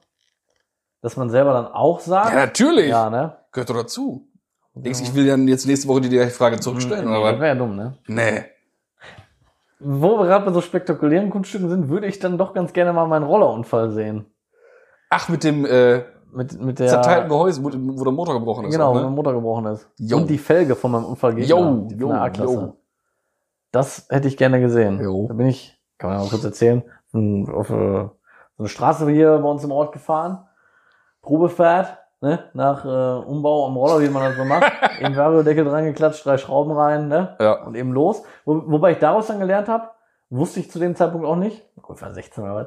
dass 1.01 1.17
man 1.17 1.31
selber 1.31 1.53
dann 1.55 1.67
auch 1.67 2.01
sagt? 2.01 2.31
Ja, 2.33 2.37
natürlich. 2.47 2.89
Ja, 2.89 3.09
ne? 3.09 3.37
Gehört 3.53 3.71
doch 3.71 3.77
dazu. 3.77 4.29
Denkst 4.75 5.01
du, 5.01 5.05
ich 5.07 5.15
will 5.15 5.27
dann 5.27 5.49
jetzt 5.49 5.67
nächste 5.67 5.89
Woche 5.89 6.03
die 6.03 6.31
Frage 6.31 6.61
zurückstellen, 6.61 7.07
Nee, 7.07 7.11
oder 7.11 7.25
das 7.25 7.33
was? 7.35 7.41
wäre 7.41 7.49
ja 7.49 7.55
dumm, 7.59 7.75
ne? 7.77 7.99
Nee. 8.07 8.45
Wo 9.81 10.19
wir 10.19 10.27
gerade 10.27 10.45
bei 10.45 10.53
so 10.53 10.61
spektakulären 10.61 11.31
Kunststücken 11.31 11.69
sind, 11.69 11.89
würde 11.89 12.07
ich 12.07 12.19
dann 12.19 12.37
doch 12.39 12.53
ganz 12.53 12.73
gerne 12.73 12.93
mal 12.93 13.07
meinen 13.07 13.25
Rollerunfall 13.25 13.91
sehen. 13.91 14.27
Ach, 15.11 15.29
mit 15.29 15.45
dem 15.45 15.65
äh, 15.65 16.03
Mit, 16.33 16.61
mit 16.61 16.79
der, 16.79 16.89
zerteilten 16.89 17.29
Gehäuse, 17.29 17.63
wo, 17.63 17.71
wo 17.73 18.05
der 18.05 18.13
Motor 18.13 18.35
gebrochen 18.35 18.67
ist. 18.67 18.73
genau, 18.73 18.91
auch, 18.91 18.95
wo 18.95 19.01
mein 19.01 19.11
ne? 19.11 19.17
Motor 19.17 19.33
gebrochen 19.35 19.67
ist. 19.67 19.89
Jo. 19.99 20.19
Und 20.19 20.31
die 20.31 20.39
Felge 20.39 20.75
von 20.75 20.91
meinem 20.91 21.07
Unfallgegner. 21.07 21.49
Jo, 21.49 21.89
jo, 21.97 22.09
der 22.09 22.45
jo. 22.45 22.77
Das 23.73 24.07
hätte 24.09 24.29
ich 24.29 24.37
gerne 24.37 24.61
gesehen. 24.61 25.01
Jo. 25.03 25.27
Da 25.29 25.35
bin 25.35 25.47
ich, 25.47 25.79
kann 25.99 26.11
man 26.11 26.19
ja 26.19 26.25
mal 26.25 26.31
kurz 26.31 26.45
erzählen, 26.45 26.83
auf 27.13 27.71
äh, 27.71 28.09
so 28.59 28.63
eine 28.63 28.69
Straße 28.69 29.09
hier 29.11 29.39
bei 29.39 29.49
uns 29.49 29.65
im 29.65 29.71
Ort 29.73 29.93
gefahren. 29.93 30.47
Probefahrt, 31.23 31.99
ne? 32.21 32.51
Nach 32.55 32.85
äh, 32.85 33.25
Umbau 33.27 33.67
am 33.67 33.77
Roller, 33.77 34.01
wie 34.01 34.09
man 34.09 34.23
das 34.23 34.37
so 34.37 34.45
macht. 34.45 34.73
Eben 35.01 35.17
Variodeckel 35.17 35.65
dran 35.65 35.85
geklatscht, 35.85 36.25
drei 36.25 36.39
Schrauben 36.39 36.73
rein, 36.73 37.09
ne? 37.09 37.37
Ja. 37.41 37.65
Und 37.65 37.77
eben 37.77 37.93
los. 37.93 38.23
Wo, 38.45 38.63
wobei 38.67 38.93
ich 38.93 38.99
daraus 38.99 39.27
dann 39.29 39.39
gelernt 39.39 39.69
habe, 39.69 39.91
wusste 40.31 40.61
ich 40.61 40.71
zu 40.71 40.79
dem 40.79 40.97
Zeitpunkt 40.97 41.27
auch 41.27 41.37
nicht. 41.37 41.65
Gut, 41.81 42.01
war 42.03 42.13
16 42.13 42.43
oder 42.43 42.55
was. 42.55 42.67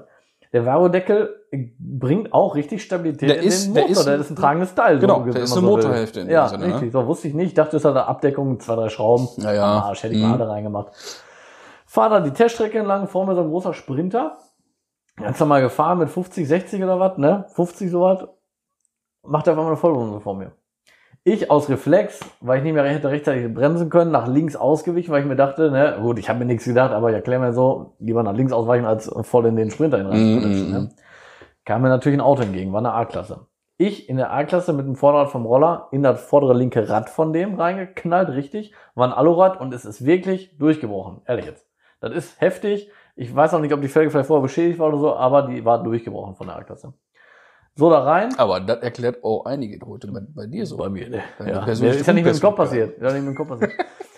Der 0.54 0.66
Variodeckel 0.66 1.36
bringt 1.80 2.34
auch 2.34 2.56
richtig 2.56 2.84
Stabilität 2.84 3.30
Der 3.30 3.38
in 3.42 3.48
ist- 3.48 3.68
den 3.68 3.74
der 3.74 3.84
Motor. 3.84 3.98
ist- 4.00 4.06
Der 4.08 4.16
ist 4.18 4.30
ein 4.32 4.36
tragendes 4.36 4.76
Teil. 4.76 5.00
Genau, 5.00 5.24
so, 5.26 5.32
der 5.32 5.44
ist 5.44 5.52
eine 5.54 5.62
so. 5.62 5.68
Motorhälfte 5.68 6.20
in 6.22 6.30
Ja, 6.30 6.48
Sinne, 6.50 6.68
ne? 6.68 6.74
richtig. 6.74 6.92
So 6.92 7.08
wusste 7.08 7.28
ich 7.30 7.34
nicht. 7.34 7.48
Ich 7.48 7.54
dachte, 7.54 7.78
es 7.78 7.86
hat 7.86 7.92
eine 7.92 8.06
Abdeckung, 8.06 8.60
zwei, 8.60 8.76
drei 8.76 8.90
Schrauben. 8.90 9.28
Ja, 9.38 9.54
ja. 9.54 9.64
Am 9.78 9.84
Arsch, 9.84 10.04
hätte 10.04 10.14
ich 10.14 10.22
Mhm. 10.22 10.30
mal 10.30 10.42
alle 10.42 10.50
reingemacht. 10.50 10.92
Fahr 11.86 12.10
da 12.10 12.20
die 12.20 12.32
Teststrecke 12.32 12.80
entlang, 12.80 13.08
vor 13.08 13.26
mir 13.26 13.36
so 13.36 13.42
ein 13.42 13.50
großer 13.50 13.74
Sprinter. 13.74 14.38
Ganz 15.18 15.40
normal 15.40 15.62
gefahren 15.62 16.00
mit 16.00 16.10
50, 16.10 16.48
60 16.48 16.84
oder 16.84 17.00
was, 17.00 17.18
ne? 17.18 17.46
50 17.54 17.90
sowas. 17.92 18.28
Macht 19.24 19.48
auf 19.48 19.54
einmal 19.56 19.68
eine 19.68 19.78
Vollbremse 19.78 20.20
vor 20.20 20.36
mir. 20.36 20.52
Ich 21.24 21.52
aus 21.52 21.70
Reflex, 21.70 22.20
weil 22.40 22.58
ich 22.58 22.64
nicht 22.64 22.74
mehr 22.74 22.84
hätte 22.84 23.10
rechtzeitig 23.10 23.54
bremsen 23.54 23.92
können, 23.92 24.10
nach 24.10 24.28
links 24.28 24.56
ausgewichen, 24.56 25.12
weil 25.12 25.22
ich 25.22 25.28
mir 25.28 25.36
dachte, 25.36 25.70
ne, 25.70 26.00
gut, 26.02 26.18
ich 26.18 26.30
habe 26.30 26.40
mir 26.40 26.46
nichts 26.46 26.66
gedacht, 26.66 26.92
aber 26.92 27.10
ich 27.10 27.16
erkläre 27.16 27.40
mir 27.40 27.54
so, 27.54 27.96
lieber 28.00 28.24
nach 28.24 28.34
links 28.34 28.52
ausweichen, 28.52 28.86
als 28.86 29.12
voll 29.22 29.46
in 29.46 29.56
den 29.56 29.70
Sprinter 29.70 30.00
hineinzurutschen. 30.00 30.68
Mhm. 30.68 30.74
Ne? 30.74 30.90
Kam 31.64 31.84
mir 31.84 31.90
natürlich 31.90 32.18
ein 32.18 32.26
Auto 32.26 32.42
entgegen, 32.42 32.74
war 32.74 32.80
eine 32.80 32.94
A-Klasse. 32.94 33.46
Ich 33.78 34.10
in 34.10 34.18
der 34.18 34.34
A-Klasse 34.34 34.74
mit 34.74 34.88
dem 34.88 34.96
Vorderrad 34.96 35.30
vom 35.30 35.46
Roller 35.46 35.90
in 35.92 36.02
das 36.02 36.22
vordere 36.22 36.56
linke 36.56 36.90
Rad 36.90 37.08
von 37.08 37.34
dem 37.34 37.54
reingeknallt, 37.54 38.30
richtig, 38.30 38.74
war 38.96 39.08
ein 39.08 39.14
Alurad 39.14 39.62
und 39.62 39.76
es 39.76 39.86
ist 39.86 40.04
wirklich 40.04 40.58
durchgebrochen. 40.58 41.22
Ehrlich 41.28 41.46
jetzt. 41.46 41.68
Das 42.00 42.14
ist 42.14 42.42
heftig. 42.42 42.90
Ich 43.16 43.36
weiß 43.36 43.54
auch 43.54 43.60
nicht, 43.60 43.74
ob 43.74 43.82
die 43.82 43.90
Felge 43.90 44.10
vielleicht 44.10 44.28
vorher 44.28 44.42
beschädigt 44.42 44.80
war 44.80 44.88
oder 44.88 44.98
so, 44.98 45.16
aber 45.16 45.44
die 45.44 45.64
war 45.66 45.84
durchgebrochen 45.84 46.34
von 46.34 46.48
der 46.48 46.56
A-Klasse. 46.56 46.94
So 47.76 47.90
da 47.90 48.00
rein. 48.04 48.38
Aber 48.38 48.60
das 48.60 48.80
erklärt 48.80 49.24
auch 49.24 49.46
einige 49.46 49.84
heute 49.86 50.08
bei, 50.12 50.20
bei 50.36 50.46
dir 50.46 50.66
so. 50.66 50.78
Bei 50.78 50.90
mir, 50.90 51.10
ne? 51.10 51.22
Ja. 51.40 51.64
ist 51.66 51.82
ja 51.82 52.14
nicht 52.14 52.26
mit 52.26 52.36
dem 52.36 52.42
Kopf 52.42 52.56
passiert. 52.58 53.02
Ja, 53.02 53.12
nicht 53.14 53.24
mit 53.24 53.30
dem 53.34 53.36
Kopf 53.36 53.48
passiert. 53.50 53.72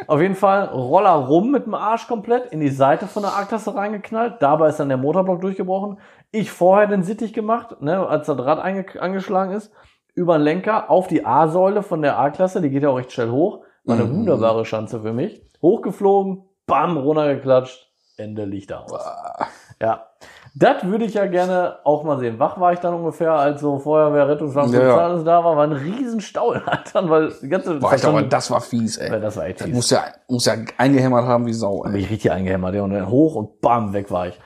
Auf 0.07 0.19
jeden 0.21 0.35
Fall 0.35 0.65
Roller 0.69 1.11
rum 1.13 1.51
mit 1.51 1.65
dem 1.65 1.75
Arsch 1.75 2.07
komplett 2.07 2.47
in 2.51 2.59
die 2.59 2.69
Seite 2.69 3.05
von 3.07 3.23
der 3.23 3.35
A-Klasse 3.37 3.75
reingeknallt. 3.75 4.41
Dabei 4.41 4.69
ist 4.69 4.79
dann 4.79 4.89
der 4.89 4.97
Motorblock 4.97 5.39
durchgebrochen. 5.41 5.99
Ich 6.31 6.51
vorher 6.51 6.87
den 6.87 7.03
Sittich 7.03 7.31
gemacht, 7.33 7.79
ne, 7.81 8.05
als 8.07 8.27
das 8.27 8.39
Rad 8.39 8.59
angeschlagen 8.59 9.51
ist, 9.53 9.71
über 10.15 10.37
den 10.37 10.43
Lenker 10.43 10.89
auf 10.89 11.07
die 11.07 11.25
A-Säule 11.25 11.83
von 11.83 12.01
der 12.01 12.17
A-Klasse. 12.19 12.59
Die 12.59 12.69
geht 12.69 12.83
ja 12.83 12.89
auch 12.89 12.97
recht 12.97 13.11
schnell 13.11 13.29
hoch. 13.29 13.63
War 13.85 13.95
eine 13.95 14.05
Mhm. 14.05 14.17
wunderbare 14.17 14.63
Chance 14.63 15.01
für 15.01 15.13
mich. 15.13 15.41
Hochgeflogen, 15.61 16.43
bam, 16.65 16.97
runtergeklatscht. 16.97 17.91
Ende 18.17 18.45
Lichter 18.45 18.83
aus. 18.83 18.93
Ah, 18.93 19.47
Ja. 19.81 20.07
Das 20.55 20.83
würde 20.85 21.05
ich 21.05 21.15
ja 21.15 21.25
gerne 21.25 21.77
auch 21.83 22.03
mal 22.03 22.19
sehen. 22.19 22.37
Wach 22.37 22.59
war 22.59 22.73
ich 22.73 22.79
dann 22.79 22.93
ungefähr, 22.93 23.31
als 23.33 23.59
so 23.61 23.79
Feuerwehr, 23.79 24.27
Rettungswagen, 24.27 24.71
Ja, 24.73 24.81
ja. 24.83 24.97
alles 24.97 25.23
da 25.23 25.43
war, 25.43 25.57
war 25.57 25.63
ein 25.63 25.71
riesen 25.71 26.21
Stau 26.21 26.51
in 26.53 26.61
Altern, 26.67 27.09
weil 27.09 27.33
die 27.41 27.49
ganze 27.49 27.73
Boah, 27.79 27.89
das 27.89 28.01
ich 28.01 28.01
glaube, 28.03 28.19
schon- 28.19 28.29
das 28.29 28.51
war 28.51 28.61
fies, 28.61 28.97
ey. 28.97 29.19
das 29.19 29.35
war 29.35 29.45
echt 29.47 29.61
Das 29.61 29.65
fies. 29.65 29.75
muss 29.75 29.89
ja, 29.89 30.03
muss 30.27 30.45
ja 30.45 30.53
eingehämmert 30.77 31.25
haben 31.25 31.47
wie 31.47 31.53
Sau, 31.53 31.81
Bin 31.81 31.95
ey. 31.95 32.01
ich 32.01 32.09
richtig 32.11 32.31
eingehämmert, 32.31 32.75
ja, 32.75 32.83
und 32.83 32.91
dann 32.91 33.09
hoch 33.09 33.33
und 33.35 33.61
bam, 33.61 33.93
weg 33.93 34.11
war 34.11 34.27
ich. 34.27 34.39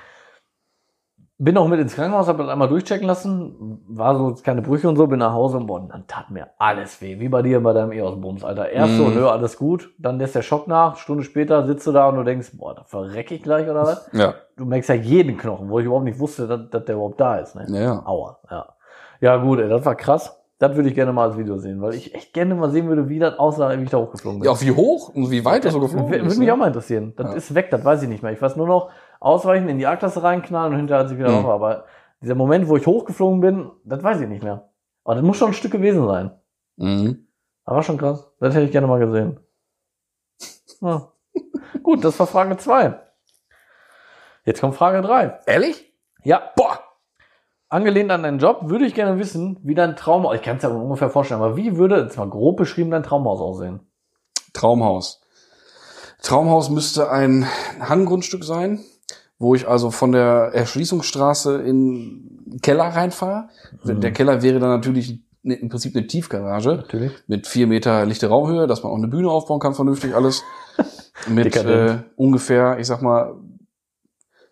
Bin 1.40 1.56
auch 1.56 1.68
mit 1.68 1.80
ins 1.80 1.94
Krankenhaus, 1.94 2.28
habe 2.28 2.40
das 2.42 2.52
einmal 2.52 2.68
durchchecken 2.68 3.06
lassen, 3.06 3.80
war 3.88 4.18
so 4.18 4.36
keine 4.44 4.64
Brüche 4.64 4.90
und 4.90 4.96
so, 4.96 5.06
bin 5.06 5.20
nach 5.20 5.34
Hause 5.34 5.58
und 5.58 5.68
boah, 5.68 5.80
dann 5.88 6.08
tat 6.08 6.32
mir 6.32 6.48
alles 6.58 7.00
weh, 7.00 7.20
wie 7.20 7.30
bei 7.30 7.44
dir 7.44 7.62
bei 7.62 7.74
deinem 7.74 7.92
EOS-Bums, 7.92 8.44
Alter. 8.44 8.70
Erst 8.70 8.98
so, 8.98 9.04
Mhm. 9.06 9.14
nö, 9.14 9.28
alles 9.30 9.56
gut, 9.56 9.92
dann 10.00 10.18
lässt 10.18 10.34
der 10.34 10.42
Schock 10.42 10.68
nach, 10.68 10.98
Stunde 10.98 11.24
später 11.24 11.68
sitzt 11.68 11.86
du 11.86 11.92
da 11.92 12.10
und 12.10 12.16
du 12.16 12.24
denkst, 12.24 12.54
boah, 12.58 12.74
da 12.74 12.84
verreck 12.86 13.30
ich 13.32 13.44
gleich 13.44 13.70
oder 13.70 13.84
was? 13.84 14.10
Ja. 14.14 14.34
Du 14.56 14.66
merkst 14.66 14.90
ja 14.90 14.96
jeden 14.96 15.38
Knochen, 15.38 15.70
wo 15.70 15.78
ich 15.78 15.86
überhaupt 15.86 16.06
nicht 16.06 16.18
wusste, 16.18 16.48
dass, 16.48 16.72
dass 16.72 16.86
der 16.86 16.96
überhaupt 16.96 17.22
da 17.22 17.38
ist, 17.38 17.54
ne? 17.56 17.66
Ja, 17.70 17.82
ja. 17.82 18.02
Aua, 18.04 18.40
ja. 18.50 18.66
Ja, 19.22 19.38
gut, 19.38 19.60
ey, 19.60 19.70
das 19.70 19.86
war 19.86 19.94
krass. 19.96 20.34
Das 20.60 20.76
würde 20.76 20.90
ich 20.90 20.96
gerne 20.96 21.14
mal 21.14 21.26
als 21.30 21.38
Video 21.38 21.60
sehen, 21.60 21.80
weil 21.84 21.94
ich 21.94 22.16
echt 22.16 22.34
gerne 22.34 22.56
mal 22.56 22.72
sehen 22.72 22.88
würde, 22.88 23.10
wie 23.10 23.20
das 23.20 23.38
aussah, 23.38 23.78
wie 23.78 23.84
ich 23.84 23.92
da 23.92 24.00
hochgeflogen 24.00 24.40
bin. 24.40 24.46
Ja, 24.48 24.52
auch 24.54 24.62
wie 24.62 24.72
hoch 24.72 25.10
und 25.14 25.30
wie 25.30 25.46
weit 25.46 25.64
du 25.66 25.70
so 25.70 25.80
geflogen 25.80 26.10
Würde 26.10 26.24
bist. 26.24 26.40
mich 26.40 26.48
ne? 26.48 26.54
auch 26.54 26.58
mal 26.58 26.66
interessieren. 26.66 27.14
Das 27.16 27.28
Ja. 27.28 27.34
ist 27.34 27.54
weg, 27.54 27.70
das 27.70 27.86
weiß 27.86 28.02
ich 28.02 28.10
nicht 28.10 28.24
mehr. 28.24 28.32
Ich 28.32 28.42
weiß 28.42 28.56
nur 28.56 28.66
noch, 28.66 28.90
ausweichen, 29.20 29.70
in 29.70 29.78
die 29.78 29.88
A-Klasse 29.88 30.24
reinknallen 30.24 30.74
und 30.74 30.78
hinterher 30.80 31.02
hat 31.04 31.10
sich 31.10 31.18
wieder 31.18 31.30
Mhm. 31.30 31.46
rauf. 31.46 31.50
Aber 31.62 31.86
dieser 32.22 32.36
Moment, 32.36 32.68
wo 32.68 32.78
ich 32.78 32.86
hochgeflogen 32.88 33.40
bin, 33.42 33.72
das 33.84 34.04
weiß 34.04 34.22
ich 34.22 34.28
nicht 34.28 34.44
mehr. 34.44 34.70
Aber 35.04 35.16
das 35.16 35.24
muss 35.24 35.38
schon 35.38 35.50
ein 35.50 35.54
Stück 35.54 35.72
gewesen 35.72 36.06
sein. 36.08 36.32
Mhm. 36.78 37.28
Aber 37.66 37.84
schon 37.84 37.98
krass. 37.98 38.30
Das 38.40 38.54
hätte 38.56 38.66
ich 38.66 38.72
gerne 38.72 38.88
mal 38.88 39.00
gesehen. 39.00 39.40
Ja. 40.82 41.12
Gut, 41.82 42.04
das 42.06 42.20
war 42.20 42.28
Frage 42.28 42.56
zwei. 42.58 43.00
Jetzt 44.46 44.62
kommt 44.62 44.76
Frage 44.76 45.02
drei. 45.02 45.40
Ehrlich? 45.48 45.92
Ja, 46.24 46.52
Boah! 46.56 46.80
angelehnt 47.70 48.12
an 48.12 48.24
deinen 48.24 48.40
Job, 48.40 48.60
würde 48.70 48.86
ich 48.86 48.94
gerne 48.94 49.20
wissen, 49.20 49.60
wie 49.64 49.74
dein 49.76 49.96
Traumhaus, 49.98 50.36
ich 50.36 50.42
kann 50.42 50.58
es 50.58 50.64
ja 50.64 50.70
ungefähr 50.70 51.10
vorstellen, 51.10 51.42
aber 51.42 51.58
wie 51.58 51.76
würde, 51.78 52.00
jetzt 52.02 52.18
mal 52.18 52.30
grob 52.30 52.56
beschrieben, 52.58 52.92
dein 52.92 53.04
Traumhaus 53.04 53.42
aussehen? 53.42 53.82
Traumhaus. 54.54 55.22
Traumhaus 56.22 56.70
müsste 56.70 57.10
ein 57.12 57.46
Hanggrundstück 57.80 58.44
sein, 58.44 58.80
wo 59.40 59.56
ich 59.56 59.68
also 59.68 59.92
von 59.92 60.12
der 60.12 60.52
Erschließungsstraße 60.54 61.62
in 61.62 62.44
den 62.46 62.62
Keller 62.62 62.86
reinfahhre. 62.86 63.50
Mhm. 63.84 64.02
Der 64.02 64.12
Keller 64.12 64.42
wäre 64.42 64.60
dann 64.60 64.70
natürlich 64.70 65.20
ne- 65.44 65.56
im 65.56 65.70
Prinzip 65.70 65.96
eine 65.96 66.08
Tiefgarage 66.08 66.76
Natürlich. 66.78 67.12
mit 67.28 67.48
vier 67.48 67.68
Meter 67.68 68.06
lichte 68.06 68.28
Raumhöhe, 68.28 68.68
dass 68.68 68.84
man 68.84 68.92
auch 68.92 68.98
eine 68.98 69.08
Bühne 69.08 69.30
aufbauen 69.30 69.60
kann, 69.60 69.74
vernünftig 69.74 70.16
alles. 70.16 70.44
Mit 71.28 71.56
äh, 71.56 72.04
ungefähr, 72.16 72.78
ich 72.78 72.86
sag 72.86 73.02
mal, 73.02 73.36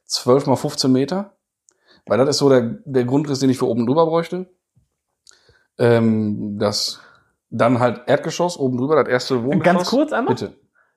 12 0.06 0.48
mal 0.48 0.56
15 0.56 0.92
Meter. 0.92 1.34
Weil 2.08 2.18
das 2.18 2.30
ist 2.30 2.38
so 2.40 2.50
der, 2.50 2.80
der 2.86 3.06
Grundriss, 3.06 3.40
den 3.40 3.52
ich 3.52 3.60
für 3.60 3.68
oben 3.68 3.86
drüber 3.86 4.08
bräuchte. 4.08 4.48
Ähm, 5.78 6.58
das 6.58 7.02
dann 7.50 7.80
halt 7.80 8.02
Erdgeschoss 8.08 8.58
oben 8.58 8.78
drüber, 8.78 8.96
das 8.96 9.08
erste 9.08 9.44
Wohngeschoss. 9.44 9.64
Ganz 9.64 9.90
kurz 9.90 10.12
einmal? 10.12 10.34
Bitte. 10.34 10.56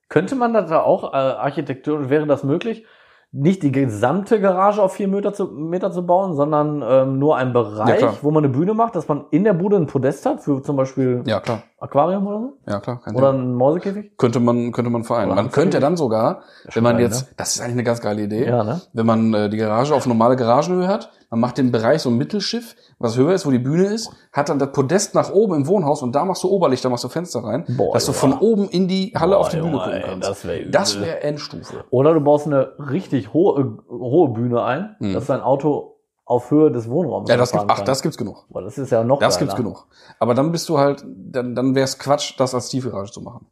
Könnte 0.09 0.35
man 0.35 0.55
da 0.55 0.63
da 0.63 0.81
auch, 0.81 1.13
äh, 1.13 1.17
architektonisch 1.17 2.09
wäre 2.09 2.27
das 2.27 2.45
möglich, 2.45 2.87
nicht 3.31 3.63
die 3.63 3.73
gesamte 3.73 4.41
Garage 4.41 4.83
auf 4.83 4.95
vier 4.95 5.09
Meter 5.09 5.33
zu, 5.35 5.47
Meter 5.49 5.93
zu 5.93 6.07
bauen, 6.07 6.35
sondern 6.35 6.83
ähm, 6.87 7.19
nur 7.19 7.37
einen 7.37 7.55
Ja, 7.55 7.63
Bereich, 7.63 7.99
klar. 7.99 8.17
wo 8.23 8.31
man 8.31 8.45
eine 8.45 8.53
Bühne 8.53 8.75
macht, 8.75 8.97
dass 8.97 9.07
man 9.09 9.27
in 9.31 9.45
der 9.45 9.53
Bude 9.53 9.77
ein 9.77 9.87
Podest 9.87 10.25
hat, 10.27 10.41
für 10.43 10.63
zum 10.63 10.77
Beispiel 10.77 11.23
Ja, 11.27 11.41
klar. 11.41 11.63
Aquarium 11.81 12.27
oder 12.27 12.41
so? 12.41 12.53
Ja, 12.67 12.81
klar. 12.81 13.01
Kein 13.05 13.15
Oder 13.15 13.33
ein 13.33 13.55
Mäusekäfig? 13.55 14.17
könnte 14.17 14.41
man, 14.41 14.73
könnte 14.73 14.91
man 14.91 15.05
vereinen. 15.05 15.35
Man 15.35 15.51
könnte 15.53 15.79
dann 15.79 15.97
sogar, 15.97 16.43
wenn 16.75 16.83
man 16.83 16.99
jetzt, 16.99 17.29
das 17.37 17.55
ist 17.55 17.61
eigentlich 17.61 17.75
eine 17.75 17.85
ganz 17.85 18.01
geile 18.01 18.23
Idee, 18.23 18.47
Ja, 18.49 18.65
ne? 18.65 18.81
wenn 18.93 19.07
man 19.07 19.33
äh, 19.33 19.49
die 19.49 19.57
Garage 19.59 19.95
auf 19.95 20.07
normale 20.07 20.35
Garagenhöhe 20.37 20.89
hat, 20.89 21.11
man 21.31 21.41
macht 21.41 21.59
den 21.59 21.71
Bereich 21.71 22.03
so 22.03 22.11
ein 22.11 22.17
Mittelschiff, 22.17 22.75
was 22.99 23.17
höher 23.17 23.33
ist, 23.35 23.47
wo 23.47 23.51
die 23.53 23.59
Bühne 23.61 23.85
ist, 23.85 24.11
hat 24.33 24.49
dann 24.49 24.59
das 24.59 24.73
Podest 24.73 25.15
nach 25.15 25.31
oben 25.33 25.55
im 25.55 25.67
Wohnhaus 25.69 26.03
und 26.03 26.15
da 26.15 26.25
machst 26.25 26.43
du 26.43 26.49
Oberlicht, 26.49 26.85
da 26.85 26.89
machst 26.89 27.05
du 27.05 27.09
Fenster 27.09 27.45
rein, 27.45 27.65
Boah, 27.77 27.93
dass 27.95 28.07
du 28.07 28.13
Junge. 28.13 28.19
von 28.37 28.39
oben 28.41 28.69
in 28.71 28.89
die 28.89 29.13
Halle 29.17 29.35
Boah, 29.37 29.41
auf 29.41 29.49
die 29.51 29.59
Bühne 29.59 29.71
Junge, 29.73 29.85
gucken 29.85 30.03
kannst. 30.05 30.29
das 30.29 30.45
wär 30.47 30.67
Das 30.71 31.01
wäre 31.01 31.23
Endstufe. 31.23 31.85
Oder 31.91 32.15
du 32.15 32.21
baust 32.21 32.47
eine 32.47 32.73
richtig 32.91 33.33
hohe, 33.33 33.79
hohe 33.89 34.31
Bühne 34.31 34.63
ein, 34.65 34.97
Mhm. 34.99 35.13
dass 35.13 35.27
dein 35.27 35.43
Auto 35.43 35.98
auf 36.29 36.51
Höhe 36.51 36.71
des 36.71 36.89
Wohnraums 36.89 37.29
Ja, 37.31 37.37
das 37.37 37.51
gibt, 37.53 37.65
ach, 37.69 37.81
das 37.81 38.03
gibt's 38.03 38.17
genug. 38.19 38.45
Boah, 38.51 38.63
das 38.63 38.77
ist 38.79 38.91
ja 38.93 39.03
noch 39.03 39.19
Das 39.19 39.35
geiler. 39.35 39.47
gibt's 39.47 39.57
genug. 39.57 39.87
Aber 40.19 40.35
dann 40.35 40.53
bist 40.53 40.69
du 40.69 40.79
halt, 40.79 41.05
dann, 41.07 41.55
dann 41.55 41.75
wär's 41.75 41.99
Quatsch, 41.99 42.35
das 42.39 42.55
als 42.55 42.69
Tiefgarage 42.69 43.11
zu 43.11 43.21
machen. 43.23 43.47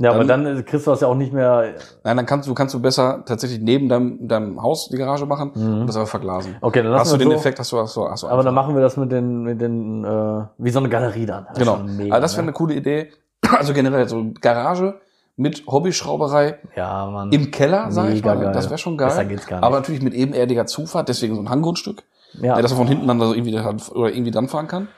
Ja, 0.00 0.10
aber 0.12 0.22
Dann- 0.24 0.44
dann 0.44 0.64
kriegst 0.64 0.86
du 0.86 0.92
das 0.92 1.00
ja 1.00 1.08
auch 1.08 1.16
nicht 1.16 1.32
mehr. 1.32 1.74
Nein, 2.04 2.16
dann 2.18 2.24
kannst 2.26 2.46
du, 2.48 2.54
kannst 2.54 2.72
du 2.72 2.80
besser 2.80 3.24
tatsächlich 3.26 3.60
neben 3.60 3.88
deinem, 3.88 4.28
deinem 4.28 4.62
Haus 4.62 4.88
die 4.90 4.96
Garage 4.96 5.26
machen 5.26 5.50
Mhm. 5.56 5.80
und 5.80 5.86
das 5.88 5.96
aber 5.96 6.06
verglasen. 6.06 6.54
Okay, 6.60 6.84
dann 6.84 6.92
Hast 6.94 7.12
du 7.12 7.16
den 7.16 7.30
so. 7.30 7.34
Effekt, 7.34 7.58
hast 7.58 7.72
du, 7.72 7.78
hast 7.78 7.96
du, 7.96 8.08
hast 8.08 8.22
du 8.22 8.28
Aber 8.28 8.44
dann 8.44 8.54
machen 8.54 8.76
wir 8.76 8.80
das 8.82 8.96
mit 8.96 9.10
den, 9.10 9.42
mit 9.42 9.60
den, 9.60 10.04
äh, 10.04 10.42
wie 10.58 10.70
so 10.70 10.78
eine 10.78 10.88
Galerie 10.88 11.26
dann. 11.26 11.46
Das 11.48 11.58
Genau. 11.58 11.78
Mega, 11.78 12.14
also 12.14 12.22
das 12.22 12.34
wäre 12.34 12.42
ne? 12.44 12.48
eine 12.48 12.52
coole 12.52 12.74
Idee. 12.74 13.10
Also 13.58 13.72
generell 13.72 14.08
so 14.08 14.24
Garage 14.40 15.00
mit 15.36 15.64
Hobbyschrauberei 15.66 16.58
Ja, 16.76 17.06
Mann. 17.06 17.32
im 17.32 17.50
Keller, 17.50 17.90
sag 17.90 18.08
ich 18.10 18.16
Mega 18.16 18.34
mal. 18.34 18.44
geil. 18.44 18.52
Das 18.52 18.68
wäre 18.68 18.78
schon 18.78 18.96
Besser 18.96 19.16
geil. 19.24 19.28
geht's 19.28 19.46
gar 19.46 19.56
nicht. 19.56 19.64
Aber 19.64 19.76
natürlich 19.76 20.02
mit 20.02 20.14
ebenerdiger 20.14 20.66
Zufahrt, 20.66 21.08
deswegen 21.08 21.34
so 21.34 21.40
ein 21.40 21.48
Hanggrundstück. 21.50 22.02
Ja. 22.34 22.56
Ja, 22.56 22.62
dass 22.62 22.72
man 22.72 22.78
von 22.78 22.88
hinten 22.88 23.06
dann 23.06 23.20
so 23.20 23.32
irgendwie 23.32 23.56
oder 23.56 24.12
irgendwie 24.12 24.30
dran 24.30 24.48
fahren 24.48 24.68
kann. 24.68 24.88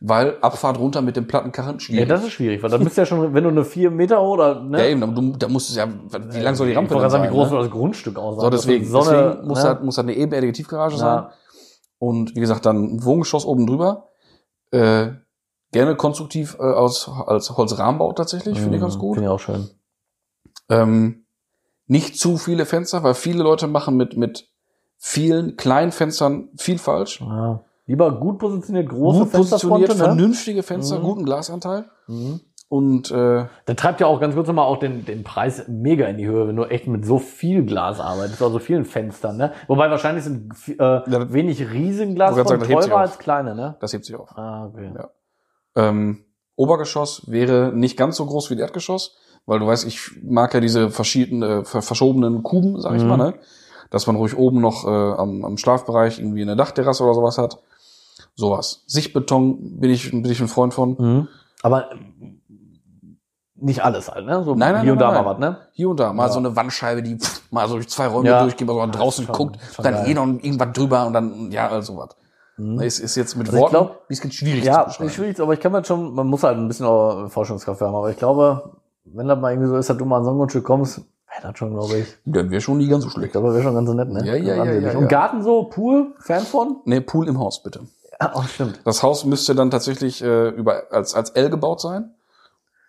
Weil 0.00 0.38
Abfahrt 0.42 0.78
runter 0.78 1.02
mit 1.02 1.16
dem 1.16 1.26
Plattenkarren 1.26 1.74
ja, 1.74 1.80
schwierig. 1.80 2.08
das 2.08 2.22
ist 2.22 2.30
schwierig, 2.30 2.62
weil 2.62 2.70
dann 2.70 2.84
bist 2.84 2.96
du 2.96 3.00
ja 3.00 3.06
schon, 3.06 3.34
wenn 3.34 3.42
du 3.42 3.50
eine 3.50 3.64
vier 3.64 3.90
Meter 3.90 4.22
oder, 4.22 4.62
ne? 4.62 4.78
ja, 4.78 4.86
eben, 4.86 5.12
du, 5.12 5.36
da 5.36 5.48
musst 5.48 5.70
du 5.70 5.76
ja, 5.76 5.88
wie 5.88 6.40
lang 6.40 6.54
soll 6.54 6.68
die 6.68 6.74
Rampe 6.74 6.94
ich 6.94 7.00
gerade 7.00 7.10
sagen, 7.10 7.24
sein? 7.24 7.32
wie 7.32 7.34
groß 7.34 7.46
ne? 7.46 7.50
soll 7.50 7.62
das 7.62 7.70
Grundstück 7.72 8.16
aussehen? 8.16 8.40
So, 8.40 8.50
deswegen, 8.50 8.84
so 8.84 9.00
eine, 9.00 9.30
deswegen 9.30 9.48
muss, 9.48 9.58
ne? 9.58 9.68
halt, 9.68 9.82
muss 9.82 9.98
halt 9.98 10.06
eine 10.06 10.16
ebenerdige 10.16 10.52
Tiefgarage 10.52 10.98
Ja. 10.98 11.00
sein. 11.00 11.26
Und 11.98 12.36
wie 12.36 12.40
gesagt, 12.40 12.64
dann 12.64 12.94
ein 12.94 13.04
Wohngeschoss 13.04 13.44
oben 13.44 13.66
drüber. 13.66 14.10
Äh, 14.70 15.08
gerne 15.72 15.96
konstruktiv 15.96 16.56
äh, 16.60 16.62
aus, 16.62 17.10
als 17.26 17.50
Holzrahmenbau 17.56 18.12
tatsächlich, 18.12 18.60
finde 18.60 18.76
ich 18.76 18.82
ganz 18.82 18.98
gut. 18.98 19.16
Mhm, 19.16 19.22
Finde 19.22 19.30
ich 19.30 19.34
auch 19.34 19.40
schön. 19.40 19.70
Ähm, 20.68 21.24
nicht 21.86 22.18
zu 22.18 22.36
viele 22.36 22.66
Fenster, 22.66 23.02
weil 23.02 23.14
viele 23.14 23.42
Leute 23.42 23.66
machen 23.66 23.96
mit, 23.96 24.16
mit 24.16 24.48
vielen 24.98 25.56
kleinen 25.56 25.92
Fenstern 25.92 26.48
viel 26.56 26.78
falsch. 26.78 27.20
Ja. 27.20 27.60
Lieber 27.86 28.12
gut 28.20 28.38
positioniert, 28.38 28.88
große 28.90 29.20
Gut 29.20 29.32
positioniert, 29.32 29.90
ne? 29.90 29.94
vernünftige 29.96 30.62
Fenster, 30.62 30.98
Mhm. 30.98 31.02
guten 31.04 31.24
Glasanteil. 31.24 31.86
Mhm. 32.06 32.40
Und 32.68 33.10
äh, 33.10 33.46
Der 33.66 33.76
treibt 33.76 34.00
ja 34.02 34.06
auch 34.08 34.20
ganz 34.20 34.34
kurz 34.34 34.46
nochmal 34.46 34.66
auch 34.66 34.76
den, 34.78 35.06
den 35.06 35.24
Preis 35.24 35.64
mega 35.68 36.04
in 36.06 36.18
die 36.18 36.26
Höhe, 36.26 36.46
wenn 36.48 36.56
du 36.56 36.64
echt 36.64 36.86
mit 36.86 37.06
so 37.06 37.18
viel 37.18 37.64
Glas 37.64 37.98
arbeitest, 37.98 38.42
also 38.42 38.58
vielen 38.58 38.84
Fenstern, 38.84 39.38
ne? 39.38 39.52
Wobei 39.68 39.90
wahrscheinlich 39.90 40.24
sind 40.24 40.52
äh, 40.68 40.74
Ja, 40.78 41.32
wenig 41.32 41.62
Riesenglas 41.72 42.34
von 42.36 42.46
sagen, 42.46 42.62
teurer 42.70 42.98
als 42.98 43.18
kleine, 43.18 43.54
ne? 43.54 43.76
das 43.80 43.94
hebt 43.94 44.04
sich 44.04 44.14
auf. 44.16 44.36
Ah, 44.36 44.66
okay. 44.66 44.90
Ja. 44.94 45.08
Ähm, 45.76 46.24
Obergeschoss 46.56 47.22
wäre 47.30 47.72
nicht 47.74 47.96
ganz 47.96 48.16
so 48.16 48.26
groß 48.26 48.50
wie 48.50 48.58
Erdgeschoss, 48.58 49.16
weil 49.46 49.60
du 49.60 49.66
weißt, 49.66 49.86
ich 49.86 50.00
mag 50.22 50.52
ja 50.52 50.60
diese 50.60 50.90
verschiedenen, 50.90 51.60
äh, 51.60 51.64
ver- 51.64 51.80
verschobenen 51.80 52.42
Kuben, 52.42 52.78
sag 52.82 52.96
ich 52.96 53.02
Mhm. 53.02 53.08
mal, 53.08 53.16
ne? 53.16 53.34
Dass 53.90 54.06
man 54.06 54.16
ruhig 54.16 54.36
oben 54.36 54.60
noch 54.60 54.84
äh, 54.86 54.88
am, 54.88 55.44
am 55.44 55.56
Schlafbereich 55.56 56.18
irgendwie 56.18 56.42
eine 56.42 56.56
Dachterrasse 56.56 57.02
oder 57.04 57.14
sowas 57.14 57.38
hat. 57.38 57.58
Sowas. 58.34 58.82
Sichtbeton 58.86 59.80
bin 59.80 59.90
ich, 59.90 60.10
bin 60.10 60.24
ich 60.26 60.40
ein 60.40 60.48
Freund 60.48 60.74
von. 60.74 60.96
Mhm. 60.98 61.28
Aber 61.62 61.88
nicht 63.60 63.82
alles 63.84 64.08
halt, 64.10 64.24
ne? 64.26 64.44
So 64.44 64.54
Nein, 64.54 64.72
nein, 64.74 64.82
hier 64.84 64.92
und 64.92 64.98
nein, 65.00 65.08
da 65.08 65.14
nein. 65.14 65.24
mal 65.24 65.30
was, 65.32 65.38
ne? 65.40 65.58
Hier 65.72 65.88
und 65.90 65.98
da. 65.98 66.12
Mal 66.12 66.26
Ja. 66.26 66.32
so 66.32 66.38
eine 66.38 66.54
Wandscheibe, 66.54 67.02
die 67.02 67.16
pff, 67.18 67.50
mal 67.50 67.66
so 67.68 67.74
durch 67.74 67.88
zwei 67.88 68.06
Räume 68.06 68.28
Ja. 68.28 68.42
durchgeht, 68.42 68.66
mal 68.68 68.74
so 68.74 68.98
draußen 68.98 69.26
schon- 69.26 69.34
guckt, 69.34 69.58
dann 69.78 69.94
geil. 69.94 70.08
eh 70.08 70.14
noch 70.14 70.26
irgendwas 70.26 70.68
drüber 70.74 71.06
und 71.06 71.12
dann, 71.12 71.50
ja, 71.50 71.68
also 71.68 71.96
was. 71.96 72.10
Mhm. 72.56 72.80
Ist, 72.80 73.00
ist 73.00 73.16
jetzt 73.16 73.36
mit 73.36 73.48
Also 73.48 73.58
Worten 73.60 73.70
glaub- 73.72 73.90
ein 73.90 74.06
bisschen 74.08 74.30
schwierig 74.30 74.62
zu 74.62 74.66
Ja, 74.68 74.84
beschreiben. 74.84 75.08
ist 75.08 75.14
schwierig, 75.16 75.40
aber 75.40 75.54
ich 75.54 75.60
kann 75.60 75.72
mir 75.72 75.84
schon, 75.84 76.14
man 76.14 76.26
muss 76.28 76.42
halt 76.44 76.56
ein 76.56 76.68
bisschen 76.68 76.86
auch 76.86 77.28
Forschungskraft 77.30 77.80
haben, 77.80 77.94
aber 77.94 78.10
ich 78.10 78.16
glaube, 78.16 78.76
wenn 79.06 79.26
das 79.26 79.38
mal 79.40 79.50
irgendwie 79.52 79.68
so 79.70 79.76
ist, 79.76 79.90
dass 79.90 79.96
du 79.96 80.04
mal 80.04 80.18
an 80.18 80.24
so 80.24 80.30
ein 80.30 80.36
Grundstück 80.36 80.64
kommst, 80.64 81.00
wäre 81.30 81.48
das 81.50 81.58
schon, 81.58 81.70
glaube 81.72 81.98
ich. 81.98 82.06
Dann 82.24 82.50
wäre 82.50 82.60
schon 82.60 82.78
nie 82.78 82.88
ganz 82.88 83.04
so 83.04 83.08
Ich 83.08 83.14
schlecht. 83.14 83.32
glaube, 83.32 83.52
wäre 83.52 83.62
schon 83.62 83.74
ganz 83.74 83.88
so 83.88 83.94
nett, 83.94 84.08
ne? 84.08 84.24
Ja, 84.26 84.34
ja, 84.34 84.54
ja, 84.56 84.64
ja, 84.64 84.92
ja. 84.92 84.98
Und 84.98 85.08
Garten 85.08 85.42
so, 85.42 85.64
Pool, 85.64 86.14
Fan 86.20 86.42
von? 86.42 86.76
Nee, 86.84 87.00
Pool 87.00 87.28
im 87.28 87.38
Haus, 87.38 87.62
bitte. 87.62 87.80
Ja, 88.20 88.32
oh, 88.34 88.42
stimmt. 88.42 88.80
Das 88.84 89.02
Haus 89.02 89.24
müsste 89.24 89.54
dann 89.54 89.70
tatsächlich 89.70 90.22
äh, 90.22 90.48
über, 90.48 90.84
als, 90.90 91.14
als 91.14 91.30
L 91.30 91.50
gebaut 91.50 91.80
sein. 91.80 92.10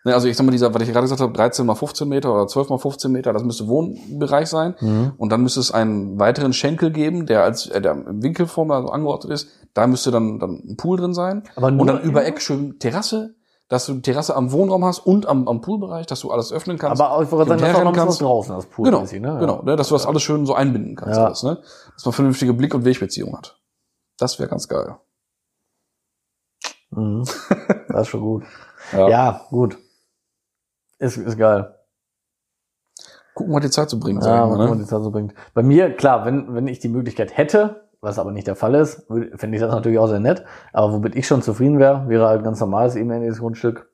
Ne, 0.06 0.14
also 0.14 0.28
ich 0.30 0.38
sag 0.38 0.46
mal, 0.46 0.52
dieser, 0.52 0.74
was 0.74 0.82
ich 0.82 0.90
gerade 0.92 1.04
gesagt 1.04 1.20
habe, 1.22 1.34
13 1.34 1.66
mal 1.66 1.76
15 1.76 2.08
Meter 2.08 2.34
oder 2.34 2.48
12 2.48 2.70
mal 2.70 2.78
15 2.78 3.12
Meter, 3.12 3.34
das 3.34 3.44
müsste 3.44 3.68
Wohnbereich 3.68 4.48
sein. 4.48 4.76
Mhm. 4.80 5.12
Und 5.18 5.30
dann 5.32 5.42
müsste 5.44 5.60
es 5.60 5.72
einen 5.72 6.18
weiteren 6.20 6.54
Schenkel 6.54 6.92
geben, 6.92 7.26
der 7.26 7.44
als 7.44 7.68
äh, 7.68 7.82
der 7.82 7.92
im 7.92 8.24
Winkelform 8.24 8.72
also 8.72 8.90
angeordnet 8.90 9.34
ist. 9.34 9.50
Da 9.74 9.88
müsste 9.88 10.10
dann, 10.12 10.40
dann 10.40 10.62
ein 10.68 10.78
Pool 10.78 10.98
drin 10.98 11.14
sein. 11.14 11.44
Aber 11.56 11.70
nur 11.70 11.82
Und 11.82 11.88
dann 11.88 12.02
über 12.02 12.26
Eck 12.26 12.42
schön 12.42 12.80
Terrasse, 12.80 13.36
dass 13.70 13.86
du 13.86 14.00
Terrasse 14.00 14.36
am 14.36 14.52
Wohnraum 14.52 14.84
hast 14.84 15.00
und 15.00 15.26
am, 15.28 15.48
am 15.48 15.62
Poolbereich, 15.62 16.06
dass 16.08 16.20
du 16.22 16.32
alles 16.32 16.52
öffnen 16.52 16.78
kannst. 16.78 17.02
Aber 17.02 17.24
ich 17.24 17.32
wollte 17.32 17.50
sagen, 17.50 17.64
Hin 17.64 17.74
das 17.74 17.82
und 17.82 17.82
ist 17.82 17.88
auch 17.88 17.92
bisschen 17.94 18.06
kannst. 18.08 18.22
draußen, 18.22 18.56
das 18.56 18.66
Pool. 18.66 18.86
genau, 18.86 19.00
mäßig, 19.02 19.22
ne? 19.22 19.38
genau, 19.40 19.62
ne, 19.62 19.76
dass 19.76 19.88
du 19.90 19.96
das 19.96 20.06
alles 20.06 20.22
schön 20.24 20.46
so 20.46 20.54
einbinden 20.56 20.96
kannst, 20.96 21.18
Ja. 21.18 21.26
alles, 21.26 21.44
ne? 21.44 21.62
Dass 21.94 22.04
man 22.06 22.14
vernünftige 22.14 22.54
Blick- 22.54 22.74
und 22.76 22.84
Wegbeziehung 22.84 23.38
hat. 23.38 23.60
Das 24.18 24.38
wäre 24.40 24.50
ganz 24.50 24.68
geil. 24.68 24.98
Mhm. 26.92 27.24
Das 27.90 28.02
ist 28.02 28.08
schon 28.10 28.22
gut. 28.22 28.44
Ja, 28.94 29.46
gut. 29.50 29.78
Ist, 31.00 31.18
ist 31.18 31.38
geil. 31.38 31.76
Gucken, 33.34 33.54
was 33.54 33.62
die 33.62 33.70
Zeit 33.70 33.90
so 33.90 34.00
bringt, 34.00 34.24
Ja, 34.24 34.46
mal 34.46 34.58
mal, 34.58 34.70
was 34.70 34.78
ne? 34.78 34.84
die 34.84 34.90
Zeit 34.90 35.02
so 35.04 35.12
bringt. 35.12 35.34
Bei 35.54 35.64
mir, 35.64 35.96
klar, 35.96 36.26
wenn, 36.26 36.54
wenn 36.54 36.68
ich 36.68 36.80
die 36.80 36.90
Möglichkeit 36.90 37.36
hätte, 37.38 37.89
was 38.02 38.20
aber 38.20 38.32
nicht 38.32 38.48
der 38.48 38.56
Fall 38.56 38.76
ist, 38.76 39.06
fände 39.36 39.58
ich 39.58 39.62
das 39.62 39.72
natürlich 39.72 40.00
auch 40.00 40.08
sehr 40.08 40.20
nett. 40.20 40.44
Aber 40.74 40.94
womit 40.94 41.16
ich 41.16 41.28
schon 41.28 41.42
zufrieden 41.42 41.80
wäre, 41.80 42.08
wäre 42.08 42.28
halt 42.28 42.44
ganz 42.44 42.60
normales 42.60 42.96
ebenerdiges 42.96 43.40
Grundstück. 43.40 43.90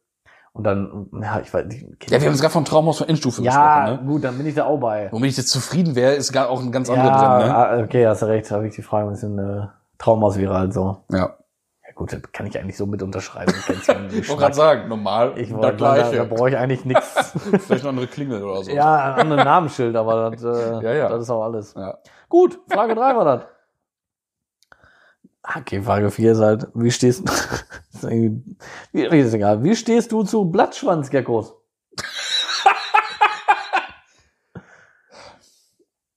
Und 0.54 0.64
dann, 0.64 1.08
ja, 1.22 1.42
ich 1.42 1.54
weiß 1.54 1.66
nicht. 1.66 1.84
Ja, 2.10 2.12
wir 2.12 2.28
haben 2.28 2.34
jetzt 2.34 2.40
gerade 2.40 2.54
von 2.54 2.64
Traumhaus 2.64 3.00
von 3.00 3.10
Endstufe 3.10 3.42
ja, 3.42 3.52
gesprochen, 3.52 4.06
ne? 4.06 4.12
gut, 4.14 4.24
dann 4.24 4.38
bin 4.38 4.48
ich 4.48 4.56
da 4.56 4.66
auch 4.66 4.78
bei. 4.78 5.10
Womit 5.12 5.32
ich 5.32 5.38
jetzt 5.38 5.50
zufrieden 5.50 5.96
wäre, 5.96 6.14
ist 6.14 6.32
gar 6.32 6.50
auch 6.50 6.62
ein 6.62 6.72
ganz 6.72 6.90
anderer 6.90 7.08
ja, 7.08 7.40
drin, 7.40 7.48
ne? 7.48 7.56
ah, 7.56 7.80
okay, 7.84 8.08
hast 8.08 8.22
du 8.22 8.28
recht, 8.28 8.50
habe 8.52 8.66
ich 8.66 8.74
die 8.74 8.82
Frage 8.82 9.08
ein 9.08 9.12
bisschen 9.12 9.38
äh, 9.38 9.68
Traumhaus 9.98 10.38
wäre 10.38 10.58
halt 10.58 10.74
so. 10.74 11.04
Ja. 11.12 11.36
Ja 11.86 11.94
gut, 11.94 12.14
das 12.14 12.22
kann 12.32 12.48
ich 12.48 12.58
eigentlich 12.58 12.78
so 12.78 12.86
mit 12.86 13.04
unterschreiben. 13.04 13.54
Ich 13.68 14.30
wollte 14.30 14.42
gerade 14.44 14.56
sagen, 14.56 14.88
normal, 14.88 15.34
Ich 15.36 15.54
wollte 15.54 15.76
da, 15.76 16.10
da 16.10 16.24
brauche 16.24 16.50
ich 16.50 16.58
eigentlich 16.58 16.86
nichts. 16.86 17.34
Vielleicht 17.60 17.84
noch 17.84 17.90
andere 17.90 18.08
Klingel 18.08 18.42
oder 18.42 18.64
so. 18.64 18.72
ja, 18.72 19.14
ein 19.16 19.22
anderes 19.22 19.44
Namensschild, 19.44 19.96
aber 19.98 20.32
das, 20.32 20.42
äh, 20.42 20.84
Ja, 20.84 20.94
ja. 20.94 21.10
das 21.10 21.24
ist 21.24 21.30
auch 21.30 21.44
alles. 21.44 21.74
Ja. 21.74 21.98
Gut, 22.30 22.60
Frage 22.72 22.96
drei 22.96 23.14
war 23.14 23.26
das. 23.26 23.42
Okay, 25.58 25.82
Frage 25.82 26.10
4 26.10 26.32
ist 26.32 26.40
halt, 26.40 26.68
wie 26.74 26.92
stehst 26.92 27.20
du, 27.20 27.32
ist 27.94 28.04
irgendwie- 28.04 28.56
wie, 28.92 29.20
ist 29.20 29.34
egal, 29.34 29.64
wie 29.64 29.76
stehst 29.76 30.12
du 30.12 30.24
zu 30.24 30.46
Blattschwanzgeckos? 30.46 31.54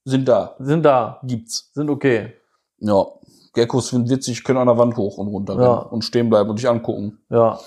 Sind 0.04 0.26
da. 0.28 0.56
Sind 0.58 0.82
da, 0.84 1.20
Gibt's. 1.24 1.70
sind 1.74 1.90
okay. 1.90 2.34
Ja. 2.78 3.04
Geckos 3.54 3.88
sind 3.88 4.08
witzig, 4.08 4.44
können 4.44 4.58
an 4.58 4.68
der 4.68 4.78
Wand 4.78 4.96
hoch 4.96 5.18
und 5.18 5.28
runter 5.28 5.60
Ja. 5.60 5.74
und 5.78 6.04
stehen 6.04 6.30
bleiben 6.30 6.48
und 6.50 6.58
dich 6.58 6.68
angucken. 6.68 7.18
Ja, 7.28 7.58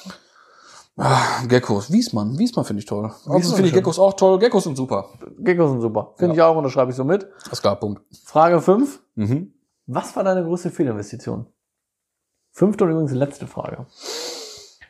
Ah, 0.97 1.43
Geckos. 1.47 1.89
Wiesmann. 1.91 2.37
Wiesmann 2.37 2.65
finde 2.65 2.81
ich 2.81 2.85
toll. 2.85 3.09
Wiesmann 3.25 3.41
finde 3.55 3.69
ich. 3.69 3.73
Geckos 3.73 3.97
auch 3.97 4.13
toll. 4.13 4.37
Geckos 4.39 4.65
sind 4.65 4.75
super. 4.75 5.05
Geckos 5.39 5.71
sind 5.71 5.79
super. 5.81 6.13
Finde 6.17 6.35
Ja. 6.35 6.49
ich 6.49 6.51
auch, 6.51 6.57
unterschreibe 6.57 6.91
ich 6.91 6.97
so 6.97 7.05
mit. 7.05 7.27
Das 7.49 7.61
klar, 7.61 7.77
Punkt. 7.79 8.01
Frage 8.25 8.61
5. 8.61 9.01
Mhm. 9.15 9.53
Was 9.85 10.15
war 10.15 10.23
deine 10.23 10.43
größte 10.43 10.71
Fehlinvestition? 10.71 11.47
Fünfte 12.51 12.83
und 12.83 12.91
übrigens 12.91 13.11
letzte 13.13 13.47
Frage. 13.47 13.87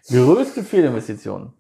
Größte 0.08 0.64
Fehlinvestition. 0.64 1.54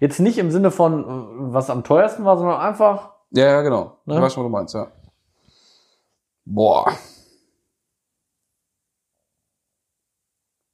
Jetzt 0.00 0.20
nicht 0.20 0.38
im 0.38 0.50
Sinne 0.50 0.70
von, 0.70 1.52
was 1.52 1.70
am 1.70 1.82
teuersten 1.82 2.24
war, 2.24 2.36
sondern 2.36 2.60
einfach, 2.60 3.14
Ja, 3.30 3.46
ja, 3.46 3.62
genau. 3.62 4.00
Ne? 4.04 4.14
Ich 4.16 4.20
weiß, 4.20 4.36
was 4.36 4.42
du 4.42 4.48
meinst, 4.48 4.74
ja. 4.74 4.92
Boah. 6.44 6.92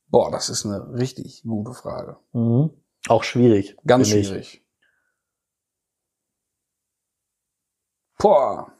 Boah, 0.08 0.30
das 0.30 0.50
ist 0.50 0.66
eine 0.66 0.92
richtig 0.92 1.42
gute 1.44 1.72
Frage. 1.72 2.18
auch 3.08 3.22
schwierig. 3.24 3.76
Ganz 3.86 4.08
finde 4.08 4.20
ich. 4.20 4.28
schwierig. 4.28 4.66
Boah. 8.18 8.72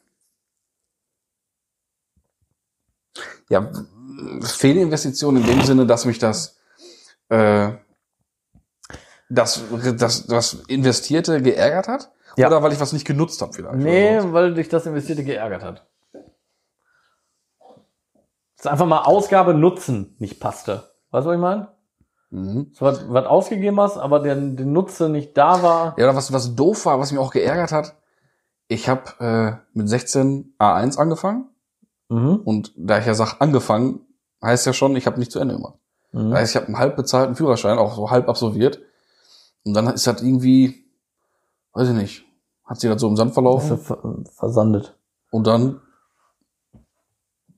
Ja, 3.48 3.70
Fehlinvestition 4.42 5.36
in 5.36 5.46
dem 5.46 5.62
Sinne, 5.62 5.86
dass 5.86 6.04
mich 6.04 6.18
das, 6.18 6.58
äh, 7.28 7.72
das, 9.28 9.62
das, 9.96 10.26
das 10.26 10.54
Investierte 10.68 11.40
geärgert 11.42 11.88
hat? 11.88 12.12
Ja. 12.36 12.46
Oder 12.46 12.62
weil 12.62 12.72
ich 12.72 12.80
was 12.80 12.92
nicht 12.92 13.06
genutzt 13.06 13.42
habe 13.42 13.52
vielleicht? 13.52 13.76
Nee, 13.76 14.20
weil 14.32 14.54
dich 14.54 14.68
das 14.68 14.86
Investierte 14.86 15.24
geärgert 15.24 15.62
hat. 15.62 15.86
Das 18.56 18.66
ist 18.66 18.66
einfach 18.66 18.86
mal 18.86 19.02
Ausgabe 19.02 19.54
Nutzen 19.54 20.16
nicht 20.18 20.40
passte. 20.40 20.92
Weißt 21.10 21.26
du, 21.26 21.30
was 21.30 21.34
ich 21.34 21.40
meine? 21.40 21.68
Mhm. 22.30 22.70
So 22.72 22.86
was, 22.86 23.12
was 23.12 23.26
ausgegeben 23.26 23.78
hast, 23.80 23.98
aber 23.98 24.20
der, 24.20 24.36
der 24.36 24.66
Nutzen 24.66 25.12
nicht 25.12 25.36
da 25.36 25.62
war. 25.62 25.94
Ja, 25.98 26.04
oder 26.04 26.16
was, 26.16 26.32
was 26.32 26.54
doof 26.54 26.86
war, 26.86 26.98
was 26.98 27.12
mich 27.12 27.20
auch 27.20 27.32
geärgert 27.32 27.72
hat. 27.72 27.96
Ich 28.68 28.88
habe 28.88 29.02
äh, 29.18 29.76
mit 29.76 29.88
16 29.88 30.54
A1 30.58 30.96
angefangen 30.96 31.51
Mhm. 32.12 32.36
und 32.44 32.72
da 32.76 32.98
ich 32.98 33.06
ja 33.06 33.14
sag 33.14 33.40
angefangen, 33.40 34.00
heißt 34.42 34.66
ja 34.66 34.72
schon, 34.72 34.96
ich 34.96 35.06
habe 35.06 35.18
nicht 35.18 35.32
zu 35.32 35.38
Ende 35.38 35.54
gemacht. 35.54 35.78
Mhm. 36.12 36.30
Das 36.30 36.40
heißt, 36.40 36.50
ich 36.50 36.56
habe 36.56 36.66
einen 36.66 36.78
halb 36.78 36.96
bezahlten 36.96 37.34
Führerschein, 37.34 37.78
auch 37.78 37.94
so 37.94 38.10
halb 38.10 38.28
absolviert. 38.28 38.80
Und 39.64 39.74
dann 39.74 39.86
ist 39.88 40.06
das 40.06 40.22
irgendwie, 40.22 40.84
weiß 41.72 41.88
ich 41.88 41.94
nicht, 41.94 42.24
hat 42.64 42.80
sie 42.80 42.88
das 42.88 43.00
so 43.00 43.08
im 43.08 43.16
Sand 43.16 43.32
verlaufen. 43.32 43.78
ver 43.78 43.98
versandet. 44.34 44.94
Und 45.30 45.46
dann 45.46 45.80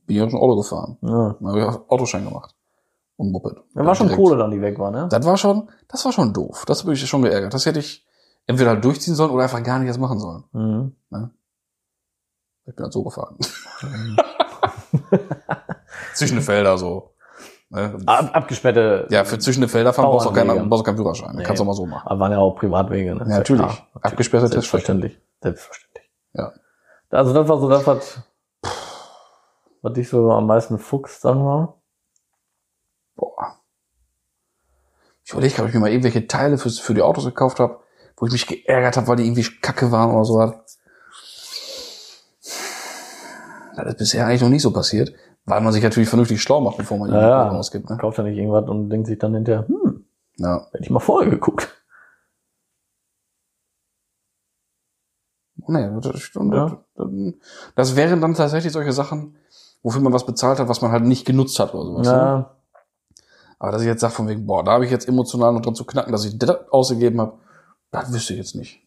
bin 0.07 0.16
ich 0.16 0.22
auch 0.22 0.30
schon 0.30 0.40
Auto 0.40 0.57
gefahren. 0.57 0.98
Ja. 1.00 1.36
Dann 1.40 1.48
habe 1.48 1.59
ich 1.59 1.64
auch 1.64 1.88
Autoschein 1.88 2.24
gemacht. 2.24 2.55
Und 3.16 3.32
Moped. 3.32 3.57
Da 3.74 3.84
war 3.84 3.94
schon 3.94 4.09
Direkt. 4.09 4.22
Kohle 4.22 4.36
dann, 4.36 4.50
die 4.50 4.61
weg 4.61 4.78
war, 4.78 4.90
ne? 4.90 5.09
Das 5.09 5.24
war 5.24 5.36
schon, 5.36 5.68
das 5.88 6.05
war 6.05 6.12
schon 6.12 6.32
doof. 6.32 6.64
Das 6.66 6.82
habe 6.82 6.92
ich 6.92 7.07
schon 7.09 7.22
geärgert. 7.22 7.55
Das 7.55 7.64
hätte 7.66 7.78
ich 7.78 8.05
entweder 8.46 8.70
halt 8.70 8.84
durchziehen 8.84 9.14
sollen 9.14 9.30
oder 9.30 9.44
einfach 9.44 9.62
gar 9.62 9.78
nicht 9.78 9.88
erst 9.88 10.00
machen 10.00 10.18
sollen. 10.18 10.44
Mhm. 10.52 10.92
Ich 12.66 12.74
bin 12.74 12.82
halt 12.84 12.92
so 12.92 13.02
gefahren. 13.02 13.36
zwischen 13.40 14.16
den 16.20 16.40
Felder 16.40 16.78
so. 16.78 17.14
Ne? 17.70 17.98
Ab, 18.06 18.30
abgesperrte. 18.32 19.06
Ja, 19.10 19.24
für 19.24 19.38
zwischen 19.38 19.60
den 19.60 19.68
Felder 19.68 19.92
fahren 19.92 20.06
brauchst 20.06 20.26
du 20.26 20.30
auch 20.30 20.34
keinen, 20.34 20.68
brauchst 20.68 20.82
du 20.82 20.84
keinen 20.84 20.96
Führerschein. 20.96 21.34
Nee. 21.34 21.42
Kannst 21.42 21.58
du 21.58 21.64
auch 21.64 21.66
mal 21.66 21.74
so 21.74 21.86
machen. 21.86 22.06
Aber 22.06 22.20
waren 22.20 22.32
ja 22.32 22.38
auch 22.38 22.54
Privatwege, 22.54 23.14
ne? 23.14 23.20
Ja, 23.28 23.38
natürlich. 23.38 23.62
klar. 23.62 23.88
Abgesperrte 24.00 24.48
Selbstverständlich. 24.48 25.18
Selbstverständlich. 25.42 26.10
Ja. 26.34 26.52
Also 27.10 27.32
das 27.32 27.48
war 27.48 27.58
so 27.58 27.68
das, 27.68 27.86
was, 27.86 28.20
was 29.82 29.92
dich 29.92 30.08
so 30.08 30.30
am 30.30 30.46
meisten 30.46 30.78
fuchst, 30.78 31.20
sagen 31.20 31.40
wir 31.40 31.44
mal. 31.44 31.74
Boah. 33.16 33.58
Ich 35.24 35.32
überlege, 35.32 35.62
ob 35.62 35.68
ich 35.68 35.74
mir 35.74 35.80
mal 35.80 35.90
irgendwelche 35.90 36.26
Teile 36.26 36.58
für, 36.58 36.70
für 36.70 36.94
die 36.94 37.02
Autos 37.02 37.24
gekauft 37.24 37.58
habe, 37.58 37.80
wo 38.16 38.26
ich 38.26 38.32
mich 38.32 38.46
geärgert 38.46 38.96
habe, 38.96 39.08
weil 39.08 39.16
die 39.16 39.24
irgendwie 39.24 39.46
kacke 39.60 39.90
waren 39.90 40.12
oder 40.12 40.24
so. 40.24 40.54
Das 43.76 43.86
ist 43.88 43.98
bisher 43.98 44.26
eigentlich 44.26 44.42
noch 44.42 44.48
nicht 44.48 44.62
so 44.62 44.72
passiert, 44.72 45.12
weil 45.44 45.60
man 45.60 45.72
sich 45.72 45.82
natürlich 45.82 46.08
vernünftig 46.08 46.40
schlau 46.40 46.60
macht, 46.60 46.76
bevor 46.76 46.98
man 46.98 47.10
die 47.10 47.16
Ja, 47.16 47.50
ausgibt. 47.50 47.90
Ne? 47.90 47.96
kauft 47.96 48.18
ja 48.18 48.24
nicht 48.24 48.36
irgendwas 48.38 48.68
und 48.68 48.88
denkt 48.90 49.06
sich 49.08 49.18
dann 49.18 49.34
hinterher, 49.34 49.66
hm, 49.66 50.04
Ja. 50.36 50.66
hätte 50.72 50.84
ich 50.84 50.90
mal 50.90 51.00
vorher 51.00 51.30
geguckt. 51.30 51.70
Nee, 55.66 55.88
das, 56.00 56.20
stimmt. 56.20 56.54
Ja. 56.54 56.82
Das, 57.74 57.96
wären 57.96 58.20
dann 58.20 58.34
tatsächlich 58.34 58.72
solche 58.72 58.92
Sachen, 58.92 59.36
wofür 59.82 60.00
man 60.02 60.12
was 60.12 60.26
bezahlt 60.26 60.58
hat, 60.58 60.68
was 60.68 60.82
man 60.82 60.92
halt 60.92 61.04
nicht 61.04 61.24
genutzt 61.24 61.58
hat 61.58 61.74
oder 61.74 61.84
sowas. 61.84 62.06
Ne? 62.06 62.12
Ja, 62.12 62.56
Aber 63.58 63.72
dass 63.72 63.80
ich 63.82 63.86
jetzt 63.88 64.00
sage 64.00 64.12
von 64.12 64.28
wegen, 64.28 64.46
boah, 64.46 64.62
da 64.62 64.72
habe 64.72 64.84
ich 64.84 64.90
jetzt 64.90 65.08
emotional 65.08 65.52
noch 65.52 65.62
dran 65.62 65.74
zu 65.74 65.84
knacken, 65.86 66.12
dass 66.12 66.24
ich 66.26 66.38
das 66.38 66.68
ausgegeben 66.70 67.20
habe, 67.20 67.38
das 67.90 68.12
wüsste 68.12 68.34
ich 68.34 68.40
jetzt 68.40 68.54
nicht. 68.56 68.82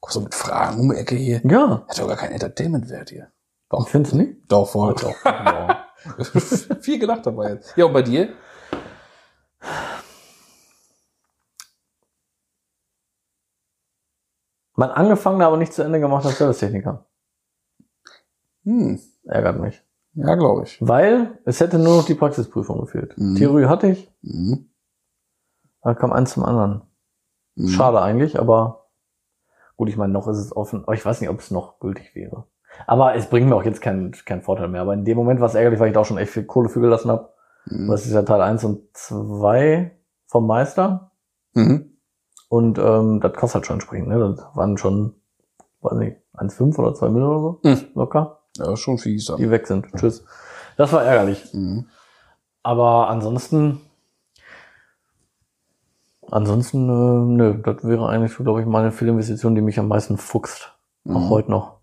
Kommst 0.00 0.16
du 0.16 0.20
mit 0.20 0.34
Fragen 0.34 0.80
um 0.80 0.90
die 0.90 0.96
Ecke 0.96 1.14
hier? 1.14 1.40
ja. 1.44 1.84
Hat 1.88 1.98
doch 1.98 2.08
gar 2.08 2.16
keinen 2.16 2.32
Entertainment-Wert 2.32 3.10
hier. 3.10 3.30
Doch. 3.70 3.88
Findest 3.88 4.12
du 4.12 4.18
nicht? 4.18 4.36
Doch, 4.52 4.68
voll. 4.68 4.94
Doch. 4.94 5.24
Ja. 5.24 5.86
Viel 6.80 6.98
gelacht 6.98 7.24
dabei 7.26 7.50
jetzt. 7.54 7.76
Ja, 7.76 7.86
und 7.86 7.92
bei 7.92 8.02
dir? 8.02 8.34
Man 14.74 14.90
angefangen, 14.90 15.42
aber 15.42 15.56
nicht 15.56 15.72
zu 15.72 15.82
Ende 15.82 16.00
gemacht 16.00 16.24
als 16.24 16.38
Servicetechniker. 16.38 17.06
Hm. 18.64 19.00
Ärgert 19.24 19.60
mich. 19.60 19.82
Ja, 20.14 20.34
glaube 20.34 20.64
ich. 20.64 20.78
Weil 20.80 21.38
es 21.44 21.60
hätte 21.60 21.78
nur 21.78 21.96
noch 21.98 22.06
die 22.06 22.14
Praxisprüfung 22.14 22.80
gefehlt. 22.80 23.16
Mhm. 23.16 23.36
Theorie 23.36 23.66
hatte 23.66 23.88
ich, 23.88 24.12
Mhm. 24.22 24.70
da 25.82 25.94
kam 25.94 26.12
eins 26.12 26.32
zum 26.32 26.44
anderen. 26.44 26.82
Mhm. 27.54 27.68
Schade 27.68 28.00
eigentlich, 28.00 28.38
aber 28.38 28.90
gut, 29.76 29.88
ich 29.88 29.96
meine, 29.96 30.12
noch 30.12 30.28
ist 30.28 30.38
es 30.38 30.56
offen. 30.56 30.82
Aber 30.84 30.94
ich 30.94 31.04
weiß 31.04 31.20
nicht, 31.20 31.30
ob 31.30 31.38
es 31.40 31.50
noch 31.50 31.78
gültig 31.78 32.14
wäre. 32.14 32.46
Aber 32.86 33.14
es 33.14 33.26
bringt 33.26 33.48
mir 33.48 33.54
auch 33.56 33.64
jetzt 33.64 33.80
keinen 33.80 34.12
keinen 34.12 34.42
Vorteil 34.42 34.68
mehr. 34.68 34.80
Aber 34.82 34.94
in 34.94 35.04
dem 35.04 35.16
Moment 35.16 35.40
war 35.40 35.48
es 35.48 35.54
ärgerlich, 35.54 35.80
weil 35.80 35.88
ich 35.88 35.94
da 35.94 36.00
auch 36.00 36.06
schon 36.06 36.18
echt 36.18 36.32
viel 36.32 36.44
Kohle 36.44 36.68
für 36.68 36.80
gelassen 36.80 37.10
habe. 37.10 37.28
Mhm. 37.66 37.88
Das 37.88 38.06
ist 38.06 38.12
ja 38.12 38.22
Teil 38.22 38.40
1 38.40 38.64
und 38.64 38.82
2 38.94 39.92
vom 40.26 40.46
Meister. 40.46 41.12
Mhm. 41.54 41.92
Und 42.48 42.78
ähm, 42.78 43.20
das 43.20 43.32
kostet 43.34 43.54
halt 43.56 43.66
schon 43.66 43.74
entsprechend. 43.76 44.08
Ne? 44.08 44.18
Das 44.18 44.56
waren 44.56 44.76
schon, 44.76 45.14
weiß 45.82 45.98
nicht, 45.98 46.16
1,5 46.34 46.78
oder 46.78 46.94
2 46.94 47.08
Millionen 47.10 47.32
oder 47.36 47.40
so. 47.40 47.68
Mhm. 47.68 47.86
Locker. 47.94 48.40
Ja, 48.56 48.76
schon 48.76 48.98
fies 48.98 49.26
dann. 49.26 49.36
Die 49.36 49.50
weg 49.50 49.66
sind. 49.66 49.86
Tschüss. 49.96 50.24
Das 50.76 50.92
war 50.92 51.04
ärgerlich. 51.04 51.52
Mhm. 51.54 51.86
Aber 52.62 53.08
ansonsten, 53.08 53.80
ansonsten, 56.30 56.88
äh, 56.88 57.34
nö, 57.36 57.62
das 57.62 57.84
wäre 57.84 58.08
eigentlich, 58.08 58.36
glaube 58.36 58.60
ich, 58.60 58.66
meine 58.66 58.92
Fehlinvestition, 58.92 59.54
die 59.54 59.62
mich 59.62 59.78
am 59.78 59.88
meisten 59.88 60.16
fuchst. 60.16 60.72
Auch 61.08 61.20
Mhm. 61.20 61.30
heute 61.30 61.50
noch. 61.50 61.79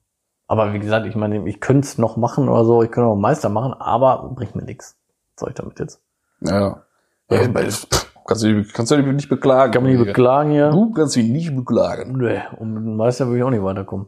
Aber 0.48 0.74
wie 0.74 0.80
gesagt, 0.80 1.06
ich 1.06 1.16
meine, 1.16 1.48
ich 1.48 1.60
könnte 1.60 1.86
es 1.86 1.98
noch 1.98 2.16
machen 2.18 2.48
oder 2.50 2.64
so, 2.66 2.82
ich 2.82 2.90
könnte 2.92 3.08
auch 3.08 3.14
einen 3.14 3.22
Meister 3.22 3.50
machen, 3.50 3.74
aber 3.74 4.30
bringt 4.34 4.56
mir 4.56 4.64
nichts. 4.64 4.98
Was 5.36 5.42
soll 5.42 5.50
ich 5.50 5.56
damit 5.56 5.80
jetzt? 5.80 6.02
Ja. 6.42 6.84
ja. 7.30 7.42
ja 7.42 7.48
pff, 7.70 8.14
kannst, 8.26 8.44
du, 8.44 8.54
dich- 8.62 8.74
kannst 8.74 8.92
du 8.92 8.98
dich 8.98 9.06
nicht 9.14 9.30
beklagen. 9.30 9.72
Kann 9.74 9.84
man 9.84 9.92
nicht 9.92 10.04
beklagen 10.06 10.52
hier. 10.52 10.70
Du 10.72 10.92
kannst 10.94 11.16
dich 11.16 11.28
nicht 11.30 11.54
beklagen. 11.56 12.14
Nö, 12.18 12.38
und 12.60 12.74
mit 12.74 12.84
dem 12.84 12.96
Meister 12.96 13.28
würde 13.28 13.40
ich 13.40 13.44
auch 13.44 13.50
nicht 13.50 13.64
weiterkommen. 13.64 14.08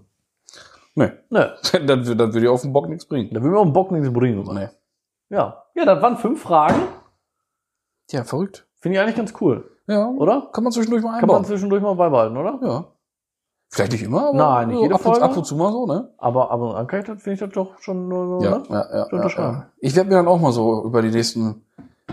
Nee. 0.95 1.11
Nö, 1.29 1.45
dann, 1.73 1.87
dann 1.87 2.05
würde 2.05 2.39
dir 2.39 2.51
auf 2.51 2.61
den 2.61 2.71
Bock 2.73 2.87
nichts 2.87 3.05
bringen. 3.05 3.29
da 3.33 3.41
würde 3.41 3.51
mir 3.55 3.59
auch 3.59 3.65
ein 3.65 3.73
Bock 3.73 3.91
nichts 3.91 4.11
bringen. 4.11 4.43
Nee. 4.53 4.69
Ja. 5.29 5.63
Ja, 5.75 5.85
das 5.85 6.01
waren 6.01 6.17
fünf 6.17 6.41
Fragen. 6.41 6.75
Ja, 8.11 8.23
verrückt. 8.23 8.65
Finde 8.79 8.95
ich 8.97 9.01
eigentlich 9.03 9.15
ganz 9.17 9.33
cool, 9.41 9.69
Ja. 9.87 10.07
oder? 10.07 10.49
Kann 10.53 10.63
man 10.63 10.71
zwischendurch 10.73 11.03
mal 11.03 11.19
Kann 11.19 11.27
man 11.27 11.35
einbauen. 11.37 11.45
zwischendurch 11.45 11.81
mal 11.83 11.93
beibehalten, 11.95 12.37
oder? 12.37 12.59
ja. 12.63 12.85
Vielleicht 13.71 13.91
nicht 13.91 14.03
immer, 14.03 14.29
aber 14.29 14.37
Nein, 14.37 14.67
nicht 14.69 14.77
so 14.77 14.81
jede 14.83 14.95
ab, 14.95 15.01
und, 15.05 15.11
Folge. 15.11 15.25
ab 15.25 15.37
und 15.37 15.45
zu 15.45 15.55
mal 15.55 15.71
so, 15.71 15.85
ne? 15.85 16.09
Aber 16.17 16.49
aber 16.49 16.75
an 16.75 16.87
kann 16.87 17.01
ich 17.01 17.05
das, 17.05 17.21
finde 17.21 17.33
ich 17.35 17.39
das 17.39 17.49
doch 17.51 17.79
schon 17.79 18.07
nur 18.07 18.39
so, 18.39 18.43
Ja, 18.45 18.57
ne? 18.57 18.63
ja, 18.67 18.75
ja, 18.91 19.07
ja, 19.11 19.27
ja. 19.37 19.69
Ich 19.77 19.95
werde 19.95 20.09
mir 20.09 20.15
dann 20.15 20.27
auch 20.27 20.39
mal 20.39 20.51
so 20.51 20.83
über 20.85 21.01
die 21.03 21.11
nächsten 21.11 21.63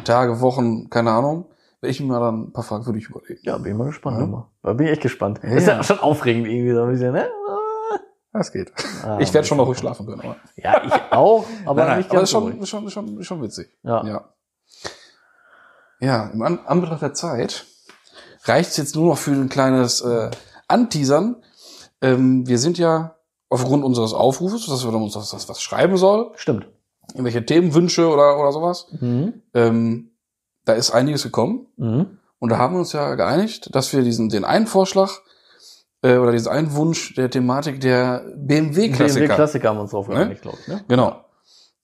Tage, 0.04 0.40
Wochen, 0.42 0.90
keine 0.90 1.12
Ahnung, 1.12 1.46
werde 1.80 1.90
ich 1.92 2.00
mir 2.00 2.08
mal 2.08 2.20
dann 2.20 2.42
ein 2.48 2.52
paar 2.52 2.62
Fragen 2.62 2.84
für 2.84 2.92
dich 2.92 3.08
überlegen. 3.08 3.40
Ja, 3.42 3.56
bin 3.56 3.72
ich 3.72 3.78
mal 3.78 3.86
gespannt. 3.86 4.20
Ja. 4.32 4.46
Da 4.62 4.72
bin 4.74 4.86
ich 4.86 4.92
echt 4.92 5.02
gespannt. 5.02 5.40
Ja. 5.42 5.48
Ist 5.50 5.66
ja 5.66 5.82
schon 5.82 5.98
aufregend 5.98 6.46
irgendwie 6.46 6.72
so 6.74 6.82
ein 6.82 6.90
bisschen, 6.90 7.12
ne? 7.12 7.26
Das 8.34 8.52
geht. 8.52 8.70
Ah, 9.02 9.16
ich 9.18 9.32
werde 9.32 9.48
schon 9.48 9.56
noch 9.56 9.66
ruhig 9.66 9.78
schlafen 9.78 10.04
können. 10.04 10.20
Aber, 10.20 10.36
Ja, 10.56 10.82
ich 10.84 10.92
auch, 11.10 11.46
aber 11.64 11.80
Nein, 11.80 11.88
nein, 11.88 11.98
nicht 11.98 12.10
aber 12.10 12.18
ganz 12.18 12.24
ist 12.28 12.30
schon, 12.32 12.42
ruhig. 12.42 12.60
ist 12.60 12.68
schon, 12.68 12.90
schon, 12.90 13.22
schon 13.22 13.42
witzig. 13.42 13.70
Ja. 13.82 14.04
Ja. 14.04 14.24
Ja, 16.00 16.26
im 16.34 16.42
An 16.42 16.58
Anbetracht 16.66 17.00
der 17.00 17.14
Zeit 17.14 17.64
reicht 18.44 18.70
es 18.72 18.76
jetzt 18.76 18.94
nur 18.94 19.06
noch 19.08 19.16
für 19.18 19.30
ein 19.30 19.48
kleines 19.48 20.02
äh, 20.02 20.30
Anteasern. 20.68 21.36
Ähm, 22.02 22.46
wir 22.46 22.58
sind 22.58 22.78
ja 22.78 23.16
aufgrund 23.48 23.84
unseres 23.84 24.12
Aufrufes, 24.12 24.66
dass 24.66 24.84
wir 24.84 24.92
uns 24.94 25.16
was, 25.16 25.48
was, 25.48 25.62
schreiben 25.62 25.96
soll, 25.96 26.32
Stimmt. 26.36 26.66
irgendwelche 27.12 27.44
Themenwünsche 27.46 28.08
oder, 28.08 28.38
oder 28.40 28.52
sowas. 28.52 28.88
Mhm. 29.00 29.42
Ähm, 29.54 30.10
da 30.64 30.72
ist 30.74 30.90
einiges 30.90 31.22
gekommen. 31.22 31.66
Mhm. 31.76 32.18
Und 32.38 32.50
da 32.50 32.58
haben 32.58 32.74
wir 32.74 32.80
uns 32.80 32.92
ja 32.92 33.14
geeinigt, 33.14 33.74
dass 33.74 33.92
wir 33.92 34.02
diesen, 34.02 34.28
den 34.28 34.44
einen 34.44 34.66
Vorschlag 34.66 35.10
äh, 36.02 36.16
oder 36.18 36.32
diesen 36.32 36.48
einen 36.52 36.74
Wunsch 36.74 37.14
der 37.14 37.30
Thematik 37.30 37.80
der 37.80 38.24
BMW-Klassiker. 38.36 39.20
BMW-Klassiker 39.26 39.68
haben 39.70 39.76
wir 39.78 39.82
uns 39.82 39.92
drauf 39.92 40.08
Ne? 40.08 40.14
geeinigt, 40.16 40.42
glaube 40.42 40.58
ich. 40.60 40.68
Ne? 40.68 40.84
Genau. 40.88 41.24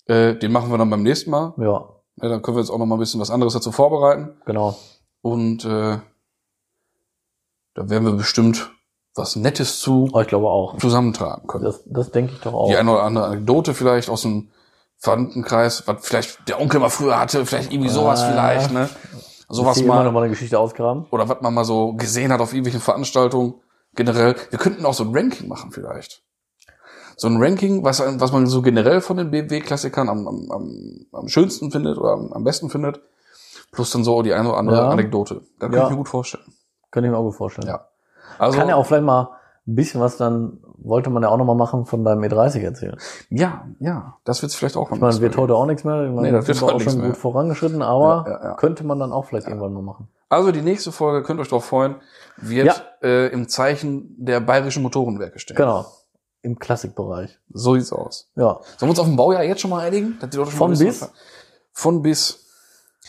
Äh, 0.07 0.35
den 0.37 0.53
machen 0.53 0.71
wir 0.71 0.79
dann 0.79 0.91
beim 0.91 1.03
nächsten 1.03 1.31
Mal. 1.31 1.55
Ja, 1.57 1.89
Ja, 2.21 2.29
dann 2.29 2.43
können 2.43 2.57
wir 2.57 2.61
jetzt 2.61 2.71
auch 2.71 2.79
noch 2.79 2.87
mal 2.87 2.97
ein 2.97 3.01
bisschen 3.01 3.21
was 3.21 3.31
anderes 3.31 3.55
dazu 3.55 3.73
vorbereiten. 3.73 4.37
genau. 4.45 4.77
Und 5.23 5.65
äh, 5.65 5.99
da 7.75 7.89
werden 7.89 8.05
wir 8.05 8.13
bestimmt 8.13 8.71
was 9.15 9.37
Nettes 9.37 9.81
zu 9.81 10.09
Aber 10.13 10.23
ich 10.23 10.29
glaube 10.29 10.49
auch. 10.49 10.79
zusammentragen 10.79 11.47
können. 11.47 11.65
Das, 11.65 11.83
das 11.87 12.11
denke 12.11 12.33
ich 12.35 12.41
doch 12.41 12.55
auch. 12.55 12.69
Die 12.69 12.77
eine 12.77 12.91
oder 12.93 13.03
andere 13.03 13.27
Anekdote 13.27 13.75
vielleicht 13.75 14.09
aus 14.09 14.23
dem 14.23 14.51
Verwandtenkreis, 14.99 15.83
was 15.87 15.97
vielleicht 16.07 16.49
der 16.49 16.61
Onkel 16.61 16.81
mal 16.81 16.89
früher 16.89 17.19
hatte, 17.19 17.45
vielleicht 17.45 17.73
irgendwie 17.73 17.91
sowas 17.91 18.23
Ah. 18.23 18.31
vielleicht, 18.31 18.73
ne? 18.73 18.89
Sowas 19.49 19.77
Hier 19.77 19.85
immer 19.85 19.97
mal. 20.03 20.13
mal 20.13 20.21
eine 20.21 20.31
Geschichte 20.31 20.59
ausgraben. 20.59 21.07
Oder 21.11 21.29
was 21.29 21.41
man 21.43 21.53
mal 21.53 21.65
so 21.65 21.93
gesehen 21.95 22.33
hat 22.33 22.41
auf 22.41 22.53
irgendwelchen 22.53 22.81
Veranstaltungen 22.81 23.55
generell. 23.95 24.35
Wir 24.51 24.59
könnten 24.59 24.87
auch 24.87 24.95
so 24.95 25.05
ein 25.05 25.15
Ranking 25.15 25.49
machen 25.49 25.73
vielleicht. 25.73 26.23
So 27.17 27.29
ein 27.29 27.37
Ranking, 27.43 27.85
was, 27.85 28.01
was 28.01 28.33
man 28.33 28.47
so 28.47 28.63
generell 28.63 29.03
von 29.03 29.19
den 29.19 29.31
BMW-Klassikern 29.31 30.09
am, 30.09 30.27
am, 30.27 31.07
am, 31.13 31.29
schönsten 31.29 31.71
findet 31.71 31.99
oder 31.99 32.13
am, 32.13 32.33
am 32.33 32.45
besten 32.45 32.71
findet. 32.71 33.03
Plus 33.73 33.91
dann 33.91 34.05
so 34.05 34.23
die 34.23 34.33
eine 34.33 34.49
oder 34.49 34.59
andere 34.59 34.77
Ja. 34.79 34.89
Anekdote. 34.89 35.43
Da 35.59 35.67
kann 35.69 35.77
Ja. 35.77 35.85
ich 35.85 35.91
mir 35.91 35.97
gut 35.97 36.09
vorstellen. 36.09 36.45
Könnte 36.91 37.09
ich 37.09 37.13
mir 37.13 37.19
auch 37.19 37.25
gut 37.25 37.35
vorstellen. 37.35 37.69
Ja. 37.69 37.87
Also, 38.39 38.59
Kann 38.59 38.69
ja 38.69 38.77
auch 38.77 38.87
vielleicht 38.87 39.05
mal 39.05 39.31
ein 39.67 39.75
bisschen 39.77 40.01
was 40.01 40.17
dann, 40.17 40.59
wollte 40.79 41.09
man 41.11 41.23
ja 41.23 41.29
auch 41.29 41.37
noch 41.37 41.45
mal 41.45 41.55
machen, 41.55 41.87
von 41.87 42.05
deinem 42.05 42.23
E30 42.25 42.61
erzählen. 42.63 42.97
ja, 43.31 43.65
ja, 43.79 44.17
das 44.25 44.43
wird's 44.43 44.55
vielleicht 44.57 44.77
auch 44.77 44.91
mal 44.91 44.97
Ich 44.97 45.01
meine, 45.01 45.21
wird 45.21 45.37
heute 45.37 45.55
auch 45.55 45.67
nichts 45.67 45.85
mehr. 45.85 46.05
Ich 46.07 46.11
meine, 46.11 46.29
Nee, 46.29 46.33
das 46.33 46.49
wird 46.49 46.63
auch 46.63 46.81
schon 46.81 46.99
mehr. 46.99 47.09
gut 47.09 47.17
vorangeschritten, 47.17 47.81
aber 47.83 48.25
Ja, 48.27 48.33
ja, 48.33 48.45
ja. 48.45 48.55
könnte 48.55 48.83
man 48.85 48.99
dann 48.99 49.13
auch 49.13 49.25
vielleicht 49.27 49.47
irgendwann 49.47 49.73
mal 49.73 49.83
machen. 49.83 50.09
Also 50.29 50.51
die 50.51 50.63
nächste 50.63 50.91
Folge, 50.91 51.23
könnt 51.23 51.39
ihr 51.39 51.43
euch 51.43 51.49
darauf 51.49 51.67
freuen, 51.67 51.97
wird 52.39 52.85
äh, 53.03 53.29
im 53.29 53.49
Zeichen 53.49 54.15
der 54.19 54.41
bayerischen 54.41 54.83
Motorenwerke 54.83 55.39
stehen. 55.39 55.57
Genau. 55.57 55.87
Im 56.41 56.59
Klassikbereich. 56.59 57.39
So 57.53 57.75
sieht's 57.75 57.93
aus. 57.93 58.29
Ja. 58.35 58.59
Sollen 58.79 58.89
wir 58.89 58.89
uns 58.91 58.99
auf 58.99 59.07
dem 59.07 59.15
Baujahr 59.17 59.45
jetzt 59.45 59.61
schon 59.61 59.71
mal 59.71 59.81
einigen? 59.87 60.19
Dass 60.21 60.31
die 60.31 60.39
Leute 60.39 60.51
schon 60.51 60.59
Von 60.59 60.71
bis? 60.77 61.09
Von 61.73 62.03
bis. 62.03 62.47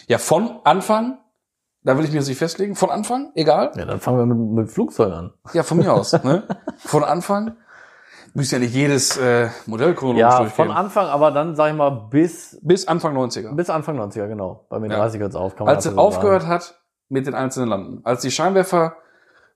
Ja, 0.07 0.19
von 0.19 0.59
Anfang. 0.65 1.17
Da 1.84 1.97
will 1.97 2.05
ich 2.05 2.11
mir 2.11 2.17
jetzt 2.17 2.27
nicht 2.29 2.38
festlegen. 2.38 2.75
Von 2.75 2.89
Anfang, 2.89 3.31
egal. 3.36 3.71
Ja, 3.75 3.86
dann 3.86 3.99
fangen 3.99 4.17
wir 4.19 4.25
mit, 4.25 4.38
mit 4.65 4.71
Flugzeug 4.71 5.11
an. 5.13 5.34
Ja, 5.53 5.63
von 5.63 5.77
mir 5.77 5.91
aus. 5.93 6.13
Ne? 6.23 6.43
Von 6.77 7.03
Anfang. 7.03 7.57
Müsst 8.36 8.51
ja 8.51 8.57
nicht 8.59 8.73
jedes 8.73 9.15
äh, 9.17 9.49
Modell 9.67 9.93
chronologisch 9.93 10.21
Ja, 10.21 10.39
durchgehen. 10.39 10.67
von 10.67 10.75
Anfang, 10.75 11.05
aber 11.05 11.29
dann 11.29 11.55
sag 11.55 11.69
ich 11.69 11.77
mal 11.77 11.89
bis, 12.09 12.57
bis 12.63 12.88
Anfang 12.88 13.15
90er. 13.15 13.53
bis 13.55 13.69
Anfang 13.69 13.99
90er, 13.99 14.27
genau. 14.27 14.65
Bei 14.69 14.79
mir 14.79 14.89
Ja. 14.89 14.97
30 14.97 15.21
hört's 15.21 15.36
auf. 15.36 15.55
Kann 15.55 15.67
man 15.67 15.75
Als 15.75 15.86
es 15.86 15.95
aufgehört 15.95 16.47
hat 16.47 16.81
mit 17.09 17.27
den 17.27 17.36
einzelnen 17.36 17.69
Landen. 17.69 18.01
Als 18.05 18.21
die 18.21 18.31
Scheinwerfer 18.31 18.95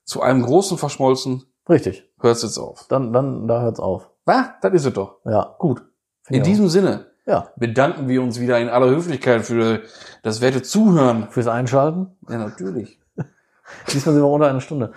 zu 0.04 0.22
einem 0.22 0.42
großen 0.42 0.78
verschmolzen, 0.78 1.38
sagen. 1.40 1.52
Richtig. 1.70 2.08
hört 2.20 2.36
es 2.36 2.42
jetzt 2.42 2.58
auf. 2.58 2.86
Dann, 2.88 3.12
dann, 3.12 3.48
da 3.48 3.62
hört's 3.62 3.80
auf. 3.80 4.10
Was? 4.26 4.46
Das 4.62 4.72
ist 4.74 4.84
es 4.86 4.92
doch. 4.92 5.16
Ja. 5.24 5.56
Gut. 5.58 5.82
In 6.28 6.42
diesem 6.44 6.68
Sinne. 6.68 7.06
Ja. 7.28 7.48
bedanken 7.56 8.08
wir 8.08 8.22
uns 8.22 8.40
wieder 8.40 8.58
in 8.58 8.68
aller 8.70 8.88
Höflichkeit 8.88 9.42
für 9.44 9.82
das 10.22 10.40
werte 10.40 10.62
Zuhören. 10.62 11.28
Fürs 11.30 11.46
Einschalten. 11.46 12.16
Ja, 12.28 12.38
natürlich. 12.38 12.98
Diesmal 13.92 14.14
sind 14.14 14.22
wir 14.22 14.28
unter 14.28 14.48
einer 14.48 14.62
Stunde. 14.62 14.92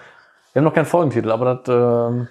Wir 0.54 0.62
haben 0.62 0.66
noch 0.66 0.74
keinen 0.74 0.86
Folgentitel, 0.86 1.30
aber 1.32 1.56
das, 1.56 1.68
ähm, 1.68 2.28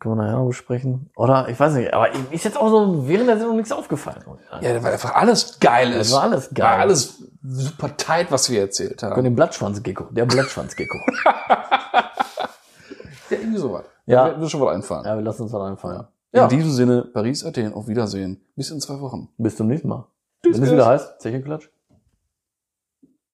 können 0.00 0.16
wir 0.16 0.22
nachher 0.24 0.38
noch 0.38 0.46
besprechen. 0.48 1.10
Oder, 1.16 1.48
ich 1.48 1.58
weiß 1.60 1.74
nicht, 1.74 1.92
aber 1.94 2.08
ist 2.30 2.44
jetzt 2.44 2.58
auch 2.58 2.68
so 2.68 3.06
während 3.08 3.28
der 3.28 3.38
Sendung 3.38 3.56
nichts 3.56 3.72
aufgefallen. 3.72 4.22
Ja, 4.60 4.82
weil 4.82 4.92
einfach 4.92 5.14
alles 5.14 5.58
geil 5.60 5.92
ist. 5.92 6.10
Das 6.10 6.16
war 6.16 6.22
alles 6.24 6.50
geil. 6.52 6.64
War 6.66 6.78
alles 6.78 7.22
super 7.42 7.96
tight, 7.96 8.30
was 8.30 8.50
wir 8.50 8.60
erzählt 8.60 9.00
Von 9.00 9.10
haben. 9.10 9.24
dem 9.24 9.34
Blattschwanzgecko. 9.34 10.08
Der 10.10 10.24
Blattschwanzgecko. 10.26 10.98
Ja, 13.30 13.38
irgendwie 13.38 13.58
sowas. 13.58 13.84
Ja. 14.04 14.38
Wird 14.38 14.50
schon 14.50 14.60
was 14.60 14.74
einfallen. 14.74 15.04
ja, 15.06 15.14
wir 15.16 15.22
lassen 15.22 15.42
uns 15.42 15.52
was 15.52 15.62
einfallen. 15.62 16.00
In 16.00 16.06
Ja. 16.34 16.48
diesem 16.48 16.70
Sinne, 16.70 17.08
Paris, 17.12 17.44
Athen, 17.44 17.72
auf 17.74 17.88
Wiedersehen. 17.88 18.40
Bis 18.56 18.70
in 18.70 18.80
zwei 18.80 19.00
Wochen. 19.00 19.28
Bis 19.38 19.56
zum 19.56 19.68
nächsten 19.68 19.88
Mal. 19.88 20.06
Wenn 20.42 20.62
es 20.62 20.70
wieder 20.70 20.86
heißt, 20.86 21.20
Zecheklatsch. 21.20 21.70